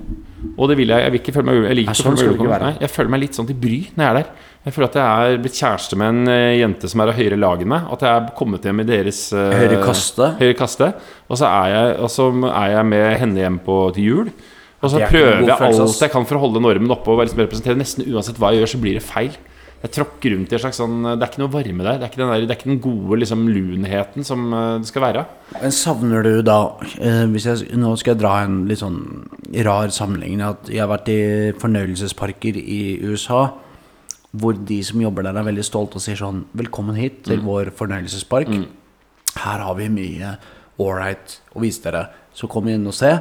Og 0.60 0.68
det 0.68 0.76
vil 0.76 0.92
jeg. 0.92 1.00
Jeg 1.00 1.14
vil 1.14 1.22
ikke 1.22 1.34
føle 1.38 1.48
meg. 1.48 1.58
Jeg 1.70 1.78
liker 1.78 1.96
sånn 1.96 2.20
føle 2.20 2.36
meg. 2.36 2.62
Nei, 2.62 2.72
jeg 2.84 2.92
føler 2.92 3.12
meg 3.14 3.22
litt 3.22 3.38
sånn 3.38 3.48
til 3.48 3.56
bry 3.60 3.78
når 3.96 4.04
jeg 4.04 4.10
er 4.10 4.18
der. 4.18 4.46
Jeg 4.60 4.76
føler 4.76 4.90
at 4.90 4.96
jeg 5.00 5.32
er 5.32 5.38
blitt 5.40 5.56
kjæreste 5.56 5.96
med 5.96 6.10
en 6.12 6.30
eh, 6.34 6.58
jente 6.60 6.88
som 6.92 7.00
er 7.00 7.12
av 7.12 7.16
høyere 7.16 7.38
lag 7.40 7.62
enn 7.64 7.72
meg. 7.72 7.86
At 7.96 8.04
jeg 8.04 8.12
er 8.12 8.32
kommet 8.36 8.66
hjem 8.68 8.82
i 8.82 8.88
deres 8.90 9.20
uh, 9.32 9.46
Høyere 9.56 9.78
kaste? 9.86 10.32
høyre 10.36 10.56
kaste. 10.58 10.90
Og 11.32 11.40
så 11.40 11.48
er 11.48 11.72
jeg, 11.72 11.94
og 12.04 12.12
så 12.12 12.26
er 12.50 12.74
jeg 12.74 12.88
med 12.90 13.06
henne 13.22 13.40
hjem 13.40 13.60
på, 13.64 13.78
til 13.96 14.10
jul. 14.10 14.32
Og 14.80 14.92
så 14.92 15.00
er 15.00 15.12
prøver 15.12 15.46
jeg 15.48 15.56
alt 15.56 16.04
jeg 16.04 16.12
kan 16.12 16.28
for 16.28 16.36
å 16.36 16.42
holde 16.44 16.60
normen 16.64 16.92
oppe 16.92 17.12
og 17.12 17.22
liksom 17.22 17.40
representere 17.40 17.80
nesten 17.80 18.04
uansett 18.08 18.40
hva 18.40 18.52
jeg 18.52 18.62
gjør, 18.62 18.72
så 18.74 18.82
blir 18.84 19.00
det 19.00 19.04
feil. 19.04 19.32
Jeg 19.80 19.94
tråkker 19.94 20.34
rundt 20.34 20.50
i 20.52 20.56
en 20.56 20.60
slags 20.60 20.76
sånn 20.76 20.96
Det 21.06 21.24
er 21.24 21.30
ikke 21.30 21.40
noe 21.40 21.52
varme 21.54 21.84
der. 21.86 21.96
Det 21.96 22.04
er 22.04 22.10
ikke 22.10 22.20
den, 22.20 22.30
der, 22.30 22.42
det 22.44 22.52
er 22.52 22.58
ikke 22.58 22.68
den 22.68 22.82
gode 22.84 23.16
liksom, 23.22 23.46
lunheten 23.48 24.26
som 24.28 24.42
eh, 24.52 24.74
det 24.82 24.90
skal 24.90 25.04
være. 25.06 25.22
Men 25.54 25.72
savner 25.72 26.26
du 26.26 26.42
da 26.44 26.58
eh, 27.00 27.24
hvis 27.32 27.46
jeg, 27.48 27.70
Nå 27.80 27.94
skal 28.00 28.12
jeg 28.12 28.20
dra 28.20 28.34
en 28.44 28.58
litt 28.68 28.82
sånn 28.82 29.00
rar 29.64 29.94
sammenligning. 29.96 30.44
At 30.44 30.68
jeg 30.68 30.84
har 30.84 30.90
vært 30.92 31.08
i 31.12 31.20
fornøyelsesparker 31.62 32.60
i 32.60 32.80
USA. 33.08 33.46
Hvor 34.30 34.60
de 34.68 34.82
som 34.86 35.00
jobber 35.00 35.24
der, 35.26 35.40
er 35.40 35.48
veldig 35.48 35.64
stolte 35.66 35.96
og 35.96 36.04
sier 36.04 36.20
sånn 36.20 36.44
Velkommen 36.60 37.00
hit 37.00 37.22
til 37.30 37.40
vår 37.46 37.72
fornøyelsespark. 37.80 38.52
Her 39.40 39.64
har 39.64 39.78
vi 39.80 39.88
mye 39.96 40.34
ålreit 40.80 41.38
å 41.56 41.64
vise 41.64 41.86
dere. 41.86 42.04
Så 42.36 42.52
kom 42.52 42.68
inn 42.68 42.84
og 42.84 42.96
se. 43.00 43.16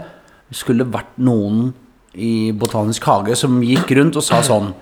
Det 0.50 0.60
skulle 0.60 0.92
vært 0.92 1.16
noen 1.24 1.72
i 2.20 2.52
Botanisk 2.52 3.08
hage 3.08 3.40
som 3.40 3.62
gikk 3.64 3.96
rundt 3.96 4.20
og 4.20 4.26
sa 4.26 4.44
sånn 4.44 4.74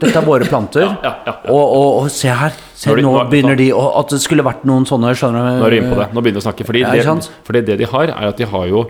Dette 0.00 0.16
er 0.16 0.24
våre 0.24 0.46
planter. 0.48 0.86
ja, 1.04 1.12
ja. 1.26 1.34
Og, 1.52 1.62
og, 1.62 1.88
og 2.02 2.10
se 2.10 2.32
her. 2.32 2.54
Se, 2.74 2.94
Nå 2.96 3.12
er 3.20 3.26
begynner 3.30 3.58
de 3.60 3.68
og 3.76 3.90
At 4.00 4.14
det 4.14 4.22
skulle 4.24 4.44
vært 4.46 4.64
noen 4.64 4.86
sånne 4.88 5.12
skjønner 5.14 5.50
du, 5.52 5.58
Nå 5.60 5.66
er 5.68 5.74
du 5.74 5.76
inne 5.82 5.90
på 5.92 5.98
det. 6.00 6.06
Nå 6.16 6.22
begynner 6.24 6.40
du 6.40 6.44
å 6.44 6.46
snakke. 6.48 6.64
Fordi, 6.68 6.80
Ja, 6.86 6.92
det, 6.96 7.32
fordi 7.44 7.60
det 7.68 7.76
de 7.82 7.88
har, 7.92 8.08
er 8.14 8.30
at 8.32 8.40
de 8.40 8.48
har 8.48 8.70
jo 8.70 8.86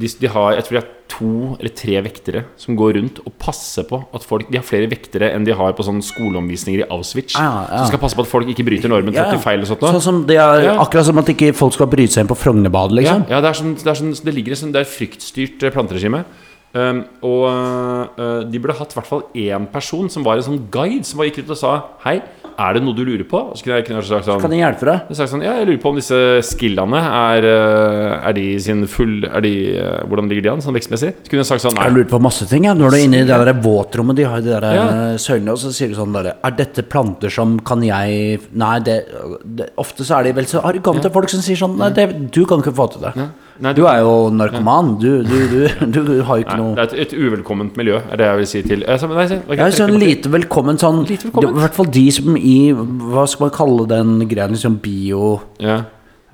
de, 0.00 0.08
de 0.20 0.28
har, 0.30 0.52
Jeg 0.58 0.66
tror 0.66 0.74
de 0.76 0.80
har 0.82 0.90
to 1.10 1.30
eller 1.58 1.72
tre 1.74 1.96
vektere 2.06 2.42
som 2.60 2.76
går 2.78 2.92
rundt 2.98 3.16
og 3.26 3.32
passer 3.42 3.82
på 3.88 3.98
at 4.14 4.22
folk 4.26 4.46
De 4.50 4.58
har 4.60 4.66
flere 4.66 4.86
vektere 4.90 5.32
enn 5.34 5.46
de 5.46 5.54
har 5.58 5.72
på 5.74 5.82
sånne 5.86 6.04
skoleomvisninger 6.06 6.84
i 6.84 6.86
Auschwitz. 6.94 7.34
Ja, 7.34 7.64
ja. 7.66 7.80
Som 7.82 7.90
skal 7.90 8.02
passe 8.04 8.18
på 8.18 8.22
at 8.26 8.30
folk 8.30 8.50
ikke 8.52 8.66
bryter 8.68 8.92
normen, 8.92 9.14
Ja, 9.14 9.26
ja. 9.30 9.40
feil 9.42 9.62
og 9.64 9.70
sånt. 9.72 9.82
Sånn 9.82 10.04
som 10.04 10.20
det 10.28 10.38
er, 10.38 10.62
Ja. 10.68 10.76
Akkurat 10.82 11.06
som 11.08 11.18
at 11.18 11.26
ikke 11.32 11.50
folk 11.58 11.74
skal 11.74 11.90
bryte 11.90 12.14
seg 12.14 12.26
inn 12.26 12.30
på 12.30 12.38
Frognerbadet, 12.38 12.98
liksom. 13.00 13.26
ja 13.30 13.40
det, 13.42 13.50
er 13.50 13.58
sånn, 13.58 13.74
det, 13.78 13.86
er 13.90 13.98
sånn, 13.98 14.14
det 14.26 14.34
ligger 14.36 14.54
sånn, 14.58 14.70
det 14.74 14.82
er 14.84 14.86
et 14.86 14.94
fryktstyrt 14.94 15.66
eh, 15.66 15.74
planteregime. 15.74 16.22
Um, 16.70 17.00
og 17.26 17.46
uh, 17.50 18.42
de 18.46 18.58
burde 18.62 18.76
hatt 18.78 18.92
i 18.94 18.98
hvert 19.00 19.08
fall 19.08 19.24
én 19.34 19.64
person 19.72 20.06
som 20.12 20.22
var 20.22 20.38
en 20.38 20.44
sånn 20.46 20.60
guide, 20.70 21.02
som 21.02 21.18
bare 21.18 21.32
gikk 21.32 21.42
ut 21.42 21.56
og 21.56 21.58
sa 21.58 21.72
Hei, 22.04 22.20
er 22.60 22.76
det 22.76 22.82
noe 22.84 22.94
du 22.94 23.02
lurer 23.06 23.24
på? 23.26 23.40
Og 23.50 23.58
så 23.58 23.64
kunne 23.64 23.78
jeg 23.80 23.86
kunne 23.88 24.00
jeg 24.00 24.08
sagt 24.10 24.28
sånn 24.28 24.42
Kan 24.42 24.54
jeg 24.54 24.62
hjelpe 24.62 24.86
deg? 24.86 25.10
Jeg 25.10 25.30
sånn, 25.32 25.42
ja, 25.44 25.54
jeg 25.58 25.68
lurer 25.68 25.80
på 25.82 25.90
om 25.90 25.98
disse 25.98 26.20
skillene 26.50 27.00
er, 27.00 27.46
eh, 27.48 28.28
er 28.28 28.36
de 28.36 28.44
sin 28.62 28.84
full 28.90 29.26
er 29.26 29.44
de, 29.44 29.52
eh, 29.80 29.98
Hvordan 30.06 30.30
ligger 30.30 30.46
de 30.46 30.52
an 30.52 30.64
sånn 30.64 30.76
vekstmessig? 30.76 31.12
Så 31.24 31.32
kunne 31.32 31.42
jeg 31.42 31.50
sagt 31.50 31.64
sånn 31.64 31.80
Jeg 31.80 31.94
lurer 31.96 32.10
på 32.10 32.22
masse 32.22 32.46
ting. 32.50 32.68
Ja. 32.68 32.76
Når 32.76 32.94
du 32.94 32.98
er 32.98 33.04
inne 33.06 33.22
i 33.24 33.28
det 33.28 33.40
der 33.42 33.62
våtrommet, 33.64 34.18
de 34.20 34.28
har 34.28 34.38
i 34.38 34.46
de 34.46 34.54
der 34.54 34.68
Ja. 34.76 34.86
søylene, 35.18 35.56
og 35.56 35.58
så 35.62 35.72
sier 35.74 35.90
du 35.90 35.98
sånn 35.98 36.14
der, 36.14 36.34
Er 36.44 36.50
dette 36.50 36.86
planter 36.86 37.30
som 37.30 37.58
kan 37.60 37.82
jeg 37.82 38.40
Nei, 38.52 38.78
det, 38.80 38.98
det 39.42 39.70
Ofte 39.80 40.04
så 40.06 40.20
er 40.20 40.30
de 40.30 40.38
vel 40.38 40.50
så 40.50 40.62
arrogante 40.62 41.10
folk 41.10 41.28
som 41.32 41.40
sier 41.40 41.56
sånn 41.56 41.78
Nei, 41.80 41.90
det, 41.90 42.30
du 42.30 42.44
kan 42.46 42.60
ikke 42.62 42.76
få 42.76 42.92
til 42.92 43.08
det. 43.08 43.30
Nei, 43.60 43.72
Du 43.76 43.82
er 43.86 43.98
jo 44.00 44.12
narkoman. 44.32 44.94
Du, 45.00 45.22
du, 45.22 45.36
du, 45.52 45.98
du 46.00 46.22
har 46.24 46.38
jo 46.40 46.44
ikke 46.46 46.56
Nei, 46.56 46.62
noe 46.62 46.74
det 46.78 46.84
er 46.86 47.02
et, 47.04 47.12
et 47.12 47.14
uvelkomment 47.20 47.76
miljø, 47.76 47.98
er 48.10 48.16
det 48.20 48.26
jeg 48.30 48.38
vil 48.40 48.46
si 48.52 48.62
til 48.64 48.84
jeg 48.86 49.00
sa, 49.02 49.06
nei, 49.12 49.26
se, 49.28 49.38
ok, 49.44 49.56
Ja, 49.60 49.68
sånn 49.76 49.96
lite 50.00 50.32
velkommen 50.32 50.80
sånn. 50.80 51.02
I 51.10 51.18
hvert 51.60 51.76
fall 51.76 51.90
de 51.92 52.04
som 52.16 52.36
i 52.40 52.58
Hva 52.72 53.26
skal 53.28 53.46
man 53.48 53.56
kalle 53.58 53.86
den 53.90 54.14
greia, 54.30 54.48
liksom 54.48 54.78
bio 54.80 55.34
ja. 55.60 55.82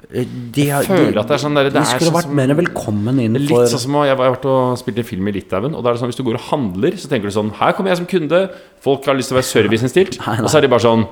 de, 0.07 0.69
har- 0.71 0.87
føler 0.87 1.19
at 1.19 1.27
det 1.33 1.35
er 1.35 1.43
sånn 1.43 1.57
der- 1.59 1.71
det 1.71 1.75
De 1.81 1.85
skulle 1.91 2.13
sånn 2.13 2.19
vært 2.21 2.35
mer 2.39 2.55
velkommen 2.63 3.19
inn 3.25 3.35
er 3.41 3.47
for 3.49 3.65
Litt 3.67 3.73
sånn 3.75 3.85
som 3.89 3.99
Jeg 4.07 4.15
har 4.15 4.23
vært 4.23 4.47
og 4.53 4.79
spilt 4.79 4.99
en 5.03 5.09
film 5.11 5.27
i 5.27 5.35
Litauen, 5.35 5.75
og 5.75 5.83
da 5.83 5.91
er 5.91 5.97
det 5.99 6.03
sånn 6.05 6.13
hvis 6.13 6.21
du 6.21 6.27
går 6.29 6.39
og 6.39 6.47
handler, 6.53 6.95
så 7.01 7.11
tenker 7.11 7.27
du 7.27 7.35
sånn 7.35 7.51
Her 7.59 7.73
kommer 7.75 7.91
jeg 7.91 7.99
som 8.05 8.07
kunde, 8.07 8.43
folk 8.87 9.05
har 9.11 9.19
lyst 9.19 9.33
til 9.33 9.39
å 9.39 9.41
være 9.43 9.51
serviceinnstilt, 9.51 10.21
og 10.23 10.47
så 10.53 10.61
er 10.61 10.69
de 10.69 10.71
bare 10.77 10.87
sånn 10.87 11.07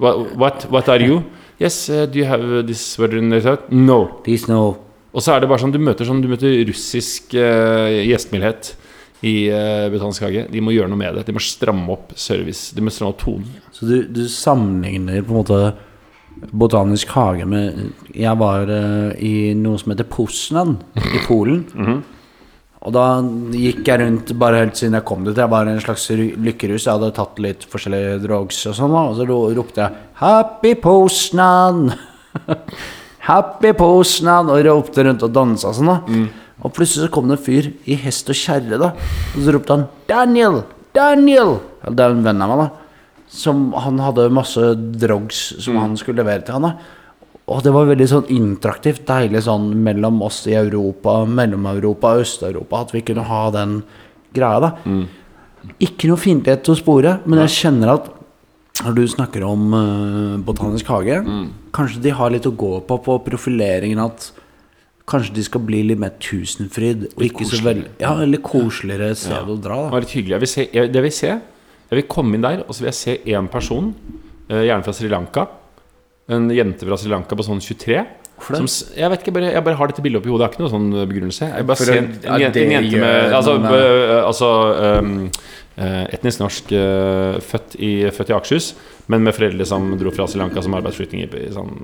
What, 0.00 0.34
what, 0.40 0.64
what 0.72 0.88
are 0.88 0.98
you? 0.98 1.22
Yes, 1.60 1.90
uh, 1.90 2.06
do 2.06 2.18
you 2.18 2.24
have 2.24 2.66
this 2.66 2.98
weather 2.98 3.18
in 3.18 3.28
the 3.28 3.58
No. 3.70 4.06
Please 4.24 4.48
no. 4.48 4.78
Og 5.14 5.22
så 5.22 5.34
er 5.34 5.42
det 5.42 5.48
bare 5.50 5.62
sånn, 5.62 5.74
du 5.74 5.78
møter 5.78 6.08
sånn, 6.08 6.22
du 6.24 6.30
møter 6.30 6.56
russisk 6.66 7.36
eh, 7.38 8.02
gjestmildhet 8.08 8.74
i 9.24 9.34
uh, 9.48 9.88
Botanisk 9.92 10.26
hage. 10.26 10.46
De 10.52 10.60
må 10.60 10.74
gjøre 10.74 10.90
noe 10.92 11.00
med 11.00 11.16
det. 11.16 11.26
De 11.28 11.34
må 11.36 11.42
stramme 11.42 11.86
opp 11.94 12.12
service. 12.18 12.74
De 12.76 12.84
må 12.84 12.92
stramme 12.92 13.14
opp 13.14 13.22
tonen. 13.22 13.60
Så 13.72 13.88
du, 13.88 13.96
du 14.10 14.24
sammenligner 14.28 15.24
på 15.24 15.32
en 15.32 15.40
måte 15.40 15.60
Botanisk 16.50 17.12
hage 17.14 17.46
med 17.48 17.92
Jeg 18.12 18.34
var 18.40 18.68
eh, 18.68 19.12
i 19.22 19.34
noe 19.56 19.78
som 19.80 19.94
heter 19.94 20.10
Poznan 20.10 20.76
i 20.98 21.22
Polen. 21.28 21.64
Mhm. 21.84 22.02
Og 22.84 22.92
da 22.92 23.04
gikk 23.56 23.86
jeg 23.88 23.96
rundt 24.02 24.30
bare 24.36 24.58
helt 24.60 24.76
siden 24.76 24.98
jeg 24.98 25.06
kom 25.08 25.22
dit. 25.24 25.38
Jeg 25.40 25.48
var 25.48 25.64
en 25.64 25.78
slags 25.80 26.02
lykkerus. 26.12 26.84
Jeg 26.84 26.90
hadde 26.92 27.14
tatt 27.16 27.38
litt 27.40 27.64
forskjellige 27.72 28.18
drogs 28.26 28.58
og 28.68 28.76
sånn. 28.76 28.92
Og 28.92 29.14
så 29.16 29.24
ropte 29.24 29.80
jeg 29.80 30.02
'Happy 30.20 30.74
Poznan'! 30.82 31.94
Happy 33.24 33.72
Postman 33.76 34.50
og 34.52 34.62
ropte 34.66 35.04
rundt 35.06 35.22
og 35.24 35.32
dansa 35.32 35.72
sånn, 35.76 35.90
da. 35.90 35.98
Og 36.64 36.72
plutselig 36.76 37.06
så 37.06 37.12
kom 37.12 37.28
det 37.28 37.38
en 37.38 37.44
fyr 37.44 37.70
i 37.90 37.96
hest 37.98 38.28
og 38.30 38.36
kjerre, 38.38 38.78
da. 38.80 38.92
Og 39.34 39.44
så 39.44 39.54
ropte 39.54 39.74
han 39.74 39.86
'Daniel! 40.08 40.62
Daniel!' 40.94 41.58
Ja, 41.84 41.90
Det 41.90 42.04
er 42.04 42.10
en 42.10 42.24
venn 42.24 42.42
av 42.42 42.48
meg, 42.48 42.58
da. 42.58 42.70
Som 43.28 43.72
han 43.72 43.98
hadde 43.98 44.30
masse 44.30 44.74
drugs 45.00 45.54
som 45.58 45.76
han 45.76 45.96
skulle 45.96 46.22
levere 46.22 46.44
til 46.44 46.54
han, 46.54 46.62
da. 46.62 46.74
Og 47.48 47.62
det 47.62 47.72
var 47.74 47.84
veldig 47.84 48.08
sånn 48.08 48.30
interaktivt, 48.32 49.04
deilig 49.04 49.42
sånn 49.44 49.74
mellom 49.84 50.22
oss 50.22 50.46
i 50.46 50.54
Europa, 50.56 51.26
Mellom-Europa 51.26 52.14
og 52.14 52.22
Øst-Europa, 52.24 52.80
at 52.80 52.92
vi 52.94 53.02
kunne 53.02 53.24
ha 53.28 53.50
den 53.50 53.82
greia, 54.32 54.60
da. 54.60 54.70
Ikke 55.80 56.08
noe 56.08 56.16
fiendtlighet 56.20 56.68
å 56.68 56.76
spore, 56.76 57.18
men 57.26 57.40
jeg 57.40 57.48
kjenner 57.58 57.94
at 57.94 58.08
når 58.82 58.96
du 58.96 59.04
snakker 59.06 59.44
om 59.46 59.68
uh, 59.70 60.38
Botanisk 60.42 60.88
hage, 60.90 61.20
kanskje 61.76 62.02
de 62.02 62.14
har 62.18 62.32
litt 62.34 62.48
å 62.48 62.54
gå 62.58 62.80
på 62.88 62.98
på 63.04 63.18
profileringen 63.28 64.02
at 64.02 64.32
Kanskje 65.04 65.34
de 65.36 65.42
skal 65.44 65.60
bli 65.60 65.82
litt 65.84 66.00
mer 66.00 66.14
Tusenfryd, 66.16 67.10
så 67.12 67.58
veldig 67.60 67.90
Ja, 68.00 68.14
eller 68.24 68.40
koseligere 68.40 69.10
sted 69.20 69.50
å 69.52 69.56
dra, 69.60 69.76
Det 69.76 69.82
da. 69.84 69.90
var 69.92 70.00
litt 70.00 70.14
hyggelig. 70.16 70.32
Jeg 70.32 70.40
vil 70.40 70.48
se, 70.48 70.64
jeg, 70.72 70.88
det 70.88 70.96
jeg 70.96 71.04
vil 71.04 71.12
se 71.12 71.28
Jeg 71.28 71.98
vil 71.98 72.06
komme 72.08 72.38
inn 72.38 72.46
der, 72.46 72.62
og 72.64 72.72
så 72.72 72.80
vil 72.80 72.88
jeg 72.88 72.96
se 72.96 73.16
én 73.28 73.50
person, 73.52 73.90
eh, 74.48 74.62
gjerne 74.64 74.86
fra 74.86 74.94
Sri 74.96 75.10
Lanka. 75.12 75.44
En 76.32 76.48
jente 76.48 76.88
fra 76.88 76.96
Sri 76.96 77.12
Lanka 77.12 77.36
på 77.36 77.44
sånn 77.44 77.60
23. 77.60 77.98
Hvorfor? 78.34 78.64
Som, 78.64 78.94
jeg 78.96 79.10
vet 79.12 79.20
ikke, 79.20 79.34
bare, 79.36 79.50
jeg 79.52 79.64
bare 79.68 79.78
har 79.78 79.92
dette 79.92 80.02
bildet 80.02 80.22
oppi 80.22 80.32
hodet. 80.32 80.40
Jeg 80.40 80.48
har 80.48 80.54
ikke 80.56 80.64
noe 80.64 80.72
sånn 80.72 81.08
begrunnelse. 81.12 81.50
Jeg 81.52 81.66
bare 81.68 81.76
ser 81.84 82.00
en, 82.00 82.08
en, 82.16 82.32
en, 82.32 82.56
en 82.64 82.74
jente 82.74 83.02
med 83.04 83.36
Altså, 83.36 83.58
noe 83.60 83.82
altså 84.24 84.50
um, 85.04 85.12
eh, 85.28 85.44
etnisk 85.76 86.42
norsk, 86.42 86.72
eh, 86.72 87.40
født, 87.42 87.78
i, 87.82 87.92
født 88.14 88.30
i 88.30 88.36
Akershus, 88.36 88.74
men 89.10 89.24
med 89.26 89.34
foreldre 89.34 89.66
som 89.66 89.90
dro 89.98 90.12
fra 90.14 90.28
Sri 90.30 90.38
Lanka 90.38 90.62
som 90.62 90.76
arbeidsflyktninger 90.78 91.34
i 91.40 91.50
sånn 91.54 91.74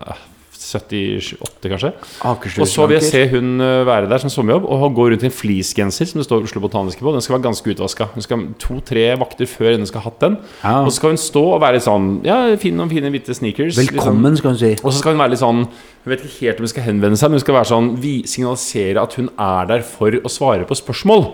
eh, 0.00 0.22
78, 0.64 1.68
kanskje. 1.68 1.90
Og 2.24 2.68
så 2.70 2.86
vil 2.88 2.96
jeg 2.96 3.06
se 3.06 3.22
hun 3.34 3.60
eh, 3.62 3.82
være 3.86 4.08
der 4.10 4.22
som 4.22 4.32
sommerjobb 4.32 4.64
og 4.72 4.84
gå 4.96 5.08
rundt 5.12 5.24
i 5.26 5.28
en 5.28 5.34
fleecegenser 5.34 6.08
som 6.08 6.20
det 6.20 6.26
står 6.26 6.46
Oslo 6.48 6.62
Botaniske 6.64 7.04
på. 7.04 7.12
Den 7.14 7.24
skal 7.24 7.36
være 7.36 7.46
ganske 7.48 7.74
utvaska. 7.74 8.08
Hun 8.14 8.24
skal 8.24 8.46
to-tre 8.62 9.06
vakter 9.20 9.50
før 9.50 9.76
hun 9.76 9.86
skal 9.90 10.04
ha 10.04 10.10
hatt 10.10 10.24
den. 10.24 10.38
Ja. 10.62 10.76
Og 10.82 10.90
så 10.90 11.00
skal 11.00 11.14
hun 11.14 11.20
stå 11.20 11.44
og 11.56 11.62
være 11.64 11.78
litt 11.78 11.86
sånn 11.86 12.10
Ja, 12.26 12.38
fin 12.60 12.76
noen 12.78 12.92
fine 12.92 13.12
hvite 13.12 13.36
sneakers. 13.36 13.76
liksom. 13.76 13.98
Velkommen, 14.00 14.38
skal 14.40 14.54
hun 14.54 14.60
si. 14.62 14.72
Og 14.80 14.90
så 14.90 14.98
skal 15.02 15.16
hun 15.16 15.24
være 15.24 15.34
litt 15.34 15.42
sånn 15.44 15.64
Hun 15.66 16.12
vet 16.12 16.24
ikke 16.24 16.40
helt 16.40 16.60
om 16.60 16.66
hun 16.66 16.74
skal 16.74 16.88
henvende 16.88 17.20
seg, 17.20 17.30
men 17.30 17.40
hun 17.40 17.44
skal 17.44 17.58
være 17.60 17.70
sånn 17.72 17.90
vi 18.00 18.14
signalisere 18.28 19.04
at 19.04 19.18
hun 19.20 19.30
er 19.40 19.68
der 19.70 19.84
for 19.88 20.20
å 20.20 20.32
svare 20.32 20.68
på 20.68 20.76
spørsmål. 20.80 21.28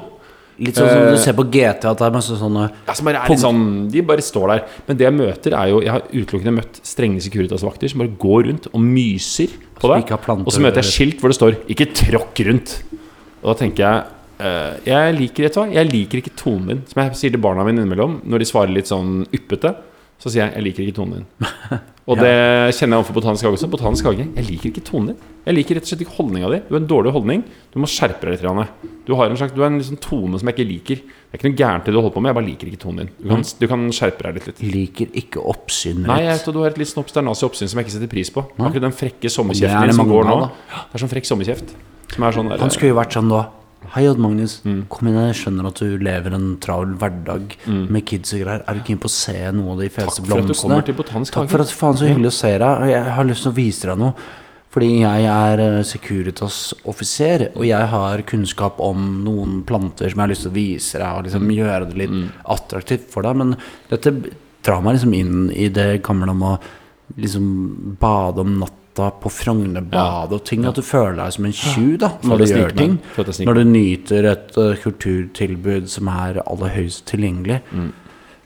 Litt 0.60 0.76
sånn 0.76 0.90
som 0.90 1.02
Eh, 1.06 1.14
du 1.14 1.20
ser 1.20 1.36
på 1.36 1.46
GT, 1.48 1.86
at 1.88 2.00
det 2.00 2.06
er 2.06 2.12
masse 2.12 2.36
sånne 2.36 2.66
Ja, 2.86 2.92
som 2.92 3.08
bare 3.08 3.22
er 3.24 3.40
sånn 3.40 3.64
De 3.90 4.02
bare 4.04 4.24
står 4.24 4.52
der. 4.52 4.62
Men 4.86 4.98
det 5.00 5.06
jeg 5.06 5.16
møter, 5.16 5.56
er 5.56 5.72
jo 5.72 5.80
Jeg 5.80 5.92
har 5.94 6.02
utelukkende 6.12 6.56
møtt 6.58 6.80
strenge 6.84 7.24
Securitas-vakter 7.24 7.88
som 7.88 8.02
bare 8.04 8.16
går 8.20 8.48
rundt 8.50 8.68
og 8.70 8.80
myser 8.80 9.48
på 9.80 9.88
deg. 9.88 10.12
Og 10.44 10.52
så 10.52 10.60
møter 10.60 10.82
jeg 10.82 10.92
skilt 10.92 11.20
hvor 11.20 11.32
det 11.32 11.38
står 11.38 11.56
'Ikke 11.64 11.88
tråkk 11.96 12.44
rundt'. 12.44 12.82
Og 13.42 13.46
da 13.48 13.54
tenker 13.64 13.80
jeg 13.80 14.04
uh, 14.40 14.74
Jeg 14.84 15.14
liker 15.16 15.42
vet 15.44 15.54
du 15.54 15.60
hva? 15.60 15.72
Jeg 15.72 15.92
liker 15.92 16.18
ikke 16.20 16.36
tonen 16.36 16.66
din. 16.68 16.82
Som 16.86 17.02
jeg 17.02 17.16
sier 17.16 17.30
til 17.30 17.40
barna 17.40 17.64
mine 17.64 17.80
innimellom 17.80 18.20
når 18.24 18.38
de 18.38 18.44
svarer 18.44 18.74
litt 18.74 18.90
sånn 18.90 19.24
yppete. 19.32 19.74
Så 20.20 20.28
sier 20.28 20.44
jeg 20.44 20.54
'jeg 20.54 20.64
liker 20.64 20.84
ikke 20.84 20.98
tonen 21.00 21.24
din'. 21.24 21.80
Og 22.10 22.18
det 22.18 22.74
kjenner 22.74 22.96
jeg 22.96 23.04
overfor 23.04 23.14
Botanisk 23.20 23.44
hage 23.46 23.54
også. 23.54 23.68
Botanisk 23.70 24.04
hage, 24.08 24.24
Jeg 24.34 24.44
liker 24.48 24.70
ikke 24.72 24.82
tonen 24.82 25.12
din. 25.12 25.16
Jeg 25.46 25.54
liker 25.54 25.76
rett 25.78 25.86
og 25.86 25.90
slett 25.92 26.02
ikke 26.02 26.16
holdninga 26.16 26.48
di. 26.50 26.58
Du 26.66 26.74
har 26.74 26.80
en 26.80 26.88
dårlig 26.90 27.12
holdning. 27.14 27.44
Du 27.70 27.78
må 27.78 27.86
skjerpe 27.86 28.26
deg 28.26 28.34
litt. 28.34 28.70
Du 29.06 29.14
har 29.14 29.30
en 29.30 29.36
slags 29.38 29.54
Du 29.54 29.60
har 29.62 29.70
en 29.70 29.78
liksom 29.78 30.00
tone 30.02 30.40
som 30.40 30.48
jeg 30.50 30.56
ikke 30.58 30.68
liker. 30.72 30.96
Det 31.04 31.30
er 31.30 31.38
ikke 31.38 31.50
noe 31.50 31.60
gærent 31.60 31.84
det 31.86 31.94
du 31.94 32.00
holder 32.00 32.14
på 32.16 32.20
med, 32.24 32.30
jeg 32.30 32.38
bare 32.40 32.48
liker 32.48 32.66
ikke 32.72 32.82
tonen 32.82 33.04
din. 33.04 33.12
Du 33.20 33.28
kan, 33.28 33.44
du 33.60 33.66
kan 33.70 33.86
skjerpe 33.94 34.26
deg 34.26 34.34
litt. 34.34 34.46
litt. 34.50 34.64
Liker 34.74 35.06
ikke 35.22 35.44
oppsynet 35.52 36.10
Nei, 36.10 36.18
jeg 36.24 36.34
vet, 36.34 36.50
du 36.50 36.58
har 36.58 36.74
et 36.74 36.82
litt 36.82 36.90
snopp 36.90 37.14
sternasig 37.14 37.46
oppsyn 37.46 37.70
som 37.70 37.78
jeg 37.78 37.86
ikke 37.86 37.94
setter 37.94 38.10
pris 38.10 38.34
på. 38.34 38.44
Akkurat 38.58 38.88
den 38.88 38.96
frekke 38.96 39.30
er 39.30 39.36
sommerkjeften 39.36 39.86
din 39.86 39.98
som 40.00 40.10
går 40.10 40.26
nå. 40.26 40.36
Det 40.50 40.98
er 40.98 41.04
sånn 41.04 41.14
frekk 41.14 41.30
sommerkjeft. 41.30 41.74
Som 42.10 42.26
er 42.26 42.34
sånn 42.34 42.50
der, 42.50 42.58
Han 42.58 42.74
skulle 42.74 42.90
jo 42.90 42.98
vært 42.98 43.14
sånn 43.14 43.30
da. 43.30 43.44
Hei, 43.94 44.04
Odd 44.10 44.18
Magnus. 44.20 44.58
Mm. 44.64 44.82
Kom 44.92 45.08
inn, 45.08 45.16
jeg 45.30 45.38
skjønner 45.40 45.66
at 45.70 45.80
du 45.80 45.96
lever 45.98 46.34
en 46.36 46.50
travel 46.62 46.92
hverdag 47.00 47.54
med 47.90 48.04
kids 48.06 48.34
og 48.36 48.42
greier. 48.44 48.62
Er 48.68 48.74
du 48.76 48.82
keen 48.86 49.00
på 49.00 49.08
å 49.08 49.14
se 49.14 49.34
noe 49.56 49.72
av 49.72 49.80
de 49.80 49.88
fete 49.90 50.12
Takk 50.20 50.28
for 50.28 50.38
at 50.44 50.46
du 50.50 50.54
kommer 50.60 50.84
til 50.86 50.94
Botanisk 50.98 51.34
Takk 51.34 51.48
for 51.50 51.64
at 51.64 51.72
faen 51.74 51.96
så 51.98 52.06
hyggelig 52.10 52.30
å 52.30 52.36
se 52.36 52.52
deg. 52.60 52.84
Jeg 52.92 53.14
har 53.16 53.24
lyst 53.26 53.42
til 53.46 53.50
å 53.52 53.56
vise 53.56 53.90
deg 53.90 53.98
noe. 54.02 54.14
Fordi 54.70 54.90
jeg 55.00 55.24
er 55.26 55.58
eh, 55.64 55.78
Securitas-offiser, 55.82 57.48
og 57.56 57.64
jeg 57.66 57.86
har 57.90 58.20
kunnskap 58.22 58.78
om 58.86 59.00
noen 59.24 59.64
planter 59.66 60.12
som 60.12 60.20
jeg 60.20 60.22
har 60.22 60.30
lyst 60.30 60.44
til 60.46 60.52
å 60.52 60.54
vise 60.54 61.00
deg, 61.00 61.08
og 61.08 61.24
Mm. 61.24 61.26
liksom 61.26 61.50
gjøre 61.56 61.88
det 61.90 61.96
litt 61.98 62.14
attraktivt 62.54 63.08
for 63.10 63.26
deg. 63.26 63.34
Men 63.40 63.56
dette 63.90 64.12
drar 64.62 64.84
meg 64.84 64.94
liksom 65.00 65.14
inn 65.18 65.50
i 65.50 65.66
det 65.74 66.02
gamle 66.06 66.30
om 66.30 66.42
å 66.52 66.52
liksom 67.18 67.96
bade 67.98 68.38
om 68.44 68.60
natta 68.60 68.76
på 69.22 69.30
Frognerbadet 69.32 70.36
og 70.36 70.44
ting. 70.44 70.66
At 70.68 70.78
du 70.78 70.84
føler 70.84 71.16
deg 71.22 71.32
som 71.36 71.48
en 71.48 71.56
tjuv 71.56 71.96
da 72.02 72.12
når 72.22 72.42
du 72.42 72.46
gjør 72.50 72.76
ting. 72.76 72.98
Når 73.46 73.58
du 73.60 73.64
nyter 73.70 74.30
et 74.34 74.60
uh, 74.60 74.76
kulturtilbud 74.82 75.88
som 75.90 76.12
er 76.12 76.42
aller 76.44 76.76
høyest 76.76 77.06
tilgjengelig. 77.10 77.60
Mm. 77.72 77.90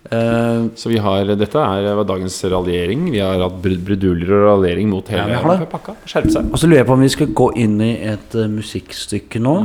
Uh, 0.04 0.70
Så 0.76 0.90
vi 0.92 0.98
har, 1.00 1.30
dette 1.40 1.60
er 1.60 2.02
dagens 2.04 2.36
raljering. 2.52 3.06
Vi 3.12 3.22
har 3.24 3.40
hatt 3.40 3.62
bruduljer 3.64 4.34
og 4.36 4.50
raljering 4.52 4.90
mot 4.92 5.08
hele 5.08 5.38
Ja, 5.38 5.56
pakka. 5.70 5.96
Skjerpe 6.04 6.34
seg. 6.34 6.52
og 6.52 6.60
så 6.60 6.68
lurer 6.68 6.84
jeg 6.84 6.90
på 6.90 6.98
om 6.98 7.06
vi 7.06 7.14
skal 7.18 7.38
gå 7.42 7.52
inn 7.66 7.80
i 7.80 7.94
et 8.14 8.36
uh, 8.36 8.46
musikkstykke 8.52 9.42
nå. 9.42 9.56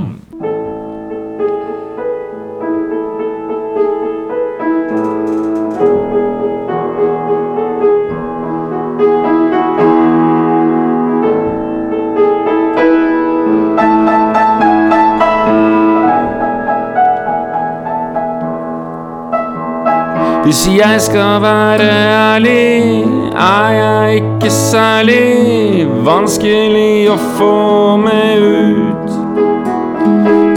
Hvis 20.49 20.67
jeg 20.67 21.01
skal 21.01 21.41
være 21.41 21.87
ærlig, 22.33 23.05
er 23.37 23.69
jeg 23.69 24.15
ikke 24.15 24.49
særlig 24.49 25.85
vanskelig 26.01 27.11
å 27.13 27.17
få 27.35 27.57
med 28.01 28.41
ut. 28.41 29.11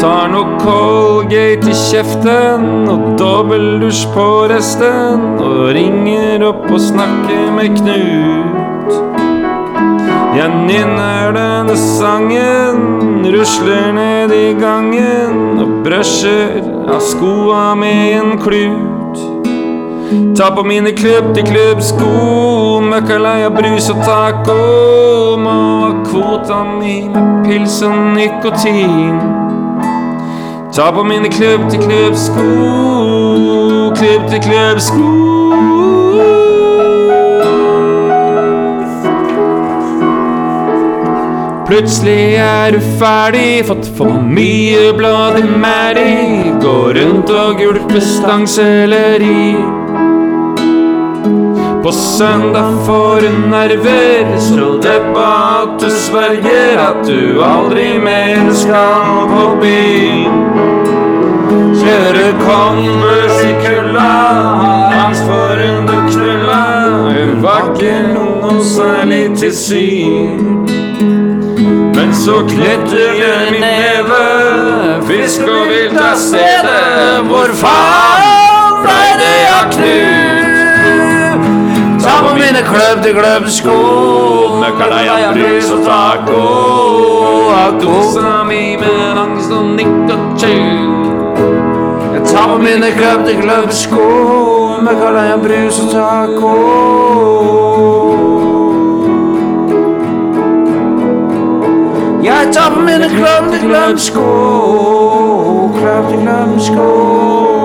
Tar 0.00 0.30
nok 0.32 0.54
Colgate 0.62 1.68
i 1.68 1.76
kjeften 1.76 2.88
og 2.88 3.02
dobbeldusj 3.20 4.06
på 4.14 4.24
resten. 4.54 5.26
Og 5.36 5.74
ringer 5.76 6.46
opp 6.48 6.64
og 6.70 6.80
snakker 6.80 7.52
med 7.58 7.76
Knut. 7.82 8.96
Jeg 10.38 10.48
nynner 10.70 11.36
denne 11.36 11.76
sangen, 11.76 13.28
rusler 13.36 13.92
ned 14.00 14.32
i 14.32 14.56
gangen 14.56 15.60
og 15.60 15.78
brøsjer 15.84 16.64
av 16.88 17.04
skoa 17.12 17.74
med 17.76 18.16
en 18.22 18.34
klut. 18.40 18.91
Ta 20.36 20.50
på 20.50 20.62
mine 20.62 20.92
klubb 20.92 21.34
til 21.34 21.44
klubb-sko, 21.46 22.08
møkkalei 22.84 23.48
brus 23.54 23.90
og 23.92 24.02
taco. 24.04 24.56
Må 25.40 25.56
ha 25.82 25.90
kvota 26.08 26.62
mi 26.68 27.08
med 27.08 27.44
pils 27.46 27.78
og 27.86 27.96
nikotin. 28.16 29.20
Ta 30.72 30.90
på 30.92 31.04
mine 31.04 31.28
klubb 31.32 31.68
til 31.70 31.80
klubb-sko, 31.80 32.48
klubb 33.96 34.30
til 34.30 34.40
klubb-sko. 34.48 35.12
Plutselig 41.72 42.34
er 42.36 42.74
du 42.74 42.80
ferdig, 43.00 43.64
fått 43.64 43.86
for 43.96 44.18
mye 44.36 44.90
blad 44.96 45.38
i 45.40 45.46
mæri. 45.62 46.50
Går 46.60 46.98
rundt 47.00 47.30
og 47.32 47.62
gulper 47.62 48.00
stangselleri. 48.00 49.81
På 51.82 51.92
søndag 51.92 52.86
får 52.86 53.20
du 53.20 53.48
nerver, 53.48 54.38
så 54.38 54.78
deppa 54.82 55.26
at 55.62 55.80
du 55.80 55.90
sverger 55.90 56.78
at 56.78 57.06
du 57.06 57.42
aldri 57.42 57.98
mer 57.98 58.52
skal 58.54 59.26
på 59.32 59.46
byen. 59.62 60.36
Kjøre 61.80 62.28
Converse 62.44 63.48
i 63.48 63.56
kulda, 63.64 64.12
har 64.62 64.94
angst 65.00 65.26
for 65.26 65.64
hun 65.64 65.90
du 65.90 65.98
knulla. 66.12 66.62
Hun 67.08 67.42
var 67.42 67.72
ikke 67.72 67.98
noe 68.14 68.62
særlig 68.62 69.24
til 69.42 69.56
syn. 69.56 70.38
Men 71.98 72.14
så 72.14 72.44
knytter 72.46 73.10
hun 73.18 73.52
min 73.52 73.66
neve, 73.66 74.24
fisk 75.10 75.50
og 75.50 75.66
vilt 75.74 75.98
av 75.98 76.14
stedet. 76.30 77.26
Hvor 77.26 77.58
faen 77.64 78.82
blei 78.86 79.06
det 79.18 79.38
av 79.50 79.70
Knut? 79.74 80.11
Ta 82.62 82.68
på 82.68 82.74
mine 82.74 82.94
klubb 82.94 83.02
til 83.02 83.14
klubb-sko. 83.14 83.76
Møkkaleia, 84.60 85.32
brus 85.32 85.70
og 85.70 85.80
taco. 85.84 86.42
Dosa 87.80 88.44
mi 88.44 88.76
med 88.76 89.18
angst 89.18 89.52
og 89.52 89.64
nikk 89.64 90.12
og 90.14 90.38
tjukk. 90.38 91.42
Jeg 92.14 92.22
tar 92.26 92.46
på 92.52 92.58
mine 92.62 92.90
klubb 92.96 93.26
til 93.26 93.42
klubb-sko. 93.42 94.06
Møkkaleia, 94.82 95.36
brus 95.42 95.80
og 95.80 95.90
taco. 95.90 96.52
ta 102.52 102.70
på 102.70 102.80
mine 102.80 103.08
klemte 103.08 103.58
klemsko, 103.58 104.24
klemte 105.78 106.16
klemsko. 106.22 106.86
Klemte 106.86 107.61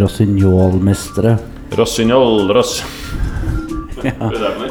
Rossignolmestere. 0.01 1.38
Rossignol, 1.77 2.51
Ross. 2.55 2.84
Noe? 4.03 4.69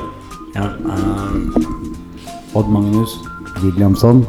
Ja, 0.55 0.70
um, 0.84 1.52
Odd 2.55 2.68
Magnus 2.68 3.18
Williamson. 3.62 4.26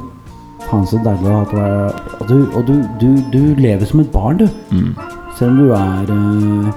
Faen, 0.68 0.84
så 0.89 0.99
deilig 0.99 1.30
å 1.31 1.38
ha 1.38 1.61
er 1.64 2.01
Og, 2.18 2.27
du, 2.27 2.38
og 2.57 2.65
du, 2.68 2.73
du, 2.99 3.09
du 3.31 3.55
lever 3.61 3.85
som 3.88 4.01
et 4.03 4.11
barn, 4.11 4.41
du. 4.41 4.47
Selv 5.38 5.53
om 5.53 5.57
du 5.61 5.72
er 5.72 6.11
uh, 6.11 6.68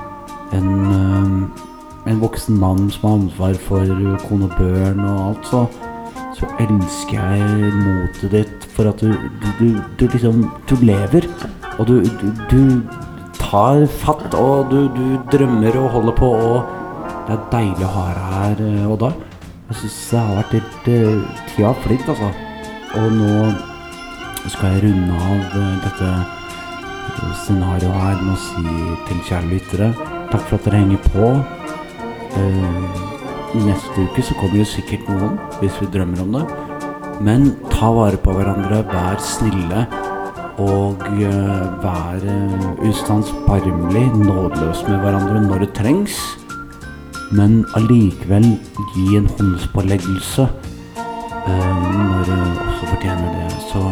en, 0.55 0.69
uh, 0.87 2.11
en 2.11 2.21
voksen 2.23 2.61
mann 2.61 2.91
som 2.95 3.09
har 3.09 3.17
ansvar 3.19 3.59
for 3.67 3.95
kone 4.29 4.47
og 4.47 4.55
børn 4.61 5.01
og 5.01 5.23
alt, 5.31 5.51
så, 5.51 5.65
så 6.41 6.49
elsker 6.65 7.17
jeg 7.21 7.71
motet 7.77 8.35
ditt 8.35 8.67
for 8.75 8.91
at 8.91 9.01
du, 9.05 9.13
du, 9.61 9.79
du, 10.01 10.05
liksom 10.09 10.43
Du 10.69 10.77
lever. 10.81 11.29
Og 11.79 11.87
du, 11.89 12.03
du, 12.51 12.83
tar 13.39 13.87
fatt, 14.03 14.35
og 14.37 14.71
du, 14.73 14.99
drømmer 15.33 15.77
og 15.81 15.91
holder 15.97 16.17
på, 16.19 16.29
og 16.29 17.17
det 17.27 17.37
er 17.37 17.49
deilig 17.55 17.87
å 17.87 17.95
ha 17.95 18.05
deg 18.11 18.29
her, 18.35 18.63
eh, 18.67 18.93
Odda. 18.93 19.11
Jeg 19.71 19.79
syns 19.81 19.99
det 20.11 20.21
har 20.21 20.39
vært 20.41 20.55
litt 20.57 20.89
uh, 20.91 21.43
Tida 21.49 21.71
har 21.71 21.83
flydd, 21.85 22.09
altså. 22.13 22.31
Og 23.01 23.13
nå 23.15 23.35
skal 24.51 24.75
jeg 24.75 24.85
runde 24.87 25.19
av 25.21 25.59
eh, 25.61 25.75
dette 25.85 26.09
eh, 26.11 27.35
scenarioet 27.45 28.01
her 28.03 28.25
med 28.25 28.33
å 28.35 28.41
si 28.41 28.79
til 29.09 29.23
kjære 29.29 29.51
lyttere 29.53 29.91
takk 30.31 30.45
for 30.47 30.57
at 30.59 30.67
dere 30.67 30.81
henger 30.81 31.01
på. 31.11 31.31
Eh, 32.41 33.10
neste 33.55 34.05
uke 34.07 34.23
så 34.25 34.37
kommer 34.41 34.63
det 34.63 34.69
sikkert 34.71 35.09
noen, 35.11 35.39
hvis 35.61 35.79
vi 35.83 35.91
drømmer 35.95 36.23
om 36.25 36.37
det. 36.39 36.45
Men 37.21 37.51
ta 37.73 37.91
vare 37.95 38.21
på 38.21 38.35
hverandre, 38.37 38.83
vær 38.91 39.21
snille. 39.23 39.87
Og 40.61 41.01
eh, 41.17 41.65
vær 41.81 42.21
uh, 42.21 42.85
ustandsbarmelig, 42.85 44.07
nådeløs 44.21 44.85
med 44.89 45.01
hverandre 45.01 45.41
når 45.47 45.65
det 45.65 45.73
trengs 45.79 46.19
men 47.31 47.61
allikevel 47.79 48.47
gi 48.95 49.17
en 49.17 49.29
håndspåleggelse 49.39 50.47
eh, 51.47 51.83
når 51.95 52.25
det 52.27 52.39
også 52.65 52.89
fortjener 52.91 53.37
det. 53.37 53.51
Så 53.71 53.83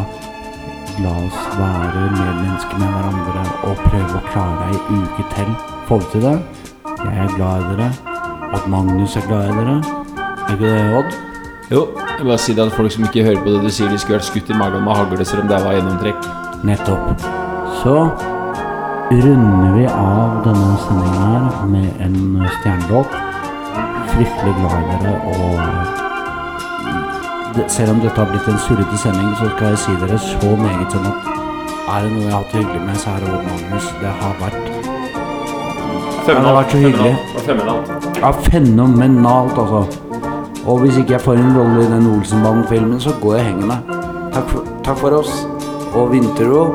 la 1.03 1.13
oss 1.23 1.39
være 1.55 2.03
medmennesker 2.17 2.81
med 2.81 2.91
hverandre 2.97 3.45
og 3.69 3.83
prøve 3.85 4.19
å 4.19 4.25
klare 4.27 4.69
ei 4.73 4.99
uke 4.99 5.27
til. 5.35 5.53
Få 5.87 6.01
til 6.11 6.27
det? 6.27 6.37
Jeg 6.99 7.15
er 7.23 7.35
glad 7.37 7.63
i 7.63 7.69
dere. 7.71 8.18
Odd 8.53 8.67
Magnus 8.67 9.15
er 9.15 9.21
glad 9.27 9.49
i 9.49 9.53
dere. 9.57 9.75
Er 10.47 10.53
ikke 10.53 10.65
det, 10.65 10.97
Odd? 10.97 11.11
Jo, 11.71 11.81
jeg 12.17 12.25
bare 12.25 12.37
si 12.41 12.53
det 12.57 12.63
at 12.65 12.71
folk 12.73 12.91
som 12.91 13.03
ikke 13.05 13.23
hører 13.23 13.43
på 13.43 13.49
det 13.53 13.61
du 13.61 13.69
sier, 13.69 13.89
de 13.91 13.99
skulle 14.01 14.17
vært 14.17 14.25
skutt 14.25 14.49
i 14.49 14.57
magen 14.57 14.83
med 14.87 14.97
hagle 14.97 15.25
selv 15.25 15.43
om 15.43 15.49
det 15.51 15.59
var 15.65 15.75
gjennomtrekk. 15.77 16.21
Nettopp. 16.65 17.21
Så 17.83 17.93
runder 19.11 19.71
vi 19.77 19.85
av 19.85 20.41
denne 20.47 20.71
sendingen 20.85 21.23
her 21.29 21.45
med 21.75 21.89
en 22.07 22.17
stjernelåt. 22.57 23.11
Fryktelig 24.15 24.53
glad 24.57 24.75
i 24.79 24.83
dere, 24.89 25.13
og 25.29 25.53
det, 27.55 27.63
selv 27.71 27.89
om 27.93 27.99
dette 28.01 28.17
har 28.17 28.29
blitt 28.33 28.49
en 28.49 28.61
surrete 28.65 28.97
sending, 28.97 29.31
så 29.37 29.45
skal 29.53 29.67
jeg 29.75 29.83
si 29.85 29.93
dere 30.01 30.17
så 30.25 30.51
meget 30.65 30.89
som 30.97 31.05
at 31.13 31.17
er 31.89 32.05
det 32.05 32.11
noe 32.13 32.25
jeg 32.25 32.33
har 32.33 32.41
hatt 32.41 32.53
hyggelig 32.57 32.81
med, 32.85 32.95
så 32.97 33.13
er 33.13 33.19
det 33.23 33.29
Odd 33.37 33.45
Magnus. 33.53 33.85
Det 34.01 34.11
har 34.23 34.33
vært 34.41 34.63
det 36.29 36.35
har 36.45 36.53
vært 36.53 36.71
så 36.71 36.77
hyggelig. 36.77 37.98
Ja, 38.19 38.31
fenomenalt, 38.31 39.51
altså. 39.57 39.85
Og 40.67 40.79
hvis 40.79 40.97
ikke 40.97 41.11
jeg 41.11 41.21
får 41.21 41.33
en 41.39 41.53
rolle 41.57 41.85
i 41.85 41.91
den 41.91 42.07
Olsenbanden-filmen, 42.11 42.99
så 42.99 43.13
går 43.21 43.35
jeg 43.35 43.45
og 43.45 43.47
henger 43.47 43.69
meg. 43.69 43.93
Takk 44.33 44.49
for, 44.51 44.65
takk 44.83 44.97
for 44.99 45.15
oss. 45.21 45.31
Og 45.95 46.11
vinterro 46.11 46.65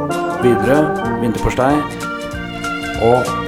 videre. 0.41 0.79
Vinterpostei. 1.21 1.75
Og 3.05 3.44